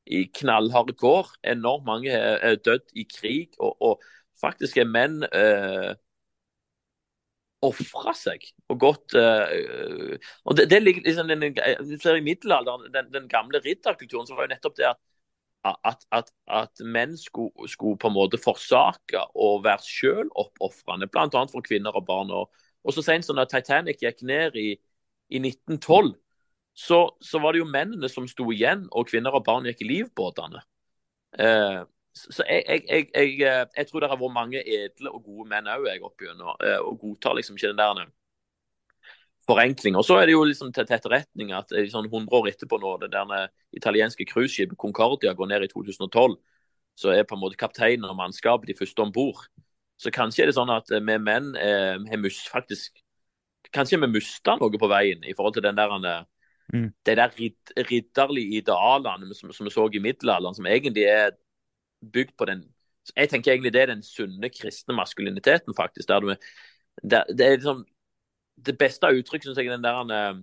i 0.07 0.25
knallharde 0.39 0.95
kår. 0.99 1.35
Enormt 1.55 1.89
mange 1.89 2.15
er 2.15 2.59
dødd 2.63 2.95
i 2.99 3.07
krig, 3.11 3.59
og, 3.59 3.75
og 3.83 4.07
faktisk 4.43 4.79
er 4.83 4.91
menn 4.91 5.23
eh, 5.29 5.93
ofra 7.63 8.15
seg 8.19 8.43
og 8.73 8.79
gått 8.83 9.15
eh, 9.19 10.17
og 10.43 10.57
det, 10.59 10.67
det 10.73 10.81
ligger 10.83 11.05
liksom 11.07 11.31
den, 11.31 12.25
middelalderen, 12.27 12.89
den, 12.95 13.11
den, 13.15 13.29
gamle 13.31 13.61
ridderkulturen, 13.63 14.27
så 14.27 14.35
var 14.35 14.49
jo 14.49 14.55
nettopp 14.55 14.79
det 14.81 14.89
at, 14.91 15.01
at, 15.65 16.05
at, 16.11 16.33
at 16.51 16.83
menn 16.85 17.17
skulle, 17.19 17.69
skulle, 17.71 17.99
på 17.99 18.11
en 18.11 18.17
måte 18.17 18.41
forsake 18.41 19.21
å 19.35 19.55
være 19.63 19.85
selv 19.87 20.35
oppofrende, 20.39 21.09
bl.a. 21.13 21.29
for 21.31 21.65
kvinner 21.65 21.95
og 21.99 22.07
barn. 22.09 22.33
Og, 22.35 22.51
og 22.83 22.97
så 22.97 23.05
sent 23.07 23.27
som 23.27 23.39
da 23.39 23.47
Titanic 23.49 24.03
gikk 24.03 24.25
ned 24.27 24.59
i, 24.59 24.73
i 25.31 25.43
1912, 25.43 26.15
så, 26.75 27.01
så, 27.21 27.39
var 27.39 27.53
det 27.53 27.63
jo 27.63 27.69
mennene 27.69 28.09
som 28.09 28.27
sto 28.29 28.49
igjen, 28.53 28.87
og 28.91 29.11
kvinner 29.11 29.35
og 29.37 29.45
barn 29.47 29.69
gikk 29.69 29.85
i 29.85 29.91
livbåtene. 29.91 30.63
Eh, 31.39 31.83
så 32.13 32.45
jeg, 32.49 32.65
jeg, 32.69 33.07
jeg, 33.15 33.37
eh, 33.41 33.67
jeg, 33.77 33.87
tror 33.89 34.03
det 34.03 34.11
har 34.13 34.21
vært 34.21 34.35
mange 34.35 34.61
edle 34.61 35.13
og 35.13 35.23
gode 35.25 35.49
menn 35.53 35.71
òg, 35.71 35.89
opp 36.05 36.25
gjennom, 36.25 36.57
eh, 36.65 36.81
og 36.81 36.99
godtar 37.01 37.39
liksom 37.39 37.57
ikke 37.57 37.73
den 37.73 37.81
der 37.81 38.11
eh, 39.43 39.47
forenkling. 39.49 39.97
Og 39.99 40.07
så 40.07 40.21
er 40.21 40.27
det 40.27 40.37
jo 40.37 40.45
liksom 40.45 40.73
til, 40.73 40.87
til 40.87 40.97
etterretning 40.97 41.53
at 41.57 41.75
sånn 41.93 42.09
100 42.11 42.39
år 42.39 42.49
etterpå, 42.53 42.79
når 42.81 43.05
det 43.05 43.13
der 43.15 43.53
italienske 43.77 44.27
cruiseskipet 44.29 44.79
Concordia 44.79 45.35
går 45.35 45.53
ned 45.53 45.67
i 45.67 45.71
2012, 45.73 46.37
så 46.99 47.15
er 47.15 47.25
på 47.25 47.37
en 47.37 47.43
måte 47.43 47.61
kapteinen 47.61 48.09
og 48.09 48.19
mannskapet 48.19 48.69
de 48.69 48.77
første 48.79 49.03
om 49.03 49.13
bord. 49.13 49.47
Så 50.01 50.11
kanskje 50.13 50.45
er 50.45 50.51
det 50.51 50.59
sånn 50.59 50.73
at 50.73 50.91
vi 50.93 51.01
menn 51.19 51.55
eh, 51.57 51.97
har 51.97 52.29
faktisk 52.51 53.01
Kanskje 53.73 53.97
vi 54.03 54.09
mista 54.11 54.53
noe 54.61 54.77
på 54.77 54.89
veien 54.91 55.23
i 55.25 55.33
forhold 55.33 55.55
til 55.55 55.65
den 55.65 55.79
der 55.79 56.27
Mm. 56.73 56.93
De 57.07 57.17
der 57.17 57.33
ridderlige 57.91 58.57
idealene 58.57 59.35
som, 59.35 59.53
som, 59.53 59.67
vi 59.67 59.71
så 59.71 59.89
i 59.93 60.01
middelalderen, 60.01 60.55
som 60.55 60.67
egentlig 60.67 61.05
er 61.05 61.35
bygd 62.13 62.37
på 62.39 62.49
den 62.49 62.63
Jeg 63.17 63.29
tenker 63.29 63.53
egentlig 63.53 63.73
det 63.75 63.83
er 63.83 63.91
den 63.91 64.03
sunne 64.03 64.49
kristne 64.49 64.95
maskuliniteten, 64.95 65.75
faktisk. 65.75 66.09
der 66.09 66.21
du 66.21 66.35
der, 67.03 67.25
Det 67.29 67.47
er 67.47 67.57
liksom 67.57 67.85
det 68.57 68.77
beste 68.79 69.07
uttrykket 69.07 69.25
uttrykk, 69.25 69.45
syns 69.47 69.59
jeg, 69.59 69.71
er 69.71 69.77
den 69.77 69.85
der 69.85 69.99
Jeg 70.13 70.37
eh, 70.37 70.43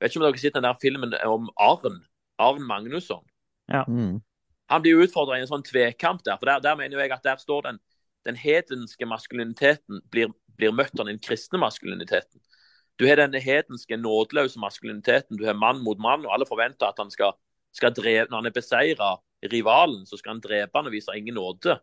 vet 0.00 0.12
ikke 0.12 0.20
om 0.20 0.26
dere 0.26 0.36
har 0.36 0.42
sett 0.44 0.58
den 0.58 0.68
der 0.68 0.80
filmen 0.82 1.14
om 1.24 1.50
Arn. 1.56 2.00
Arn 2.38 2.62
Magnusson. 2.62 3.24
Ja. 3.72 3.84
Mm. 3.88 4.20
Han 4.68 4.82
blir 4.82 5.02
utfordra 5.02 5.38
i 5.38 5.44
en 5.44 5.50
sånn 5.50 5.64
tvekamp 5.64 6.24
der. 6.26 6.36
for 6.36 6.46
Der, 6.46 6.60
der 6.60 6.76
mener 6.76 7.00
jeg 7.00 7.14
at 7.14 7.24
der 7.24 7.38
står 7.40 7.62
den, 7.70 7.78
den 8.26 8.36
hedenske 8.36 9.06
maskuliniteten 9.06 10.02
blir, 10.10 10.32
blir 10.58 10.74
møtt 10.74 10.98
av 11.00 11.06
den 11.06 11.20
kristne 11.22 11.60
maskuliniteten. 11.62 12.42
Du 12.98 13.06
har 13.06 13.20
denne 13.20 13.40
hedenske, 13.40 13.96
nådeløse 14.00 14.60
maskuliniteten. 14.60 15.36
Du 15.36 15.44
har 15.46 15.56
mann 15.56 15.82
mot 15.84 15.98
mann, 16.00 16.24
og 16.26 16.32
alle 16.34 16.48
forventer 16.48 16.88
at 16.88 16.98
han 16.98 17.12
skal, 17.12 17.36
skal 17.76 17.94
drepe 17.94 18.30
Når 18.30 18.38
han 18.38 18.46
er 18.46 18.56
beseira 18.56 19.10
rivalen, 19.52 20.06
så 20.06 20.16
skal 20.16 20.36
han 20.36 20.40
drepe 20.44 20.78
han 20.78 20.88
og 20.88 20.92
vise 20.96 21.16
ingen 21.16 21.36
nåde. 21.36 21.78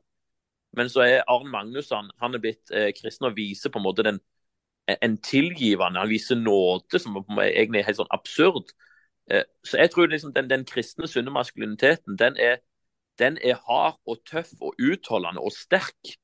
Men 0.73 0.89
så 0.89 1.05
er 1.05 1.27
Arn 1.29 1.51
Magnusson 1.53 2.09
han 2.19 2.33
er 2.33 2.41
blitt 2.41 2.71
eh, 2.73 2.89
kristen 2.97 3.29
og 3.29 3.37
viser 3.37 3.69
på 3.69 3.79
en 3.79 3.85
måte 3.85 4.05
den, 4.05 4.19
en 4.87 5.17
tilgivende 5.23 5.99
Han 5.99 6.09
viser 6.09 6.35
nåde, 6.35 6.99
som 6.99 7.15
egentlig 7.39 7.79
er 7.79 7.87
helt 7.87 8.01
sånn 8.01 8.15
absurd. 8.15 8.73
Eh, 9.31 9.45
så 9.63 9.79
jeg 9.79 9.91
tror 9.93 10.11
liksom 10.11 10.33
den, 10.35 10.49
den 10.49 10.65
kristne, 10.67 11.07
sunne 11.07 11.31
maskuliniteten 11.31 12.19
den 12.19 12.37
er 12.37 12.61
den 13.21 13.37
er 13.45 13.59
hard 13.67 13.99
og 14.09 14.23
tøff 14.25 14.55
og 14.61 14.73
utholdende 14.81 15.41
og 15.43 15.53
sterk, 15.53 16.15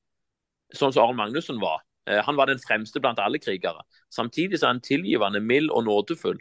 sånn 0.74 0.92
som 0.94 1.04
Arne 1.04 1.18
Magnussen 1.20 1.60
var. 1.62 1.84
Eh, 2.08 2.20
han 2.26 2.38
var 2.38 2.50
den 2.50 2.62
fremste 2.62 3.02
blant 3.02 3.20
alle 3.22 3.38
krigere. 3.42 3.84
Samtidig 4.10 4.58
så 4.58 4.66
er 4.66 4.74
han 4.74 4.82
tilgivende, 4.84 5.40
mild 5.40 5.70
og 5.70 5.84
nådefull. 5.86 6.40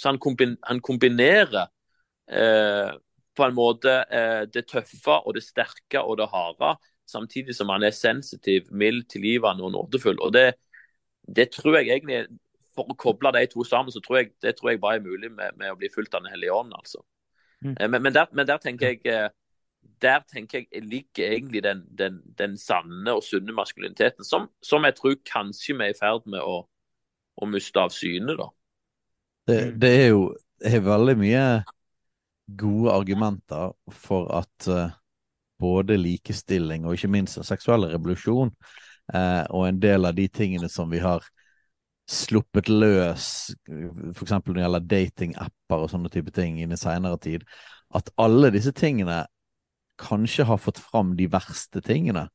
Så 0.00 0.10
han, 0.10 0.18
kombin 0.18 0.56
han 0.66 0.80
kombinerer 0.80 1.68
eh, 2.30 2.90
på 3.36 3.46
en 3.46 3.54
måte 3.54 4.00
eh, 4.10 4.46
det 4.52 4.66
tøffe 4.70 5.20
og 5.20 5.36
det 5.36 5.44
sterke 5.44 6.02
og 6.02 6.18
det 6.18 6.30
harde, 6.32 6.74
samtidig 7.10 7.54
som 7.56 7.70
han 7.72 7.84
er 7.86 7.94
sensitiv, 7.94 8.70
mild, 8.72 9.04
tilgivende 9.12 9.66
og 9.66 9.74
nådefull. 9.76 10.18
Og 10.20 10.34
det, 10.34 10.54
det 11.26 11.50
tror 11.52 11.76
jeg 11.78 11.90
egentlig 11.90 12.26
For 12.74 12.86
å 12.86 12.94
koble 12.94 13.32
de 13.34 13.42
to 13.50 13.64
sammen, 13.66 13.90
så 13.92 14.00
tror 14.00 14.20
jeg 14.20 14.28
det 14.42 14.54
tror 14.56 14.70
jeg 14.70 14.80
bare 14.80 15.00
er 15.00 15.04
mulig 15.04 15.30
med, 15.34 15.56
med 15.58 15.72
å 15.72 15.78
bli 15.78 15.88
fulgt 15.90 16.14
av 16.14 16.22
Den 16.22 16.30
hellige 16.30 16.54
ånd. 16.54 16.72
altså. 16.72 17.02
Mm. 17.64 17.74
Eh, 17.80 17.88
men, 17.88 18.02
men, 18.02 18.14
der, 18.14 18.26
men, 18.32 18.46
der, 18.46 18.60
tenker 18.62 18.92
jeg 18.92 19.00
eh, 19.10 19.28
der 20.00 20.20
tenker 20.32 20.62
jeg 20.62 20.84
ligger 20.86 21.32
egentlig 21.34 21.62
den, 21.62 21.82
den, 21.98 22.20
den 22.38 22.56
sanne 22.58 23.12
og 23.12 23.24
sunne 23.26 23.52
maskuliniteten, 23.52 24.24
som, 24.24 24.48
som, 24.62 24.84
jeg 24.84 24.96
tror 24.96 25.18
kanskje 25.26 25.76
vi 25.76 25.88
er 25.88 25.94
i 25.94 25.98
ferd 25.98 26.28
med 26.30 26.40
å, 26.40 26.62
å 27.36 27.48
miste 27.50 27.82
av 27.82 27.92
syne. 27.92 28.36
da. 28.38 28.48
Det, 29.48 29.58
det, 29.80 29.90
er 30.04 30.08
jo 30.14 30.24
det 30.62 30.72
er 30.78 30.86
veldig 30.86 31.16
mye 31.20 31.44
gode 32.60 32.94
argumenter 32.94 33.74
for 33.92 34.30
at 34.40 34.70
uh, 34.70 34.94
både 35.60 35.98
likestilling 36.00 36.86
og 36.86 36.96
ikke 36.96 37.12
minst 37.12 37.38
en 37.38 37.46
seksuell 37.46 37.86
revolusjon 37.92 38.52
uh, 39.14 39.44
og 39.50 39.68
en 39.68 39.80
del 39.82 40.08
av 40.08 40.16
de 40.16 40.26
tingene 40.28 40.70
som 40.72 40.90
vi 40.90 41.02
har 41.02 41.26
sluppet 42.10 42.68
løs, 42.68 43.26
f.eks. 43.70 44.32
når 44.32 44.54
det 44.56 44.64
gjelder 44.64 44.86
datingapper 44.90 45.84
og 45.84 45.92
sånne 45.92 46.10
type 46.10 46.32
ting 46.34 46.58
i 46.58 46.68
seinere 46.78 47.20
tid, 47.22 47.44
at 47.94 48.10
alle 48.18 48.50
disse 48.54 48.72
tingene 48.74 49.22
kanskje 50.00 50.46
har 50.48 50.58
fått 50.58 50.80
fram 50.82 51.14
de 51.18 51.28
verste 51.30 51.82
tingene 51.84 52.26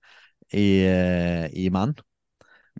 i, 0.53 0.85
eh, 0.85 1.47
i 1.51 1.67
menn. 1.73 1.95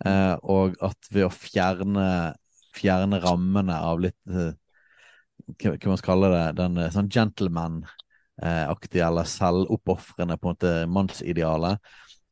Eh, 0.04 0.34
og 0.44 0.76
at 0.84 1.08
ved 1.12 1.24
å 1.24 1.32
fjerne, 1.32 2.34
fjerne 2.76 3.20
rammene 3.22 3.78
av 3.80 4.02
litt 4.04 4.18
eh, 4.28 4.52
Hva 5.56 5.76
man 5.86 6.00
skal 6.00 6.10
kalle 6.10 6.32
det? 6.32 6.44
Den 6.58 6.76
eh, 6.80 6.90
sånn 6.92 7.08
gentleman-aktige 7.12 9.06
eller 9.06 9.28
selvoppofrende 9.30 10.36
på 10.42 10.56
mannsidealet. 10.92 11.80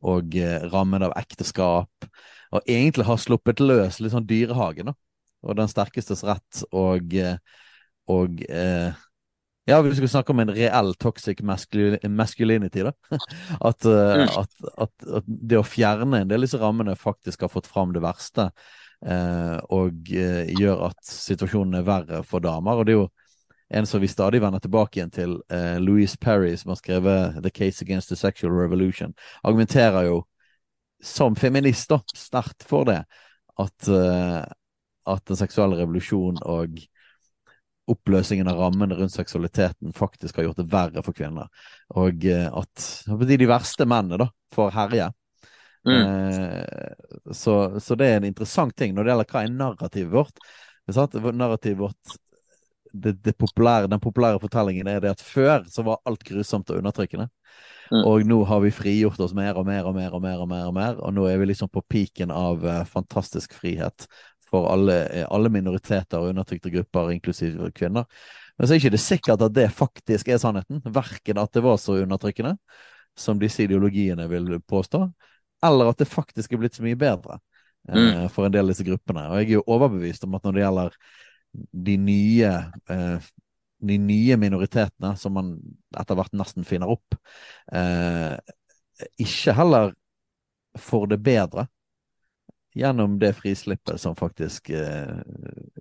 Og 0.04 0.36
eh, 0.36 0.66
rammen 0.72 1.04
av 1.06 1.14
ekteskap. 1.18 2.08
Og 2.54 2.70
egentlig 2.70 3.06
har 3.08 3.20
sluppet 3.20 3.62
løs 3.62 4.00
litt 4.02 4.14
sånn 4.14 4.28
dyrehagen, 4.28 4.92
da. 4.92 4.96
Og 5.44 5.58
den 5.58 5.68
sterkestes 5.68 6.22
rett 6.24 6.62
og, 6.72 7.12
eh, 7.20 7.36
og 8.08 8.40
ja, 9.64 9.78
hvis 9.80 9.94
vi 9.94 9.96
skulle 9.96 10.12
snakke 10.12 10.32
om 10.34 10.42
en 10.44 10.52
reell 10.52 10.92
toxic 11.00 11.40
masculinity, 11.44 12.84
da. 12.84 12.92
At, 13.68 13.86
uh, 13.88 14.24
at, 14.28 14.56
at, 14.76 15.06
at, 15.20 15.24
det 15.24 15.56
å 15.56 15.64
fjerne 15.64 16.20
en 16.20 16.28
del 16.28 16.42
av 16.42 16.44
disse 16.44 16.60
rammene 16.60 16.96
faktisk 17.00 17.46
har 17.46 17.52
fått 17.52 17.68
fram 17.70 17.94
det 17.96 18.02
verste, 18.04 18.50
Eh, 19.04 19.56
og 19.74 20.08
eh, 20.16 20.48
gjør 20.56 20.86
at 20.86 21.00
situasjonen 21.04 21.80
er 21.80 21.86
verre 21.86 22.22
for 22.26 22.44
damer. 22.44 22.80
Og 22.80 22.86
det 22.86 22.94
er 22.94 23.00
jo 23.02 23.10
en 23.72 23.86
som 23.88 24.00
vi 24.02 24.08
stadig 24.08 24.42
vender 24.42 24.60
tilbake 24.60 24.98
igjen 24.98 25.12
til, 25.14 25.38
Louise 25.80 26.18
Perry, 26.20 26.52
som 26.56 26.74
har 26.74 26.76
skrevet 26.78 27.38
'The 27.40 27.50
Case 27.50 27.84
Against 27.84 28.08
the 28.12 28.16
Sexual 28.16 28.52
Revolution', 28.52 29.14
argumenterer 29.42 30.04
jo 30.10 30.24
som 31.02 31.36
feminist 31.36 31.88
da, 31.88 32.00
sterkt 32.14 32.66
for 32.68 32.84
det. 32.84 33.04
At, 33.58 33.88
at 35.06 35.24
den 35.26 35.36
seksuelle 35.36 35.78
revolusjonen 35.80 36.42
og 36.42 36.78
oppløsningen 37.90 38.48
av 38.48 38.58
rammene 38.58 38.96
rundt 38.96 39.12
seksualiteten 39.12 39.92
faktisk 39.92 40.36
har 40.36 40.48
gjort 40.48 40.62
det 40.62 40.70
verre 40.72 41.04
for 41.04 41.16
kvinner. 41.16 41.50
Og 42.00 42.24
eh, 42.28 42.48
at 42.48 43.28
de 43.28 43.48
verste 43.48 43.86
mennene 43.88 44.24
da 44.24 44.30
får 44.54 44.72
herje. 44.78 45.10
Mm. 45.84 45.98
Eh, 46.00 47.32
så, 47.32 47.80
så, 47.80 47.96
det 48.00 48.08
er 48.08 48.20
en 48.20 48.30
interessant 48.30 48.76
ting 48.76 48.94
når 48.94 49.04
det 49.04 49.12
gjelder 49.12 49.32
hva 49.34 49.42
er 49.42 49.56
narrativet 49.58 50.14
vårt. 50.14 50.46
Narrativet 51.34 51.80
vårt 51.80 52.16
det, 52.94 53.16
det 53.26 53.34
populære, 53.38 53.88
Den 53.90 54.00
populære 54.00 54.40
fortellingen 54.40 54.88
er 54.88 55.00
det 55.02 55.14
at 55.14 55.22
før 55.22 55.64
så 55.70 55.82
var 55.82 56.02
alt 56.06 56.22
grusomt 56.24 56.70
og 56.70 56.78
undertrykkende. 56.78 57.28
Mm. 57.90 58.04
Og 58.08 58.24
nå 58.26 58.38
har 58.48 58.62
vi 58.64 58.70
frigjort 58.72 59.20
oss 59.20 59.34
mer 59.36 59.58
og 59.60 59.66
mer 59.66 59.84
og 59.84 59.94
mer 59.94 60.14
og 60.14 60.22
mer, 60.22 60.38
og 60.40 60.48
mer, 60.48 60.68
og 60.68 60.74
mer, 60.74 61.02
og 61.02 61.12
nå 61.14 61.26
er 61.28 61.40
vi 61.40 61.50
liksom 61.50 61.68
på 61.68 61.82
piken 61.90 62.32
av 62.32 62.64
uh, 62.64 62.80
fantastisk 62.88 63.52
frihet 63.58 64.06
for 64.48 64.70
alle, 64.72 65.26
alle 65.28 65.50
minoriteter 65.52 66.22
og 66.22 66.32
undertrykte 66.32 66.72
grupper, 66.72 67.12
inklusiv 67.16 67.58
kvinner. 67.76 68.06
Men 68.56 68.66
så 68.66 68.74
er 68.74 68.82
ikke 68.82 68.94
det 68.94 69.02
sikkert 69.02 69.42
at 69.42 69.54
det 69.54 69.68
faktisk 69.74 70.30
er 70.30 70.40
sannheten. 70.40 70.82
Verken 70.94 71.40
at 71.42 71.52
det 71.54 71.64
var 71.64 71.78
så 71.82 71.98
undertrykkende 72.04 72.54
som 73.18 73.38
disse 73.38 73.64
ideologiene 73.66 74.26
vil 74.30 74.56
påstå, 74.66 75.00
eller 75.66 75.90
at 75.90 76.00
det 76.00 76.10
faktisk 76.10 76.54
er 76.54 76.62
blitt 76.62 76.78
så 76.78 76.84
mye 76.84 76.98
bedre 76.98 77.38
eh, 77.88 77.94
mm. 77.94 78.24
for 78.34 78.46
en 78.46 78.54
del 78.54 78.66
av 78.66 78.72
disse 78.72 78.86
gruppene. 78.86 79.26
Og 79.30 79.40
jeg 79.40 79.50
er 79.50 79.56
jo 79.58 79.66
overbevist 79.76 80.26
om 80.26 80.34
at 80.38 80.46
når 80.46 80.56
det 80.56 80.64
gjelder 80.64 80.98
de 81.72 81.96
nye, 82.00 82.52
eh, 82.90 83.28
de 83.84 83.98
nye 83.98 84.36
minoritetene, 84.40 85.14
som 85.20 85.36
man 85.36 85.54
etter 85.98 86.18
hvert 86.18 86.34
nesten 86.36 86.66
finner 86.66 86.92
opp, 86.94 87.16
eh, 87.72 88.34
ikke 89.20 89.54
heller 89.58 89.94
får 90.78 91.06
det 91.12 91.22
bedre 91.22 91.66
gjennom 92.74 93.18
det 93.18 93.32
frislippet 93.38 94.00
som 94.00 94.16
faktisk 94.18 94.70
eh, 94.70 95.18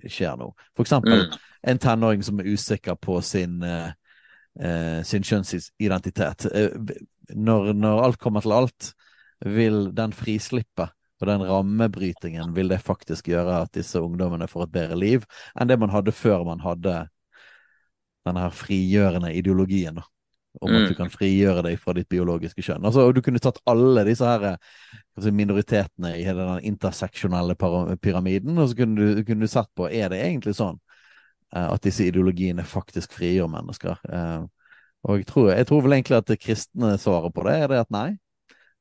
skjer 0.05 0.37
nå. 0.37 0.51
For 0.77 0.85
eksempel 0.85 1.25
mm. 1.25 1.37
en 1.71 1.81
tenåring 1.81 2.25
som 2.25 2.39
er 2.39 2.51
usikker 2.53 2.99
på 3.01 3.17
sin, 3.25 3.61
eh, 3.65 3.89
eh 4.59 4.99
sin 5.03 5.25
kjønnsidentitet. 5.25 6.45
Eh, 6.53 6.75
når, 7.33 7.73
når, 7.73 8.03
alt 8.03 8.19
kommer 8.21 8.45
til 8.45 8.53
alt, 8.53 8.91
vil 9.41 9.89
den 9.95 10.13
frislippet 10.13 10.93
og 11.23 11.29
den 11.29 11.45
rammebrytingen 11.47 12.53
vil 12.55 12.71
det 12.71 12.81
faktisk 12.83 13.31
gjøre 13.31 13.63
at 13.63 13.73
disse 13.75 14.01
ungdommene 14.03 14.49
får 14.51 14.67
et 14.67 14.77
bedre 14.77 14.99
liv 14.99 15.27
enn 15.55 15.71
det 15.71 15.79
man 15.79 15.93
hadde 15.93 16.15
før 16.15 16.43
man 16.47 16.63
hadde 16.63 17.05
denne 18.27 18.43
her 18.43 18.55
frigjørende 18.55 19.33
ideologien. 19.35 19.95
da 19.99 20.07
om 20.61 20.69
at 20.69 20.87
du 20.87 20.93
mm. 20.93 20.97
kan 20.97 21.09
frigjøre 21.09 21.63
deg 21.65 21.79
fra 21.81 21.95
ditt 21.97 22.09
biologiske 22.11 22.61
kjønn. 22.61 22.85
Altså, 22.85 23.07
Du 23.11 23.21
kunne 23.25 23.41
tatt 23.41 23.61
alle 23.69 24.03
disse 24.05 24.27
her 24.27 24.57
minoritetene 25.33 26.13
i 26.19 26.25
hele 26.25 26.45
den 26.45 26.67
interseksjonelle 26.73 27.55
pyramiden, 28.01 28.57
og 28.57 28.69
så 28.69 28.77
kunne 28.77 28.99
du, 28.99 29.23
kunne 29.25 29.47
du 29.47 29.51
sett 29.51 29.71
på 29.75 29.89
er 29.89 30.11
det 30.13 30.21
egentlig 30.21 30.55
sånn 30.57 30.77
uh, 31.55 31.69
at 31.73 31.81
disse 31.85 32.05
ideologiene 32.05 32.65
faktisk 32.67 33.17
frigjør 33.17 33.49
mennesker. 33.55 33.97
Uh, 34.05 34.45
og 35.09 35.19
jeg 35.19 35.27
tror, 35.31 35.49
jeg 35.51 35.67
tror, 35.67 35.81
vel 35.83 35.97
egentlig 35.97 36.21
at 36.21 36.29
det 36.29 36.39
kristne 36.41 36.93
svaret 37.01 37.33
på 37.35 37.43
det 37.47 37.57
er 37.59 37.73
det 37.73 37.81
at 37.83 37.91
nei. 37.93 38.07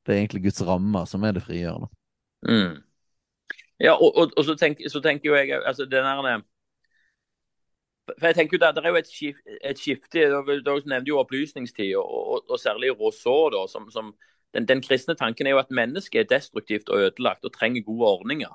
Det 0.03 0.13
er 0.13 0.21
egentlig 0.21 0.45
Guds 0.45 0.61
rammer 0.67 1.07
som 1.09 1.23
er 1.25 1.35
det 1.35 1.43
frigjørende. 1.45 1.89
Mm. 2.47 2.81
Ja, 3.79 3.93
og, 3.93 4.15
og, 4.15 4.31
og 4.37 4.45
så, 4.45 4.55
tenker, 4.55 4.89
så, 4.89 5.01
tenker, 5.01 5.29
jo 5.29 5.35
jeg 5.35 5.61
altså 5.65 5.85
den 5.85 6.03
der 6.03 6.41
for 8.07 8.27
jeg 8.27 8.35
tenker 8.35 8.57
jo 8.57 8.65
Det, 8.65 8.75
det 8.75 8.85
er 8.85 8.89
jo 8.89 8.95
et, 8.99 9.07
skift, 9.07 9.39
et 9.63 9.79
skifte. 9.79 10.25
Dere 10.65 10.81
nevnte 10.85 11.09
jo 11.09 11.19
opplysningstid, 11.19 11.95
og, 11.95 12.09
og, 12.33 12.49
og 12.49 12.59
særlig 12.59 12.91
Rousseau. 12.99 13.49
Da, 13.53 13.63
som, 13.71 13.89
som 13.91 14.11
den, 14.53 14.67
den, 14.67 14.81
kristne 14.81 15.15
tanken 15.15 15.47
er 15.47 15.55
jo 15.55 15.61
at 15.61 15.71
mennesket 15.71 16.19
er 16.19 16.35
destruktivt 16.35 16.89
og 16.89 16.99
ødelagt 16.99 17.45
og 17.45 17.53
trenger 17.53 17.85
gode 17.87 18.09
ordninger. 18.09 18.51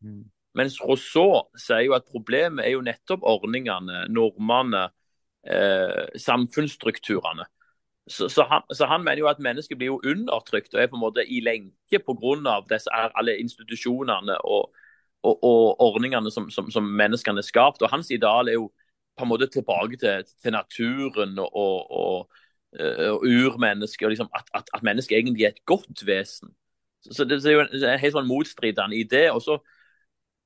Mm. 0.00 0.24
Mens 0.54 0.78
Rousseau 0.84 1.48
sier 1.58 1.88
jo 1.88 1.96
at 1.96 2.06
problemet 2.10 2.66
er 2.66 2.76
jo 2.76 2.84
nettopp 2.84 3.24
ordningene, 3.26 4.04
normene, 4.12 4.84
eh, 5.48 6.12
samfunnsstrukturene. 6.20 7.48
Så, 8.08 8.28
så, 8.28 8.42
han, 8.42 8.62
så, 8.74 8.86
han, 8.86 9.04
mener 9.04 9.18
jo 9.18 9.28
at 9.30 9.38
mennesket 9.38 9.78
blir 9.78 9.92
jo 9.92 10.00
undertrykt 10.04 10.74
og 10.74 10.80
er 10.82 10.88
på 10.90 10.98
en 10.98 11.04
måte 11.04 11.22
i 11.22 11.40
lenke 11.40 12.00
pga. 12.02 12.58
alle 13.14 13.36
institusjonene 13.38 14.38
og, 14.42 14.74
og, 15.22 15.44
og 15.44 15.80
ordningene 15.80 16.30
som, 16.30 16.50
som, 16.50 16.70
som, 16.70 16.82
menneskene 16.82 17.38
er 17.38 17.46
skapt. 17.46 17.82
Og 17.82 17.90
hans 17.90 18.10
ideal 18.10 18.48
er 18.48 18.58
jo 18.58 18.72
på 19.16 19.24
en 19.24 19.28
måte 19.28 19.46
tilbake 19.46 19.96
til, 19.96 20.24
til 20.42 20.52
naturen 20.52 21.38
og, 21.38 21.90
og, 21.90 22.28
eh, 22.80 23.10
og 23.12 23.22
urmennesket. 23.22 24.06
og 24.06 24.10
liksom 24.10 24.30
at, 24.34 24.50
at, 24.54 24.64
at, 24.74 24.82
mennesket 24.82 25.18
egentlig 25.18 25.44
er 25.44 25.54
et 25.54 25.64
godt 25.64 26.06
vesen. 26.06 26.50
Så, 27.02 27.14
så 27.14 27.24
det, 27.24 27.46
er 27.46 27.52
jo 27.52 27.60
en, 27.60 27.98
helt 27.98 28.16
sånn 28.18 28.26
motstridende 28.26 28.98
idé. 28.98 29.28
Og, 29.30 29.42
så, 29.42 29.60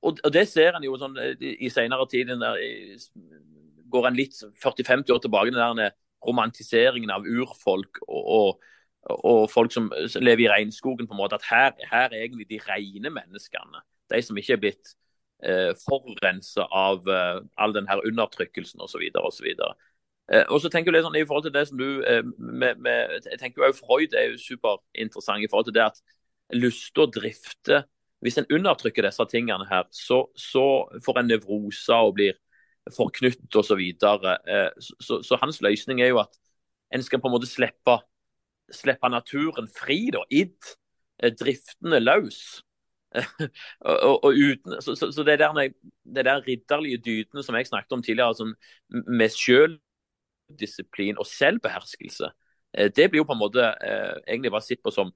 og, 0.01 0.19
det 0.33 0.45
ser 0.47 0.77
en 0.77 0.85
jo 0.85 0.97
sånn 1.01 1.17
i, 1.17 1.31
eh, 1.33 1.55
i 1.65 1.73
senere 1.73 2.05
tid. 2.11 2.37
Der, 2.37 2.61
i, 2.61 2.99
går 3.89 4.11
en 4.11 4.19
litt 4.19 4.35
40-50 4.61 5.15
år 5.15 5.23
tilbake, 5.23 5.55
den 5.55 5.79
der 5.79 5.95
romantiseringen 6.25 7.11
av 7.13 7.25
urfolk 7.27 8.01
og, 8.07 8.61
og, 9.09 9.43
folk 9.51 9.73
som 9.73 9.91
lever 10.15 10.45
i 10.45 10.51
regnskogen. 10.51 11.07
på 11.07 11.13
en 11.13 11.21
måte, 11.21 11.35
At 11.35 11.49
her, 11.49 11.71
her 11.91 12.09
er 12.09 12.23
egentlig 12.23 12.49
de 12.49 12.59
rene 12.63 13.09
menneskene. 13.09 13.83
De 14.09 14.21
som 14.21 14.37
ikke 14.37 14.53
er 14.53 14.63
blitt 14.63 14.95
eh, 15.43 15.73
forurensa 15.85 16.67
av 16.71 17.07
eh, 17.07 17.41
all 17.57 17.73
den 17.73 17.87
her 17.87 18.01
undertrykkelsen 18.07 18.81
osv. 18.81 19.03
osv. 19.15 19.47
Eh, 20.31 20.45
og 20.49 20.61
så 20.61 20.69
tenker 20.69 20.91
jeg 20.91 20.97
litt 20.97 21.07
sånn 21.07 21.19
i 21.19 21.25
forhold 21.27 21.47
til 21.47 21.55
det 21.55 21.67
som 21.69 21.79
du 21.79 22.01
eh, 22.03 22.23
med, 22.37 22.81
med, 22.83 23.21
Jeg 23.29 23.39
tenker 23.39 23.63
jo 23.63 23.77
Freud 23.77 24.15
er 24.17 24.33
jo 24.33 24.41
superinteressant 24.41 25.43
i 25.43 25.47
forhold 25.47 25.69
til 25.69 25.77
det 25.77 25.85
at 25.85 26.01
lyste 26.55 27.05
og 27.05 27.13
drifte 27.15 27.85
Hvis 28.25 28.39
en 28.41 28.49
undertrykker 28.51 29.05
disse 29.05 29.23
tingene 29.31 29.67
her, 29.69 29.85
så, 29.93 30.25
så 30.35 30.87
får 31.05 31.21
en 31.21 31.31
nevroser 31.31 32.09
og 32.09 32.17
blir 32.17 32.35
forknytt 32.95 33.55
osv. 33.55 33.67
Så, 33.67 33.77
videre. 33.79 34.37
Eh, 34.47 34.69
så, 34.79 35.21
så 35.23 35.39
hans 35.41 35.61
løsning 35.61 36.01
er 36.01 36.13
jo 36.13 36.21
at 36.23 36.37
en 36.95 37.03
skal 37.03 37.21
på 37.21 37.27
en 37.27 37.35
måte 37.35 37.49
slippe, 37.49 37.97
slippe 38.73 39.09
naturen 39.11 39.67
fri, 39.71 40.07
da, 40.13 40.23
id, 40.31 40.55
eh, 41.23 41.33
driftene 41.35 41.99
løs. 42.03 42.63
og, 43.87 44.23
og, 44.23 44.33
uten, 44.35 44.81
så, 44.83 44.95
så, 44.95 45.11
så 45.11 45.23
det, 45.23 45.39
der, 45.39 45.69
det 46.15 46.25
der 46.25 46.43
ridderlige 46.47 46.97
dydene 47.05 47.43
som 47.43 47.55
jeg 47.55 47.69
snakket 47.69 47.95
om 47.95 48.03
tidligere, 48.03 48.35
sånn, 48.37 48.55
med 49.07 49.31
selvdisiplin 49.33 51.19
og 51.19 51.29
selvbeherskelse, 51.29 52.31
eh, 52.77 52.91
det 52.91 53.09
blir 53.09 53.23
jo 53.23 53.29
på 53.29 53.37
en 53.37 53.43
måte 53.43 53.63
eh, 53.63 54.17
egentlig 54.27 54.53
bare 54.53 54.67
sett 54.67 54.83
på 54.83 54.93
som 54.95 55.13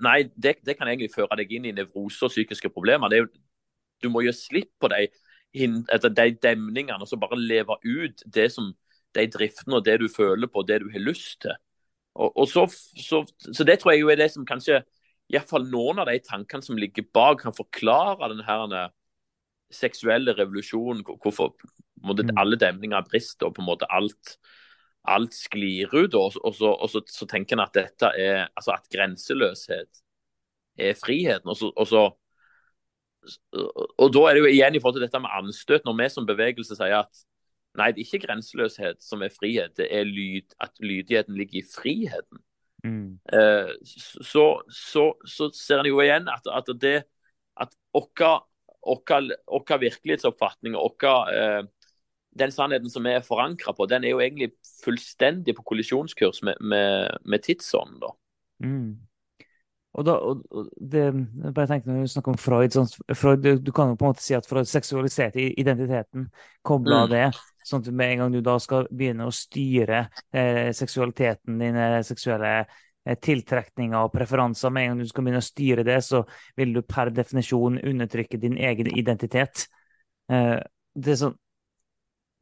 Nei, 0.00 0.30
det, 0.32 0.54
det, 0.64 0.78
kan 0.78 0.88
egentlig 0.88 1.10
føre 1.12 1.36
deg 1.36 1.50
inn 1.52 1.66
i 1.68 1.72
nevrose 1.76 2.24
og 2.24 2.30
psykiske 2.32 2.70
problemer. 2.72 3.12
Jo, 3.12 3.26
du 4.00 4.06
må 4.08 4.22
gjøre 4.24 4.38
slipp 4.38 4.70
på 4.80 4.88
de, 4.88 5.10
de 5.54 6.26
demningene 6.42 7.00
og 7.00 7.08
så 7.08 7.18
bare 7.20 7.38
leve 7.38 7.76
ut 7.84 8.24
det 8.26 8.48
som, 8.52 8.72
de 9.14 9.28
driftene 9.30 9.78
og 9.78 9.84
det 9.86 10.00
du 10.02 10.08
føler 10.10 10.50
på, 10.50 10.64
det 10.66 10.80
du 10.82 10.88
har 10.90 11.02
lyst 11.02 11.40
til. 11.44 11.54
Og, 12.14 12.32
og 12.36 12.48
så, 12.50 12.66
så, 12.98 13.22
så, 13.38 13.64
det 13.66 13.78
tror 13.78 13.94
jeg 13.94 14.02
jo 14.02 14.10
er 14.10 14.18
det 14.18 14.30
som 14.32 14.46
kanskje 14.46 14.82
iallfall 15.32 15.66
noen 15.70 16.02
av 16.02 16.10
de 16.10 16.18
tankene 16.22 16.62
som 16.62 16.78
ligger 16.78 17.06
bak, 17.14 17.40
kan 17.42 17.54
forklare 17.56 18.28
denne 18.30 18.46
her 18.46 18.92
seksuelle 19.74 20.34
revolusjonen, 20.36 21.02
hvorfor 21.22 21.54
måte, 22.04 22.26
mm. 22.26 22.36
alle 22.38 22.58
demninger 22.60 23.06
brister 23.08 23.48
og 23.48 23.56
på 23.56 23.64
en 23.64 23.70
måte 23.70 23.88
alt, 23.92 24.36
alt 25.10 25.34
sklir 25.36 25.92
ut. 25.94 26.14
Og, 26.14 26.36
og, 26.42 26.54
så, 26.54 26.70
og 26.74 26.90
så, 26.92 27.02
så, 27.10 27.28
tenker 27.30 27.56
en 27.56 27.64
at 27.64 27.74
dette 27.76 28.10
er 28.20 28.44
altså 28.54 28.76
at 28.76 28.90
grenseløshet 28.92 30.02
er 30.78 30.98
friheten. 30.98 31.50
Og, 31.50 31.58
så, 31.88 32.04
og, 33.98 34.08
da 34.14 34.24
er 34.28 34.36
det 34.36 34.42
jo 34.42 34.50
igjen 34.50 34.76
i 34.76 34.80
forhold 34.82 34.98
til 34.98 35.06
dette 35.06 35.20
med 35.22 35.36
anstøt, 35.38 35.84
når 35.86 35.96
vi 36.00 36.08
som 36.12 36.26
bevegelse 36.28 36.76
sier 36.78 36.98
at 37.02 37.24
nei, 37.78 37.90
det 37.90 38.02
er 38.02 38.08
ikke 38.08 38.26
grenseløshet 38.26 39.00
som 39.02 39.22
er 39.24 39.34
frihet, 39.34 39.74
det 39.78 39.88
er 39.90 40.06
lyd, 40.06 40.54
at 40.62 40.74
lydigheten 40.80 41.38
ligger 41.38 41.60
i 41.60 41.66
friheten. 41.66 42.42
Mm. 42.84 43.16
Eh, 43.32 43.70
så, 43.82 44.46
så, 44.68 45.06
så, 45.24 45.48
ser 45.56 45.80
en 45.80 45.88
jo 45.88 46.02
igjen 46.04 46.28
at, 46.28 46.46
at 46.52 46.68
det 46.80 46.98
at 47.60 47.72
vår 47.94 49.78
virkelighetsoppfatning 49.80 50.76
og 50.76 51.06
eh, 51.32 51.62
den 52.38 52.52
sannheten 52.52 52.90
som 52.90 53.06
vi 53.06 53.14
er 53.14 53.24
forankra 53.24 53.72
på, 53.72 53.86
den 53.86 54.04
er 54.04 54.14
jo 54.14 54.20
egentlig 54.20 54.52
fullstendig 54.84 55.54
på 55.56 55.62
kollisjonskurs 55.62 56.42
med, 56.42 56.60
med, 56.60 57.08
med 57.24 57.38
tidsånden. 57.46 58.02
Mm. 58.58 58.98
Og 59.94 60.06
da, 60.06 60.14
og, 60.18 60.40
og 60.50 60.70
det, 60.74 61.04
bare 61.54 61.68
tenk 61.70 61.84
Når 61.86 62.00
du 62.02 62.10
snakker 62.10 62.34
om 62.34 62.38
Freud, 62.40 62.74
sånn, 62.74 62.88
Freud 63.14 63.44
du, 63.44 63.50
du, 63.62 63.70
kan 63.74 63.92
jo 63.92 63.98
på 63.98 64.08
en 64.08 64.14
måte 64.14 64.24
si 64.24 64.34
at 64.34 64.48
Freud 64.48 64.66
seksualiserte 64.66 65.42
identiteten, 65.54 66.26
kobla 66.66 67.04
mm. 67.04 67.12
det. 67.12 67.26
Sånn 67.64 67.84
at 67.84 67.92
med 67.94 68.14
en 68.14 68.24
gang 68.24 68.34
du 68.34 68.40
da 68.44 68.56
skal 68.62 68.88
begynne 68.90 69.28
å 69.28 69.34
styre 69.34 70.08
eh, 70.34 70.72
seksualiteten 70.76 71.62
din, 71.62 71.78
seksuelle 72.04 72.56
eh, 72.64 73.16
tiltrekninger 73.22 74.00
og 74.00 74.12
preferanser, 74.16 74.74
med 74.74 74.88
en 74.88 74.92
gang 74.92 75.04
du 75.04 75.12
skal 75.12 75.28
begynne 75.28 75.44
å 75.44 75.46
styre 75.46 75.86
det, 75.86 76.00
så 76.04 76.24
vil 76.58 76.74
du 76.74 76.82
per 76.82 77.14
definisjon 77.14 77.78
undertrykke 77.78 78.42
din 78.42 78.58
egen 78.58 78.90
identitet. 78.98 79.68
Eh, 80.32 80.58
det 80.94 81.14
er 81.14 81.22
sånn, 81.22 81.38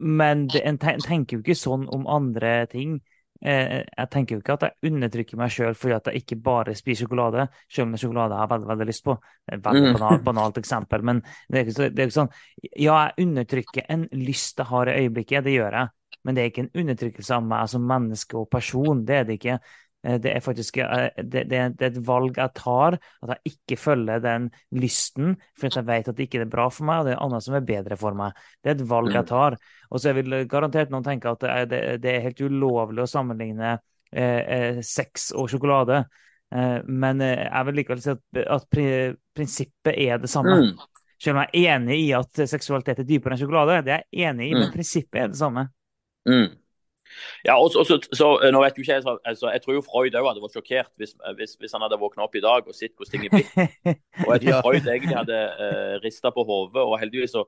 men 0.02 0.48
det, 0.50 0.64
en 0.66 0.80
tenker 0.80 1.36
jo 1.36 1.44
ikke 1.44 1.58
sånn 1.58 1.84
om 1.92 2.08
andre 2.10 2.62
ting. 2.72 2.96
Eh, 3.42 3.80
jeg 3.82 4.10
tenker 4.12 4.36
jo 4.36 4.42
ikke 4.42 4.54
at 4.54 4.64
jeg 4.68 4.92
undertrykker 4.92 5.38
meg 5.40 5.50
sjøl 5.50 5.74
fordi 5.74 5.96
at 5.96 6.10
jeg 6.10 6.22
ikke 6.22 6.38
bare 6.44 6.76
spiser 6.78 7.08
sjokolade, 7.08 7.48
selv 7.66 7.88
om 7.88 7.94
det 7.94 7.98
er 7.98 8.04
sjokolade 8.04 8.36
jeg 8.36 8.44
har 8.44 8.52
veldig 8.52 8.68
veldig 8.70 8.86
lyst 8.86 9.04
på. 9.06 9.16
Det 9.18 9.54
er 9.54 9.58
et 9.58 9.64
veldig 9.64 9.88
mm. 9.88 9.96
banalt, 9.96 10.24
banalt 10.28 10.60
eksempel, 10.62 11.06
men 11.08 11.22
det 11.24 11.58
er, 11.58 11.66
ikke, 11.66 11.88
det 11.90 12.04
er 12.04 12.10
ikke 12.10 12.18
sånn 12.20 12.30
Ja, 12.68 13.00
jeg 13.08 13.26
undertrykker 13.26 13.90
en 13.90 14.06
lyst 14.14 14.62
jeg 14.62 14.70
har 14.70 14.90
i 14.92 14.96
øyeblikket, 15.02 15.42
det 15.48 15.56
gjør 15.56 15.78
jeg, 15.80 15.92
men 16.22 16.36
det 16.36 16.42
er 16.42 16.52
ikke 16.52 16.66
en 16.68 16.74
undertrykkelse 16.84 17.38
av 17.38 17.48
meg 17.50 17.72
som 17.72 17.88
menneske 17.88 18.38
og 18.38 18.50
person. 18.52 19.02
Det 19.06 19.16
er 19.16 19.24
det 19.26 19.40
ikke. 19.40 19.58
Eh, 20.02 20.18
det 20.22 20.32
er 20.34 20.42
faktisk 20.42 20.78
eh, 20.82 21.08
det, 21.22 21.44
det, 21.50 21.58
er 21.58 21.86
et 21.88 22.00
valg 22.06 22.38
jeg 22.38 22.54
tar, 22.58 22.96
at 23.22 23.34
jeg 23.34 23.54
ikke 23.54 23.78
følger 23.78 24.22
den 24.24 24.48
lysten, 24.74 25.36
for 25.58 25.70
jeg 25.70 25.86
vet 25.86 26.10
at 26.10 26.18
det 26.18 26.26
ikke 26.26 26.42
er 26.42 26.50
bra 26.50 26.66
for 26.72 26.88
meg, 26.88 27.02
og 27.02 27.08
det 27.08 27.14
er 27.14 27.22
annet 27.26 27.46
som 27.46 27.58
er 27.58 27.68
bedre 27.68 27.98
for 28.00 28.18
meg. 28.18 28.38
Det 28.62 28.72
er 28.72 28.78
et 28.78 28.88
valg 28.90 29.14
jeg 29.14 29.28
tar. 29.30 29.58
Og 29.92 30.02
så 30.02 30.14
vil 30.16 30.42
garantert 30.50 30.92
noen 30.92 31.06
tenke 31.06 31.30
at 31.30 31.44
det 31.44 31.78
er, 31.78 31.98
det 32.02 32.12
er 32.12 32.26
helt 32.26 32.42
ulovlig 32.42 33.04
å 33.04 33.10
sammenligne 33.10 33.76
eh, 33.76 34.40
eh, 34.40 34.80
sex 34.86 35.30
og 35.36 35.50
sjokolade. 35.52 36.02
Eh, 36.52 36.78
men 36.88 37.22
jeg 37.22 37.68
vil 37.68 37.78
likevel 37.80 38.02
si 38.02 38.14
at, 38.14 38.24
at 38.58 38.66
prinsippet 38.72 39.94
er 39.94 40.22
det 40.22 40.32
samme. 40.32 40.58
Mm. 40.64 40.88
Selv 41.22 41.38
om 41.38 41.44
jeg 41.44 41.62
er 41.62 41.76
enig 41.76 42.00
i 42.02 42.08
at 42.18 42.42
seksualitet 42.50 43.04
er 43.04 43.06
dypere 43.06 43.36
enn 43.36 43.44
sjokolade, 43.44 43.78
det 43.86 43.94
er 43.94 44.02
jeg 44.10 44.32
enig 44.32 44.48
i, 44.48 44.56
mm. 44.56 44.64
men 44.64 44.74
prinsippet 44.74 45.20
er 45.22 45.30
det 45.30 45.38
samme. 45.38 45.68
Mm. 46.26 46.48
Ja, 47.46 47.56
og, 47.58 47.72
så, 47.72 47.98
så, 48.12 48.28
nå 48.52 48.60
vet 48.62 48.78
jo 48.78 48.84
ikke 48.84 48.98
Jeg 48.98 49.16
altså, 49.24 49.50
jeg 49.50 49.62
tror 49.62 49.74
jo 49.74 49.84
Freud 49.86 50.14
òg 50.18 50.28
hadde 50.28 50.44
vært 50.44 50.56
sjokkert 50.56 50.92
hvis, 51.00 51.14
hvis, 51.38 51.56
hvis, 51.60 51.74
han 51.74 51.84
hadde 51.84 51.98
våkna 52.00 52.26
opp 52.26 52.36
i 52.38 52.44
dag 52.44 52.68
og 52.68 52.76
sett 52.76 52.94
hvordan 52.96 53.12
ting 53.12 53.26
er 53.26 53.34
blitt. 53.34 53.90
Og 54.26 54.30
jeg 54.34 54.44
tror 54.44 54.62
Freud 54.66 54.86
egentlig 54.86 55.18
hadde 55.18 55.40
eh, 55.66 55.96
rista 56.04 56.32
på 56.34 56.44
hodet. 56.48 56.84
Og 56.84 56.98
heldigvis 57.00 57.34
så 57.36 57.44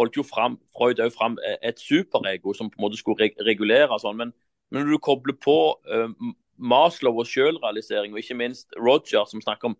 holdt 0.00 0.16
jo 0.16 0.24
fram, 0.26 0.58
Freud 0.76 1.02
òg 1.02 1.12
fram 1.14 1.38
eh, 1.46 1.58
et 1.70 1.80
superego 1.80 2.54
som 2.56 2.70
på 2.70 2.80
en 2.80 2.86
måte 2.86 3.00
skulle 3.00 3.30
regulere 3.46 3.98
sånn. 4.02 4.18
Men, 4.20 4.34
men 4.70 4.84
når 4.84 4.96
du 4.96 5.02
kobler 5.04 5.36
på 5.40 5.58
eh, 5.90 6.32
Maslow 6.60 7.22
og 7.22 7.28
selvrealisering, 7.28 8.12
og 8.12 8.20
ikke 8.22 8.38
minst 8.38 8.74
Roger 8.78 9.24
som 9.28 9.42
snakker 9.42 9.72
om 9.72 9.78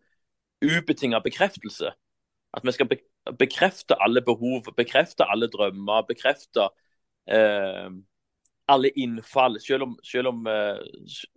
ubetinga 0.61 1.20
bekreftelse 1.24 1.93
At 2.52 2.65
vi 2.66 2.73
skal 2.73 2.89
bekrefte 3.39 3.97
alle 4.02 4.23
behov, 4.23 4.73
bekrefte 4.77 5.24
alle 5.31 5.47
drømmer, 5.47 6.02
bekrefte 6.09 6.66
eh, 7.31 7.90
alle 8.71 8.91
innfall. 8.99 9.59
Selv 9.63 9.89
om, 9.89 9.97
selv 10.07 10.33
om 10.33 10.47
uh, 10.47 10.79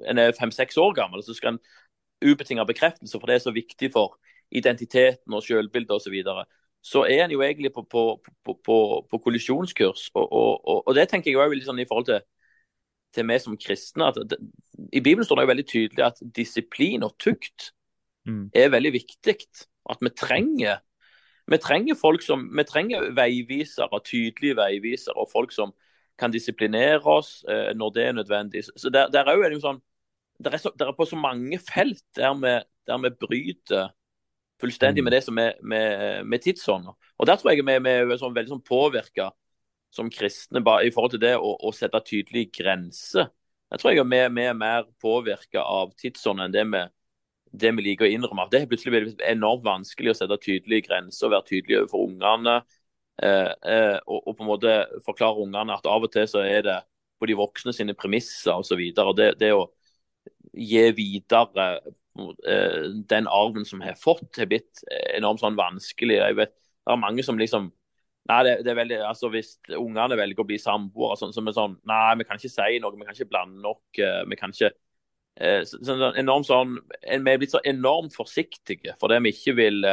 en 0.09 0.21
er 0.21 0.35
fem-seks 0.37 0.77
år 0.81 0.93
gammel, 0.97 1.23
så 1.25 1.35
skal 1.37 1.55
en 1.55 1.63
ubetinga 2.23 2.65
bekreftelse, 2.67 3.19
for 3.19 3.29
det 3.29 3.35
er 3.37 3.45
så 3.45 3.53
viktig 3.55 3.91
for 3.93 4.17
identiteten 4.53 5.33
og 5.33 5.43
selvbildet 5.43 5.91
osv. 5.91 6.05
Så, 6.05 6.13
videre. 6.13 6.45
så 6.83 7.03
er 7.09 7.25
en 7.25 7.33
jo 7.35 7.41
egentlig 7.41 7.73
på, 7.73 7.83
på, 7.89 8.03
på, 8.45 8.77
på 9.11 9.17
kollisjonskurs. 9.17 10.09
Og, 10.13 10.33
og, 10.33 10.87
og, 10.87 10.95
det 10.95 11.09
tenker 11.09 11.31
jeg 11.31 11.39
også 11.39 11.57
litt 11.57 11.67
sånn 11.67 11.83
i 11.83 11.87
forhold 11.89 12.09
til, 12.11 12.23
til 13.15 13.27
meg 13.27 13.41
som 13.41 13.57
kristne. 13.57 14.11
det, 14.15 14.39
I 14.91 15.01
Bibelen 15.01 15.25
står 15.25 15.41
det 15.41 15.47
jo 15.47 15.53
veldig 15.53 15.69
tydelig 15.69 16.05
at 16.05 16.23
disiplin 16.35 17.05
og 17.07 17.17
tukt 17.21 17.71
mm. 18.29 18.49
er 18.53 18.73
veldig 18.73 18.93
viktig. 18.99 19.37
At 19.89 20.03
vi 20.03 20.13
trenger 20.15 20.81
vi 21.51 21.57
trenger 21.59 21.97
folk 21.99 22.21
som, 22.23 22.45
vi 22.55 22.63
trenger 22.63 23.09
veivisere, 23.15 23.99
tydelige 24.07 24.55
veivisere, 24.55 25.15
og 25.19 25.27
folk 25.31 25.51
som, 25.51 25.73
kan 26.19 26.31
disiplinere 26.33 27.01
oss 27.09 27.41
eh, 27.49 27.71
når 27.77 27.95
det 27.95 28.05
er 28.05 28.15
nødvendig. 28.17 28.63
Så 28.69 28.91
der, 28.93 29.09
der 29.13 29.27
er 29.29 29.43
det 29.49 29.57
jo 29.57 29.65
sånn 29.65 29.81
det 30.43 30.53
er, 30.53 30.61
så, 30.61 30.71
der 30.75 30.89
er, 30.89 30.95
på 30.97 31.05
så 31.05 31.17
mange 31.19 31.59
felt 31.61 32.03
der 32.17 32.33
vi, 32.41 32.53
der 32.89 33.03
vi 33.03 33.11
bryter 33.21 33.93
fullstendig 34.61 35.03
med 35.03 35.13
det 35.15 35.21
som 35.25 35.37
er 35.39 35.53
med, 35.61 36.25
med 36.25 36.43
tidsånder. 36.43 36.95
Og 37.17 37.27
der 37.27 37.37
tror 37.37 37.53
jeg 37.53 37.65
vi, 37.65 37.77
vi 37.83 37.93
er 37.93 38.19
sånn, 38.19 38.35
veldig 38.35 38.55
sånn 38.55 38.65
påvirka 38.65 39.29
som 39.93 40.09
kristne 40.09 40.63
bare, 40.65 40.87
i 40.87 40.91
forhold 40.93 41.13
til 41.13 41.21
det 41.21 41.35
å, 41.37 41.53
å 41.61 41.71
sette 41.75 42.01
tydelige 42.07 42.63
grenser. 42.63 43.29
Jeg 43.71 43.81
tror 43.81 43.93
jeg 43.93 44.05
vi, 44.09 44.21
vi 44.37 44.45
er 44.49 44.57
mer 44.57 44.87
påvirka 45.01 45.63
av 45.63 45.93
tidsånden 46.01 46.47
enn 46.47 46.55
det 46.55 46.65
vi, 46.73 46.83
det 47.63 47.73
vi 47.77 47.85
liker 47.89 48.07
å 48.07 48.13
innrømme. 48.13 48.47
Det 48.51 48.63
er 48.63 48.69
plutselig 48.71 49.15
enormt 49.29 49.65
vanskelig 49.65 50.13
å 50.13 50.17
sette 50.17 50.39
tydelige 50.41 50.87
grenser 50.89 51.29
og 51.29 51.35
være 51.35 51.49
tydelig 51.51 51.79
overfor 51.83 52.07
ungene. 52.09 52.57
Eh, 53.21 53.51
eh, 53.69 53.97
og, 54.07 54.27
og, 54.27 54.33
på 54.37 54.43
en 54.43 54.49
måte 54.49 54.71
forklare 55.05 55.43
ungene 55.43 55.75
at 55.75 55.85
av 55.89 56.05
og 56.07 56.11
til 56.13 56.25
så 56.29 56.41
er 56.47 56.65
det 56.65 56.79
på 57.21 57.29
de 57.29 57.37
voksne 57.37 57.73
sine 57.75 57.95
premisser 57.97 58.55
osv. 58.55 58.81
Det, 59.17 59.29
det 59.39 59.51
å 59.53 59.67
gi 60.53 60.87
videre 60.97 61.67
eh, 61.77 62.89
den 63.09 63.29
arven 63.29 63.67
som 63.69 63.83
har 63.85 63.99
fått, 63.99 64.31
har 64.39 64.49
blitt 64.49 64.83
enormt 65.13 65.43
sånn 65.43 65.59
vanskelig. 65.59 66.19
Jeg 66.19 66.39
vet, 66.41 66.53
det 66.83 66.95
er 66.95 67.01
mange 67.05 67.25
som 67.25 67.39
liksom 67.39 67.71
Nei, 68.23 68.37
det, 68.47 68.51
det, 68.63 68.69
er 68.71 68.77
veldig, 68.77 68.97
altså 69.03 69.27
Hvis 69.33 69.49
ungene 69.75 70.15
velger 70.15 70.39
å 70.39 70.45
bli 70.47 70.55
samboere, 70.55 71.17
sånn, 71.19 71.33
så 71.35 71.41
er 71.43 71.55
sånn 71.57 71.73
Nei, 71.91 72.13
vi 72.21 72.23
kan 72.23 72.39
ikke 72.39 72.53
si 72.53 72.77
noe, 72.79 72.95
vi 72.95 73.03
kan 73.03 73.17
ikke 73.17 73.27
blande 73.33 73.59
nok. 73.59 73.99
vi 73.99 74.37
kan 74.39 74.53
ikke 74.55 74.69
så, 75.67 75.81
så, 75.83 75.97
enormt 76.21 76.47
sånn, 76.47 76.77
Vi 77.01 77.33
er 77.33 77.41
blitt 77.41 77.51
så 77.51 77.59
enormt 77.67 78.15
forsiktige 78.15 78.95
fordi 79.01 79.17
vi 79.25 79.33
ikke 79.35 79.57
vil 79.59 79.83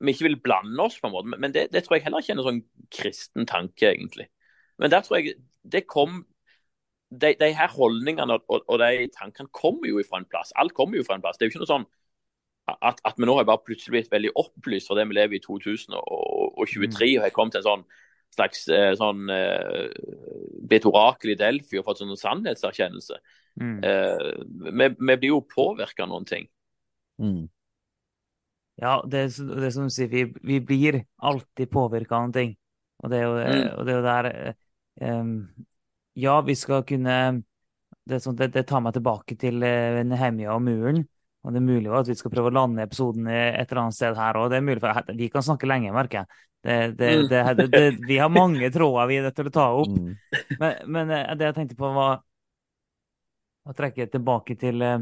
vi 0.00 0.14
ikke 0.14 0.28
vil 0.28 0.40
blande 0.40 0.82
oss, 0.82 0.98
på 1.00 1.08
en 1.08 1.14
måte. 1.14 1.38
Men 1.42 1.54
det, 1.54 1.68
det 1.74 1.84
tror 1.84 1.96
jeg 1.96 2.06
heller 2.06 2.22
ikke 2.22 2.34
er 2.34 2.38
en 2.38 2.48
sånn 2.48 2.64
kristen 2.94 3.48
tanke, 3.50 3.90
egentlig. 3.90 4.28
Men 4.78 4.92
der 4.94 5.02
tror 5.02 5.18
jeg 5.18 5.38
det 5.66 5.86
kom 5.90 6.24
De, 7.08 7.30
de 7.40 7.46
her 7.56 7.70
holdningene 7.72 8.34
og, 8.36 8.50
og, 8.68 8.74
de 8.82 9.06
tankene 9.16 9.48
kommer 9.48 9.88
jo 9.88 10.02
fra 10.04 10.18
en 10.20 10.26
plass. 10.28 10.50
Alt 10.60 10.74
kommer 10.76 10.98
jo 10.98 11.06
fra 11.06 11.16
en 11.16 11.22
plass. 11.24 11.38
Det 11.38 11.46
er 11.46 11.48
jo 11.48 11.54
ikke 11.54 11.62
noe 11.62 11.70
sånn 11.70 11.86
at, 12.68 13.00
at 13.00 13.16
vi 13.16 13.24
nå 13.24 13.32
har 13.38 13.46
bare 13.48 13.64
plutselig 13.64 13.94
blitt 13.94 14.12
veldig 14.12 14.34
opplyst 14.36 14.90
for 14.90 14.98
det 14.98 15.06
vi 15.08 15.16
lever 15.16 15.38
i 15.38 15.40
2023 15.40 15.88
mm. 15.88 15.96
og 15.96 17.24
har 17.24 17.32
kommet 17.32 17.56
til 17.56 17.62
en 17.62 17.68
sånn 17.68 17.86
slags 18.36 18.66
eh, 18.68 18.92
sånn 19.00 19.30
uh, 19.32 19.88
blitt 20.68 20.86
orakel 20.88 21.32
i 21.32 21.38
Delphi 21.40 21.80
og 21.80 21.86
fått 21.86 22.02
sånn 22.02 22.18
sannhetserkjennelse. 22.18 23.16
Mm. 23.58 23.78
Uh, 23.80 24.68
vi, 24.68 24.90
vi, 24.92 25.14
blir 25.14 25.30
jo 25.30 25.40
påvirka 25.48 26.04
av 26.04 26.12
noen 26.12 26.28
ting. 26.28 26.44
Mm. 27.22 27.48
Ja, 28.78 29.02
det, 29.06 29.24
det 29.38 29.72
som 29.74 29.88
du 29.88 29.90
sier, 29.90 30.08
vi, 30.08 30.24
vi 30.42 30.60
blir 30.62 31.00
alltid 31.16 31.70
påvirka 31.70 32.14
av 32.14 32.28
noen 32.28 32.34
ting. 32.36 32.56
Og 33.02 33.10
det 33.10 33.18
er 33.18 33.24
jo, 33.24 33.34
mm. 33.34 33.68
og 33.74 33.86
det 33.86 33.92
er 33.92 33.98
jo 33.98 34.06
der 34.06 34.28
um, 35.20 35.32
Ja, 36.18 36.40
vi 36.46 36.54
skal 36.58 36.84
kunne 36.86 37.16
det, 38.08 38.20
sånn, 38.22 38.36
det, 38.38 38.52
det, 38.54 38.64
tar 38.70 38.82
meg 38.82 38.94
tilbake 38.96 39.36
til 39.38 39.62
uh, 39.62 39.98
Nehemia 40.06 40.54
og 40.54 40.62
muren. 40.66 41.02
Og 41.42 41.54
det 41.54 41.60
er 41.60 41.66
mulig 41.66 41.90
at 41.94 42.10
vi 42.10 42.16
skal 42.18 42.32
prøve 42.32 42.50
å 42.50 42.54
lande 42.54 42.84
episoden 42.86 43.26
et 43.30 43.66
eller 43.66 43.82
annet 43.84 43.96
sted 43.96 44.18
her 44.18 44.38
òg. 44.38 44.54
Vi 45.16 45.28
kan 45.32 45.44
snakke 45.46 45.68
lenge, 45.70 45.94
merker 45.94 46.22
jeg. 46.22 46.38
Det, 46.98 47.28
det, 47.30 47.82
vi 48.02 48.18
har 48.18 48.30
mange 48.34 48.70
tråder 48.74 49.06
vi 49.10 49.18
er 49.20 49.28
nødt 49.28 49.36
til 49.38 49.50
å 49.50 49.54
ta 49.54 49.66
opp. 49.78 49.94
Mm. 49.94 50.14
Men, 50.58 50.80
men, 50.86 51.12
det 51.38 51.46
jeg 51.46 51.56
tenkte 51.56 51.78
på, 51.78 51.90
var 51.94 52.18
å 53.68 53.76
trekke 53.78 54.08
tilbake 54.10 54.56
til 54.58 54.82
eh, 54.82 54.98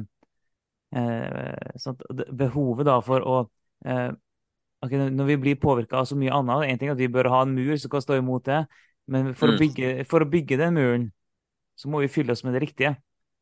sånt, 1.81 2.05
behovet 2.36 2.89
da 2.89 2.98
for 3.05 3.24
å 3.24 3.39
eh, 3.85 4.11
okay, 4.81 5.11
Når 5.11 5.31
vi 5.32 5.36
blir 5.43 5.61
påvirka 5.61 6.01
av 6.01 6.09
så 6.09 6.16
mye 6.19 6.32
annet 6.32 6.70
En 6.70 6.78
ting 6.81 6.89
er 6.89 6.97
at 6.97 7.03
vi 7.03 7.12
bør 7.12 7.31
ha 7.32 7.43
en 7.44 7.55
mur 7.57 7.74
som 7.77 7.93
kan 7.93 8.05
stå 8.05 8.20
imot 8.20 8.47
det, 8.48 8.62
men 9.07 9.35
for, 9.35 9.51
mm. 9.51 9.55
å, 9.55 9.61
bygge, 9.62 9.90
for 10.11 10.24
å 10.24 10.31
bygge 10.31 10.59
den 10.61 10.78
muren, 10.78 11.11
så 11.78 11.90
må 11.93 12.01
vi 12.03 12.11
fylle 12.11 12.35
oss 12.35 12.43
med 12.47 12.57
det 12.57 12.65
riktige. 12.65 12.97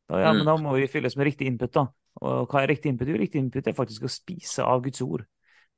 Da, 0.09 0.19
ja, 0.21 0.33
mm. 0.33 0.41
men 0.41 0.49
da 0.49 0.57
må 0.61 0.75
vi 0.77 0.89
fylle 0.91 1.09
oss 1.09 1.17
med 1.17 1.31
riktig 1.31 1.47
input. 1.49 1.73
da. 1.73 1.87
Og 2.21 2.51
hva 2.51 2.61
er 2.61 2.69
riktig 2.71 2.91
input? 2.91 3.09
Jo, 3.09 3.17
riktig 3.19 3.41
input 3.41 3.67
er 3.67 3.77
faktisk 3.77 4.05
å 4.05 4.11
spise 4.11 4.65
av 4.65 4.83
Guds 4.85 5.01
ord. 5.05 5.25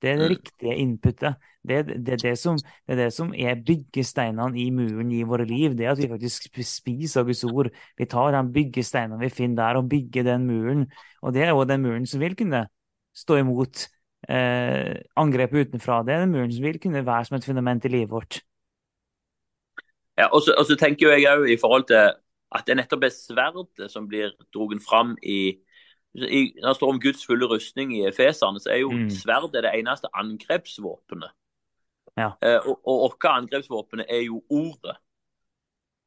Det 0.01 0.11
er 0.11 0.19
det 0.19 0.25
mm. 0.27 0.33
riktige 0.35 0.75
inputet. 0.77 1.45
Det, 1.67 1.77
det, 2.05 2.17
det, 2.21 2.33
som, 2.37 2.57
det, 2.59 2.93
er 2.93 2.99
det 2.99 3.07
som 3.15 3.31
er 3.33 3.57
byggesteinene 3.65 4.59
i 4.61 4.67
muren 4.71 5.11
i 5.11 5.23
våre 5.27 5.47
liv. 5.49 5.73
Det 5.77 5.89
at 5.89 6.01
vi 6.01 6.09
faktisk 6.11 6.49
spiser 6.67 7.25
Guds 7.27 7.43
ord. 7.47 7.71
Vi 7.97 8.05
tar 8.09 8.35
de 8.35 8.43
byggesteinene 8.53 9.19
vi 9.23 9.31
finner 9.33 9.63
der, 9.63 9.79
og 9.81 9.89
bygger 9.89 10.27
den 10.27 10.45
muren. 10.49 10.85
Og 11.23 11.33
det 11.33 11.47
er 11.47 11.53
jo 11.53 11.65
den 11.65 11.85
muren 11.85 12.05
som 12.09 12.21
vil 12.21 12.37
kunne 12.37 12.67
stå 13.17 13.39
imot 13.41 13.87
eh, 14.29 14.93
angrep 15.15 15.53
utenfra. 15.53 16.01
Det 16.05 16.15
er 16.15 16.25
den 16.25 16.35
muren 16.35 16.53
som 16.53 16.65
vil 16.65 16.79
kunne 16.81 17.05
være 17.05 17.29
som 17.29 17.37
et 17.37 17.47
fundament 17.47 17.85
i 17.85 17.93
livet 17.93 18.13
vårt. 18.13 18.41
Ja, 20.17 20.31
og 20.33 20.41
så, 20.41 20.75
tenker 20.79 21.13
jeg 21.13 21.29
òg 21.29 21.45
i 21.53 21.59
forhold 21.61 21.85
til 21.91 22.09
at 22.57 22.65
det 22.65 22.77
nettopp 22.79 23.05
er 23.05 23.13
sverdet 23.13 23.91
som 23.91 24.07
blir 24.09 24.33
dratt 24.55 24.85
fram 24.87 25.17
i 25.21 25.59
i, 26.17 26.53
Når 26.61 26.71
det 26.71 26.77
står 26.79 26.89
om 26.93 27.01
Guds 27.01 27.25
fulle 27.25 27.45
rustning 27.45 27.91
i 27.93 28.05
Efeserne, 28.07 28.59
så 28.59 28.71
er 28.73 28.79
jo 28.81 28.89
mm. 28.89 29.09
sverdet 29.13 29.63
det 29.63 29.73
eneste 29.75 30.09
angrepsvåpenet. 30.17 31.29
Ja. 32.17 32.31
Eh, 32.41 32.57
og, 32.65 32.79
og 32.81 33.03
vårt 33.03 33.27
angrepsvåpen 33.29 34.01
er 34.07 34.23
jo 34.25 34.41
ordet. 34.49 34.97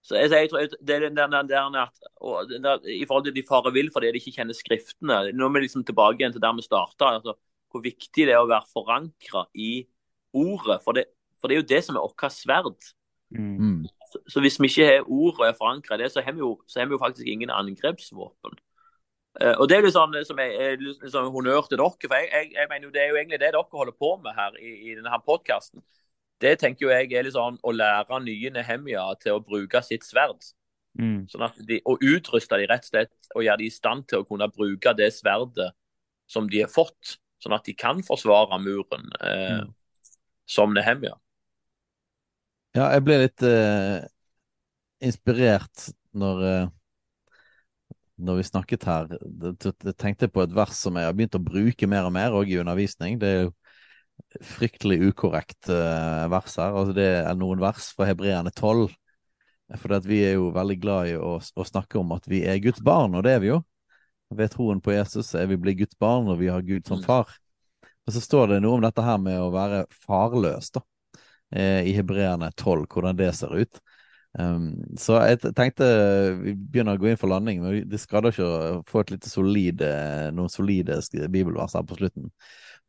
Så 0.02 0.16
jeg, 0.16 0.30
jeg 0.32 0.50
tror 0.50 0.66
det 0.80 0.94
er 0.96 1.04
den 1.04 1.16
der, 1.16 1.42
der 1.46 1.76
at, 1.82 1.94
og, 2.16 2.48
der, 2.48 2.80
I 2.88 3.04
forhold 3.06 3.24
til 3.24 3.36
de 3.36 3.44
farer 3.48 3.70
vill 3.70 3.90
fordi 3.92 4.08
de 4.08 4.18
ikke 4.18 4.32
kjenner 4.38 4.56
Skriftene 4.56 5.18
Nå 5.36 5.44
er 5.44 5.52
vi 5.52 5.60
liksom 5.66 5.84
tilbake 5.84 6.22
igjen 6.22 6.32
til 6.32 6.42
der 6.42 6.56
vi 6.56 6.64
starta. 6.64 7.12
Altså, 7.20 7.36
hvor 7.70 7.84
viktig 7.84 8.26
det 8.26 8.34
er 8.34 8.42
å 8.42 8.48
være 8.50 8.68
forankra 8.72 9.44
i 9.54 9.84
ordet. 10.36 10.80
For 10.84 10.96
det, 10.96 11.06
for 11.40 11.48
det, 11.48 11.56
er 11.56 11.62
jo 11.62 11.70
det 11.74 11.84
som 11.86 11.98
er 11.98 12.06
vårt 12.06 12.34
sverd. 12.34 12.90
Mm. 13.30 13.86
Så, 14.10 14.18
så, 14.26 14.42
hvis 14.42 14.58
vi 14.60 14.66
ikke 14.66 14.88
har 14.88 15.06
ordet 15.06 15.38
og 15.38 15.46
er 15.46 15.58
forankra 15.58 15.96
i 15.96 16.02
det, 16.02 16.10
så 16.12 16.24
har, 16.24 16.34
vi 16.34 16.42
jo, 16.42 16.56
så 16.66 16.80
har 16.80 16.90
vi 16.90 16.96
jo 16.96 17.02
faktisk 17.02 17.30
ingen 17.30 17.52
angrepsvåpen. 17.54 18.58
Uh, 19.38 19.54
og 19.62 19.68
Det 19.70 19.76
er 19.76 19.84
litt 19.86 19.94
sånn 19.94 20.16
som 20.26 20.40
jeg, 20.42 20.54
er 20.58 20.80
liksom 20.80 21.30
honnør 21.30 21.68
til 21.70 21.78
dere. 21.78 21.94
for 22.02 22.18
jeg, 22.18 22.30
jeg, 22.32 22.48
jeg, 22.56 22.66
mener 22.70 22.88
jo 22.88 22.94
Det 22.94 23.02
er 23.02 23.12
jo 23.12 23.18
egentlig 23.20 23.38
det 23.38 23.52
dere 23.54 23.62
holder 23.62 23.94
på 23.94 24.16
med 24.24 24.34
her 24.34 24.56
i, 24.58 24.72
i 24.90 24.96
denne 24.98 25.20
podkasten. 25.26 25.84
Det 26.40 26.56
tenker 26.58 26.86
jo 26.86 26.90
jeg 26.90 27.12
er 27.12 27.28
litt 27.28 27.36
sånn 27.36 27.60
å 27.62 27.72
lære 27.74 28.18
nye 28.24 28.50
Nehemia 28.50 29.04
til 29.22 29.36
å 29.36 29.44
bruke 29.44 29.82
sitt 29.86 30.06
sverd. 30.08 30.40
Mm. 30.98 31.28
Sånn 31.30 31.46
at 31.46 31.58
de, 31.68 31.78
Og 31.86 32.02
utruste 32.02 32.58
de 32.58 32.66
rett 32.66 32.82
og 32.88 32.90
slett 32.90 33.30
og 33.36 33.44
gjøre 33.46 33.60
de 33.62 33.68
i 33.68 33.74
stand 33.74 34.08
til 34.10 34.24
å 34.24 34.26
kunne 34.26 34.50
bruke 34.50 34.94
det 34.98 35.12
sverdet 35.14 35.70
som 36.30 36.48
de 36.50 36.64
har 36.64 36.70
fått, 36.72 37.19
sånn 37.40 37.56
at 37.56 37.66
de 37.66 37.74
kan 37.78 38.02
forsvare 38.06 38.58
muren 38.62 39.08
eh, 39.20 39.60
mm. 39.60 39.70
som 40.48 40.74
Nehemia. 40.76 41.16
Ja, 42.76 42.92
jeg 42.94 43.02
ble 43.06 43.22
litt 43.24 43.46
eh, 43.46 43.98
inspirert 45.02 45.90
når 46.14 46.70
når 48.20 48.36
vi 48.36 48.44
snakket 48.44 48.84
her, 48.84 49.06
jeg 49.16 49.94
tenkte 49.96 50.28
på 50.28 50.42
et 50.44 50.52
vers 50.52 50.76
som 50.76 50.96
jeg 50.98 51.08
har 51.08 51.14
begynt 51.16 51.38
å 51.38 51.40
bruke 51.40 51.88
mer 51.88 52.04
og 52.04 52.12
mer 52.12 52.34
òg 52.36 52.50
i 52.52 52.58
undervisning. 52.60 53.16
Det 53.20 53.28
er 53.28 53.38
jo 53.46 53.52
fryktelig 54.44 55.00
ukorrekt 55.10 55.70
eh, 55.72 56.24
vers 56.32 56.56
her. 56.60 56.76
Altså 56.76 56.96
det 56.96 57.08
er 57.22 57.38
noen 57.38 57.62
vers 57.62 57.90
fra 57.96 58.08
Hebreerne 58.10 58.52
12. 58.52 58.90
For 59.80 60.08
vi 60.10 60.22
er 60.26 60.34
jo 60.36 60.50
veldig 60.54 60.76
glad 60.82 61.12
i 61.12 61.16
å, 61.16 61.36
å, 61.38 61.66
snakke 61.66 62.00
om 62.00 62.10
at 62.16 62.24
vi 62.30 62.42
er 62.48 62.58
Guds 62.62 62.82
barn, 62.82 63.14
og 63.14 63.22
det 63.26 63.36
er 63.36 63.44
vi 63.44 63.52
jo. 63.52 63.60
Ved 64.30 64.52
troen 64.52 64.80
på 64.82 64.92
Jesus 64.94 65.34
er 65.34 65.48
vi 65.50 65.58
blitt 65.58 65.80
Guds 65.80 65.98
barn, 65.98 66.28
og 66.30 66.38
vi 66.38 66.50
har 66.52 66.62
Gud 66.62 66.86
som 66.86 67.00
mm. 67.00 67.06
far. 67.06 67.32
Og 68.06 68.14
så 68.14 68.22
står 68.22 68.54
det 68.54 68.60
noe 68.64 68.78
om 68.78 68.84
dette 68.84 69.04
her 69.04 69.18
med 69.22 69.40
å 69.42 69.50
være 69.54 69.84
farløs, 70.06 70.70
da. 70.74 70.84
Eh, 71.50 71.88
I 71.90 71.94
Hebreerne 71.96 72.52
12, 72.54 72.86
hvordan 72.90 73.18
det 73.18 73.32
ser 73.38 73.56
ut. 73.58 73.80
Um, 74.38 74.76
så 74.94 75.16
jeg 75.26 75.40
tenkte 75.58 75.86
vi 76.38 76.52
begynner 76.54 76.94
å 76.94 77.02
gå 77.02 77.08
inn 77.10 77.18
for 77.18 77.32
landing, 77.32 77.64
men 77.64 77.88
det 77.90 77.98
skader 77.98 78.30
ikke 78.30 78.46
å 78.46 78.82
få 78.86 79.02
et 79.02 79.16
litt 79.16 79.26
solide, 79.26 79.88
noen 80.36 80.52
solide 80.52 81.00
bibelvers 81.26 81.74
her 81.74 81.86
på 81.86 81.98
slutten. 81.98 82.28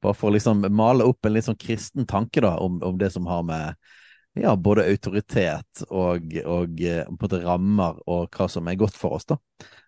Bare 0.02 0.18
for 0.18 0.30
å 0.30 0.36
liksom 0.36 0.62
male 0.78 1.06
opp 1.10 1.26
en 1.26 1.34
litt 1.34 1.48
sånn 1.50 1.58
kristen 1.62 2.06
tanke 2.10 2.44
da, 2.46 2.56
om, 2.62 2.78
om 2.86 2.98
det 3.02 3.10
som 3.14 3.26
har 3.30 3.42
med 3.46 3.92
ja, 4.34 4.56
både 4.56 4.88
autoritet 4.88 5.84
og, 5.90 6.34
og 6.46 6.76
både 6.76 7.06
måte 7.12 7.40
rammer 7.44 8.02
og 8.08 8.32
hva 8.36 8.48
som 8.52 8.68
er 8.70 8.80
godt 8.80 8.98
for 8.98 9.18
oss. 9.18 9.28
da. 9.28 9.38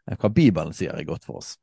Eh, 0.09 0.17
hva 0.19 0.31
Bibelen 0.33 0.73
sier 0.75 0.95
er 0.95 1.07
godt 1.07 1.27
for 1.27 1.41
oss. 1.41 1.55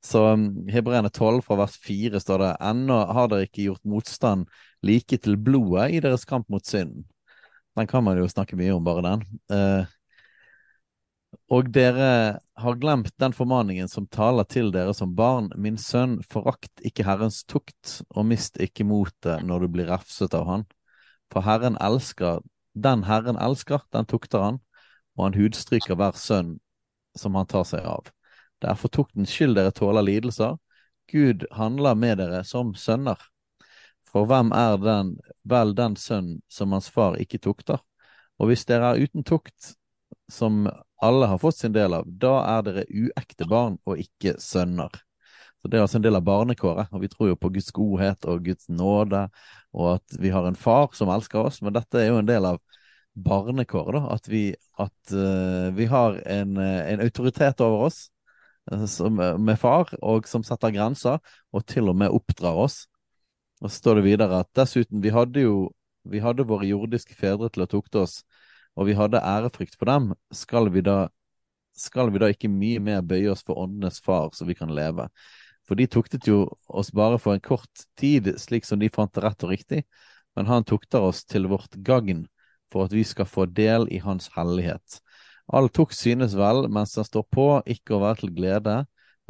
Så 0.00 0.22
um, 0.32 0.66
Hebreerne 0.70 1.10
12 1.10 1.42
fra 1.44 1.58
vers 1.60 1.76
4 1.84 2.20
står 2.22 2.40
det 2.40 2.50
ennå 2.70 2.98
har 3.12 3.28
dere 3.28 3.48
ikke 3.48 3.66
gjort 3.66 3.84
motstand 3.84 4.46
like 4.86 5.18
til 5.20 5.36
blodet 5.36 5.90
i 5.92 6.00
deres 6.00 6.24
kamp 6.24 6.48
mot 6.48 6.64
synden. 6.64 7.04
Den 7.76 7.86
kan 7.86 8.04
man 8.04 8.18
jo 8.18 8.28
snakke 8.28 8.56
mye 8.56 8.72
om, 8.74 8.84
bare 8.84 9.04
den. 9.04 9.26
Eh, 9.52 9.90
og 11.50 11.68
dere 11.74 12.40
har 12.62 12.78
glemt 12.80 13.12
den 13.22 13.34
formaningen 13.36 13.88
som 13.88 14.08
taler 14.10 14.48
til 14.50 14.72
dere 14.74 14.94
som 14.96 15.12
barn. 15.14 15.50
Min 15.56 15.78
sønn, 15.78 16.18
forakt 16.30 16.82
ikke 16.86 17.06
Herrens 17.06 17.44
tukt, 17.44 18.00
og 18.14 18.26
mist 18.30 18.58
ikke 18.62 18.86
motet 18.88 19.44
når 19.46 19.66
du 19.66 19.72
blir 19.76 19.90
refset 19.90 20.34
av 20.34 20.48
han. 20.48 20.66
For 21.30 21.46
Herren 21.46 21.76
elsker, 21.80 22.40
den 22.74 23.04
Herren 23.06 23.38
elsker, 23.38 23.84
den 23.92 24.06
tukter 24.06 24.42
han, 24.42 24.58
og 25.16 25.28
han 25.28 25.38
hudstryker 25.38 25.98
hver 25.98 26.18
sønn 26.18 26.58
som 27.18 27.34
han 27.38 27.48
tar 27.50 27.66
seg 27.66 27.86
av. 27.86 28.10
Det 28.60 28.70
er 28.70 28.78
for 28.78 29.26
skyld 29.26 29.56
dere 29.56 29.72
tåler 29.72 30.02
lidelser. 30.02 30.56
Gud 31.10 31.46
handler 31.52 31.94
med 31.94 32.18
dere 32.18 32.44
som 32.44 32.74
sønner. 32.74 33.18
For 34.10 34.26
hvem 34.26 34.52
er 34.52 34.76
den, 34.82 35.14
vel 35.46 35.74
den 35.74 35.96
sønn 35.96 36.40
som 36.50 36.72
hans 36.72 36.90
far 36.90 37.18
ikke 37.18 37.38
tukter? 37.38 37.80
Og 38.38 38.50
hvis 38.50 38.64
dere 38.66 38.94
er 38.94 39.04
uten 39.06 39.24
tukt, 39.24 39.74
som 40.30 40.66
alle 41.02 41.26
har 41.26 41.38
fått 41.42 41.60
sin 41.60 41.74
del 41.74 41.94
av, 41.94 42.06
da 42.06 42.40
er 42.58 42.66
dere 42.66 42.86
uekte 42.90 43.46
barn 43.50 43.78
og 43.86 43.98
ikke 44.02 44.36
sønner. 44.42 44.90
Så 45.60 45.68
Det 45.68 45.78
er 45.78 45.84
altså 45.84 45.98
en 46.00 46.04
del 46.06 46.16
av 46.16 46.24
barnekåret, 46.24 46.88
og 46.92 47.02
vi 47.02 47.08
tror 47.12 47.28
jo 47.28 47.38
på 47.40 47.50
Guds 47.52 47.72
godhet 47.76 48.24
og 48.24 48.44
Guds 48.44 48.68
nåde, 48.68 49.26
og 49.76 49.88
at 49.96 50.20
vi 50.20 50.32
har 50.32 50.46
en 50.48 50.56
far 50.56 50.88
som 50.96 51.12
elsker 51.12 51.42
oss, 51.42 51.60
men 51.62 51.74
dette 51.76 52.00
er 52.00 52.08
jo 52.08 52.20
en 52.20 52.28
del 52.28 52.48
av 52.48 52.60
barnekåret, 53.14 53.98
da. 53.98 54.14
At 54.16 54.30
vi, 54.30 54.44
at, 54.80 55.12
uh, 55.12 55.68
vi 55.76 55.88
har 55.90 56.16
en, 56.24 56.56
en, 56.56 57.04
autoritet 57.04 57.60
over 57.60 57.90
oss 57.90 58.06
uh, 58.72 58.86
som, 58.88 59.20
med 59.20 59.58
far, 59.60 59.92
og 60.00 60.28
som 60.30 60.46
setter 60.46 60.72
grenser, 60.72 61.20
og 61.52 61.66
til 61.68 61.92
og 61.92 62.00
med 62.00 62.14
oppdrar 62.14 62.56
oss. 62.64 62.86
Og 63.60 63.68
så 63.68 63.76
står 63.76 64.00
det 64.00 64.08
videre 64.08 64.40
at 64.40 64.48
dessuten, 64.56 65.04
vi 65.04 65.12
hadde 65.12 65.44
jo 65.44 65.68
vi 66.08 66.20
hadde 66.24 66.46
våre 66.48 66.68
jordiske 66.68 67.14
fedre 67.16 67.50
til 67.52 67.64
å 67.64 67.68
tukte 67.70 68.04
oss, 68.04 68.20
og 68.78 68.88
vi 68.88 68.96
hadde 68.96 69.20
ærefrykt 69.20 69.76
for 69.78 69.90
dem. 69.90 70.12
Skal 70.32 70.70
vi 70.72 70.82
da, 70.84 71.10
skal 71.76 72.12
vi 72.14 72.22
da 72.22 72.30
ikke 72.32 72.50
mye 72.52 72.80
mer 72.82 73.04
bøye 73.04 73.30
oss 73.32 73.44
for 73.46 73.60
åndenes 73.60 74.00
far, 74.04 74.30
så 74.34 74.48
vi 74.48 74.56
kan 74.56 74.72
leve? 74.74 75.10
For 75.70 75.78
de 75.78 75.84
tuktet 75.86 76.26
jo 76.26 76.48
oss 76.66 76.88
bare 76.90 77.14
for 77.22 77.36
en 77.36 77.42
kort 77.46 77.84
tid, 77.94 78.26
slik 78.42 78.64
som 78.66 78.80
de 78.82 78.88
fant 78.90 79.12
det 79.14 79.22
rett 79.22 79.44
og 79.46 79.52
riktig, 79.52 79.84
men 80.34 80.48
han 80.50 80.64
tukter 80.66 81.04
oss 81.06 81.20
til 81.22 81.46
vårt 81.46 81.76
gagn, 81.86 82.24
for 82.74 82.88
at 82.88 82.94
vi 82.96 83.04
skal 83.06 83.28
få 83.30 83.44
del 83.46 83.86
i 83.94 84.00
hans 84.02 84.32
hellighet. 84.34 84.98
All 85.46 85.70
tukt 85.70 85.94
synes 85.94 86.34
vel 86.34 86.66
mens 86.74 86.96
den 86.98 87.06
står 87.06 87.22
på, 87.30 87.46
ikke 87.70 87.94
å 87.94 88.02
være 88.02 88.24
til 88.24 88.34
glede, 88.34 88.74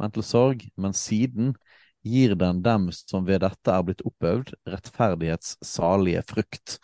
men 0.01 0.17
til 0.17 0.25
sorg, 0.25 0.65
men 0.81 0.97
siden 0.97 1.53
gir 2.01 2.33
den 2.33 2.65
dem 2.65 2.89
som 2.89 3.29
ved 3.29 3.43
dette 3.45 3.77
er 3.77 3.85
blitt 3.85 4.01
oppøvd, 4.01 4.55
rettferdighets 4.73 5.59
salige 5.61 6.25
frukt. 6.25 6.79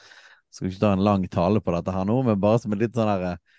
Skal 0.53 0.69
ikke 0.69 0.85
ta 0.85 0.93
en 0.93 1.05
lang 1.09 1.25
tale 1.33 1.65
på 1.65 1.73
dette 1.73 1.97
her 1.97 2.05
nå, 2.05 2.21
men 2.29 2.37
bare 2.45 2.61
som 2.61 2.77
en 2.77 2.85
litt 2.85 2.93
sånn 2.93 3.09
herre 3.09 3.39
eh, 3.39 3.56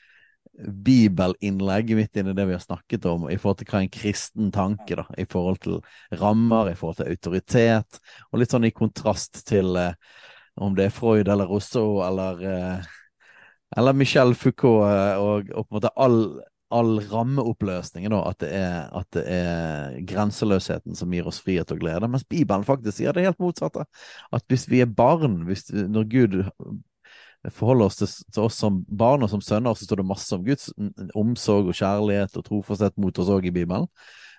bibelinnlegg 0.59 1.95
midt 1.97 2.19
inni 2.19 2.35
det 2.37 2.47
vi 2.49 2.57
har 2.57 2.63
snakket 2.63 3.07
om, 3.11 3.29
i 3.31 3.39
forhold 3.39 3.61
til 3.61 3.71
hva 3.71 3.83
en 3.85 3.93
kristen 3.95 4.53
tanke, 4.55 4.99
da, 4.99 5.07
i 5.19 5.27
forhold 5.31 5.61
til 5.65 5.79
rammer, 6.21 6.73
i 6.73 6.77
forhold 6.79 7.01
til 7.01 7.13
autoritet, 7.13 8.01
og 8.33 8.43
litt 8.43 8.55
sånn 8.55 8.69
i 8.69 8.75
kontrast 8.75 9.45
til 9.49 9.79
eh, 9.79 9.95
om 10.59 10.75
det 10.75 10.89
er 10.89 10.95
Freud 10.95 11.31
eller 11.31 11.51
Rousseau 11.51 12.01
eller 12.07 12.43
eh, 12.43 12.95
eller 13.77 13.93
Michel 13.93 14.33
Foucault 14.35 14.89
eh, 14.89 15.17
og, 15.21 15.51
og, 15.53 15.67
på 15.67 15.75
en 15.75 15.79
måte 15.79 15.97
all 15.97 16.23
all 16.69 16.99
rammeoppløsningen, 17.01 18.13
da, 18.13 18.19
at 18.29 18.43
det, 18.43 18.49
er, 18.53 18.89
at 18.93 19.07
det 19.17 19.23
er 19.33 19.95
grenseløsheten 20.09 20.99
som 20.99 21.15
gir 21.17 21.29
oss 21.31 21.41
frihet 21.41 21.71
og 21.73 21.81
glede. 21.81 22.11
Mens 22.13 22.27
Bibelen 22.29 22.67
faktisk 22.69 22.99
sier 22.99 23.17
det 23.17 23.25
helt 23.25 23.41
motsatte. 23.41 23.87
At 24.37 24.45
hvis 24.53 24.67
vi 24.69 24.83
er 24.85 24.91
barn, 24.93 25.41
hvis, 25.49 25.71
når 25.73 26.05
Gud 26.13 26.37
forholder 27.55 27.89
oss 27.91 27.99
til, 28.01 28.11
til, 28.33 28.43
oss 28.45 28.59
som 28.61 28.81
barn 28.89 29.25
og 29.25 29.31
som 29.33 29.43
sønner, 29.45 29.77
så 29.77 29.87
står 29.87 30.03
det 30.03 30.09
masse 30.09 30.35
om 30.35 30.47
Guds 30.47 30.71
omsorg 31.19 31.71
og 31.71 31.77
kjærlighet 31.79 32.39
og 32.39 32.47
trofasthet 32.47 32.99
mot 33.01 33.21
oss 33.23 33.31
òg 33.33 33.49
i 33.51 33.55
Bibelen. 33.55 33.89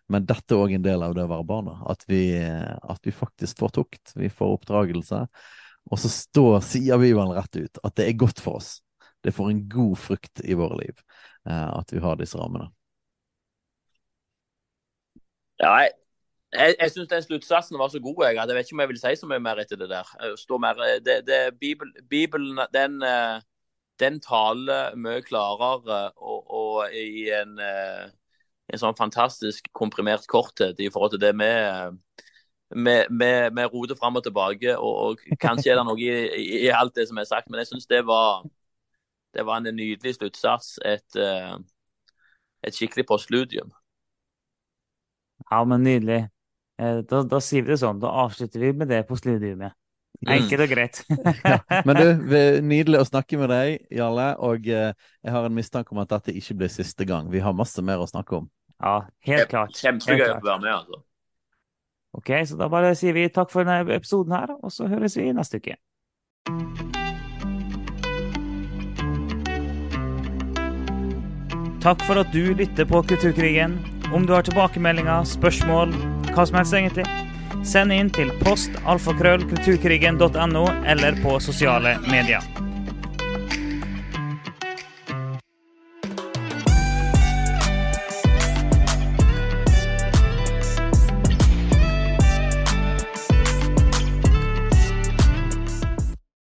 Men 0.10 0.26
dette 0.26 0.56
er 0.56 0.64
òg 0.64 0.74
en 0.74 0.86
del 0.86 1.06
av 1.06 1.14
det 1.16 1.26
å 1.28 1.30
være 1.30 1.48
barna. 1.48 1.76
At 1.90 2.04
vi, 2.10 2.24
at 2.42 3.06
vi 3.06 3.14
faktisk 3.14 3.62
får 3.62 3.76
tukt, 3.78 4.14
vi 4.18 4.32
får 4.34 4.56
oppdragelse. 4.58 5.22
Og 5.90 6.02
så 6.02 6.10
står, 6.12 6.60
sier 6.66 7.02
Bibelen 7.02 7.36
rett 7.38 7.56
ut 7.60 7.82
at 7.84 7.96
det 7.98 8.10
er 8.10 8.18
godt 8.20 8.42
for 8.42 8.60
oss. 8.62 8.80
Det 9.24 9.36
får 9.36 9.52
en 9.52 9.64
god 9.70 9.96
frukt 10.00 10.42
i 10.46 10.56
våre 10.58 10.80
liv 10.80 10.96
eh, 11.50 11.70
at 11.70 11.94
vi 11.94 12.02
har 12.02 12.20
disse 12.20 12.40
rammene. 12.40 12.70
Ja, 15.60 15.74
jeg, 16.54 16.76
jeg, 16.80 16.92
syns 16.92 17.10
den 17.10 17.24
sluttsatsen 17.24 17.78
var 17.80 17.88
så 17.88 18.00
god. 18.00 18.26
Jeg, 18.26 18.36
jeg 18.36 18.56
vet 18.56 18.66
ikke 18.66 18.76
om 18.76 18.84
jeg 18.84 18.90
vil 18.90 19.02
si 19.02 19.16
så 19.16 19.30
mye 19.30 19.44
mer 19.44 19.62
etter 19.62 19.78
det 19.78 19.90
der. 19.92 20.14
Mer, 20.60 20.84
det, 21.06 21.18
det, 21.28 21.40
Bibel, 21.60 21.92
Bibelen 22.10 22.60
den, 22.74 23.04
eh, 23.04 23.42
den, 24.00 24.20
taler 24.22 24.96
mye 24.96 25.22
klarere 25.22 26.12
og, 26.18 26.50
og 26.50 26.94
i 26.96 27.30
en, 27.36 27.60
eh, 27.62 28.08
en, 28.74 28.82
sånn 28.82 28.98
fantastisk 28.98 29.70
komprimert 29.74 30.26
korthet 30.28 30.80
i 30.80 30.90
forhold 30.90 31.18
til 31.18 31.22
det 31.22 31.36
vi 31.38 31.52
vi, 32.70 33.66
roter 33.74 33.98
fram 33.98 34.18
og 34.18 34.24
tilbake. 34.24 34.78
Og, 34.78 34.96
og, 35.06 35.38
kanskje 35.42 35.72
er 35.74 35.80
det 35.80 35.86
noe 35.86 36.02
i, 36.02 36.10
i, 36.10 36.64
i, 36.66 36.72
alt 36.74 36.96
det 36.96 37.08
som 37.10 37.18
er 37.18 37.30
sagt, 37.30 37.50
men 37.50 37.62
jeg 37.62 37.72
syns 37.72 37.90
det 37.90 38.06
var 38.06 38.44
det 39.34 39.46
var 39.46 39.58
en 39.58 39.76
nydelig 39.76 40.16
sluttsats. 40.16 40.80
Et, 40.86 41.16
eh, 41.16 41.58
et 42.66 42.76
skikkelig 42.76 43.06
postludium. 43.06 43.72
Ja, 45.52 45.64
men 45.64 45.84
nydelig. 45.86 46.28
Eh, 46.80 46.98
da, 47.10 47.24
da, 47.28 47.40
sier 47.44 47.66
vi 47.66 47.74
det 47.74 47.82
sånn. 47.82 48.00
Da 48.00 48.12
avslutter 48.24 48.64
vi 48.64 48.72
med 48.74 48.92
det 48.92 49.04
på 49.10 49.18
studiumet. 49.20 49.76
Enkelt 50.28 50.66
og 50.66 50.72
greit. 50.72 51.02
ja, 51.52 51.60
men 51.88 52.00
du, 52.00 52.08
nydelig 52.66 53.04
å 53.04 53.08
snakke 53.08 53.40
med 53.40 53.52
deg, 53.52 53.86
Jarle. 53.96 54.32
Og 54.44 54.68
eh, 54.68 54.94
jeg 55.24 55.36
har 55.36 55.48
en 55.48 55.56
mistanke 55.56 55.96
om 55.96 56.02
at 56.04 56.12
dette 56.16 56.36
ikke 56.36 56.58
blir 56.62 56.72
siste 56.72 57.08
gang. 57.08 57.30
Vi 57.32 57.44
har 57.44 57.56
masse 57.56 57.84
mer 57.86 58.04
å 58.04 58.08
snakke 58.10 58.40
om. 58.42 58.50
Ja, 58.80 59.02
helt 59.28 59.52
klart. 59.52 59.76
Kjempegøy 59.80 60.28
å 60.38 60.40
være 60.40 60.60
med, 60.64 60.74
altså. 60.76 61.04
Ok, 62.16 62.32
så 62.50 62.56
da 62.58 62.66
bare 62.72 62.96
sier 62.98 63.14
vi 63.14 63.28
takk 63.30 63.52
for 63.54 63.68
denne 63.68 63.84
episoden 63.94 64.34
her, 64.34 64.56
og 64.64 64.72
så 64.74 64.88
høres 64.90 65.18
vi 65.20 65.28
neste 65.36 65.60
uke. 65.62 65.76
Takk 71.80 72.02
for 72.08 72.20
at 72.20 72.32
du 72.34 72.56
lytter 72.58 72.88
på 72.90 73.04
Kulturkrigen. 73.08 73.78
Om 74.16 74.26
du 74.26 74.34
har 74.34 74.48
tilbakemeldinger, 74.48 75.28
spørsmål, 75.30 75.94
hva 76.36 76.46
som 76.48 76.60
helst 76.60 76.78
egentlig, 76.78 77.06
send 77.68 77.94
inn 77.94 78.10
til 78.14 78.32
post 78.46 78.76
alfakrøll 78.86 79.44
kulturkrigen.no 79.50 80.66
eller 80.86 81.20
på 81.24 81.40
sosiale 81.44 81.98
medier. 82.08 82.46